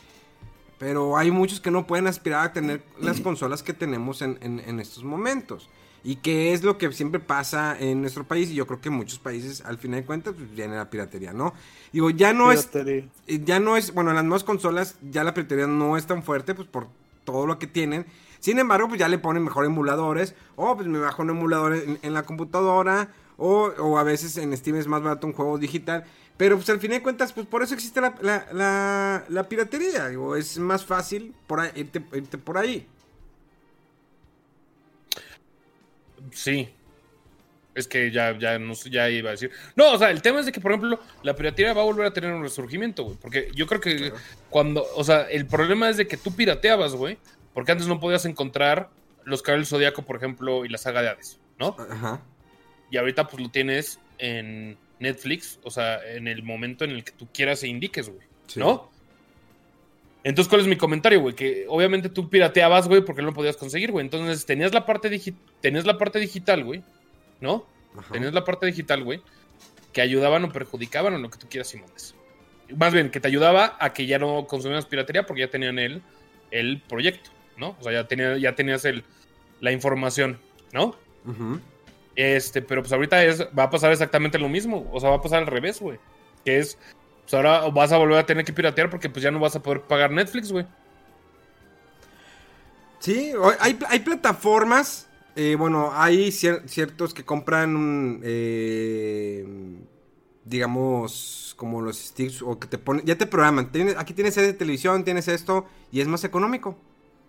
Pero 0.79 1.17
hay 1.17 1.31
muchos 1.31 1.61
que 1.61 1.71
no 1.71 1.87
pueden 1.87 2.07
aspirar 2.07 2.47
a 2.47 2.53
tener 2.53 2.83
las 3.01 3.21
consolas 3.21 3.63
que 3.63 3.73
tenemos 3.73 4.23
en, 4.23 4.39
en- 4.41 4.61
en 4.61 4.79
estos 4.81 5.03
momentos. 5.05 5.69
Y 6.05 6.17
que 6.17 6.53
es 6.53 6.63
lo 6.63 6.79
que 6.79 6.93
siempre 6.93 7.19
pasa 7.19 7.77
en 7.79 8.01
nuestro 8.01 8.23
país. 8.25 8.51
Y 8.51 8.55
yo 8.55 8.67
creo 8.69 8.81
que 8.81 8.89
en 8.89 8.95
muchos 8.95 9.19
países, 9.19 9.61
al 9.65 9.79
final 9.79 10.01
de 10.01 10.07
cuentas, 10.07 10.35
pues 10.37 10.49
viene 10.55 10.77
la 10.77 10.89
piratería, 10.89 11.33
¿no? 11.33 11.53
Digo, 11.93 12.11
ya 12.11 12.33
no 12.33 12.53
es 12.53 12.67
Piratería. 12.67 13.09
eh, 13.27 13.41
ya 13.45 13.59
no 13.59 13.77
es, 13.77 13.93
bueno, 13.93 14.11
en 14.11 14.17
las 14.17 14.25
nuevas 14.25 14.45
consolas 14.45 14.97
ya 15.11 15.25
la 15.25 15.35
piratería 15.35 15.67
no 15.67 15.97
es 15.97 16.07
tan 16.07 16.23
fuerte, 16.23 16.55
pues 16.55 16.69
por 16.69 16.87
todo 17.25 17.47
lo 17.49 17.59
que 17.59 17.67
tienen. 17.67 18.07
Sin 18.41 18.59
embargo, 18.59 18.89
pues 18.89 19.01
ya 19.01 19.09
le 19.09 19.19
ponen 19.19 19.45
mejor 19.45 19.65
emuladores, 19.65 20.35
o 20.57 20.75
pues 20.77 20.87
me 20.89 20.99
bajo 20.99 21.23
un 21.23 21.31
emulador 21.31 21.75
en, 21.75 21.99
en 22.03 22.15
la 22.15 22.23
computadora, 22.23 23.11
o, 23.37 23.73
o 23.79 23.99
a 23.99 24.03
veces 24.05 24.37
en 24.37 24.57
Steam 24.57 24.77
es 24.77 24.87
más 24.87 25.03
barato 25.03 25.27
un 25.27 25.33
juego 25.33 25.59
digital. 25.59 26.05
Pero 26.37 26.57
pues 26.57 26.71
al 26.71 26.79
fin 26.81 26.93
de 26.93 27.03
cuentas, 27.03 27.33
pues 27.33 27.47
por 27.47 27.63
eso 27.63 27.75
existe 27.75 28.01
la, 28.01 28.15
la, 28.23 28.47
la- 28.53 29.25
la 29.29 29.49
piratería, 29.49 30.09
digo, 30.09 30.37
es 30.37 30.57
más 30.59 30.85
fácil 30.85 31.35
por 31.49 31.61
ahí, 31.61 31.71
irte, 31.75 32.01
irte 32.13 32.39
por 32.39 32.59
ahí. 32.59 32.87
Sí. 36.33 36.69
Es 37.75 37.87
que 37.87 38.11
ya, 38.11 38.37
ya, 38.39 38.59
no 38.59 38.75
ya 38.75 39.09
iba 39.09 39.29
a 39.31 39.33
decir. 39.33 39.53
No, 39.77 39.93
o 39.93 39.99
sea, 39.99 40.11
el 40.11 40.21
tema 40.21 40.41
es 40.41 40.47
de 40.47 40.53
que, 40.53 40.61
por 40.61 40.73
ejemplo, 40.73 40.99
la 41.23 41.37
piratería 41.37 41.73
va 41.75 41.83
a 41.83 41.85
volver 41.85 42.07
a 42.07 42.13
tener 42.13 42.33
un 42.33 42.43
resurgimiento, 42.43 43.05
güey. 43.05 43.17
Porque 43.21 43.51
yo 43.55 43.67
creo 43.69 43.81
que 43.81 44.13
cuando, 44.51 44.85
o 44.97 45.05
sea, 45.05 45.23
el 45.31 45.47
problema 45.47 45.89
es 45.89 45.97
de 45.97 46.09
que 46.09 46.17
tú 46.17 46.35
pirateabas, 46.35 46.95
güey. 46.95 47.19
Porque 47.59 47.73
antes 47.73 47.89
no 47.89 47.99
podías 47.99 48.25
encontrar 48.25 48.89
los 49.25 49.43
Caballeros 49.43 49.69
del 49.69 49.79
Zodíaco, 49.79 50.03
por 50.03 50.15
ejemplo, 50.15 50.65
y 50.65 50.69
la 50.69 50.79
saga 50.79 51.03
de 51.03 51.09
Hades, 51.09 51.41
¿no? 51.59 51.75
Ajá. 51.91 52.23
Y 52.89 52.99
ahorita 52.99 53.27
pues 53.27 53.43
lo 53.43 53.49
tienes 53.51 53.99
en 54.19 54.79
Netflix, 55.01 55.59
o 55.65 55.71
sea, 55.73 55.99
en 56.09 56.29
el 56.29 56.45
momento 56.45 56.85
en 56.85 56.93
el 56.93 57.03
que 57.03 57.11
tú 57.11 57.27
quieras 57.35 57.65
e 57.65 57.67
indiques, 57.67 58.09
güey. 58.11 58.25
Sí. 58.47 58.61
¿No? 58.61 58.89
Entonces, 60.23 60.49
¿cuál 60.49 60.61
es 60.61 60.69
mi 60.69 60.77
comentario, 60.77 61.21
güey? 61.21 61.35
Que 61.35 61.65
obviamente 61.69 62.09
tú 62.09 62.31
pirateabas, 62.31 62.87
güey, 62.87 63.01
porque 63.05 63.23
no 63.23 63.29
lo 63.29 63.35
podías 63.35 63.57
conseguir, 63.57 63.91
güey. 63.91 64.05
Entonces, 64.05 64.47
tenías 64.47 64.73
la 64.73 64.87
parte 64.87 65.11
digi- 65.11 65.35
tenías 65.61 65.85
la 65.85 65.99
parte 65.99 66.21
digital, 66.21 66.63
güey, 66.63 66.85
¿no? 67.41 67.67
Ajá. 67.99 68.13
Tenías 68.13 68.33
la 68.35 68.45
parte 68.45 68.67
digital, 68.67 69.03
güey, 69.03 69.21
que 69.93 70.01
ayudaban 70.01 70.45
o 70.45 70.53
perjudicaban 70.53 71.13
o 71.15 71.19
lo 71.19 71.29
que 71.29 71.39
tú 71.39 71.49
quieras 71.49 71.75
y 71.75 71.79
mandes. 71.81 72.15
Más 72.77 72.93
bien, 72.93 73.11
que 73.11 73.19
te 73.19 73.27
ayudaba 73.27 73.77
a 73.81 73.93
que 73.93 74.07
ya 74.07 74.21
no 74.21 74.47
consumieras 74.47 74.87
piratería 74.87 75.27
porque 75.27 75.41
ya 75.41 75.51
tenían 75.51 75.81
el, 75.81 76.03
el 76.51 76.81
proyecto, 76.83 77.31
¿no? 77.59 77.77
O 77.79 77.83
sea, 77.83 77.93
ya, 77.93 78.09
tenía, 78.09 78.37
ya 78.39 78.55
tenías 78.55 78.85
el, 78.85 79.05
la 79.61 79.73
información, 79.73 80.39
¿no? 80.73 80.97
Este, 82.17 82.63
pero 82.63 82.83
pues 82.83 82.93
ahorita 82.93 83.25
es, 83.25 83.43
va 83.57 83.65
a 83.65 83.71
pasar 83.71 83.93
exactamente 83.93 84.39
lo 84.39 84.49
mismo. 84.49 84.89
O 84.93 85.01
sea, 85.01 85.11
va 85.11 85.17
a 85.17 85.23
pasar 85.23 85.41
al 85.41 85.47
revés, 85.47 85.81
güey. 85.81 85.99
Que 86.45 86.59
es, 86.59 86.79
pues 87.23 87.35
ahora 87.35 87.69
vas 87.69 87.93
a 87.93 87.99
volver 87.99 88.19
a 88.19 88.27
tener 88.27 88.45
que 88.45 88.53
piratear 88.53 88.91
porque 88.91 89.11
pues 89.11 89.23
ya 89.23 89.31
no 89.31 89.39
vas 89.41 89.55
a 89.57 89.63
poder 89.63 89.83
pagar 89.83 90.11
Netflix, 90.11 90.51
güey. 90.51 90.67
Sí, 93.01 93.33
hay, 93.61 93.79
hay 93.89 94.01
plataformas, 94.01 95.09
eh, 95.37 95.55
bueno, 95.57 95.93
hay 95.95 96.29
cier- 96.31 96.67
ciertos 96.67 97.15
que 97.15 97.25
compran, 97.25 97.77
un, 97.77 98.21
eh, 98.25 99.47
digamos, 100.45 101.55
como 101.57 101.81
los 101.81 101.97
sticks, 101.97 102.43
o 102.43 102.59
que 102.59 102.67
te 102.67 102.77
ponen, 102.77 103.05
ya 103.07 103.17
te 103.17 103.27
programan, 103.27 103.71
tienes, 103.71 103.97
aquí 103.97 104.15
tienes 104.15 104.35
serie 104.35 104.53
de 104.53 104.59
televisión, 104.59 105.05
tienes 105.05 105.29
esto, 105.29 105.67
y 105.93 106.01
es 106.01 106.09
más 106.09 106.25
económico, 106.25 106.77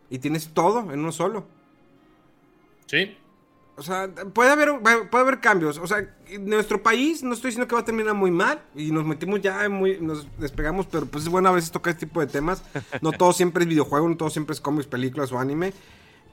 y 0.10 0.20
tienes 0.20 0.50
todo 0.54 0.92
en 0.92 1.00
uno 1.00 1.12
solo. 1.12 1.46
Sí. 2.88 3.18
O 3.78 3.82
sea, 3.82 4.10
puede 4.34 4.52
haber, 4.52 4.82
puede 5.10 5.24
haber 5.24 5.40
cambios. 5.40 5.78
O 5.78 5.88
sea, 5.88 6.06
en 6.28 6.46
nuestro 6.46 6.84
país 6.84 7.24
no 7.24 7.34
estoy 7.34 7.52
diciendo 7.52 7.68
que 7.68 7.76
va 7.76 7.82
a 7.82 7.86
terminar 7.86 8.14
muy 8.14 8.30
mal. 8.30 8.62
Y 8.76 8.92
nos 8.92 9.06
metimos 9.06 9.42
ya 9.42 9.70
muy, 9.70 10.00
nos 10.02 10.28
despegamos, 10.38 10.86
pero 10.88 11.06
pues 11.06 11.24
es 11.24 11.30
bueno 11.30 11.48
a 11.50 11.54
veces 11.54 11.72
tocar 11.72 11.94
este 11.94 12.06
tipo 12.06 12.20
de 12.20 12.28
temas. 12.28 12.62
No 13.02 13.12
todo 13.18 13.32
siempre 13.32 13.64
es 13.64 13.70
videojuego, 13.70 14.10
no 14.10 14.18
todo 14.18 14.30
siempre 14.30 14.54
es 14.54 14.60
cómics, 14.60 14.88
películas 14.88 15.32
o 15.32 15.40
anime. 15.40 15.72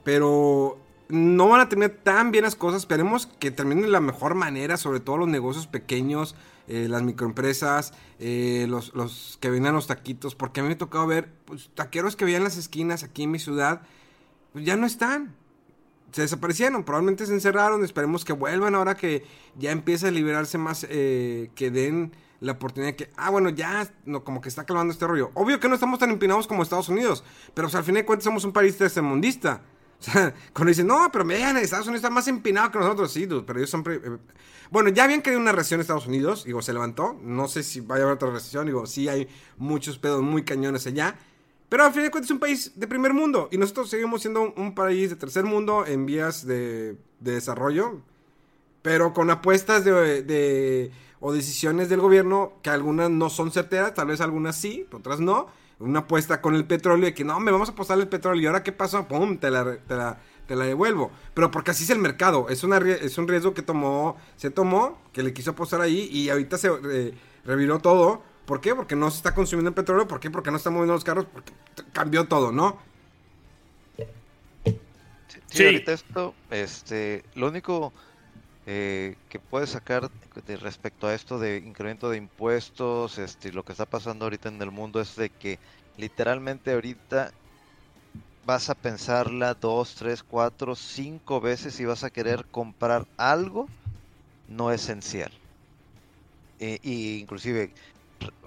Pero 0.03 0.78
no 1.09 1.49
van 1.49 1.61
a 1.61 1.69
terminar 1.69 1.97
tan 2.03 2.31
bien 2.31 2.45
las 2.45 2.57
cosas. 2.57 2.83
Esperemos 2.83 3.27
que 3.27 3.51
terminen 3.51 3.85
de 3.85 3.91
la 3.91 4.01
mejor 4.01 4.35
manera, 4.35 4.77
sobre 4.77 5.01
todo 5.01 5.19
los 5.19 5.28
negocios 5.28 5.66
pequeños, 5.66 6.35
eh, 6.69 6.87
las 6.89 7.03
microempresas, 7.03 7.93
eh, 8.19 8.66
los, 8.69 8.95
los 8.95 9.39
que 9.41 9.51
venden 9.51 9.74
los 9.74 9.87
taquitos. 9.87 10.35
Porque 10.35 10.61
a 10.61 10.62
mí 10.62 10.69
me 10.69 10.74
ha 10.74 10.78
tocado 10.78 11.07
ver 11.07 11.33
pues, 11.45 11.70
taqueros 11.74 12.16
que 12.16 12.24
veían 12.24 12.45
las 12.45 12.57
esquinas 12.57 13.03
aquí 13.03 13.24
en 13.24 13.31
mi 13.31 13.39
ciudad, 13.39 13.83
pues 14.53 14.65
ya 14.65 14.77
no 14.77 14.87
están 14.87 15.35
se 16.12 16.23
desaparecieron, 16.23 16.83
probablemente 16.83 17.27
se 17.27 17.35
encerraron, 17.35 17.85
esperemos 17.85 18.24
que 18.24 18.33
vuelvan 18.33 18.74
ahora 18.74 18.97
que 18.97 19.27
ya 19.59 19.70
empieza 19.70 20.09
a 20.09 20.11
liberarse 20.11 20.57
más, 20.57 20.87
eh, 20.89 21.51
que 21.55 21.70
den 21.70 22.12
la 22.41 22.53
oportunidad 22.53 22.93
de 22.93 22.97
que, 22.97 23.11
ah, 23.16 23.28
bueno, 23.28 23.51
ya, 23.51 23.93
no, 24.07 24.24
como 24.24 24.41
que 24.41 24.49
está 24.49 24.65
calmando 24.65 24.93
este 24.93 25.07
rollo. 25.07 25.31
Obvio 25.35 25.61
que 25.61 25.69
no 25.69 25.74
estamos 25.74 25.99
tan 25.99 26.11
empinados 26.11 26.47
como 26.47 26.62
Estados 26.62 26.89
Unidos, 26.89 27.23
pero 27.53 27.69
al 27.70 27.85
fin 27.85 27.97
de 27.97 28.07
cuentas 28.07 28.24
somos 28.24 28.45
un 28.45 28.53
país 28.53 28.77
tercermundista. 28.77 29.62
O 30.01 30.02
sea, 30.05 30.35
cuando 30.52 30.68
dicen, 30.70 30.86
no, 30.86 31.09
pero 31.12 31.24
vean, 31.24 31.56
Estados 31.56 31.86
Unidos 31.86 32.01
está 32.01 32.10
más 32.10 32.28
empinado 32.28 32.70
que 32.70 32.78
nosotros, 32.78 33.10
sí, 33.12 33.27
pero 33.47 33.59
ellos 33.59 33.70
siempre... 33.70 33.97
eh, 33.97 34.18
bueno, 34.70 34.90
ya 34.90 35.05
habían 35.05 35.23
querido 35.23 35.40
una 35.40 35.52
recesión 35.52 35.78
en 35.78 35.82
Estados 35.82 36.06
Unidos, 36.06 36.44
digo, 36.44 36.60
se 36.60 36.73
levantó, 36.73 37.16
no 37.23 37.48
sé 37.48 37.62
si 37.62 37.81
vaya 37.81 38.02
a 38.02 38.05
haber 38.06 38.16
otra 38.16 38.31
recesión, 38.31 38.66
digo, 38.66 38.86
sí 38.86 39.09
hay 39.09 39.28
muchos 39.56 39.98
pedos 39.98 40.23
muy 40.23 40.44
cañones 40.44 40.86
allá, 40.86 41.16
pero 41.68 41.85
al 41.85 41.93
fin 41.93 42.02
de 42.02 42.10
cuentas 42.10 42.27
es 42.28 42.32
un 42.35 42.40
país 42.40 42.73
de 42.74 42.86
primer 42.89 43.14
mundo 43.14 43.48
y 43.52 43.59
nosotros 43.59 43.89
seguimos 43.90 44.20
siendo 44.23 44.52
un, 44.56 44.74
país 44.74 45.10
de 45.10 45.16
tercer 45.16 45.44
mundo 45.44 45.86
en 45.86 46.05
vías 46.06 46.47
de, 46.47 46.97
de 47.20 47.32
desarrollo, 47.32 48.01
pero 48.82 49.12
con 49.12 49.31
apuestas 49.31 49.85
de, 49.85 50.23
de- 50.23 50.90
o 51.20 51.32
decisiones 51.32 51.89
del 51.89 52.01
gobierno 52.01 52.52
que 52.62 52.70
algunas 52.70 53.10
no 53.10 53.31
son 53.31 53.51
certeras, 53.51 53.94
tal 53.94 54.09
vez 54.09 54.20
algunas 54.20 54.56
sí, 54.56 54.86
otras 54.93 55.18
no. 55.20 55.48
Una 55.78 56.01
apuesta 56.01 56.40
con 56.40 56.55
el 56.55 56.65
petróleo 56.65 57.07
de 57.07 57.15
que 57.15 57.24
no, 57.24 57.39
me 57.39 57.53
vamos 57.53 57.69
a 57.69 57.73
apostar 57.73 57.98
el 57.98 58.09
petróleo 58.09 58.43
y 58.43 58.47
ahora 58.47 58.62
qué 58.62 58.73
pasó, 58.73 59.07
pum, 59.09 59.36
te 59.39 59.51
la, 59.51 59.77
te 59.77 59.94
la, 59.94 60.19
te 60.47 60.57
la 60.57 60.65
devuelvo. 60.65 61.11
Pero 61.35 61.51
porque 61.51 61.73
así 61.73 61.85
es 61.85 61.90
el 61.90 61.98
mercado, 61.98 62.48
es, 62.48 62.65
una, 62.65 62.78
es 62.78 63.19
un 63.19 63.28
riesgo 63.28 63.53
que 63.53 63.62
tomó, 63.62 64.16
se 64.36 64.51
tomó, 64.51 64.98
que 65.12 65.23
le 65.23 65.35
quiso 65.35 65.51
apostar 65.51 65.82
ahí 65.82 66.09
y 66.11 66.31
ahorita 66.31 66.57
se 66.59 66.70
eh, 66.90 67.15
reviró 67.44 67.78
todo. 67.81 68.23
¿Por 68.47 68.61
qué? 68.61 68.74
Porque 68.74 68.97
no 68.97 69.11
se 69.11 69.19
está 69.19 69.35
consumiendo 69.35 69.69
el 69.70 69.74
petróleo. 69.74 70.07
¿Por 70.09 70.20
qué? 70.20 70.31
Porque 70.31 70.51
no 70.51 70.57
están 70.57 70.73
moviendo 70.73 70.94
los 70.94 71.05
carros. 71.05 71.27
Porque 71.32 71.53
cambió 71.93 72.27
todo, 72.27 72.53
¿no? 72.53 72.78
Sí, 75.28 75.40
Sí. 75.48 75.65
ahorita 75.65 75.93
esto, 75.93 76.35
este, 76.51 77.24
lo 77.35 77.48
único 77.48 77.93
eh, 78.66 79.14
que 79.28 79.38
puedes 79.38 79.70
sacar 79.70 80.10
de 80.47 80.56
respecto 80.56 81.06
a 81.06 81.14
esto 81.14 81.38
de 81.38 81.59
incremento 81.59 82.10
de 82.10 82.18
impuestos, 82.18 83.18
este, 83.18 83.52
lo 83.52 83.62
que 83.62 83.72
está 83.72 83.86
pasando 83.86 84.24
ahorita 84.24 84.48
en 84.48 84.60
el 84.60 84.70
mundo 84.72 85.01
es 85.01 85.14
de 85.16 85.30
que 85.30 85.59
literalmente 85.97 86.72
ahorita 86.72 87.30
vas 88.44 88.68
a 88.68 88.74
pensarla 88.74 89.55
dos, 89.55 89.94
tres, 89.94 90.22
cuatro, 90.22 90.74
cinco 90.74 91.40
veces 91.40 91.78
y 91.80 91.84
vas 91.84 92.05
a 92.05 92.10
querer 92.10 92.44
comprar 92.51 93.06
algo 93.16 93.68
no 94.48 94.72
esencial. 94.72 95.32
Eh, 96.59 96.78
y 96.82 97.18
inclusive, 97.18 97.72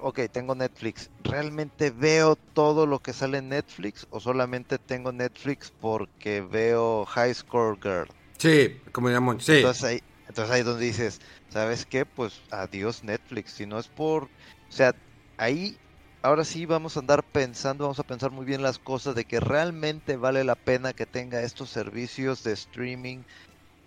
ok, 0.02 0.22
tengo 0.32 0.56
Netflix, 0.56 1.10
¿realmente 1.20 1.92
veo 1.92 2.36
todo 2.54 2.86
lo 2.86 3.00
que 3.00 3.14
sale 3.14 3.38
en 3.38 3.50
Netflix 3.50 4.08
o 4.10 4.20
solamente 4.20 4.80
tengo 4.80 5.12
Netflix 5.12 5.72
porque 5.80 6.42
veo 6.42 7.06
High 7.06 7.34
Score 7.36 7.78
Girl? 7.82 8.08
Sí, 8.40 8.82
como 8.94 9.10
llamamos. 9.10 9.44
Sí. 9.44 9.58
Entonces 9.58 9.84
ahí, 9.84 10.00
entonces 10.42 10.56
ahí 10.56 10.64
donde 10.64 10.86
dices, 10.86 11.20
¿sabes 11.50 11.86
qué? 11.86 12.06
Pues 12.06 12.42
adiós 12.52 13.04
Netflix, 13.04 13.52
si 13.54 13.66
no 13.66 13.80
es 13.80 13.90
por, 13.90 14.26
o 14.26 14.30
sea, 14.70 14.94
ahí 15.38 15.78
ahora 16.22 16.44
sí 16.46 16.66
vamos 16.66 16.98
a 16.98 17.00
andar 17.02 17.24
pensando, 17.32 17.86
vamos 17.86 18.00
a 18.00 18.04
pensar 18.04 18.32
muy 18.32 18.46
bien 18.46 18.62
las 18.62 18.80
cosas 18.80 19.16
de 19.16 19.26
que 19.26 19.40
realmente 19.40 20.18
vale 20.18 20.44
la 20.44 20.56
pena 20.56 20.94
que 20.94 21.06
tenga 21.06 21.42
estos 21.42 21.70
servicios 21.72 22.44
de 22.44 22.54
streaming. 22.54 23.24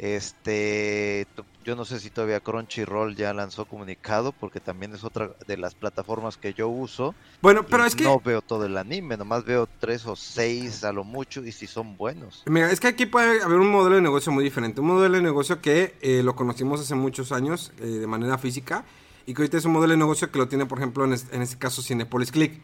Este, 0.02 1.26
yo 1.64 1.76
no 1.76 1.84
sé 1.84 2.00
si 2.00 2.10
todavía 2.10 2.40
Crunchyroll 2.40 3.14
ya 3.14 3.32
lanzó 3.32 3.66
comunicado, 3.66 4.32
porque 4.32 4.58
también 4.58 4.92
es 4.94 5.04
otra 5.04 5.30
de 5.46 5.56
las 5.56 5.74
plataformas 5.76 6.36
que 6.36 6.54
yo 6.54 6.68
uso. 6.68 7.14
Bueno, 7.40 7.64
pero 7.64 7.84
es 7.84 7.94
que. 7.94 8.04
no 8.04 8.18
veo 8.20 8.42
todo 8.42 8.66
el 8.66 8.76
anime, 8.76 9.16
nomás 9.16 9.44
veo 9.44 9.68
tres 9.80 10.04
o 10.06 10.16
seis 10.16 10.82
a 10.84 10.92
lo 10.92 11.04
mucho, 11.04 11.44
y 11.44 11.52
si 11.52 11.66
son 11.66 11.96
buenos. 11.96 12.42
Mira, 12.46 12.70
es 12.70 12.80
que 12.80 12.88
aquí 12.88 13.06
puede 13.06 13.42
haber 13.42 13.58
un 13.58 13.70
modelo 13.70 13.96
de 13.96 14.02
negocio 14.02 14.32
muy 14.32 14.44
diferente. 14.44 14.80
Un 14.80 14.88
modelo 14.88 15.16
de 15.16 15.22
negocio 15.22 15.60
que 15.60 15.94
eh, 16.02 16.22
lo 16.24 16.34
conocimos 16.34 16.80
hace 16.80 16.94
muchos 16.94 17.30
años 17.32 17.72
eh, 17.78 17.84
de 17.86 18.06
manera 18.06 18.38
física 18.38 18.84
y 19.24 19.34
que 19.34 19.42
ahorita 19.42 19.56
es 19.58 19.64
un 19.64 19.72
modelo 19.72 19.92
de 19.92 19.98
negocio 19.98 20.30
que 20.30 20.38
lo 20.38 20.48
tiene, 20.48 20.66
por 20.66 20.78
ejemplo, 20.78 21.04
en, 21.04 21.12
es- 21.12 21.28
en 21.32 21.42
este 21.42 21.58
caso 21.58 21.80
Cinepolis 21.80 22.32
Click. 22.32 22.60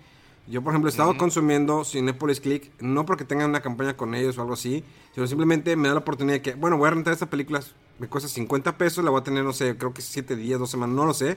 Yo, 0.51 0.63
por 0.63 0.73
ejemplo, 0.73 0.89
he 0.89 0.91
estado 0.91 1.15
consumiendo 1.19 1.85
Cinepolis 1.85 2.41
Click, 2.41 2.73
no 2.81 3.05
porque 3.05 3.25
tengan 3.25 3.51
una 3.51 3.61
campaña 3.61 3.99
con 3.99 4.15
ellos 4.15 4.39
o 4.39 4.41
algo 4.41 4.55
así, 4.55 4.83
sino 5.15 5.27
simplemente 5.27 5.77
me 5.77 5.89
da 5.89 5.95
la 5.95 6.01
oportunidad 6.01 6.37
de 6.37 6.43
que, 6.43 6.55
bueno, 6.55 6.79
voy 6.79 6.89
a 6.89 6.93
rentar 6.93 7.13
esta 7.13 7.29
película, 7.29 7.61
me 7.99 8.09
cuesta 8.09 8.31
50 8.31 8.79
pesos, 8.79 9.05
la 9.05 9.11
voy 9.11 9.21
a 9.21 9.25
tener, 9.25 9.45
no 9.45 9.53
sé, 9.53 9.77
creo 9.77 9.93
que 9.93 10.01
7 10.01 10.37
días, 10.37 10.59
2 10.59 10.71
semanas, 10.71 10.97
no 10.97 11.05
lo 11.05 11.13
sé, 11.13 11.37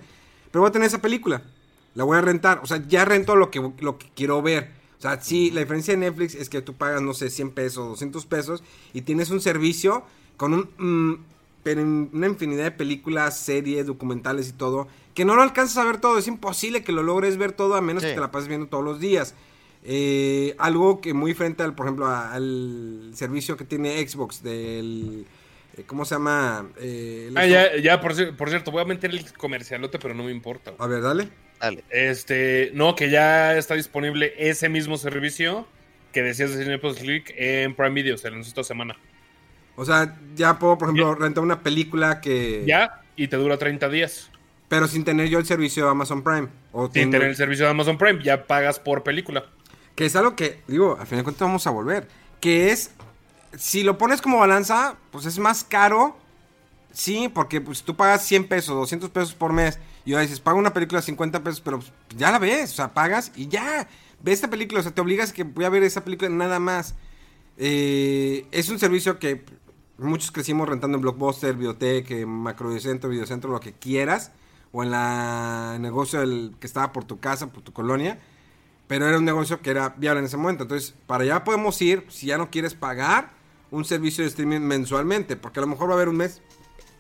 pero 0.50 0.62
voy 0.62 0.70
a 0.70 0.72
tener 0.72 0.88
esa 0.88 1.02
película, 1.02 1.44
la 1.94 2.06
voy 2.06 2.18
a 2.18 2.22
rentar, 2.22 2.62
o 2.64 2.66
sea, 2.66 2.88
ya 2.88 3.04
rento 3.04 3.36
lo 3.36 3.52
que, 3.52 3.60
lo 3.80 3.98
que 3.98 4.10
quiero 4.16 4.42
ver. 4.42 4.72
O 4.98 5.02
sea, 5.02 5.20
sí, 5.22 5.52
la 5.52 5.62
diferencia 5.62 5.94
de 5.94 6.00
Netflix 6.00 6.36
es 6.36 6.48
que 6.48 6.62
tú 6.62 6.76
pagas, 6.76 7.02
no 7.02 7.14
sé, 7.14 7.30
100 7.30 7.52
pesos, 7.52 7.90
200 7.90 8.26
pesos 8.28 8.64
y 8.94 9.02
tienes 9.02 9.30
un 9.32 9.42
servicio 9.42 10.04
con 10.38 10.54
un, 10.54 10.70
mm, 10.78 11.26
pero 11.64 11.82
una 11.82 12.28
infinidad 12.28 12.64
de 12.64 12.72
películas, 12.72 13.38
series, 13.38 13.88
documentales 13.88 14.50
y 14.50 14.54
todo, 14.54 14.88
que 15.14 15.26
no 15.26 15.36
lo 15.36 15.42
alcanzas 15.42 15.78
a 15.78 15.86
ver 15.86 16.00
todo. 16.00 16.18
Es 16.18 16.28
imposible 16.28 16.84
que 16.84 16.92
lo 16.92 17.04
logres 17.04 17.38
ver 17.38 17.52
todo 17.52 17.76
a 17.76 17.82
menos 17.82 18.04
Sí. 18.04 18.10
que 18.10 18.16
te 18.16 18.22
la 18.22 18.32
pases 18.32 18.48
viendo 18.48 18.68
todos 18.68 18.84
los 18.84 19.00
días. 19.00 19.36
Eh, 19.84 20.56
algo 20.60 21.02
que 21.02 21.14
muy 21.14 21.34
frente 21.34 21.64
al, 21.64 21.74
por 21.76 21.88
ejemplo, 21.88 22.06
a- 22.06 22.34
al 22.34 23.12
servicio 23.14 23.58
que 23.58 23.66
tiene 23.66 24.08
Xbox 24.08 24.44
del... 24.44 25.26
eh, 25.78 25.84
¿Cómo 25.88 26.06
se 26.06 26.16
llama? 26.16 26.68
Eh, 26.80 27.32
Ah, 27.36 27.46
ya, 27.48 27.76
ya, 27.78 28.00
por, 28.00 28.14
cier- 28.14 28.36
por 28.36 28.50
cierto, 28.50 28.72
voy 28.72 28.82
a 28.84 28.86
meter 28.86 29.10
el 29.12 29.34
comercialote, 29.34 29.98
pero 30.00 30.14
no 30.14 30.24
me 30.24 30.32
importa. 30.32 30.72
güey. 30.72 30.82
A 30.84 30.88
ver, 30.88 31.02
dale. 31.02 31.30
Dale. 31.60 31.84
Este, 31.90 32.72
no, 32.74 32.96
que 32.96 33.10
ya 33.10 33.58
está 33.58 33.76
disponible 33.76 34.34
ese 34.38 34.70
mismo 34.70 34.98
servicio 34.98 35.68
que 36.12 36.22
decías 36.24 36.56
de 36.56 36.64
Cinepolis 36.64 36.98
Click 37.00 37.34
en 37.38 37.74
Prime 37.76 37.92
Video, 37.92 38.18
se 38.18 38.30
lanzó 38.30 38.50
esta 38.50 38.64
semana. 38.64 38.98
O 39.76 39.86
sea, 39.86 40.18
ya 40.36 40.60
puedo, 40.60 40.78
por 40.78 40.88
ejemplo, 40.90 41.16
rentar 41.16 41.44
una 41.44 41.62
película 41.64 42.20
que... 42.22 42.64
Ya, 42.68 43.02
y 43.16 43.28
te 43.30 43.38
dura 43.38 43.58
30 43.58 43.90
días. 43.90 44.30
Pero 44.72 44.88
sin 44.88 45.04
tener 45.04 45.28
yo 45.28 45.38
el 45.38 45.46
servicio 45.46 45.84
de 45.84 45.92
Amazon 45.92 46.24
Prime. 46.24 46.48
O 46.72 46.90
Sin 46.90 47.12
tener 47.12 47.28
el 47.28 47.36
servicio 47.36 47.66
de 47.66 47.72
Amazon 47.72 47.98
Prime, 47.98 48.24
ya 48.24 48.48
pagas 48.48 48.80
por 48.80 49.04
película. 49.04 49.44
Que 49.96 50.06
es 50.06 50.16
algo 50.16 50.38
que, 50.38 50.62
digo, 50.66 50.96
al 50.98 51.06
final 51.06 51.20
de 51.20 51.24
cuentas 51.26 51.46
vamos 51.46 51.68
a 51.68 51.72
volver. 51.72 52.08
Que 52.40 52.72
es, 52.72 52.92
si 53.58 53.84
lo 53.84 53.98
pones 53.98 54.22
como 54.22 54.40
balanza, 54.40 54.96
pues 55.12 55.26
es 55.26 55.40
más 55.40 55.66
caro. 55.66 56.16
Sí, 56.94 57.28
porque 57.28 57.60
pues 57.60 57.84
tú 57.84 57.98
pagas 57.98 58.26
100 58.26 58.48
pesos, 58.48 58.74
200 58.74 59.10
pesos 59.10 59.34
por 59.34 59.52
mes. 59.52 59.78
Y 60.06 60.14
ahora 60.14 60.22
dices, 60.22 60.40
paga 60.40 60.58
una 60.58 60.72
película 60.72 61.02
de 61.02 61.06
50 61.06 61.44
pesos, 61.44 61.60
pero 61.60 61.80
pues, 61.80 61.92
ya 62.16 62.32
la 62.32 62.40
ves. 62.40 62.72
O 62.72 62.76
sea, 62.76 62.94
pagas 62.94 63.34
y 63.36 63.50
ya. 63.50 63.90
Ves 64.22 64.36
esta 64.36 64.50
película, 64.50 64.80
o 64.80 64.84
sea, 64.84 64.94
te 64.94 65.02
obligas 65.02 65.32
a 65.32 65.34
que 65.34 65.44
voy 65.44 65.66
a 65.66 65.70
ver 65.70 65.84
esa 65.84 66.06
película 66.06 66.30
nada 66.30 66.60
más. 66.60 66.96
Eh, 67.58 68.46
es 68.52 68.70
un 68.70 68.80
servicio 68.80 69.20
que 69.20 69.44
muchos 69.98 70.32
crecimos 70.32 70.70
rentando 70.70 70.96
en 70.96 71.02
Blockbuster, 71.02 71.56
Videoteca, 71.56 72.16
Macrocentro, 72.26 73.10
Videocentro, 73.10 73.52
lo 73.52 73.60
que 73.60 73.74
quieras. 73.74 74.32
O 74.74 74.84
en 74.84 74.92
la 74.92 75.78
negocio 75.80 76.20
del, 76.20 76.56
que 76.60 76.68
estaba 76.68 76.94
por 76.94 77.04
tu 77.04 77.20
casa, 77.20 77.48
por 77.48 77.62
tu 77.62 77.74
colonia. 77.74 78.20
Pero 78.88 79.08
era 79.08 79.18
un 79.18 79.26
negocio 79.26 79.62
que 79.62 79.72
era 79.72 79.90
viable 79.98 80.20
en 80.20 80.26
ese 80.26 80.38
momento. 80.38 80.64
Entonces, 80.64 80.94
para 81.08 81.24
allá 81.24 81.44
podemos 81.44 81.82
ir 81.82 82.06
si 82.10 82.28
ya 82.28 82.38
no 82.38 82.50
quieres 82.50 82.74
pagar 82.74 83.32
un 83.70 83.86
servicio 83.86 84.24
de 84.24 84.30
streaming 84.30 84.60
mensualmente. 84.62 85.36
Porque 85.36 85.60
a 85.60 85.62
lo 85.62 85.68
mejor 85.68 85.90
va 85.90 85.94
a 85.94 85.96
haber 85.96 86.10
un 86.10 86.18
mes 86.18 86.42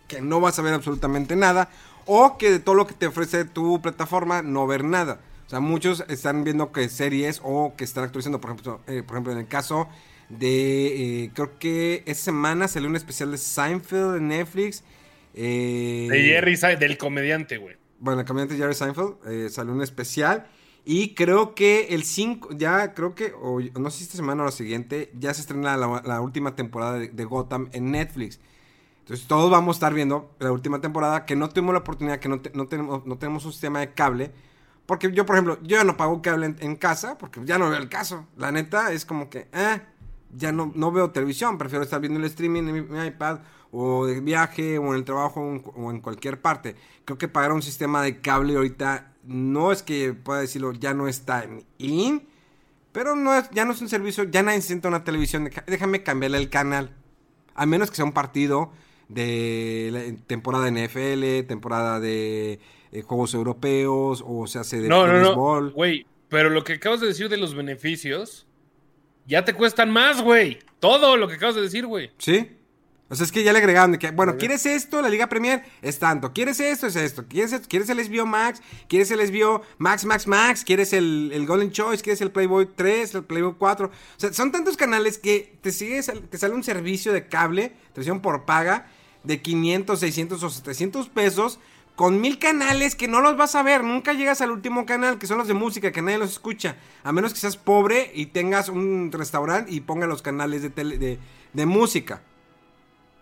que 0.08 0.22
no 0.22 0.40
vas 0.40 0.58
a 0.60 0.62
ver 0.62 0.74
absolutamente 0.74 1.36
nada. 1.36 1.70
O 2.06 2.38
que 2.38 2.50
de 2.52 2.60
todo 2.60 2.76
lo 2.76 2.88
que 2.88 2.94
te 2.94 3.08
ofrece 3.08 3.46
tu 3.46 3.82
plataforma 3.82 4.42
no 4.42 4.68
ver 4.68 4.84
nada. 4.84 5.20
O 5.48 5.50
sea, 5.50 5.60
muchos 5.60 6.04
están 6.08 6.44
viendo 6.46 6.72
que 6.72 6.88
series 6.88 7.42
o 7.44 7.74
que 7.76 7.84
están 7.84 8.06
actualizando. 8.06 8.40
Por 8.40 8.52
ejemplo, 8.52 8.82
eh, 8.88 9.04
por 9.04 9.16
ejemplo 9.16 9.34
en 9.34 9.40
el 9.40 9.48
caso 9.48 9.90
de... 10.30 11.24
eh, 11.26 11.32
creo 11.34 11.60
que 11.60 12.04
esta 12.06 12.24
semana 12.24 12.70
salió 12.70 12.88
un 12.88 12.96
especial 12.96 13.32
de 13.32 13.38
Seinfeld 13.38 14.16
en 14.16 14.30
Netflix. 14.30 14.84
Eh, 15.34 16.08
De 16.10 16.22
Jerry, 16.22 16.56
del 16.78 16.98
comediante, 16.98 17.58
güey. 17.58 17.76
bueno, 18.00 18.22
el 18.22 18.26
comediante 18.28 18.58
Jerry 18.58 18.74
Seinfeld 18.74 19.16
eh, 19.28 19.50
salió 19.50 19.74
un 19.74 19.82
especial. 19.82 20.48
Y 20.84 21.14
creo 21.14 21.54
que 21.54 21.90
el 21.90 22.04
5, 22.04 22.50
ya 22.58 22.96
creo 22.96 23.14
que, 23.14 23.34
o 23.40 23.60
no 23.80 23.92
sé 23.92 24.00
si 24.00 24.04
esta 24.06 24.18
semana 24.18 24.42
o 24.42 24.46
la 24.46 24.52
siguiente, 24.52 25.12
ya 25.14 25.32
se 25.34 25.42
estrena 25.42 25.78
la, 25.78 26.02
la 26.04 26.22
última 26.22 26.56
temporada 26.56 26.98
de, 26.98 27.10
de 27.10 27.24
Gotham 27.26 27.70
en 27.74 27.92
Netflix. 27.92 28.40
Entonces 29.02 29.28
todos 29.28 29.52
vamos 29.52 29.76
a 29.76 29.78
estar 29.78 29.94
viendo 29.94 30.36
la 30.40 30.52
última 30.52 30.82
temporada, 30.82 31.26
que 31.26 31.36
no 31.36 31.50
tuvimos 31.50 31.74
la 31.74 31.80
oportunidad, 31.82 32.20
que 32.20 32.30
no, 32.30 32.42
te- 32.42 32.52
no, 32.56 32.68
tenemos, 32.68 33.06
no 33.06 33.18
tenemos 33.20 33.46
un 33.46 33.52
sistema 33.52 33.80
de 33.80 33.94
cable. 33.94 34.32
Porque 34.88 35.12
yo, 35.12 35.24
por 35.28 35.36
ejemplo, 35.36 35.60
yo 35.62 35.78
ya 35.78 35.84
no 35.84 35.96
pago 35.98 36.20
cable 36.24 36.48
en, 36.48 36.56
en 36.60 36.76
casa, 36.76 37.18
porque 37.20 37.40
ya 37.46 37.60
no 37.60 37.70
veo 37.70 37.78
el 37.80 37.88
caso. 37.88 38.26
La 38.36 38.52
neta 38.52 38.92
es 38.92 39.06
como 39.06 39.30
que, 39.30 39.48
eh, 39.54 39.82
ya 40.36 40.52
no, 40.52 40.72
no 40.76 40.92
veo 40.92 41.12
televisión, 41.12 41.60
prefiero 41.60 41.84
estar 41.84 42.02
viendo 42.02 42.20
el 42.20 42.26
streaming 42.26 42.64
en 42.64 42.74
mi, 42.74 42.82
mi 42.82 43.06
iPad, 43.06 43.40
o 43.72 44.06
de 44.06 44.20
viaje, 44.20 44.78
o 44.78 44.88
en 44.90 44.96
el 44.96 45.04
trabajo, 45.06 45.42
o 45.42 45.92
en, 45.92 46.02
cualquier 46.02 46.42
parte. 46.42 46.76
Creo 47.06 47.18
que 47.18 47.28
pagar 47.28 47.52
un 47.54 47.62
sistema 47.62 48.02
de 48.04 48.20
cable 48.22 48.56
ahorita 48.56 49.14
no 49.24 49.72
es 49.72 49.82
que 49.84 50.14
pueda 50.14 50.42
decirlo, 50.42 50.74
ya 50.74 50.94
no 50.94 51.08
está 51.08 51.44
en 51.44 51.64
in, 51.78 52.28
pero 52.92 53.16
no 53.16 53.34
es, 53.36 53.50
ya 53.52 53.64
no 53.66 53.72
es 53.72 53.82
un 53.82 53.88
servicio, 53.90 54.24
ya 54.26 54.44
nadie 54.44 54.62
sienta 54.62 54.88
una 54.90 55.04
televisión, 55.04 55.50
déjame 55.68 56.04
cambiarle 56.04 56.38
el 56.38 56.50
canal. 56.50 56.96
A 57.56 57.66
menos 57.66 57.90
que 57.90 57.96
sea 57.98 58.06
un 58.06 58.12
partido 58.14 58.72
de 59.08 59.90
la- 59.92 60.26
temporada 60.28 60.66
de 60.66 60.72
NFL, 60.88 61.48
temporada 61.48 62.00
de 62.00 62.60
Juegos 63.06 63.34
Europeos, 63.34 64.24
o 64.26 64.48
se 64.48 64.60
hace 64.60 64.82
de, 64.82 64.90
No, 64.90 65.04
de 65.06 65.14
no, 65.14 65.20
no. 65.20 65.26
béisbol. 65.28 65.72
Güey, 65.74 66.06
pero 66.30 66.50
lo 66.50 66.64
que 66.64 66.74
acabas 66.74 67.00
de 67.02 67.08
decir 67.08 67.30
de 67.30 67.38
los 67.38 67.54
beneficios, 67.56 68.48
ya 69.28 69.46
te 69.46 69.54
cuestan 69.54 69.92
más, 69.92 70.22
güey. 70.22 70.60
Todo 70.80 71.16
lo 71.18 71.28
que 71.28 71.36
acabas 71.36 71.56
de 71.56 71.62
decir, 71.62 71.86
güey. 71.86 72.12
¿Sí? 72.18 72.58
O 73.12 73.16
sea, 73.16 73.26
es 73.26 73.32
que 73.34 73.44
ya 73.44 73.52
le 73.52 73.60
agregaron 73.60 73.92
de 73.92 74.00
que, 74.00 74.10
bueno, 74.12 74.38
¿quieres 74.38 74.66
esto? 74.66 75.02
La 75.02 75.10
Liga 75.10 75.28
Premier 75.28 75.64
es 75.82 76.00
tanto. 76.00 76.32
¿Quieres 76.32 76.62
esto? 76.62 76.88
Es 76.88 76.96
esto. 76.96 77.26
¿Quieres, 77.28 77.52
esto? 77.52 77.68
¿Quieres 77.70 77.90
el 77.90 78.04
SBO 78.04 78.26
Max? 78.26 78.62
¿Quieres 78.88 79.12
el 79.12 79.20
SBO 79.28 79.62
Max, 79.80 80.06
Max, 80.06 80.28
Max? 80.28 80.64
¿Quieres 80.64 80.94
el, 80.94 81.30
el 81.34 81.46
Golden 81.46 81.72
Choice? 81.72 82.02
¿Quieres 82.02 82.22
el 82.22 82.32
Playboy 82.32 82.70
3? 82.74 83.16
¿El 83.16 83.24
Playboy 83.26 83.56
4? 83.60 83.88
O 83.88 83.92
sea, 84.20 84.32
son 84.32 84.54
tantos 84.54 84.78
canales 84.78 85.18
que 85.18 85.58
te, 85.62 85.74
sigue, 85.74 86.02
te 86.02 86.38
sale 86.38 86.54
un 86.56 86.64
servicio 86.64 87.12
de 87.12 87.28
cable, 87.28 87.74
televisión 87.94 88.22
por 88.22 88.46
paga, 88.46 88.88
de 89.26 89.42
500, 89.42 90.00
600 90.00 90.42
o 90.42 90.50
700 90.50 91.10
pesos, 91.10 91.60
con 91.98 92.22
mil 92.22 92.40
canales 92.40 92.96
que 92.96 93.10
no 93.10 93.20
los 93.20 93.36
vas 93.36 93.56
a 93.56 93.62
ver. 93.62 93.84
Nunca 93.84 94.14
llegas 94.14 94.40
al 94.40 94.52
último 94.52 94.86
canal, 94.86 95.20
que 95.20 95.28
son 95.28 95.38
los 95.38 95.50
de 95.50 95.54
música, 95.54 95.92
que 95.92 96.02
nadie 96.02 96.18
los 96.18 96.32
escucha. 96.32 96.78
A 97.04 97.12
menos 97.12 97.34
que 97.34 97.40
seas 97.42 97.58
pobre 97.58 98.10
y 98.16 98.28
tengas 98.28 98.70
un 98.70 99.12
restaurante 99.12 99.72
y 99.74 99.82
ponga 99.82 100.08
los 100.08 100.22
canales 100.22 100.62
de, 100.62 100.70
tele- 100.74 100.98
de, 100.98 101.20
de 101.52 101.66
música. 101.66 102.22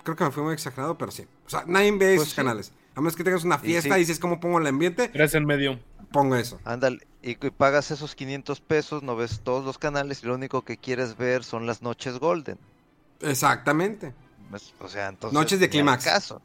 Creo 0.03 0.15
que 0.15 0.23
me 0.23 0.31
fue 0.31 0.43
muy 0.43 0.53
exagerado, 0.53 0.97
pero 0.97 1.11
sí. 1.11 1.25
O 1.45 1.49
sea, 1.49 1.63
nadie 1.67 1.91
ve 1.91 1.97
Pues 1.97 2.13
esos 2.15 2.29
sí. 2.29 2.35
canales. 2.35 2.71
A 2.95 3.01
menos 3.01 3.15
que 3.15 3.23
tengas 3.23 3.43
una 3.43 3.55
Y 3.63 3.67
fiesta 3.67 3.89
sí. 3.95 3.95
y 3.95 3.99
dices 3.99 4.19
cómo 4.19 4.39
pongo 4.39 4.59
el 4.59 4.67
ambiente, 4.67 5.07
Tres 5.09 5.33
en 5.35 5.45
medio. 5.45 5.79
pongo 6.11 6.35
eso. 6.35 6.59
Ándale, 6.65 6.99
y, 7.21 7.31
y 7.31 7.49
pagas 7.51 7.91
esos 7.91 8.15
500 8.15 8.59
pesos, 8.61 9.03
no 9.03 9.15
ves 9.15 9.41
todos 9.43 9.63
los 9.65 9.77
canales 9.77 10.23
y 10.23 10.27
lo 10.27 10.35
único 10.35 10.63
que 10.63 10.77
quieres 10.77 11.15
ver 11.17 11.43
son 11.43 11.65
las 11.65 11.81
noches 11.81 12.17
golden. 12.19 12.57
Exactamente. 13.21 14.13
Pues, 14.49 14.73
O 14.79 14.87
sea, 14.87 15.07
entonces. 15.09 15.33
Noches 15.37 15.59
de 15.59 15.69
clímax. 15.69 16.03
caso. 16.05 16.41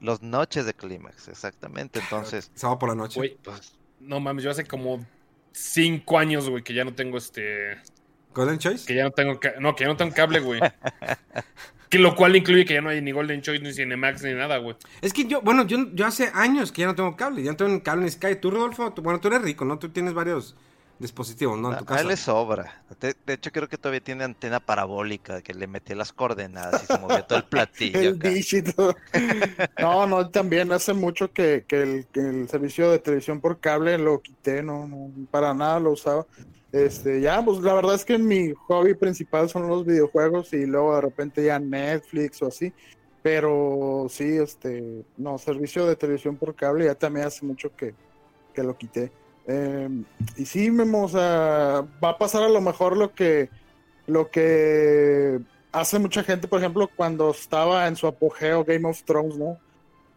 Los 0.00 0.20
noches 0.22 0.66
de 0.66 0.74
clímax, 0.74 1.28
exactamente. 1.28 2.00
Entonces, 2.00 2.50
Sábado 2.54 2.78
por 2.78 2.88
la 2.90 2.94
noche. 2.94 3.18
Güey, 3.18 3.36
pues, 3.42 3.72
no 4.00 4.20
mames, 4.20 4.44
yo 4.44 4.50
hace 4.50 4.66
como 4.66 5.04
cinco 5.52 6.18
años, 6.18 6.48
güey, 6.50 6.62
que 6.62 6.74
ya 6.74 6.84
no 6.84 6.94
tengo 6.94 7.16
este. 7.16 7.78
Golden 8.34 8.58
Choice. 8.58 8.84
Que 8.84 8.94
ya 8.94 9.04
no 9.04 9.10
tengo. 9.12 9.40
ca- 9.40 9.54
No, 9.58 9.74
que 9.74 9.84
ya 9.84 9.88
no 9.88 9.96
tengo 9.96 10.14
cable, 10.14 10.40
güey. 10.40 10.60
que 11.88 11.98
lo 11.98 12.14
cual 12.16 12.36
incluye 12.36 12.64
que 12.64 12.74
ya 12.74 12.80
no 12.80 12.88
hay 12.90 13.00
ni 13.00 13.12
Golden 13.12 13.42
Choice, 13.42 13.62
ni 13.62 13.72
Cinemax, 13.72 14.22
ni 14.22 14.34
nada, 14.34 14.58
güey. 14.58 14.76
Es 15.00 15.12
que 15.12 15.24
yo, 15.26 15.40
bueno, 15.42 15.66
yo, 15.66 15.78
yo 15.92 16.06
hace 16.06 16.30
años 16.34 16.72
que 16.72 16.82
ya 16.82 16.88
no 16.88 16.94
tengo 16.94 17.16
cable. 17.16 17.42
Ya 17.42 17.52
no 17.52 17.56
tengo 17.56 17.82
cable 17.82 18.04
ni 18.04 18.10
Sky. 18.10 18.36
Tú, 18.40 18.50
Rodolfo, 18.50 18.92
tú- 18.92 19.02
bueno, 19.02 19.20
tú 19.20 19.28
eres 19.28 19.42
rico, 19.42 19.64
¿no? 19.64 19.78
Tú 19.78 19.88
tienes 19.90 20.12
varios 20.14 20.56
dispositivos, 20.98 21.58
¿no? 21.58 21.70
En 21.72 21.78
tu 21.78 21.80
a, 21.80 21.82
a 21.82 21.86
casa. 21.86 22.00
él 22.00 22.08
le 22.08 22.16
sobra. 22.16 22.82
De, 23.00 23.14
de 23.26 23.34
hecho, 23.34 23.52
creo 23.52 23.68
que 23.68 23.76
todavía 23.76 24.00
tiene 24.00 24.24
antena 24.24 24.60
parabólica 24.60 25.42
que 25.42 25.52
le 25.52 25.66
metía 25.66 25.94
las 25.94 26.12
coordenadas 26.12 26.82
y 26.84 26.86
se 26.86 26.98
movía 26.98 27.22
todo 27.26 27.38
el 27.38 27.44
platillo. 27.50 27.98
El 28.00 28.74
todo. 28.74 28.96
No, 29.78 30.06
no, 30.06 30.30
también 30.30 30.72
hace 30.72 30.94
mucho 30.94 31.32
que, 31.32 31.64
que 31.68 31.82
el, 31.82 32.06
que 32.12 32.20
el 32.20 32.48
servicio 32.48 32.90
de 32.90 32.98
televisión 32.98 33.40
por 33.40 33.60
cable 33.60 33.98
lo 33.98 34.20
quité, 34.22 34.62
no, 34.62 34.86
no, 34.88 35.10
para 35.30 35.52
nada 35.54 35.78
lo 35.80 35.90
usaba. 35.92 36.26
Este, 36.72 37.20
ya, 37.20 37.42
pues 37.44 37.60
la 37.60 37.74
verdad 37.74 37.94
es 37.94 38.04
que 38.04 38.18
mi 38.18 38.52
hobby 38.66 38.94
principal 38.94 39.48
son 39.48 39.68
los 39.68 39.86
videojuegos 39.86 40.52
y 40.52 40.66
luego 40.66 40.94
de 40.96 41.00
repente 41.00 41.44
ya 41.44 41.58
Netflix 41.58 42.42
o 42.42 42.48
así. 42.48 42.72
Pero 43.22 44.06
sí, 44.08 44.36
este, 44.36 45.04
no, 45.16 45.38
servicio 45.38 45.86
de 45.86 45.96
televisión 45.96 46.36
por 46.36 46.54
cable 46.54 46.84
ya 46.84 46.94
también 46.94 47.26
hace 47.26 47.44
mucho 47.44 47.74
que, 47.74 47.94
que 48.54 48.62
lo 48.62 48.76
quité. 48.76 49.10
Eh, 49.46 49.88
y 50.36 50.44
sí, 50.44 50.70
Memo, 50.70 51.04
o 51.04 51.08
sea, 51.08 51.84
va 52.02 52.10
a 52.10 52.18
pasar 52.18 52.42
a 52.42 52.48
lo 52.48 52.60
mejor 52.60 52.96
lo 52.96 53.14
que, 53.14 53.48
lo 54.06 54.30
que 54.30 55.40
hace 55.72 55.98
mucha 55.98 56.22
gente, 56.22 56.48
por 56.48 56.60
ejemplo, 56.60 56.88
cuando 56.94 57.30
estaba 57.30 57.86
en 57.86 57.96
su 57.96 58.06
apogeo 58.06 58.64
Game 58.64 58.88
of 58.88 59.02
Thrones, 59.04 59.36
¿no? 59.36 59.58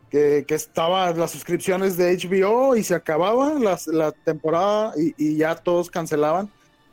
Que, 0.10 0.44
que 0.48 0.56
estaba 0.56 1.11
las 1.14 1.31
suscripciones 1.31 1.95
de 1.98 2.11
HBO 2.18 2.76
y 2.76 2.84
se 2.84 2.95
acababa 2.95 3.53
las- 3.53 3.88
la, 3.88 4.11
temporada 4.11 4.94
y, 4.98 5.14
y 5.18 5.38
ya 5.38 5.56
todos 5.56 5.90
cancelaban. 5.90 6.49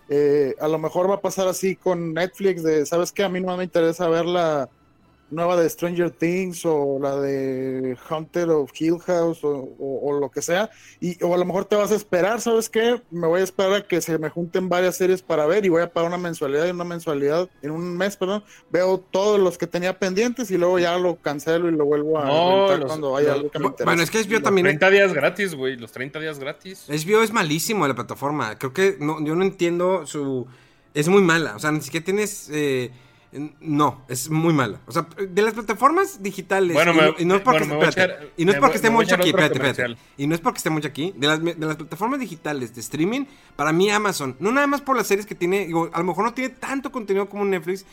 Eh, 0.08 0.54
a 0.60 0.68
lo 0.68 0.78
mejor 0.78 1.10
va 1.10 1.14
a 1.16 1.20
pasar 1.20 1.48
así 1.48 1.74
con 1.76 2.12
Netflix 2.14 2.62
de, 2.62 2.84
¿sabes 2.86 3.10
qué? 3.12 3.24
A 3.24 3.28
mí 3.28 3.40
no 3.40 3.56
me 3.56 3.64
interesa 3.64 4.08
ver 4.08 4.26
la 4.26 4.68
nueva 5.30 5.56
de 5.56 5.68
Stranger 5.68 6.10
Things 6.10 6.62
o 6.64 6.98
la 7.00 7.16
de 7.16 7.96
Hunter 8.10 8.48
of 8.50 8.70
Hill 8.78 8.98
House 9.00 9.42
o, 9.42 9.50
o- 9.78 10.00
o 10.10 10.20
lo 10.20 10.30
que 10.30 10.40
sea. 10.42 10.70
Y, 11.00 11.22
o 11.24 11.34
a 11.34 11.38
lo 11.38 11.44
mejor 11.44 11.64
te 11.64 11.74
vas 11.76 11.90
a 11.90 11.96
esperar, 11.96 12.40
¿sabes 12.40 12.68
qué? 12.68 13.02
Me 13.10 13.26
voy 13.26 13.40
a 13.40 13.44
esperar 13.44 13.72
a 13.74 13.86
que 13.86 14.00
se 14.00 14.18
me 14.18 14.30
junten 14.30 14.68
varias 14.68 14.96
series 14.96 15.22
para 15.22 15.46
ver 15.46 15.64
y 15.66 15.68
voy 15.68 15.82
a 15.82 15.92
pagar 15.92 16.08
una 16.08 16.18
mensualidad 16.18 16.66
y 16.66 16.70
una 16.70 16.84
mensualidad 16.84 17.48
en 17.62 17.70
un 17.72 17.96
mes, 17.96 18.16
perdón. 18.16 18.44
Veo 18.70 18.98
todos 18.98 19.40
los 19.40 19.58
que 19.58 19.66
tenía 19.66 19.98
pendientes 19.98 20.50
y 20.50 20.58
luego 20.58 20.78
ya 20.78 20.96
lo 20.98 21.16
cancelo 21.16 21.68
y 21.68 21.72
lo 21.72 21.84
vuelvo 21.86 22.18
a 22.18 22.24
No, 22.26 22.58
rentar 22.60 22.78
los- 22.78 22.86
cuando 22.88 23.16
haya 23.16 23.28
los- 23.30 23.36
algo 23.38 23.50
que 23.50 23.58
me. 23.58 23.68
Bueno, 23.84 24.02
es 24.02 24.10
que 24.10 24.18
HBO 24.20 24.34
Los 24.34 24.42
también. 24.42 24.64
30 24.66 24.90
días 24.90 25.12
gratis, 25.12 25.54
güey. 25.54 25.76
Los 25.76 25.92
30 25.92 26.20
días 26.20 26.38
gratis. 26.38 26.84
HBO 26.88 27.22
es 27.22 27.32
malísimo 27.32 27.86
la 27.88 27.94
plataforma. 27.94 28.56
Creo 28.58 28.72
que 28.72 28.96
no, 29.00 29.24
yo 29.24 29.34
no 29.34 29.42
entiendo 29.44 30.06
su. 30.06 30.46
Es 30.94 31.08
muy 31.08 31.20
mala. 31.22 31.56
O 31.56 31.58
sea, 31.58 31.72
ni 31.72 31.80
siquiera 31.80 32.04
tienes. 32.04 32.48
eh, 32.52 32.90
no, 33.60 34.02
es 34.08 34.30
muy 34.30 34.52
mala. 34.52 34.80
O 34.86 34.92
sea, 34.92 35.06
de 35.18 35.42
las 35.42 35.54
plataformas 35.54 36.22
digitales. 36.22 36.74
Bueno, 36.74 36.92
y, 36.92 36.96
no, 36.96 37.14
y 37.18 37.24
no 37.24 37.34
es 37.36 37.40
porque, 37.42 37.58
bueno, 37.60 37.74
me 37.74 37.76
voy 37.76 37.86
a 37.86 37.88
espérate, 37.90 38.24
echar- 38.24 38.30
y 38.36 38.44
no 38.44 38.50
es 38.52 38.56
me 38.56 38.60
porque 38.60 38.72
voy- 38.72 38.76
esté 38.76 38.90
mucho 38.90 39.14
aquí. 39.14 39.28
Espérate, 39.30 39.54
espérate. 39.66 40.00
Y 40.16 40.26
no 40.26 40.34
es 40.34 40.40
porque 40.40 40.56
esté 40.58 40.70
mucho 40.70 40.88
aquí. 40.88 41.12
De 41.16 41.26
las, 41.26 41.42
de 41.42 41.54
las 41.58 41.76
plataformas 41.76 42.20
digitales 42.20 42.74
de 42.74 42.80
streaming, 42.80 43.24
para 43.56 43.72
mí 43.72 43.90
Amazon, 43.90 44.36
no 44.40 44.52
nada 44.52 44.66
más 44.66 44.80
por 44.80 44.96
las 44.96 45.06
series 45.06 45.26
que 45.26 45.34
tiene. 45.34 45.66
Digo, 45.66 45.90
a 45.92 45.98
lo 45.98 46.04
mejor 46.04 46.24
no 46.24 46.34
tiene 46.34 46.50
tanto 46.54 46.90
contenido 46.92 47.28
como 47.28 47.44
Netflix. 47.44 47.84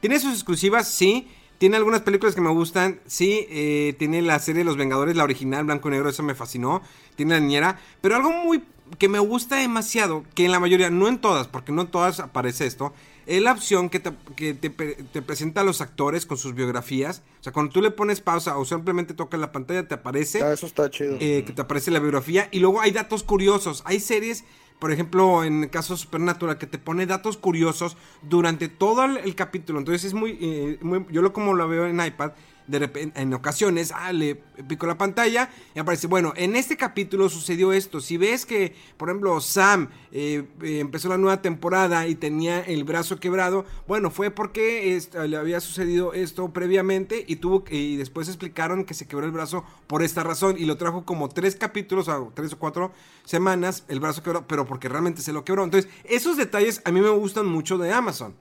Tiene 0.00 0.18
sus 0.18 0.32
exclusivas, 0.34 0.88
sí. 0.88 1.28
Tiene 1.58 1.76
algunas 1.76 2.00
películas 2.00 2.34
que 2.34 2.40
me 2.40 2.50
gustan. 2.50 3.00
Sí, 3.06 3.46
eh, 3.48 3.94
tiene 3.98 4.20
la 4.22 4.38
serie 4.40 4.60
de 4.60 4.64
Los 4.64 4.76
Vengadores, 4.76 5.14
la 5.16 5.22
original, 5.24 5.64
blanco 5.64 5.88
y 5.88 5.92
negro, 5.92 6.08
eso 6.08 6.22
me 6.24 6.34
fascinó. 6.34 6.82
Tiene 7.14 7.34
la 7.34 7.40
niñera. 7.40 7.78
Pero 8.00 8.16
algo 8.16 8.32
muy 8.32 8.64
que 8.98 9.08
me 9.08 9.20
gusta 9.20 9.56
demasiado, 9.56 10.24
que 10.34 10.44
en 10.44 10.50
la 10.52 10.60
mayoría, 10.60 10.90
no 10.90 11.08
en 11.08 11.18
todas, 11.18 11.46
porque 11.48 11.72
no 11.72 11.82
en 11.82 11.88
todas 11.88 12.20
aparece 12.20 12.66
esto, 12.66 12.92
es 13.26 13.40
la 13.42 13.52
opción 13.52 13.88
que 13.88 14.00
te, 14.00 14.12
que 14.36 14.54
te, 14.54 14.70
te 14.70 15.22
presenta 15.22 15.60
a 15.60 15.64
los 15.64 15.80
actores 15.80 16.26
con 16.26 16.36
sus 16.36 16.54
biografías. 16.54 17.22
O 17.40 17.42
sea, 17.42 17.52
cuando 17.52 17.72
tú 17.72 17.80
le 17.82 17.90
pones 17.90 18.20
pausa 18.20 18.56
o 18.58 18.64
simplemente 18.64 19.14
tocas 19.14 19.38
la 19.40 19.52
pantalla, 19.52 19.86
te 19.86 19.94
aparece 19.94 20.40
Ya, 20.40 20.52
eso 20.52 20.66
está 20.66 20.90
chido. 20.90 21.16
eh, 21.20 21.44
que 21.46 21.52
te 21.52 21.62
aparece 21.62 21.90
la 21.90 21.98
biografía 22.00 22.48
y 22.50 22.60
luego 22.60 22.80
hay 22.80 22.90
datos 22.90 23.22
curiosos. 23.22 23.82
Hay 23.86 24.00
series, 24.00 24.44
por 24.78 24.90
ejemplo, 24.92 25.44
en 25.44 25.64
el 25.64 25.70
caso 25.70 25.96
Supernatural, 25.96 26.58
que 26.58 26.66
te 26.66 26.78
pone 26.78 27.06
datos 27.06 27.36
curiosos 27.36 27.96
durante 28.22 28.68
todo 28.68 29.04
el, 29.04 29.18
el 29.18 29.34
capítulo. 29.34 29.78
Entonces 29.78 30.04
es 30.04 30.14
muy, 30.14 30.38
eh, 30.40 30.78
muy- 30.80 31.06
yo 31.10 31.22
lo 31.22 31.32
como 31.32 31.54
lo 31.54 31.68
veo 31.68 31.86
en 31.86 32.04
iPad. 32.04 32.32
De 32.66 32.78
repente, 32.78 33.20
en 33.20 33.34
ocasiones, 33.34 33.92
ah, 33.94 34.12
le 34.12 34.36
pico 34.68 34.86
la 34.86 34.96
pantalla 34.96 35.50
y 35.74 35.78
aparece, 35.78 36.06
bueno, 36.06 36.32
en 36.36 36.54
este 36.56 36.76
capítulo 36.76 37.28
sucedió 37.28 37.72
esto. 37.72 38.00
Si 38.00 38.16
ves 38.16 38.46
que, 38.46 38.74
por 38.96 39.08
ejemplo, 39.08 39.40
Sam 39.40 39.88
eh, 40.12 40.44
eh, 40.62 40.78
empezó 40.80 41.08
la 41.08 41.18
nueva 41.18 41.42
temporada 41.42 42.06
y 42.06 42.14
tenía 42.14 42.60
el 42.60 42.84
brazo 42.84 43.18
quebrado, 43.18 43.64
bueno, 43.88 44.10
fue 44.10 44.30
porque 44.30 45.00
le 45.26 45.36
había 45.36 45.60
sucedido 45.60 46.12
esto 46.12 46.52
previamente 46.52 47.24
y 47.26 47.36
tuvo 47.36 47.64
y 47.70 47.96
después 47.96 48.28
explicaron 48.28 48.84
que 48.84 48.94
se 48.94 49.06
quebró 49.06 49.26
el 49.26 49.32
brazo 49.32 49.64
por 49.86 50.02
esta 50.02 50.22
razón 50.22 50.56
y 50.58 50.64
lo 50.64 50.76
trajo 50.76 51.04
como 51.04 51.28
tres 51.28 51.56
capítulos, 51.56 52.08
o 52.08 52.32
tres 52.34 52.52
o 52.52 52.58
cuatro 52.58 52.92
semanas, 53.24 53.84
el 53.88 54.00
brazo 54.00 54.22
quebró, 54.22 54.46
pero 54.46 54.66
porque 54.66 54.88
realmente 54.88 55.22
se 55.22 55.32
lo 55.32 55.44
quebró. 55.44 55.64
Entonces, 55.64 55.90
esos 56.04 56.36
detalles 56.36 56.82
a 56.84 56.92
mí 56.92 57.00
me 57.00 57.10
gustan 57.10 57.46
mucho 57.46 57.78
de 57.78 57.92
Amazon. 57.92 58.34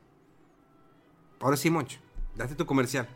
Ahora 1.39 1.57
sí, 1.57 1.69
Moncho, 1.69 1.99
date 2.35 2.55
tu 2.55 2.65
comercial. 2.65 3.07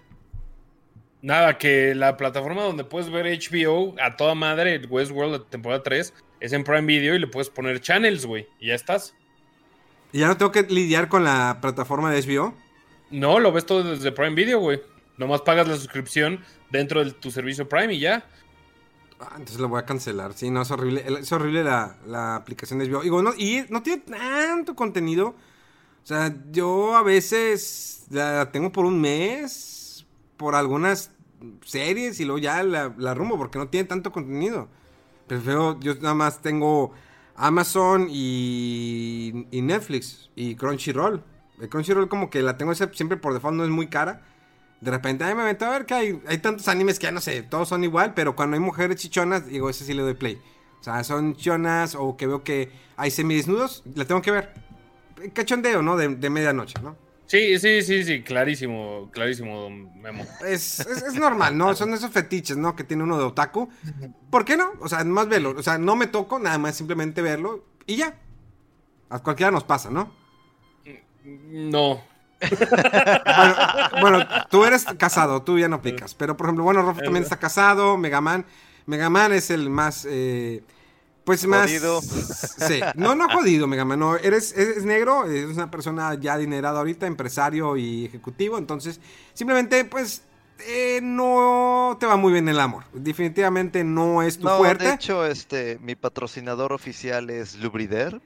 Nada, 1.26 1.58
que 1.58 1.96
la 1.96 2.18
plataforma 2.18 2.62
donde 2.62 2.84
puedes 2.84 3.10
ver 3.10 3.26
HBO 3.26 3.96
a 4.00 4.16
toda 4.16 4.36
madre, 4.36 4.80
Westworld 4.88 5.34
de 5.34 5.40
temporada 5.40 5.82
3, 5.82 6.14
es 6.40 6.54
en 6.54 6.64
Prime 6.64 6.84
Video 6.84 7.16
y 7.16 7.20
le 7.20 7.26
puedes 7.26 7.50
poner 7.50 7.82
channels, 7.82 8.28
güey. 8.28 8.48
Y 8.60 8.68
ya 8.68 8.76
estás. 8.76 9.16
Y 10.12 10.20
ya 10.20 10.28
no 10.28 10.38
tengo 10.38 10.52
que 10.52 10.62
lidiar 10.62 11.10
con 11.10 11.24
la 11.24 11.58
plataforma 11.62 12.12
de 12.12 12.22
HBO. 12.22 12.54
No, 13.10 13.40
lo 13.40 13.52
ves 13.52 13.66
todo 13.66 13.82
desde 13.84 14.12
Prime 14.12 14.36
Video, 14.36 14.60
güey. 14.60 14.80
Nomás 15.18 15.42
pagas 15.42 15.68
la 15.68 15.78
suscripción 15.78 16.46
dentro 16.70 17.04
de 17.04 17.10
tu 17.14 17.32
servicio 17.32 17.68
Prime 17.68 17.96
y 17.96 18.02
ya. 18.02 18.24
Ah, 19.20 19.32
entonces 19.32 19.58
lo 19.58 19.68
voy 19.68 19.80
a 19.80 19.86
cancelar. 19.88 20.34
Sí, 20.36 20.52
no, 20.52 20.62
es 20.62 20.70
horrible. 20.70 21.06
Es 21.08 21.32
horrible 21.32 21.64
la, 21.64 21.98
la 22.06 22.36
aplicación 22.36 22.78
de 22.78 22.88
HBO. 22.88 23.02
Digo, 23.02 23.24
no, 23.24 23.34
y 23.36 23.66
no 23.70 23.82
tiene 23.82 24.04
tanto 24.04 24.76
contenido. 24.76 25.30
O 25.30 26.06
sea, 26.06 26.32
yo 26.52 26.96
a 26.96 27.02
veces 27.02 28.06
la 28.12 28.52
tengo 28.52 28.72
por 28.72 28.86
un 28.86 29.02
mes, 29.02 30.06
por 30.38 30.54
algunas 30.54 31.15
series 31.64 32.20
y 32.20 32.26
luego 32.26 32.40
ya 32.40 32.64
la, 32.64 33.14
rumbo 33.14 33.38
porque 33.38 33.60
no 33.60 33.68
tiene 33.68 33.88
tanto 33.88 34.12
contenido. 34.12 34.68
Prefiero, 35.28 35.80
yo 35.80 35.96
nada 35.96 36.14
más 36.14 36.42
tengo 36.42 36.92
Amazon 37.36 38.08
y, 38.10 39.48
y 39.52 39.62
Netflix 39.62 40.30
y 40.36 40.56
Crunchyroll. 40.56 41.24
El 41.60 41.70
Crunchyroll 41.70 42.10
como 42.10 42.30
que 42.30 42.42
la 42.42 42.58
tengo 42.58 42.74
siempre 42.76 43.18
por 43.18 43.34
default, 43.34 43.58
no 43.58 43.64
es 43.64 43.70
muy 43.70 43.88
cara. 43.88 44.22
De 44.82 44.92
repente, 44.92 45.24
ay, 45.24 45.36
me 45.36 45.44
meto 45.44 45.66
a 45.66 45.70
ver 45.70 45.86
que 45.86 45.94
hay, 45.94 46.22
hay 46.28 46.38
tantos 46.40 46.68
animes 46.68 47.00
que 47.00 47.06
ya 47.06 47.12
no 47.12 47.22
sé, 47.22 47.42
todos 47.42 47.70
son 47.70 47.84
igual, 47.84 48.14
pero 48.14 48.36
cuando 48.36 48.56
hay 48.56 48.60
mujeres 48.60 48.98
chichonas, 48.98 49.48
digo, 49.48 49.70
ese 49.70 49.86
sí 49.86 49.94
le 49.94 50.02
doy 50.04 50.14
play. 50.14 50.42
O 50.80 50.84
sea, 50.84 51.04
son 51.04 51.36
chichonas 51.36 51.96
o 51.96 52.18
que 52.18 52.28
veo 52.28 52.44
que 52.44 52.72
hay 52.98 53.10
semidesnudos, 53.10 53.84
la 53.96 54.06
tengo 54.06 54.22
que 54.22 54.32
ver. 54.32 54.54
Cachondeo, 55.34 55.82
¿no? 55.82 55.96
De, 55.96 56.10
de 56.10 56.30
medianoche, 56.30 56.76
¿no? 56.84 57.05
Sí, 57.28 57.58
sí, 57.58 57.82
sí, 57.82 58.04
sí, 58.04 58.22
clarísimo, 58.22 59.10
clarísimo, 59.12 59.62
don 59.62 60.00
Memo. 60.00 60.26
Es, 60.46 60.80
es, 60.82 61.02
es 61.02 61.14
normal, 61.16 61.58
¿no? 61.58 61.76
Son 61.76 61.94
esos 61.94 62.12
fetiches, 62.12 62.56
¿no? 62.56 62.76
Que 62.76 62.84
tiene 62.84 63.04
uno 63.04 63.18
de 63.18 63.24
otaku. 63.24 63.70
¿Por 64.30 64.46
qué 64.46 64.56
no? 64.58 64.74
O 64.80 64.88
sea, 64.88 65.04
más 65.04 65.28
verlo. 65.28 65.56
O 65.58 65.64
sea, 65.64 65.78
no 65.78 65.96
me 65.96 66.08
toco, 66.08 66.38
nada 66.38 66.58
más 66.58 66.76
simplemente 66.76 67.22
verlo 67.22 67.66
y 67.88 67.96
ya. 67.98 68.20
A 69.10 69.20
cualquiera 69.20 69.52
nos 69.52 69.64
pasa, 69.64 69.90
¿no? 69.90 70.12
No. 71.24 72.02
Bueno, 72.42 73.56
bueno, 74.02 74.28
tú 74.50 74.66
eres 74.66 74.86
casado, 74.98 75.42
tú 75.42 75.58
ya 75.58 75.68
no 75.68 75.78
aplicas. 75.78 76.14
Pero, 76.14 76.38
por 76.38 76.46
ejemplo, 76.46 76.64
bueno, 76.64 76.84
Rafa 76.84 77.02
también 77.02 77.24
está 77.24 77.38
casado, 77.38 77.98
Megaman. 77.98 78.46
Megaman 78.86 79.34
es 79.34 79.50
el 79.50 79.70
más, 79.70 80.06
eh, 80.08 80.64
pues 81.26 81.46
más... 81.48 81.64
Jodido. 81.70 82.02
Sí, 82.02 82.80
no, 82.96 83.16
no 83.16 83.28
jodido, 83.30 83.68
Megaman, 83.68 84.00
no, 84.00 84.16
eres, 84.16 84.56
eres 84.56 84.86
negro, 84.86 85.26
es 85.26 85.46
una 85.48 85.70
persona 85.70 86.14
ya 86.16 86.34
adinerada 86.34 86.80
ahorita, 86.80 87.06
empresario 87.08 87.76
y 87.76 88.06
ejecutivo, 88.06 88.58
entonces, 88.58 89.02
simplemente, 89.34 89.84
pues, 89.86 90.22
eh, 90.68 91.00
no 91.04 91.98
te 92.00 92.06
va 92.06 92.16
muy 92.16 92.32
bien 92.32 92.48
el 92.48 92.60
amor. 92.60 92.86
Definitivamente 92.94 93.84
no 93.84 94.22
es 94.22 94.38
tu 94.38 94.46
No, 94.46 94.58
fuerte. 94.58 94.86
de 94.86 94.94
hecho, 94.94 95.26
este, 95.26 95.78
mi 95.82 95.96
patrocinador 95.96 96.72
oficial 96.72 97.30
es 97.30 97.56
Lubrider. 97.58 98.22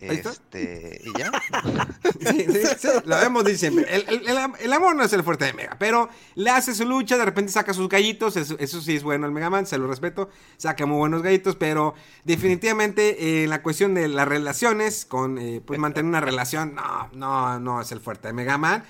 Este, 0.00 1.00
y 1.04 1.18
ya. 1.18 1.30
Sí, 2.30 2.46
sí, 2.52 2.60
sí, 2.78 2.88
lo 3.04 3.16
vemos 3.16 3.44
dice 3.44 3.58
siempre. 3.58 3.86
El, 3.94 4.04
el- 4.08 4.28
el 4.28 4.38
am- 4.38 4.54
el 4.60 4.72
amor 4.72 4.94
no 4.96 5.02
es 5.04 5.12
el 5.12 5.22
fuerte 5.22 5.46
de 5.46 5.52
Mega, 5.54 5.76
pero 5.78 6.08
le 6.34 6.50
hace 6.50 6.74
su 6.74 6.84
lucha, 6.84 7.16
de 7.16 7.24
repente 7.24 7.50
saca 7.52 7.72
sus 7.74 7.88
gallitos, 7.88 8.36
eso, 8.36 8.56
eso 8.58 8.80
sí 8.80 8.96
es 8.96 9.02
bueno 9.02 9.26
el 9.26 9.32
Mega 9.32 9.48
Man, 9.50 9.66
se 9.66 9.78
lo 9.78 9.86
respeto, 9.86 10.28
saca 10.58 10.84
muy 10.86 10.98
buenos 10.98 11.22
gallitos, 11.22 11.56
pero 11.56 11.94
definitivamente 12.24 13.22
eh, 13.40 13.44
en 13.44 13.50
la 13.50 13.62
cuestión 13.62 13.94
de 13.94 14.08
las 14.08 14.26
relaciones, 14.28 15.04
con 15.06 15.38
eh, 15.38 15.60
pues 15.64 15.78
mantener 15.78 16.08
una 16.08 16.20
relación, 16.20 16.74
no, 16.74 17.08
no, 17.12 17.58
no 17.60 17.80
es 17.80 17.92
el 17.92 18.00
fuerte 18.00 18.28
de 18.28 18.34
Mega 18.34 18.58
Man. 18.58 18.84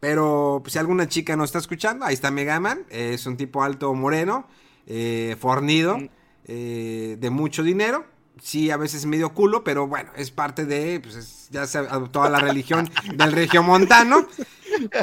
Pero 0.00 0.60
pues, 0.62 0.74
si 0.74 0.78
alguna 0.78 1.08
chica 1.08 1.36
no 1.36 1.44
está 1.44 1.58
escuchando, 1.58 2.04
ahí 2.04 2.14
está 2.14 2.30
Mega 2.30 2.60
Man, 2.60 2.84
eh, 2.90 3.12
es 3.14 3.26
un 3.26 3.36
tipo 3.36 3.62
alto 3.62 3.92
moreno, 3.94 4.46
eh, 4.86 5.36
fornido, 5.40 5.98
eh, 6.44 7.16
de 7.18 7.30
mucho 7.30 7.62
dinero. 7.62 8.04
Sí, 8.42 8.70
a 8.70 8.76
veces 8.76 9.06
medio 9.06 9.32
culo, 9.32 9.64
pero 9.64 9.86
bueno, 9.86 10.10
es 10.16 10.30
parte 10.30 10.64
de, 10.66 11.00
pues 11.00 11.14
es- 11.16 11.48
ya 11.50 11.66
se 11.66 11.78
adoptó 11.78 12.22
a 12.22 12.28
la 12.30 12.38
religión 12.38 12.90
del 13.14 13.32
regiomontano. 13.32 14.26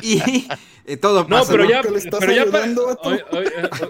Y 0.01 0.47
eh, 0.85 0.97
todo 0.97 1.23
No, 1.23 1.29
pasa, 1.39 1.51
pero 1.51 1.63
¿no? 1.63 1.69
ya, 1.69 1.81
¿Que 1.81 1.89
le 1.91 1.97
estás 1.97 2.19
pero 2.19 2.31
ya 2.31 2.45
para, 2.45 2.65
oye, 2.65 2.75
oye, 3.03 3.23
oye, 3.31 3.89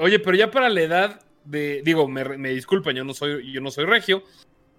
oye, 0.00 0.18
pero 0.20 0.36
ya 0.36 0.50
para 0.50 0.68
la 0.68 0.80
edad 0.82 1.20
de, 1.44 1.82
digo, 1.84 2.06
me, 2.08 2.24
me 2.38 2.50
disculpan, 2.50 2.94
yo 2.94 3.04
no 3.04 3.12
soy, 3.14 3.52
yo 3.52 3.60
no 3.60 3.70
soy 3.70 3.86
regio, 3.86 4.22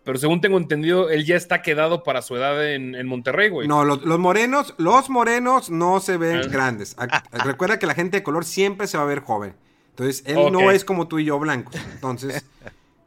pero 0.05 0.17
según 0.19 0.39
tengo 0.39 0.57
entendido, 0.57 1.09
él 1.09 1.25
ya 1.25 1.35
está 1.35 1.61
quedado 1.61 2.03
para 2.03 2.21
su 2.21 2.35
edad 2.37 2.65
en, 2.73 2.95
en 2.95 3.07
Monterrey, 3.07 3.49
güey. 3.49 3.67
No, 3.67 3.83
los, 3.83 4.03
los 4.03 4.19
morenos, 4.19 4.73
los 4.77 5.09
morenos 5.09 5.69
no 5.69 5.99
se 5.99 6.15
ven 6.15 6.37
Ah. 6.45 6.47
grandes. 6.49 6.95
A- 6.97 7.23
Recuerda 7.43 7.77
que 7.77 7.87
la 7.87 7.93
gente 7.93 8.17
de 8.17 8.23
color 8.23 8.45
siempre 8.45 8.87
se 8.87 8.97
va 8.97 9.03
a 9.03 9.07
ver 9.07 9.19
joven. 9.19 9.53
Entonces, 9.89 10.23
él 10.27 10.37
no 10.51 10.71
es 10.71 10.85
como 10.85 11.07
tú 11.09 11.19
y 11.19 11.25
yo 11.25 11.39
blancos. 11.39 11.75
Entonces, 11.93 12.45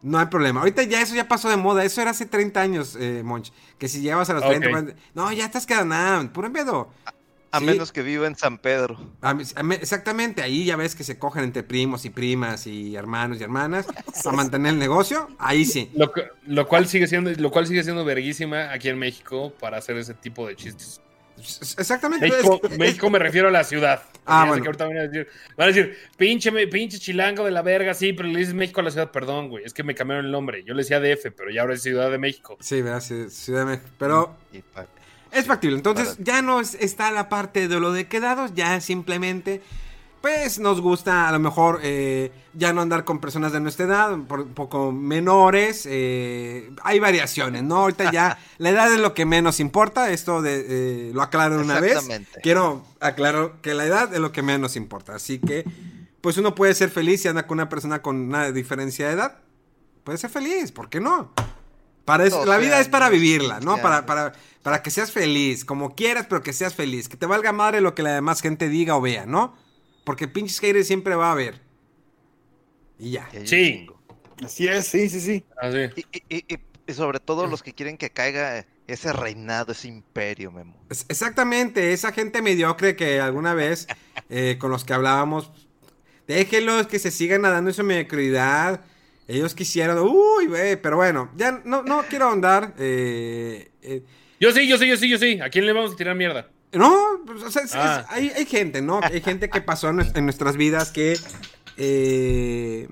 no 0.02 0.18
hay 0.18 0.26
problema. 0.26 0.60
Ahorita 0.60 0.82
ya 0.84 1.00
eso 1.02 1.14
ya 1.14 1.28
pasó 1.28 1.48
de 1.48 1.56
moda. 1.56 1.84
Eso 1.84 2.00
era 2.00 2.10
hace 2.10 2.26
30 2.26 2.60
años, 2.60 2.96
eh, 2.98 3.22
Monch. 3.24 3.52
Que 3.78 3.88
si 3.88 4.00
llegabas 4.00 4.30
a 4.30 4.34
los 4.34 4.42
Ok. 4.42 4.48
30, 4.50 4.70
pues, 4.70 4.94
no, 5.14 5.30
ya 5.32 5.44
estás 5.44 5.66
quedando 5.66 5.94
nada, 5.94 6.32
puro 6.32 6.52
pedo. 6.52 6.90
A 7.52 7.58
Sí. 7.58 7.64
menos 7.64 7.90
que 7.90 8.02
viva 8.02 8.28
en 8.28 8.36
San 8.36 8.58
Pedro. 8.58 8.96
A 9.20 9.30
a 9.30 9.74
exactamente, 9.74 10.40
ahí 10.40 10.64
ya 10.64 10.76
ves 10.76 10.94
que 10.94 11.02
se 11.02 11.18
cogen 11.18 11.42
entre 11.42 11.64
primos 11.64 12.04
y 12.04 12.10
primas 12.10 12.66
y 12.68 12.94
hermanos 12.94 13.40
y 13.40 13.42
hermanas 13.42 13.86
para 14.24 14.36
mantener 14.36 14.74
el 14.74 14.78
negocio. 14.78 15.28
Ahí 15.38 15.64
sí. 15.64 15.90
Lo, 15.94 16.12
lo 16.46 16.68
cual 16.68 16.86
sigue 16.86 17.08
siendo, 17.08 17.32
lo 17.32 17.50
cual 17.50 17.66
sigue 17.66 17.82
siendo 17.82 18.04
verguísima 18.04 18.70
aquí 18.72 18.88
en 18.88 18.98
México 19.00 19.52
para 19.58 19.78
hacer 19.78 19.96
ese 19.96 20.14
tipo 20.14 20.46
de 20.46 20.54
chistes. 20.54 21.00
Exactamente. 21.78 22.28
México, 22.28 22.60
es- 22.64 22.72
es- 22.72 22.78
México 22.78 23.10
me 23.10 23.18
refiero 23.18 23.48
a 23.48 23.50
la 23.50 23.64
ciudad. 23.64 24.02
Ah, 24.26 24.44
bueno. 24.46 24.62
que 24.62 24.68
ahorita 24.68 24.86
van 24.86 24.96
a 24.98 25.00
decir, 25.08 25.28
van 25.56 25.64
a 25.64 25.72
decir, 25.72 25.96
pinche, 26.16 26.50
me- 26.52 26.66
pinche 26.68 26.98
chilango 26.98 27.44
de 27.44 27.50
la 27.50 27.62
verga, 27.62 27.94
sí, 27.94 28.12
pero 28.12 28.28
le 28.28 28.38
dices 28.38 28.54
México 28.54 28.80
a 28.80 28.84
la 28.84 28.90
ciudad, 28.92 29.10
perdón, 29.10 29.48
güey, 29.48 29.64
es 29.64 29.74
que 29.74 29.82
me 29.82 29.94
cambiaron 29.94 30.26
el 30.26 30.30
nombre. 30.30 30.62
Yo 30.62 30.74
le 30.74 30.82
decía 30.82 31.00
DF, 31.00 31.32
pero 31.32 31.50
ya 31.50 31.62
ahora 31.62 31.74
es 31.74 31.82
Ciudad 31.82 32.10
de 32.10 32.18
México. 32.18 32.56
Sí, 32.60 32.80
¿verdad? 32.82 33.00
Sí, 33.00 33.28
Ciudad 33.30 33.60
de 33.60 33.64
México. 33.72 33.88
Pero 33.98 34.36
es 35.32 35.46
factible. 35.46 35.76
Entonces 35.76 36.10
Para- 36.10 36.22
ya 36.24 36.42
no 36.42 36.60
es- 36.60 36.74
está 36.74 37.10
la 37.10 37.28
parte 37.28 37.66
de 37.66 37.80
lo 37.80 37.92
de 37.92 38.06
quedados, 38.06 38.52
ya 38.54 38.80
simplemente, 38.80 39.62
pues 40.20 40.58
nos 40.58 40.80
gusta 40.80 41.28
a 41.28 41.32
lo 41.32 41.38
mejor 41.38 41.80
eh, 41.82 42.30
ya 42.52 42.72
no 42.72 42.80
andar 42.82 43.04
con 43.04 43.20
personas 43.20 43.52
de 43.52 43.60
nuestra 43.60 43.86
edad, 43.86 44.18
por- 44.28 44.40
un 44.40 44.54
poco 44.54 44.92
menores. 44.92 45.86
eh, 45.88 46.70
hay 46.82 46.98
variaciones, 47.00 47.62
¿no? 47.62 47.76
Ahorita 47.78 48.10
ya 48.12 48.38
la 48.58 48.70
edad 48.70 48.92
es 48.92 49.00
lo 49.00 49.14
que 49.14 49.24
menos 49.24 49.60
importa. 49.60 50.10
Esto 50.10 50.42
de, 50.42 50.66
eh, 50.68 51.10
lo 51.14 51.22
aclaro 51.22 51.60
una 51.60 51.80
vez. 51.80 51.92
Exactamente. 51.92 52.40
Quiero 52.42 52.84
aclarar 53.00 53.52
que 53.62 53.74
la 53.74 53.86
edad 53.86 54.12
es 54.12 54.20
lo 54.20 54.32
que 54.32 54.42
menos 54.42 54.76
importa. 54.76 55.14
Así 55.14 55.38
que, 55.38 55.64
pues 56.20 56.36
uno 56.36 56.54
puede 56.54 56.74
ser 56.74 56.90
feliz 56.90 57.22
si 57.22 57.28
anda 57.28 57.46
con 57.46 57.56
una 57.58 57.68
persona 57.68 58.02
con 58.02 58.16
una 58.16 58.52
diferencia 58.52 59.06
de 59.08 59.14
edad. 59.14 59.38
Puede 60.04 60.18
ser 60.18 60.30
feliz, 60.30 60.70
¿por 60.72 60.88
qué 60.90 61.00
no? 61.00 61.32
Para 62.04 62.24
eso- 62.26 62.44
la 62.44 62.56
12 62.56 62.66
vida 62.66 62.80
es 62.80 62.88
para 62.88 63.08
vivirla, 63.08 63.60
¿no? 63.60 63.72
15 63.76 63.82
Para, 63.82 64.06
para, 64.06 64.32
para 64.62 64.82
que 64.82 64.90
seas 64.90 65.12
feliz, 65.12 65.64
como 65.64 65.94
quieras, 65.94 66.26
pero 66.28 66.42
que 66.42 66.52
seas 66.52 66.74
feliz. 66.74 67.08
Que 67.08 67.16
te 67.16 67.26
valga 67.26 67.52
madre 67.52 67.80
lo 67.80 67.94
que 67.94 68.02
la 68.02 68.14
demás 68.14 68.40
gente 68.42 68.68
diga 68.68 68.96
o 68.96 69.00
vea, 69.00 69.24
¿no? 69.26 69.54
Porque 70.04 70.28
pinches 70.28 70.58
haters 70.60 70.86
siempre 70.86 71.14
va 71.14 71.28
a 71.28 71.32
haber. 71.32 71.60
Y 72.98 73.12
ya. 73.12 73.28
Sí. 73.32 73.44
chingo. 73.44 74.00
Así 74.44 74.66
es, 74.68 74.86
sí, 74.86 75.08
sí, 75.08 75.20
sí. 75.20 75.44
Así. 75.60 75.78
Y, 75.96 76.00
y- 76.18 76.36
y- 76.38 76.54
y- 76.54 76.58
y 76.86 76.92
sobre 76.94 77.20
todo 77.20 77.46
los 77.46 77.62
que 77.62 77.72
quieren 77.74 77.96
que 77.98 78.10
caiga 78.10 78.66
ese 78.86 79.12
reinado, 79.12 79.72
ese 79.72 79.88
imperio, 79.88 80.50
Memo. 80.50 80.74
Es- 80.90 81.06
Exactamente, 81.08 81.92
esa 81.92 82.12
gente 82.12 82.42
mediocre 82.42 82.96
que 82.96 83.20
alguna 83.20 83.54
vez 83.54 83.86
eh, 84.30 84.56
con 84.58 84.70
los 84.70 84.84
que 84.84 84.92
hablábamos, 84.94 85.50
déjenlos 86.26 86.86
que 86.86 86.98
se 86.98 87.10
sigan 87.10 87.42
nadando 87.42 87.70
en 87.70 87.74
su 87.74 87.84
mediocridad. 87.84 88.80
Ellos 89.28 89.54
quisieron, 89.54 89.98
uy, 90.00 90.46
güey, 90.46 90.80
pero 90.80 90.96
bueno, 90.96 91.30
ya 91.36 91.60
no, 91.64 91.82
no 91.82 92.02
quiero 92.08 92.26
ahondar. 92.26 92.74
eh, 92.78 93.70
eh, 93.82 94.02
Yo 94.40 94.50
sí, 94.52 94.66
yo 94.66 94.76
sí, 94.76 94.88
yo 94.88 94.96
sí, 94.96 95.08
yo 95.08 95.18
sí. 95.18 95.40
¿A 95.40 95.50
quién 95.50 95.66
le 95.66 95.72
vamos 95.72 95.92
a 95.92 95.96
tirar 95.96 96.16
mierda? 96.16 96.48
No, 96.72 96.94
pues, 97.26 97.42
o 97.42 97.50
sea, 97.50 97.62
es- 97.62 97.70
es- 97.70 97.76
Ah. 97.76 98.06
hay, 98.08 98.30
hay 98.30 98.46
gente, 98.46 98.80
¿no? 98.82 99.00
Hay 99.02 99.20
gente 99.20 99.50
que 99.50 99.60
pasó 99.60 99.88
en, 99.88 99.96
nues- 99.98 100.16
en 100.16 100.24
nuestras 100.24 100.56
vidas 100.56 100.92
que 100.92 101.18
eh, 101.76 102.88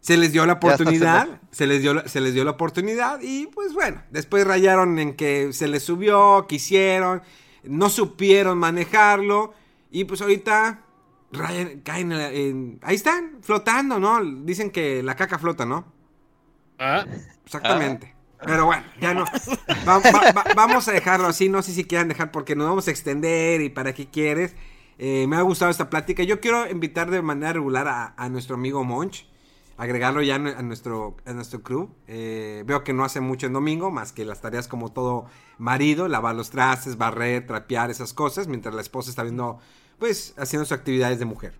se 0.00 0.16
les 0.16 0.32
dio 0.32 0.46
la 0.46 0.54
oportunidad, 0.54 1.40
se 1.50 1.66
les 1.66 1.82
dio, 1.82 1.94
la- 1.94 2.08
se 2.08 2.20
les 2.20 2.32
dio 2.32 2.44
la 2.44 2.52
oportunidad 2.52 3.20
y 3.20 3.46
pues 3.48 3.72
bueno, 3.74 4.02
después 4.10 4.46
rayaron 4.46 4.98
en 4.98 5.14
que 5.16 5.52
se 5.52 5.68
les 5.68 5.82
subió, 5.82 6.46
quisieron, 6.48 7.22
no 7.64 7.90
supieron 7.90 8.56
manejarlo 8.58 9.52
y 9.90 10.04
pues 10.04 10.22
ahorita 10.22 10.80
rayan, 11.32 11.80
caen 11.80 12.12
en, 12.12 12.18
la- 12.18 12.30
en- 12.32 12.78
ahí 12.82 12.94
están, 12.94 13.38
flotando, 13.42 13.98
¿no? 13.98 14.20
Dicen 14.44 14.70
que 14.70 15.02
la 15.02 15.14
caca 15.16 15.38
flota, 15.38 15.66
¿no? 15.66 15.92
Ah, 16.78 17.04
Exactamente. 17.44 18.14
Pero 18.44 18.66
bueno, 18.66 18.84
ya 19.00 19.14
no. 19.14 19.24
Va- 19.86 19.98
va- 19.98 20.32
va- 20.32 20.44
vamos 20.54 20.86
a 20.88 20.92
dejarlo 20.92 21.26
así. 21.26 21.48
No 21.48 21.62
sé 21.62 21.72
si 21.72 21.84
quieran 21.84 22.08
dejar 22.08 22.30
porque 22.30 22.54
nos 22.56 22.68
vamos 22.68 22.86
a 22.88 22.90
extender 22.90 23.60
y 23.60 23.68
para 23.68 23.92
qué 23.94 24.08
quieres. 24.08 24.54
Eh, 24.98 25.26
me 25.28 25.36
ha 25.36 25.42
gustado 25.42 25.70
esta 25.70 25.90
plática. 25.90 26.22
Yo 26.22 26.40
quiero 26.40 26.68
invitar 26.70 27.10
de 27.10 27.22
manera 27.22 27.52
regular 27.54 27.88
a, 27.88 28.14
a 28.16 28.28
nuestro 28.28 28.54
amigo 28.54 28.84
Monch. 28.84 29.26
Agregarlo 29.76 30.22
ya 30.22 30.34
a 30.34 30.38
nuestro, 30.62 31.16
a 31.24 31.32
nuestro 31.32 31.62
crew. 31.62 31.88
Eh, 32.08 32.64
veo 32.66 32.82
que 32.82 32.92
no 32.92 33.04
hace 33.04 33.20
mucho 33.20 33.46
en 33.46 33.52
domingo, 33.52 33.92
más 33.92 34.12
que 34.12 34.24
las 34.24 34.40
tareas 34.40 34.66
como 34.66 34.90
todo 34.92 35.26
marido, 35.56 36.08
lavar 36.08 36.34
los 36.34 36.50
trastes, 36.50 36.96
barrer, 36.98 37.46
trapear, 37.46 37.88
esas 37.90 38.12
cosas, 38.12 38.48
mientras 38.48 38.74
la 38.74 38.80
esposa 38.80 39.08
está 39.10 39.22
viendo, 39.22 39.60
pues, 40.00 40.34
haciendo 40.36 40.64
sus 40.64 40.76
actividades 40.76 41.20
de 41.20 41.26
mujer. 41.26 41.54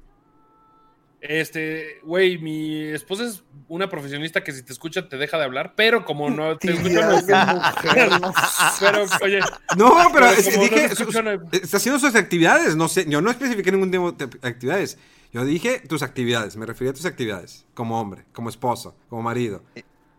Este, 1.21 2.01
güey, 2.05 2.39
mi 2.39 2.85
esposa 2.89 3.25
es 3.25 3.43
una 3.69 3.89
profesionista 3.89 4.43
que 4.45 4.53
si 4.53 4.63
te 4.63 4.73
escucha 4.73 5.09
te 5.09 5.17
deja 5.17 5.37
de 5.39 5.45
hablar, 5.45 5.75
pero 5.77 6.05
como 6.05 6.31
no 6.31 6.57
te 6.59 6.71
escucha, 6.73 7.09
no- 7.09 7.23
pero, 8.81 9.05
oye, 9.23 9.41
No, 9.77 9.95
pero 10.13 10.13
Pero 10.13 10.27
es- 10.27 10.45
como 10.45 10.57
no 10.57 10.63
dije, 10.63 10.85
escucho, 10.87 11.23
no 11.23 11.31
está 11.53 11.77
haciendo 11.77 11.99
sus 11.99 12.15
actividades, 12.15 12.77
no 12.77 12.89
sé, 12.89 13.05
yo 13.09 13.21
no 13.21 13.31
especifiqué 13.31 13.73
ningún 13.73 13.91
tipo 13.91 14.13
de 14.13 14.25
actividades. 14.49 14.99
Yo 15.33 15.45
dije 15.45 15.81
tus 15.81 16.03
actividades, 16.03 16.57
me 16.57 16.65
refería 16.65 16.93
a 16.93 16.95
tus 16.95 17.05
actividades, 17.05 17.67
como 17.75 18.01
hombre, 18.01 18.25
como 18.33 18.49
esposo, 18.49 18.97
como 19.11 19.23
marido. 19.23 19.63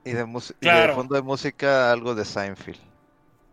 Y 0.06 0.12
de, 0.12 0.26
mus- 0.26 0.52
y 0.52 0.66
Claro. 0.66 0.90
de 0.90 0.96
fondo 0.96 1.16
de 1.16 1.22
música, 1.24 1.92
algo 1.92 2.14
de 2.14 2.26
Seinfeld. 2.26 2.78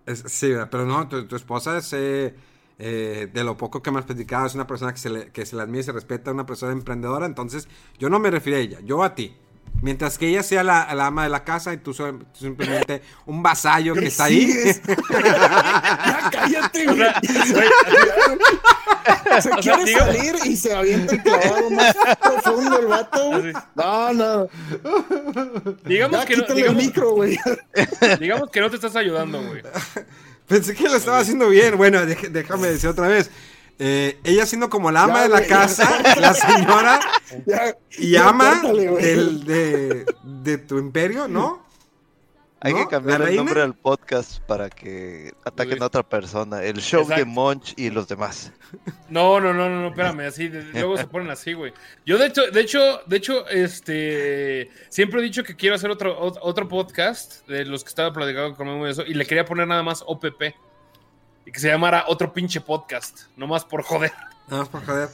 Es- 0.05 0.25
sí, 0.27 0.53
pero 0.71 0.85
no, 0.85 1.09
tu, 1.09 1.27
tu 1.27 1.35
esposa 1.37 1.79
es, 1.79 1.93
eh, 1.95 2.35
eh, 2.79 3.29
de 3.33 3.45
lo 3.45 3.57
poco 3.57 3.83
que 3.83 3.91
me 3.91 3.99
has 3.99 4.05
platicado, 4.05 4.47
es 4.47 4.55
una 4.55 4.67
persona 4.67 4.93
que 4.93 4.99
se 4.99 5.11
le, 5.11 5.29
que 5.31 5.47
se 5.47 5.57
le 5.57 5.63
admira 5.63 5.81
y 5.81 5.85
se 5.85 5.93
respeta, 5.93 6.31
una 6.31 6.47
persona 6.47 6.73
emprendedora, 6.73 7.27
entonces 7.27 7.69
yo 7.99 8.09
no 8.11 8.19
me 8.19 8.31
refiero 8.31 8.59
a 8.59 8.61
ella, 8.63 8.79
yo 8.85 9.03
a 9.03 9.15
ti. 9.15 9.37
Mientras 9.83 10.17
que 10.17 10.29
ella 10.29 10.43
sea 10.43 10.65
la, 10.65 10.95
la 10.95 11.07
ama 11.09 11.25
de 11.25 11.29
la 11.29 11.45
casa 11.45 11.75
y 11.75 11.77
tú, 11.77 11.93
so- 11.93 12.11
tú 12.15 12.27
simplemente 12.41 13.03
un 13.27 13.43
vasallo 13.43 13.93
que 13.95 14.07
está 14.07 14.25
ahí. 14.25 14.47
Sigues. 14.47 14.81
ya 15.11 16.31
cállate, 16.33 16.89
o 16.89 16.95
güey. 16.95 16.99
sea, 16.99 17.21
güey, 17.53 17.69
Se 19.27 19.39
o 19.39 19.43
sea, 19.43 19.57
quiere 19.57 19.85
digo- 19.85 19.99
salir 19.99 20.35
y 20.47 20.57
se 20.57 20.75
avienta 20.75 21.15
el 21.15 21.23
clavado 21.23 21.71
más 21.71 21.95
profundo 22.23 22.79
el 22.79 22.87
vato. 22.87 23.33
Así. 23.35 23.53
No, 23.75 24.13
no. 24.15 24.49
digamos 25.85 26.21
Ya 26.21 26.27
que 26.27 26.37
no, 26.37 26.43
quítale 26.43 26.51
el 26.53 26.57
digamos, 26.57 26.83
micro, 26.83 27.11
güey. 27.13 27.39
digamos 28.19 28.51
que 28.51 28.61
no 28.61 28.71
te 28.71 28.77
estás 28.77 28.97
ayudando, 28.97 29.43
güey. 29.43 29.63
Pensé 30.49 30.75
que 30.75 30.85
lo 30.85 30.97
estaba 30.97 31.19
haciendo 31.19 31.49
bien. 31.49 31.77
Bueno, 31.77 32.05
déjame 32.07 32.69
decir 32.69 32.89
otra 32.89 33.09
vez. 33.09 33.31
Eh, 33.79 34.19
ella 34.25 34.47
siendo 34.47 34.71
como 34.71 34.91
la 34.91 35.03
ama 35.03 35.17
Ya, 35.17 35.23
de 35.25 35.29
la 35.29 35.47
casa, 35.47 36.03
la 36.19 36.33
señora 36.33 36.99
Ya, 37.45 37.77
y 37.99 38.17
ama 38.17 38.61
córtale, 38.63 38.87
del- 38.97 39.45
de, 39.45 40.07
de 40.23 40.57
tu 40.59 40.79
imperio, 40.79 41.29
¿no? 41.29 41.66
Hay 42.61 42.73
¿No? 42.73 42.79
que 42.81 42.87
cambiar 42.89 43.21
¿La 43.21 43.29
el 43.29 43.37
nombre 43.37 43.61
del 43.61 43.75
podcast 43.75 44.41
para 44.41 44.71
que 44.71 45.35
ataquen 45.45 45.83
a 45.83 45.87
otra 45.87 46.03
persona. 46.03 46.63
El 46.63 46.81
show 46.81 47.07
de. 47.07 47.25
Monch 47.27 47.75
y 47.77 47.91
los 47.91 48.09
demás. 48.09 48.51
No, 49.11 49.39
no, 49.41 49.53
no, 49.53 49.69
no, 49.69 49.83
no, 49.83 49.89
espérame, 49.89 50.21
así, 50.21 50.49
de- 50.49 50.63
luego 50.73 50.97
se 50.97 51.07
ponen 51.07 51.31
así, 51.31 51.53
güey. 51.53 51.73
Yo 52.07 52.17
de 52.17 52.27
hecho, 52.27 52.51
de 52.51 52.61
hecho, 52.63 53.03
de 53.07 53.17
hecho, 53.19 53.47
este, 53.49 54.71
siempre 54.89 55.21
he 55.21 55.23
dicho 55.23 55.45
que 55.45 55.55
quiero 55.55 55.77
hacer 55.77 55.91
otro, 55.91 56.19
ot- 56.19 56.39
otro 56.41 56.67
podcast 56.67 57.47
de 57.47 57.67
los 57.67 57.85
que 57.85 57.89
estaba 57.91 58.13
platicando 58.13 58.57
con 58.57 58.67
Memo 58.67 58.87
y 58.87 58.91
eso, 58.91 59.03
y 59.07 59.13
le 59.15 59.27
quería 59.27 59.45
poner 59.45 59.69
nada 59.69 59.83
más 59.83 60.03
OPP. 60.07 60.55
Y 61.45 61.53
que 61.53 61.61
se 61.61 61.69
llamara 61.69 62.07
otro 62.09 62.33
pinche 62.33 62.61
podcast, 62.61 63.25
nomás 63.37 63.65
por 63.65 63.83
joder. 63.83 64.13
Nada 64.49 64.63
más 64.63 64.69
por 64.71 64.85
joder. 64.85 65.09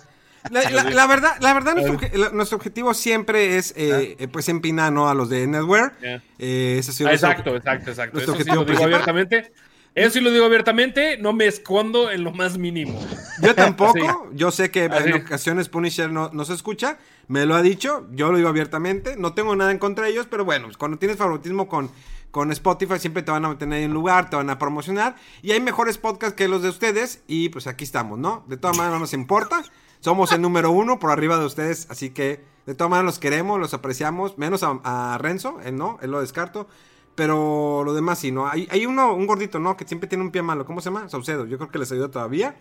La, 0.50 0.68
la- 0.70 0.90
la 0.90 1.06
verdad, 1.06 1.36
la 1.40 1.54
verdad 1.54 1.74
nuestro, 1.74 2.30
nuestro 2.32 2.56
objetivo 2.56 2.94
siempre 2.94 3.56
es 3.58 3.72
eh, 3.76 4.16
eh, 4.18 4.28
pues 4.28 4.48
empinar 4.48 4.92
¿no? 4.92 5.08
a 5.08 5.14
los 5.14 5.28
de 5.28 5.46
Netware. 5.46 5.92
Ya. 6.02 6.22
Eh, 6.38 6.76
ese 6.78 7.06
Ah, 7.06 7.12
exacto, 7.12 7.54
exacto, 7.56 7.90
exacto. 7.90 8.18
Eso 8.18 8.34
sí 8.36 8.44
lo 8.50 8.64
digo 8.64 8.84
abiertamente. 8.84 9.52
Eso 9.94 10.10
sí 10.12 10.20
lo 10.22 10.30
digo 10.30 10.46
abiertamente, 10.46 11.18
no 11.18 11.34
me 11.34 11.46
escondo 11.46 12.10
en 12.10 12.24
lo 12.24 12.32
más 12.32 12.56
mínimo. 12.56 12.98
Yo 13.42 13.54
tampoco. 13.56 13.98
Sí. 13.98 14.36
Yo 14.36 14.50
sé 14.50 14.70
que 14.70 14.84
Así. 14.86 15.10
en 15.10 15.14
ocasiones 15.22 15.68
Punisher 15.68 16.10
no, 16.10 16.30
no 16.32 16.46
se 16.46 16.54
escucha. 16.54 16.96
Me 17.28 17.44
lo 17.44 17.54
ha 17.54 17.60
dicho. 17.62 18.06
Yo 18.12 18.30
lo 18.32 18.38
digo 18.38 18.48
abiertamente. 18.48 19.16
No 19.18 19.34
tengo 19.34 19.54
nada 19.54 19.70
en 19.70 19.78
contra 19.78 20.06
de 20.06 20.12
ellos. 20.12 20.26
Pero 20.30 20.46
bueno, 20.46 20.68
cuando 20.78 20.96
tienes 20.98 21.18
favoritismo 21.18 21.68
con, 21.68 21.90
con 22.30 22.50
Spotify, 22.52 22.98
siempre 22.98 23.22
te 23.22 23.32
van 23.32 23.44
a 23.44 23.58
tener 23.58 23.82
en 23.82 23.92
lugar, 23.92 24.30
te 24.30 24.36
van 24.36 24.48
a 24.48 24.58
promocionar. 24.58 25.14
Y 25.42 25.50
hay 25.52 25.60
mejores 25.60 25.98
podcasts 25.98 26.34
que 26.36 26.48
los 26.48 26.62
de 26.62 26.70
ustedes. 26.70 27.20
Y 27.26 27.50
pues 27.50 27.66
aquí 27.66 27.84
estamos, 27.84 28.18
¿no? 28.18 28.44
De 28.48 28.56
todas 28.56 28.74
maneras, 28.78 28.94
no 28.94 29.00
nos 29.00 29.12
importa. 29.12 29.62
Somos 30.02 30.32
el 30.32 30.42
número 30.42 30.72
uno 30.72 30.98
por 30.98 31.10
arriba 31.12 31.38
de 31.38 31.46
ustedes. 31.46 31.86
Así 31.88 32.10
que 32.10 32.44
de 32.66 32.74
todas 32.74 32.90
maneras 32.90 33.06
los 33.06 33.18
queremos, 33.20 33.60
los 33.60 33.72
apreciamos. 33.72 34.36
Menos 34.36 34.64
a, 34.64 34.80
a 34.82 35.16
Renzo, 35.18 35.60
él 35.64 35.76
no, 35.76 35.96
él 36.02 36.10
lo 36.10 36.20
descarto. 36.20 36.66
Pero 37.14 37.84
lo 37.84 37.94
demás 37.94 38.18
sí, 38.18 38.32
¿no? 38.32 38.48
Hay, 38.48 38.66
hay 38.70 38.84
uno, 38.84 39.14
un 39.14 39.26
gordito, 39.28 39.60
¿no? 39.60 39.76
Que 39.76 39.86
siempre 39.86 40.08
tiene 40.08 40.24
un 40.24 40.30
pie 40.32 40.42
malo. 40.42 40.64
¿Cómo 40.66 40.80
se 40.80 40.90
llama? 40.90 41.08
Saucedo. 41.08 41.46
Yo 41.46 41.56
creo 41.56 41.70
que 41.70 41.78
les 41.78 41.92
ayuda 41.92 42.10
todavía. 42.10 42.56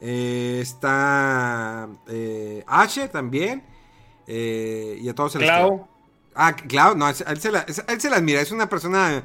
Eh, 0.00 0.58
está 0.60 1.88
eh, 2.08 2.64
Ashe 2.66 3.08
también. 3.08 3.64
eh, 4.26 4.98
y 5.00 5.08
a 5.08 5.14
todos 5.14 5.32
se 5.32 5.38
les 5.38 5.48
Clau. 5.48 5.88
Ah, 6.34 6.54
Clau, 6.54 6.96
no, 6.96 7.08
él 7.08 7.14
se, 7.14 7.50
la, 7.50 7.60
él 7.88 8.00
se 8.00 8.10
la 8.10 8.16
admira. 8.16 8.42
Es 8.42 8.50
una 8.52 8.68
persona 8.68 9.22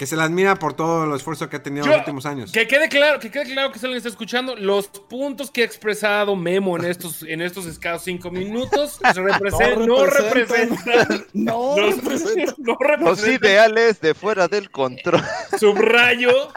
que 0.00 0.06
se 0.06 0.16
la 0.16 0.24
admira 0.24 0.56
por 0.56 0.72
todo 0.72 1.04
el 1.04 1.14
esfuerzo 1.14 1.50
que 1.50 1.56
ha 1.56 1.62
tenido 1.62 1.84
en 1.84 1.90
los 1.90 1.98
últimos 1.98 2.24
años. 2.24 2.50
Que 2.52 2.66
quede 2.66 2.88
claro, 2.88 3.20
que 3.20 3.30
quede 3.30 3.44
claro 3.52 3.70
que 3.70 3.78
si 3.78 3.84
alguien 3.84 3.98
está 3.98 4.08
escuchando, 4.08 4.56
los 4.56 4.88
puntos 4.88 5.50
que 5.50 5.60
ha 5.60 5.64
expresado 5.66 6.34
Memo 6.36 6.78
en 6.78 6.86
estos, 6.86 7.22
en 7.22 7.42
estos 7.42 7.66
escasos 7.66 8.04
cinco 8.04 8.30
minutos 8.30 8.98
se 9.12 9.20
no, 9.20 9.26
representan. 9.26 9.86
No 9.86 11.76
no- 11.76 11.76
representan. 11.76 12.54
no 12.56 12.78
Los 13.00 13.28
ideales 13.28 14.00
de 14.00 14.14
fuera 14.14 14.48
del 14.48 14.70
control. 14.70 15.20
Subrayo, 15.60 16.48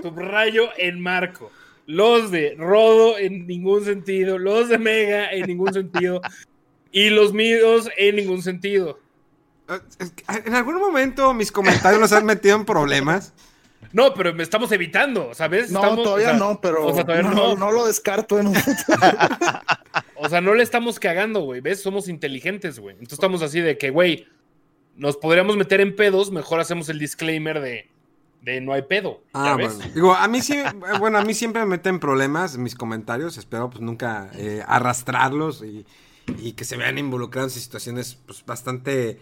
subrayo 0.00 0.68
en 0.78 1.00
marco. 1.00 1.50
los 1.86 2.30
de 2.30 2.54
Rodo 2.56 3.18
en 3.18 3.48
ningún 3.48 3.84
sentido, 3.84 4.38
los 4.38 4.68
de 4.68 4.78
Mega 4.78 5.32
en 5.32 5.46
ningún 5.48 5.74
sentido 5.74 6.20
y 6.92 7.10
los 7.10 7.32
míos 7.32 7.88
en 7.96 8.14
ningún 8.14 8.44
sentido. 8.44 9.00
Eh, 9.76 10.42
en 10.46 10.54
algún 10.54 10.76
momento 10.76 11.32
mis 11.34 11.52
comentarios 11.52 12.00
los 12.00 12.12
han 12.12 12.24
metido 12.24 12.56
en 12.56 12.64
problemas. 12.64 13.32
No, 13.92 14.14
pero 14.14 14.32
me 14.32 14.42
estamos 14.42 14.72
evitando, 14.72 15.34
¿sabes? 15.34 15.70
No, 15.70 15.80
Estamos- 15.80 16.04
todavía 16.04 16.28
o 16.28 16.30
sea, 16.30 16.38
no, 16.38 16.60
pero 16.60 16.86
o 16.86 16.94
sea, 16.94 17.04
todavía 17.04 17.28
no, 17.28 17.34
no. 17.34 17.56
no 17.56 17.72
lo 17.72 17.86
descarto 17.86 18.38
en 18.38 18.46
un 18.48 18.56
O 20.16 20.28
sea, 20.28 20.40
no 20.40 20.54
le 20.54 20.62
estamos 20.62 20.98
cagando, 20.98 21.40
güey. 21.40 21.60
¿Ves? 21.60 21.82
Somos 21.82 22.08
inteligentes, 22.08 22.78
güey. 22.78 22.94
Entonces 22.94 23.14
estamos 23.14 23.42
así 23.42 23.60
de 23.60 23.76
que, 23.76 23.90
güey, 23.90 24.26
nos 24.96 25.16
podríamos 25.16 25.56
meter 25.56 25.80
en 25.80 25.96
pedos, 25.96 26.30
mejor 26.30 26.60
hacemos 26.60 26.88
el 26.88 26.98
disclaimer 26.98 27.60
de, 27.60 27.90
de 28.40 28.60
no 28.60 28.72
hay 28.72 28.82
pedo. 28.82 29.20
Ah, 29.34 29.48
¿ya 29.50 29.56
ves? 29.56 29.76
bueno. 29.76 29.92
Digo, 29.94 30.14
a 30.14 30.28
mí 30.28 30.40
sí, 30.40 30.54
eh, 30.54 30.64
bueno, 30.98 31.18
a 31.18 31.24
mí 31.24 31.34
siempre 31.34 31.60
me 31.62 31.66
meten 31.66 31.98
problemas 31.98 32.56
mis 32.56 32.74
comentarios. 32.74 33.36
Espero 33.36 33.68
pues 33.68 33.80
nunca 33.82 34.30
eh, 34.34 34.62
arrastrarlos 34.66 35.62
y, 35.64 35.84
y 36.38 36.52
que 36.52 36.64
se 36.64 36.76
vean 36.76 36.98
involucrados 36.98 37.56
en 37.56 37.62
situaciones 37.62 38.16
pues 38.26 38.44
bastante 38.46 39.18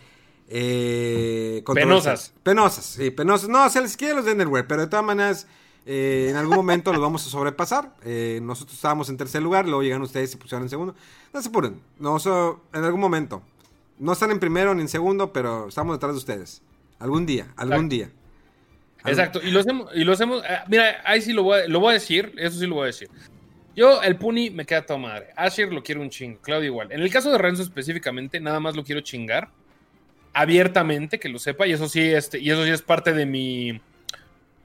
eh, 0.50 1.62
controversiales. 1.64 2.32
Penosas, 2.42 2.84
sí, 2.84 3.10
penosas. 3.10 3.48
No, 3.48 3.68
se 3.70 3.80
les 3.80 3.96
quiere 3.96 4.14
los 4.14 4.24
de 4.24 4.32
Underwear, 4.32 4.66
pero 4.66 4.82
de 4.82 4.88
todas 4.88 5.04
maneras, 5.04 5.46
eh, 5.86 6.26
en 6.30 6.36
algún 6.36 6.56
momento 6.56 6.92
los 6.92 7.00
vamos 7.00 7.26
a 7.26 7.30
sobrepasar. 7.30 7.94
Eh, 8.04 8.40
nosotros 8.42 8.74
estábamos 8.76 9.08
en 9.08 9.16
tercer 9.16 9.42
lugar, 9.42 9.64
luego 9.66 9.82
llegan 9.82 10.02
ustedes 10.02 10.34
y 10.34 10.36
pusieron 10.36 10.64
en 10.64 10.68
segundo. 10.70 10.94
No 11.32 11.40
se 11.40 11.48
apuren, 11.48 11.80
no, 11.98 12.18
so- 12.18 12.62
en 12.74 12.84
algún 12.84 13.00
momento. 13.00 13.42
No 13.98 14.12
están 14.12 14.30
en 14.30 14.40
primero 14.40 14.74
ni 14.74 14.82
en 14.82 14.88
segundo, 14.88 15.32
pero 15.32 15.68
estamos 15.68 15.94
detrás 15.96 16.12
de 16.12 16.18
ustedes. 16.18 16.62
Algún 16.98 17.26
día, 17.26 17.52
algún 17.56 17.86
Exacto. 17.86 17.94
día. 17.94 18.10
Exacto. 19.06 19.40
Y 19.42 19.50
lo 19.50 19.60
hacemos, 19.60 19.90
y 19.94 20.04
lo 20.04 20.12
hacemos. 20.12 20.42
ah, 20.48 20.64
mira, 20.68 20.96
ahí 21.04 21.22
sí 21.22 21.32
lo 21.32 21.42
voy, 21.42 21.60
a, 21.60 21.68
lo 21.68 21.80
voy 21.80 21.90
a 21.90 21.94
decir. 21.94 22.34
Eso 22.36 22.58
sí 22.58 22.66
lo 22.66 22.74
voy 22.76 22.84
a 22.84 22.86
decir. 22.86 23.08
Yo, 23.76 24.02
el 24.02 24.16
Puni 24.16 24.50
me 24.50 24.66
queda 24.66 24.84
toda 24.84 24.98
madre. 24.98 25.28
Asher 25.36 25.72
lo 25.72 25.82
quiero 25.82 26.00
un 26.02 26.10
chingo. 26.10 26.40
Claudio 26.42 26.66
igual. 26.66 26.92
En 26.92 27.00
el 27.00 27.10
caso 27.10 27.30
de 27.30 27.38
Renzo 27.38 27.62
específicamente, 27.62 28.40
nada 28.40 28.60
más 28.60 28.76
lo 28.76 28.84
quiero 28.84 29.00
chingar. 29.00 29.50
Abiertamente, 30.32 31.18
que 31.18 31.28
lo 31.28 31.38
sepa. 31.38 31.66
Y 31.66 31.72
eso 31.72 31.88
sí, 31.88 32.00
este, 32.00 32.38
y 32.38 32.50
eso 32.50 32.64
sí 32.64 32.70
es 32.70 32.82
parte 32.82 33.12
de 33.12 33.26
mi. 33.26 33.80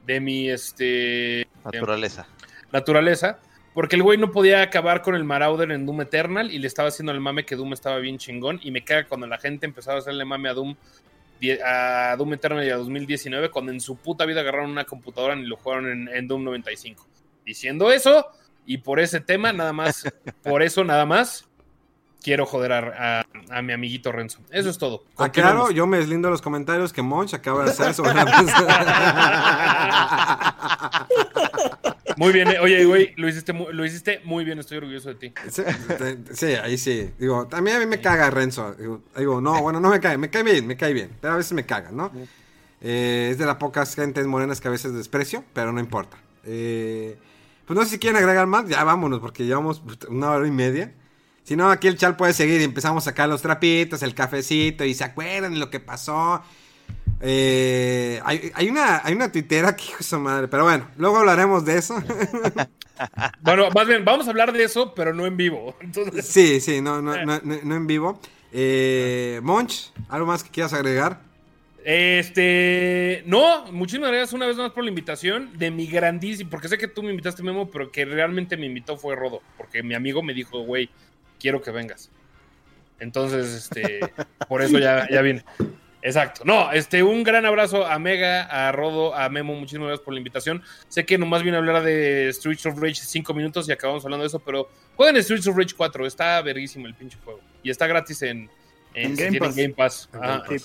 De 0.06 0.20
mi 0.20 0.50
este. 0.50 1.48
Naturaleza. 1.64 2.28
naturaleza. 2.72 3.40
Porque 3.74 3.98
el 3.98 4.04
güey 4.04 4.18
no 4.18 4.32
podía 4.32 4.62
acabar 4.62 5.02
con 5.02 5.16
el 5.16 5.26
Marauder 5.26 5.72
en 5.72 5.86
Doom 5.86 6.02
Eternal 6.02 6.50
y 6.50 6.60
le 6.60 6.68
estaba 6.68 6.88
haciendo 6.88 7.12
el 7.12 7.20
mame 7.20 7.46
que 7.46 7.58
Doom 7.58 7.74
estaba 7.74 7.98
bien 7.98 8.18
chingón. 8.18 8.60
Y 8.64 8.72
me 8.72 8.84
caga 8.84 9.08
cuando 9.08 9.28
la 9.28 9.38
gente 9.38 9.66
empezaba 9.66 9.98
a 9.98 10.00
hacerle 10.00 10.24
mame 10.24 10.48
a 10.48 10.54
Doom, 10.54 10.76
a 11.66 12.16
Doom 12.18 12.34
Eternal 12.34 12.66
y 12.66 12.70
a 12.70 12.78
2019, 12.78 13.50
cuando 13.50 13.74
en 13.74 13.82
su 13.82 13.98
puta 13.98 14.26
vida 14.26 14.42
agarraron 14.42 14.72
una 14.72 14.86
computadora 14.86 15.36
y 15.36 15.44
lo 15.46 15.58
jugaron 15.58 15.92
en, 15.92 16.08
en 16.08 16.28
Doom 16.28 16.46
95. 16.46 17.06
Diciendo 17.44 17.92
eso, 17.92 18.26
y 18.66 18.80
por 18.80 19.00
ese 19.00 19.20
tema, 19.20 19.54
nada 19.54 19.74
más, 19.74 20.04
por 20.44 20.64
eso 20.64 20.84
nada 20.84 21.06
más, 21.06 21.46
quiero 22.26 22.48
joder 22.48 22.72
a, 22.74 23.20
a- 23.22 23.26
a 23.52 23.62
mi 23.62 23.72
amiguito 23.72 24.12
Renzo. 24.12 24.40
Eso 24.50 24.70
es 24.72 24.80
todo. 24.80 25.04
Ah, 25.18 25.30
claro, 25.30 25.60
Continuemos. 25.60 25.74
yo 25.76 25.86
me 25.86 25.98
deslindo 26.00 26.28
de 26.28 26.32
los 26.32 26.42
comentarios 26.42 26.92
que 26.92 27.04
Monch 27.04 27.36
acaba 27.36 27.64
de 27.64 27.70
hacer 27.70 27.94
sobre 27.94 28.16
la 28.16 28.26
prensa. 28.26 28.66
Muy 32.18 32.32
bien, 32.34 32.48
eh. 32.48 32.60
oye, 32.60 32.86
güey, 32.86 33.14
lo 33.18 33.28
hiciste, 33.28 33.52
lo 33.54 33.86
hiciste 33.86 34.22
muy 34.24 34.46
bien, 34.46 34.58
estoy 34.58 34.78
orgulloso 34.78 35.10
de 35.10 35.16
ti. 35.16 35.34
sí, 36.32 36.46
ahí 36.46 36.78
sí. 36.78 37.12
Digo, 37.20 37.46
también 37.48 37.76
a 37.78 37.80
mí 37.80 37.86
me 37.86 38.00
caga 38.00 38.30
Renzo. 38.30 38.74
Digo, 38.74 39.02
digo, 39.18 39.42
no, 39.42 39.62
bueno, 39.62 39.80
no 39.82 39.90
me 39.90 40.00
cae, 40.00 40.18
me 40.18 40.30
cae 40.30 40.44
bien, 40.44 40.66
me 40.66 40.78
cae 40.78 40.94
bien, 40.94 41.12
pero 41.22 41.34
a 41.34 41.38
veces 41.38 41.52
me 41.54 41.66
caga, 41.66 41.92
¿no? 41.92 42.12
Eh, 42.82 43.30
es 43.32 43.38
de 43.38 43.46
las 43.46 43.58
pocas 43.58 43.94
gentes 43.96 44.26
morenas 44.28 44.62
que 44.62 44.68
a 44.70 44.72
veces 44.72 44.94
desprecio, 44.94 45.44
pero 45.54 45.72
no 45.74 45.80
importa. 45.82 46.18
Eh, 46.46 47.18
pues 47.66 47.78
no 47.78 47.84
sé 47.84 47.92
si 47.92 48.00
quieren 48.00 48.18
agregar 48.18 48.48
más, 48.48 48.66
ya 48.70 48.84
vámonos, 48.86 49.20
porque 49.20 49.46
llevamos 49.46 49.84
una 50.08 50.32
hora 50.32 50.48
y 50.48 50.52
media. 50.52 50.94
Si 51.46 51.56
no, 51.56 51.70
aquí 51.70 51.88
el 51.88 51.96
chal 51.98 52.18
puede 52.18 52.34
seguir 52.34 52.60
y 52.60 52.66
empezamos 52.66 53.04
a 53.04 53.12
sacar 53.12 53.30
los 53.30 53.42
trapitos, 53.42 54.04
el 54.04 54.14
cafecito, 54.14 54.84
y 54.84 54.94
se 54.94 55.06
acuerdan 55.06 55.54
de 55.54 55.60
lo 55.60 55.70
que 55.70 55.80
pasó. 55.80 56.42
Eh, 57.22 58.20
hay, 58.26 58.52
hay 58.54 58.68
una, 58.68 59.02
hay 59.06 59.14
una 59.14 59.32
tuitera 59.32 59.76
que 59.76 59.86
hijo 59.86 60.04
su 60.04 60.20
madre, 60.20 60.48
pero 60.50 60.64
bueno, 60.64 60.88
luego 60.98 61.18
hablaremos 61.20 61.64
de 61.64 61.78
eso. 61.78 61.96
Bueno, 63.42 63.70
más 63.72 63.86
bien, 63.88 64.06
vamos 64.06 64.26
a 64.26 64.30
hablar 64.30 64.54
de 64.54 64.64
eso, 64.64 64.94
pero 64.96 65.14
no 65.14 65.26
en 65.26 65.36
vivo. 65.36 65.76
Entonces, 65.82 66.26
sí, 66.26 66.62
sí, 66.62 66.80
no, 66.80 67.02
no, 67.02 67.14
no, 67.26 67.42
no- 67.44 67.60
no 67.62 67.76
en 67.76 67.88
vivo. 67.88 68.20
Eh, 68.54 69.42
Monch, 69.44 69.92
¿algo 70.08 70.26
más 70.26 70.46
que 70.46 70.50
quieras 70.50 70.72
agregar? 70.72 71.20
Este, 71.84 73.22
no, 73.26 73.70
muchísimas 73.72 74.12
gracias 74.12 74.32
una 74.34 74.48
vez 74.48 74.56
más 74.56 74.72
por 74.72 74.84
la 74.84 74.90
invitación 74.90 75.52
de 75.58 75.72
mi 75.72 75.88
grandísimo, 75.88 76.50
porque 76.50 76.70
sé 76.70 76.78
que 76.78 76.88
tú 76.88 77.04
me 77.04 77.10
invitaste 77.12 77.44
Memo, 77.44 77.70
pero 77.70 77.92
que 77.92 78.06
realmente 78.06 78.56
me 78.58 78.66
invitó 78.66 78.98
fue 78.98 79.16
Rodo, 79.16 79.42
porque 79.58 79.84
mi 79.84 79.94
amigo 79.94 80.24
me 80.24 80.34
dijo, 80.34 80.62
güey, 80.62 80.90
quiero 81.40 81.62
que 81.62 81.72
vengas. 81.72 82.10
Entonces, 83.00 83.54
este, 83.54 84.00
por 84.48 84.62
eso 84.62 84.80
ya, 84.80 85.08
ya 85.10 85.22
vine. 85.22 85.44
Exacto. 86.02 86.44
No, 86.46 86.72
este, 86.72 87.02
un 87.02 87.24
gran 87.24 87.46
abrazo 87.48 87.86
a 87.86 87.98
Mega, 87.98 88.44
a 88.44 88.72
Rodo, 88.72 89.16
a 89.16 89.28
Memo, 89.28 89.56
muchísimas 89.56 89.88
gracias 89.88 90.06
por 90.06 90.14
la 90.14 90.20
invitación. 90.20 90.62
Sé 90.88 91.04
que 91.06 91.18
nomás 91.18 91.42
vine 91.42 91.56
a 91.58 91.60
hablar 91.60 91.82
de 91.84 92.30
Streets 92.32 92.66
of 92.68 92.80
Rage 92.80 92.96
5 93.02 93.34
minutos 93.34 93.68
y 93.68 93.72
acabamos 93.72 94.06
hablando 94.06 94.22
de 94.24 94.28
eso, 94.28 94.40
pero 94.40 94.70
jueguen 94.96 95.22
Streets 95.24 95.48
of 95.48 95.58
Rage 95.58 95.74
4, 95.76 96.06
está 96.06 96.42
verguísimo 96.44 96.86
el 96.86 96.94
pinche 96.94 97.18
juego. 97.26 97.42
Y 97.64 97.72
está 97.72 97.88
gratis 97.88 98.22
en, 98.22 98.50
en, 98.94 99.12
En 99.12 99.18
si 99.18 99.24
Game 99.26 99.40
Pass. 99.40 99.56
Game 99.56 99.74
Pass. 99.74 100.10
Ajá. 100.14 100.44
Sí. 100.48 100.56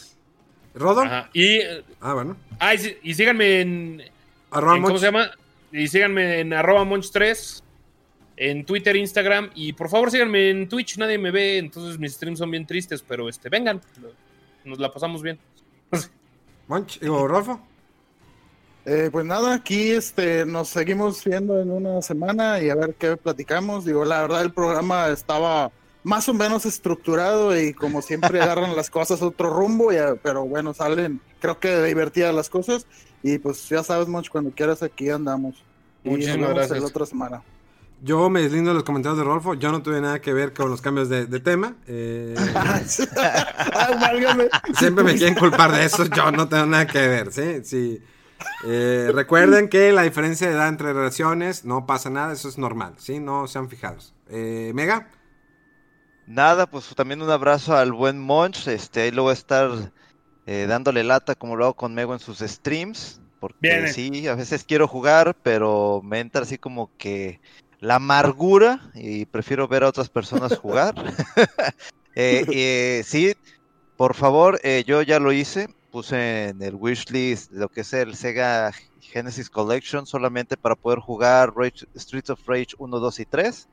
¿Rodo? 0.75 1.01
Ajá. 1.03 1.31
Y 1.33 1.61
Ah, 2.01 2.13
bueno. 2.15 2.37
Ah, 2.59 2.75
y, 2.75 2.79
sí- 2.79 2.99
y 3.03 3.15
síganme 3.15 3.61
en, 3.63 4.03
Arroba 4.51 4.77
en- 4.77 4.83
¿Cómo 4.83 4.89
Monch. 4.93 5.01
se 5.01 5.07
llama? 5.07 5.31
Y 5.73 5.89
síganme 5.89 6.41
en 6.41 6.53
arroba 6.53 6.85
monch3, 6.85 7.63
en 8.41 8.65
Twitter, 8.65 8.97
Instagram. 8.97 9.51
Y 9.55 9.75
por 9.75 9.89
favor 9.89 10.11
síganme 10.11 10.51
en 10.51 10.69
Twitch, 10.69 10.97
nadie 10.99 11.19
me 11.19 11.31
ve, 11.31 11.59
entonces 11.59 11.99
mis 11.99 12.15
streams 12.15 12.39
son 12.39 12.51
bien 12.51 12.67
tristes, 12.67 13.05
pero 13.07 13.29
este, 13.29 13.49
vengan, 13.49 13.81
nos 14.65 14.79
la 14.79 14.91
pasamos 14.91 15.23
bien. 15.23 15.39
Monch, 16.67 16.99
digo, 17.01 17.29
Rolfo. 17.29 17.61
Eh, 18.87 19.11
pues 19.13 19.27
nada, 19.27 19.55
aquí 19.55 19.91
este, 19.91 20.47
nos 20.47 20.69
seguimos 20.69 21.23
viendo 21.23 21.61
en 21.61 21.71
una 21.71 22.01
semana 22.01 22.63
y 22.63 22.71
a 22.71 22.75
ver 22.75 22.95
qué 22.95 23.17
platicamos. 23.17 23.85
Digo, 23.85 24.07
la 24.07 24.23
verdad 24.23 24.41
el 24.41 24.53
programa 24.53 25.09
estaba 25.09 25.71
más 26.03 26.27
o 26.31 26.35
menos 26.35 26.65
estructurado 26.65 27.61
y 27.61 27.75
como 27.75 28.01
siempre 28.01 28.41
agarran 28.41 28.75
las 28.75 28.89
cosas 28.89 29.21
otro 29.21 29.51
rumbo, 29.51 29.93
y, 29.93 29.97
pero 30.23 30.47
bueno, 30.47 30.73
salen, 30.73 31.21
creo 31.41 31.61
que 31.61 31.83
divertidas 31.83 32.35
las 32.35 32.49
cosas. 32.49 32.87
Y 33.23 33.37
pues 33.37 33.69
ya 33.69 33.83
sabes, 33.83 34.09
Monch, 34.09 34.31
cuando 34.31 34.51
quieras 34.51 34.83
aquí 34.83 35.11
andamos. 35.11 35.63
Y 36.03 36.09
nos 36.09 36.13
Muchísimas 36.13 36.39
vemos 36.39 36.55
gracias. 36.55 36.81
la 36.81 36.87
otra 36.87 37.05
semana. 37.05 37.43
Yo 38.03 38.31
me 38.31 38.43
deslindo 38.43 38.71
de 38.71 38.75
los 38.75 38.85
comentarios 38.85 39.19
de 39.19 39.25
Rolfo. 39.25 39.55
Yo 39.55 39.73
no 39.73 39.83
tuve 39.83 40.01
nada 40.01 40.21
que 40.21 40.33
ver 40.33 40.55
con 40.55 40.71
los 40.71 40.81
cambios 40.81 41.09
de, 41.09 41.27
de 41.27 41.41
tema. 41.41 41.75
Eh, 41.87 42.35
siempre 44.79 45.05
me 45.05 45.15
quieren 45.15 45.35
culpar 45.35 45.73
de 45.73 45.85
eso. 45.85 46.07
Yo 46.07 46.31
no 46.31 46.49
tengo 46.49 46.67
nada 46.67 46.87
que 46.87 47.07
ver, 47.07 47.33
¿sí? 47.33 47.65
sí. 47.65 48.03
Eh, 48.65 49.11
recuerden 49.13 49.69
que 49.69 49.93
la 49.93 50.03
diferencia 50.03 50.49
de 50.49 50.55
edad 50.55 50.69
entre 50.69 50.93
relaciones 50.93 51.65
no 51.65 51.87
pasa 51.87 52.09
nada. 52.09 52.33
Eso 52.33 52.49
es 52.49 52.57
normal, 52.57 52.95
¿sí? 52.97 53.21
No 53.21 53.47
sean 53.47 53.69
fijados. 53.69 54.15
Eh, 54.29 54.73
Mega. 54.75 55.09
Nada, 56.27 56.67
pues 56.67 56.95
también 56.95 57.21
un 57.21 57.31
abrazo 57.31 57.77
al 57.77 57.93
buen 57.93 58.19
Monch. 58.19 58.67
Este, 58.69 59.03
ahí 59.03 59.11
lo 59.11 59.25
voy 59.25 59.31
a 59.31 59.35
estar 59.35 59.71
eh, 60.47 60.67
dándole 60.69 61.05
lata 61.05 61.35
como 61.35 61.57
lo 61.57 61.65
hago 61.65 61.75
con 61.75 61.95
Mego 61.95 62.15
en 62.15 62.21
sus 62.21 62.39
streams. 62.39 63.21
Porque 63.41 63.89
sí, 63.89 64.29
a 64.29 64.35
veces 64.35 64.65
quiero 64.65 64.87
jugar, 64.87 65.35
pero 65.43 66.03
me 66.05 66.21
entra 66.21 66.43
así 66.43 66.59
como 66.59 66.91
que 66.99 67.41
la 67.81 67.97
amargura 67.97 68.91
y 68.95 69.25
prefiero 69.27 69.67
ver 69.67 69.85
a 69.85 69.89
otras 69.89 70.09
personas 70.09 70.57
jugar. 70.59 70.95
Eh, 72.17 72.45
eh, 72.53 73.03
sí, 73.07 73.33
por 73.97 74.15
favor, 74.17 74.59
eh, 74.65 74.83
yo 74.85 75.01
ya 75.03 75.21
lo 75.21 75.33
hice. 75.33 75.69
Puse 75.91 76.49
en 76.49 76.61
el 76.61 76.75
wishlist 76.75 77.53
lo 77.53 77.69
que 77.69 77.83
es 77.83 77.93
el 77.93 78.17
Sega 78.17 78.73
Genesis 79.01 79.49
Collection 79.49 80.07
solamente 80.07 80.57
para 80.57 80.75
poder 80.75 80.99
jugar 80.99 81.51
Rage- 81.55 81.87
Streets 81.95 82.31
of 82.31 82.41
Rage 82.47 82.75
1, 82.79 82.99
2 82.99 83.21
y 83.21 83.27
3. 83.27 83.69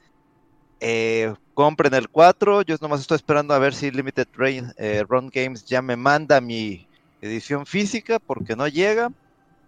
Eh, 0.80 1.34
compren 1.56 1.96
el 1.96 2.10
4. 2.10 2.62
Yo 2.62 2.76
nomás 2.80 3.02
estoy 3.02 3.16
esperando 3.16 3.56
a 3.56 3.60
ver 3.60 3.74
si 3.74 3.90
Limited 3.90 4.28
Rain, 4.34 4.72
Run 5.10 5.30
Games 5.34 5.66
ya 5.66 5.82
me 5.82 5.96
manda 5.96 6.40
mi 6.40 6.88
edición 7.20 7.66
física 7.66 8.20
porque 8.20 8.56
no 8.56 8.68
llega. 8.68 9.10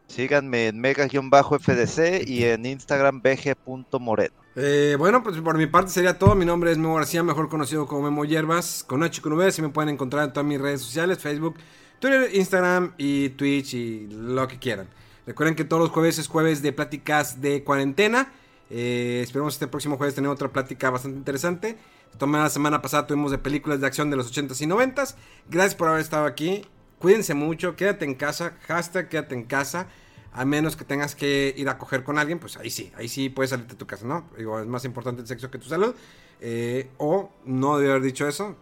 Síganme 0.10 0.68
en 0.68 0.82
mega-fdc 0.82 2.28
y 2.28 2.44
en 2.44 2.66
Instagram 2.66 3.22
bg.moreno. 3.22 4.34
Eh, 4.56 4.96
bueno, 4.98 5.24
pues 5.24 5.38
por 5.38 5.58
mi 5.58 5.68
parte 5.68 5.92
sería 5.92 6.18
todo. 6.18 6.34
Mi 6.34 6.46
nombre 6.46 6.72
es 6.72 6.78
Memo 6.78 6.96
García, 6.96 7.22
mejor 7.24 7.48
conocido 7.48 7.86
como 7.86 8.02
Memo 8.02 8.26
Hierbas, 8.26 8.84
con 8.86 9.04
H 9.04 9.22
con 9.22 9.34
V. 9.34 9.52
Si 9.52 9.62
me 9.62 9.70
pueden 9.70 9.90
encontrar 9.90 10.26
en 10.26 10.34
todas 10.34 10.48
mis 10.48 10.60
redes 10.60 10.82
sociales, 10.82 11.20
Facebook, 11.20 11.56
Twitter, 12.00 12.30
Instagram 12.34 12.94
y 12.98 13.30
Twitch 13.30 13.76
y 13.76 14.08
lo 14.10 14.48
que 14.48 14.58
quieran. 14.58 14.90
Recuerden 15.28 15.56
que 15.56 15.64
todos 15.64 15.84
los 15.84 15.92
jueves 15.92 16.18
es 16.18 16.28
jueves 16.28 16.64
de 16.64 16.74
pláticas 16.74 17.40
de 17.40 17.64
cuarentena. 17.64 18.34
Eh, 18.72 19.22
esperemos 19.24 19.54
este 19.54 19.68
próximo 19.68 19.98
jueves 19.98 20.16
tener 20.16 20.32
otra 20.32 20.50
plática 20.50 20.90
bastante 20.90 21.20
interesante. 21.20 21.78
Tomé 22.18 22.40
la 22.40 22.50
semana 22.50 22.82
pasada 22.82 23.06
tuvimos 23.06 23.30
de 23.30 23.38
películas 23.38 23.80
de 23.80 23.86
acción 23.86 24.10
de 24.10 24.18
los 24.18 24.34
80s 24.34 24.60
y 24.62 24.66
90s. 24.66 25.16
Gracias 25.50 25.76
por 25.76 25.88
haber 25.88 26.02
estado 26.02 26.26
aquí. 26.26 26.64
Cuídense 27.00 27.34
mucho, 27.34 27.76
quédate 27.76 28.06
en 28.06 28.16
casa, 28.16 28.54
hashtag 28.68 29.10
quédate 29.10 29.36
en 29.36 29.44
casa. 29.46 29.88
A 30.32 30.46
menos 30.46 30.76
que 30.76 30.86
tengas 30.86 31.16
que 31.16 31.56
ir 31.58 31.68
a 31.70 31.78
coger 31.80 32.04
con 32.04 32.20
alguien, 32.20 32.38
pues 32.38 32.56
ahí 32.58 32.70
sí, 32.70 32.92
ahí 32.96 33.08
sí 33.08 33.30
puedes 33.30 33.50
salirte 33.50 33.74
de 33.74 33.80
tu 33.80 33.88
casa, 33.88 34.06
¿no? 34.06 34.30
Digo, 34.38 34.60
es 34.60 34.68
más 34.68 34.86
importante 34.86 35.22
el 35.22 35.28
sexo 35.28 35.50
que 35.50 35.58
tu 35.58 35.68
salud. 35.68 35.96
Eh, 36.40 36.90
o 36.98 37.32
no 37.46 37.78
debe 37.80 37.92
haber 37.92 38.04
dicho 38.04 38.28
eso. 38.28 38.56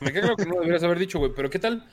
Me 0.00 0.12
queda 0.12 0.22
claro 0.22 0.36
que 0.36 0.46
no 0.46 0.54
deberías 0.54 0.82
haber 0.84 0.98
dicho, 0.98 1.18
güey, 1.18 1.32
pero 1.34 1.50
¿qué 1.50 1.58
tal? 1.58 1.84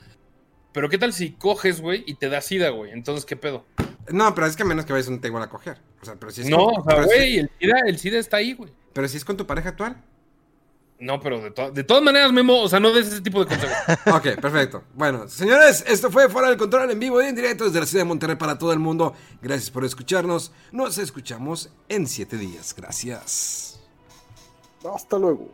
Pero 0.71 0.87
¿qué 0.89 0.97
tal 0.97 1.13
si 1.13 1.31
coges, 1.31 1.81
güey, 1.81 2.03
y 2.05 2.15
te 2.15 2.29
da 2.29 2.41
sida, 2.41 2.69
güey? 2.69 2.91
Entonces, 2.91 3.25
¿qué 3.25 3.35
pedo? 3.35 3.65
No, 4.11 4.35
pero 4.35 4.45
es 4.47 4.55
que 4.55 4.63
a 4.63 4.65
menos 4.65 4.85
que 4.85 4.93
vayas 4.93 5.07
a 5.07 5.11
un 5.11 5.21
table 5.21 5.43
a 5.43 5.49
coger. 5.49 5.77
O 6.01 6.05
sea, 6.05 6.15
pero 6.15 6.31
si 6.31 6.41
es 6.41 6.49
no, 6.49 6.57
con- 6.67 6.81
o 6.81 6.83
sea, 6.83 7.03
si- 7.03 7.09
güey, 7.09 7.37
el 7.39 7.49
SIDA, 7.59 7.79
el 7.87 7.97
SIDA 7.99 8.19
está 8.19 8.37
ahí, 8.37 8.53
güey. 8.53 8.71
pero 8.93 9.07
si 9.07 9.17
es 9.17 9.25
con 9.25 9.35
tu 9.37 9.47
pareja 9.47 9.69
actual. 9.69 10.01
No, 10.99 11.19
pero 11.19 11.41
de, 11.41 11.51
to- 11.51 11.71
de 11.71 11.83
todas 11.83 12.01
maneras, 12.01 12.31
Memo, 12.31 12.61
o 12.61 12.69
sea, 12.69 12.79
no 12.79 12.93
des 12.93 13.07
ese 13.07 13.21
tipo 13.21 13.43
de 13.43 13.47
consejos. 13.47 13.75
Ok, 14.13 14.39
perfecto. 14.39 14.83
Bueno, 14.93 15.27
señores, 15.27 15.83
esto 15.87 16.09
fue 16.09 16.29
Fuera 16.29 16.47
del 16.49 16.57
Control 16.57 16.89
en 16.91 16.99
vivo 16.99 17.21
y 17.21 17.25
en 17.25 17.35
directo 17.35 17.65
desde 17.65 17.79
la 17.81 17.85
ciudad 17.85 18.03
de 18.05 18.07
Monterrey 18.07 18.35
para 18.37 18.57
todo 18.57 18.71
el 18.71 18.79
mundo. 18.79 19.13
Gracias 19.41 19.69
por 19.69 19.83
escucharnos. 19.83 20.51
Nos 20.71 20.97
escuchamos 20.97 21.69
en 21.89 22.07
siete 22.07 22.37
días. 22.37 22.73
Gracias. 22.75 23.81
Hasta 24.93 25.17
luego. 25.17 25.53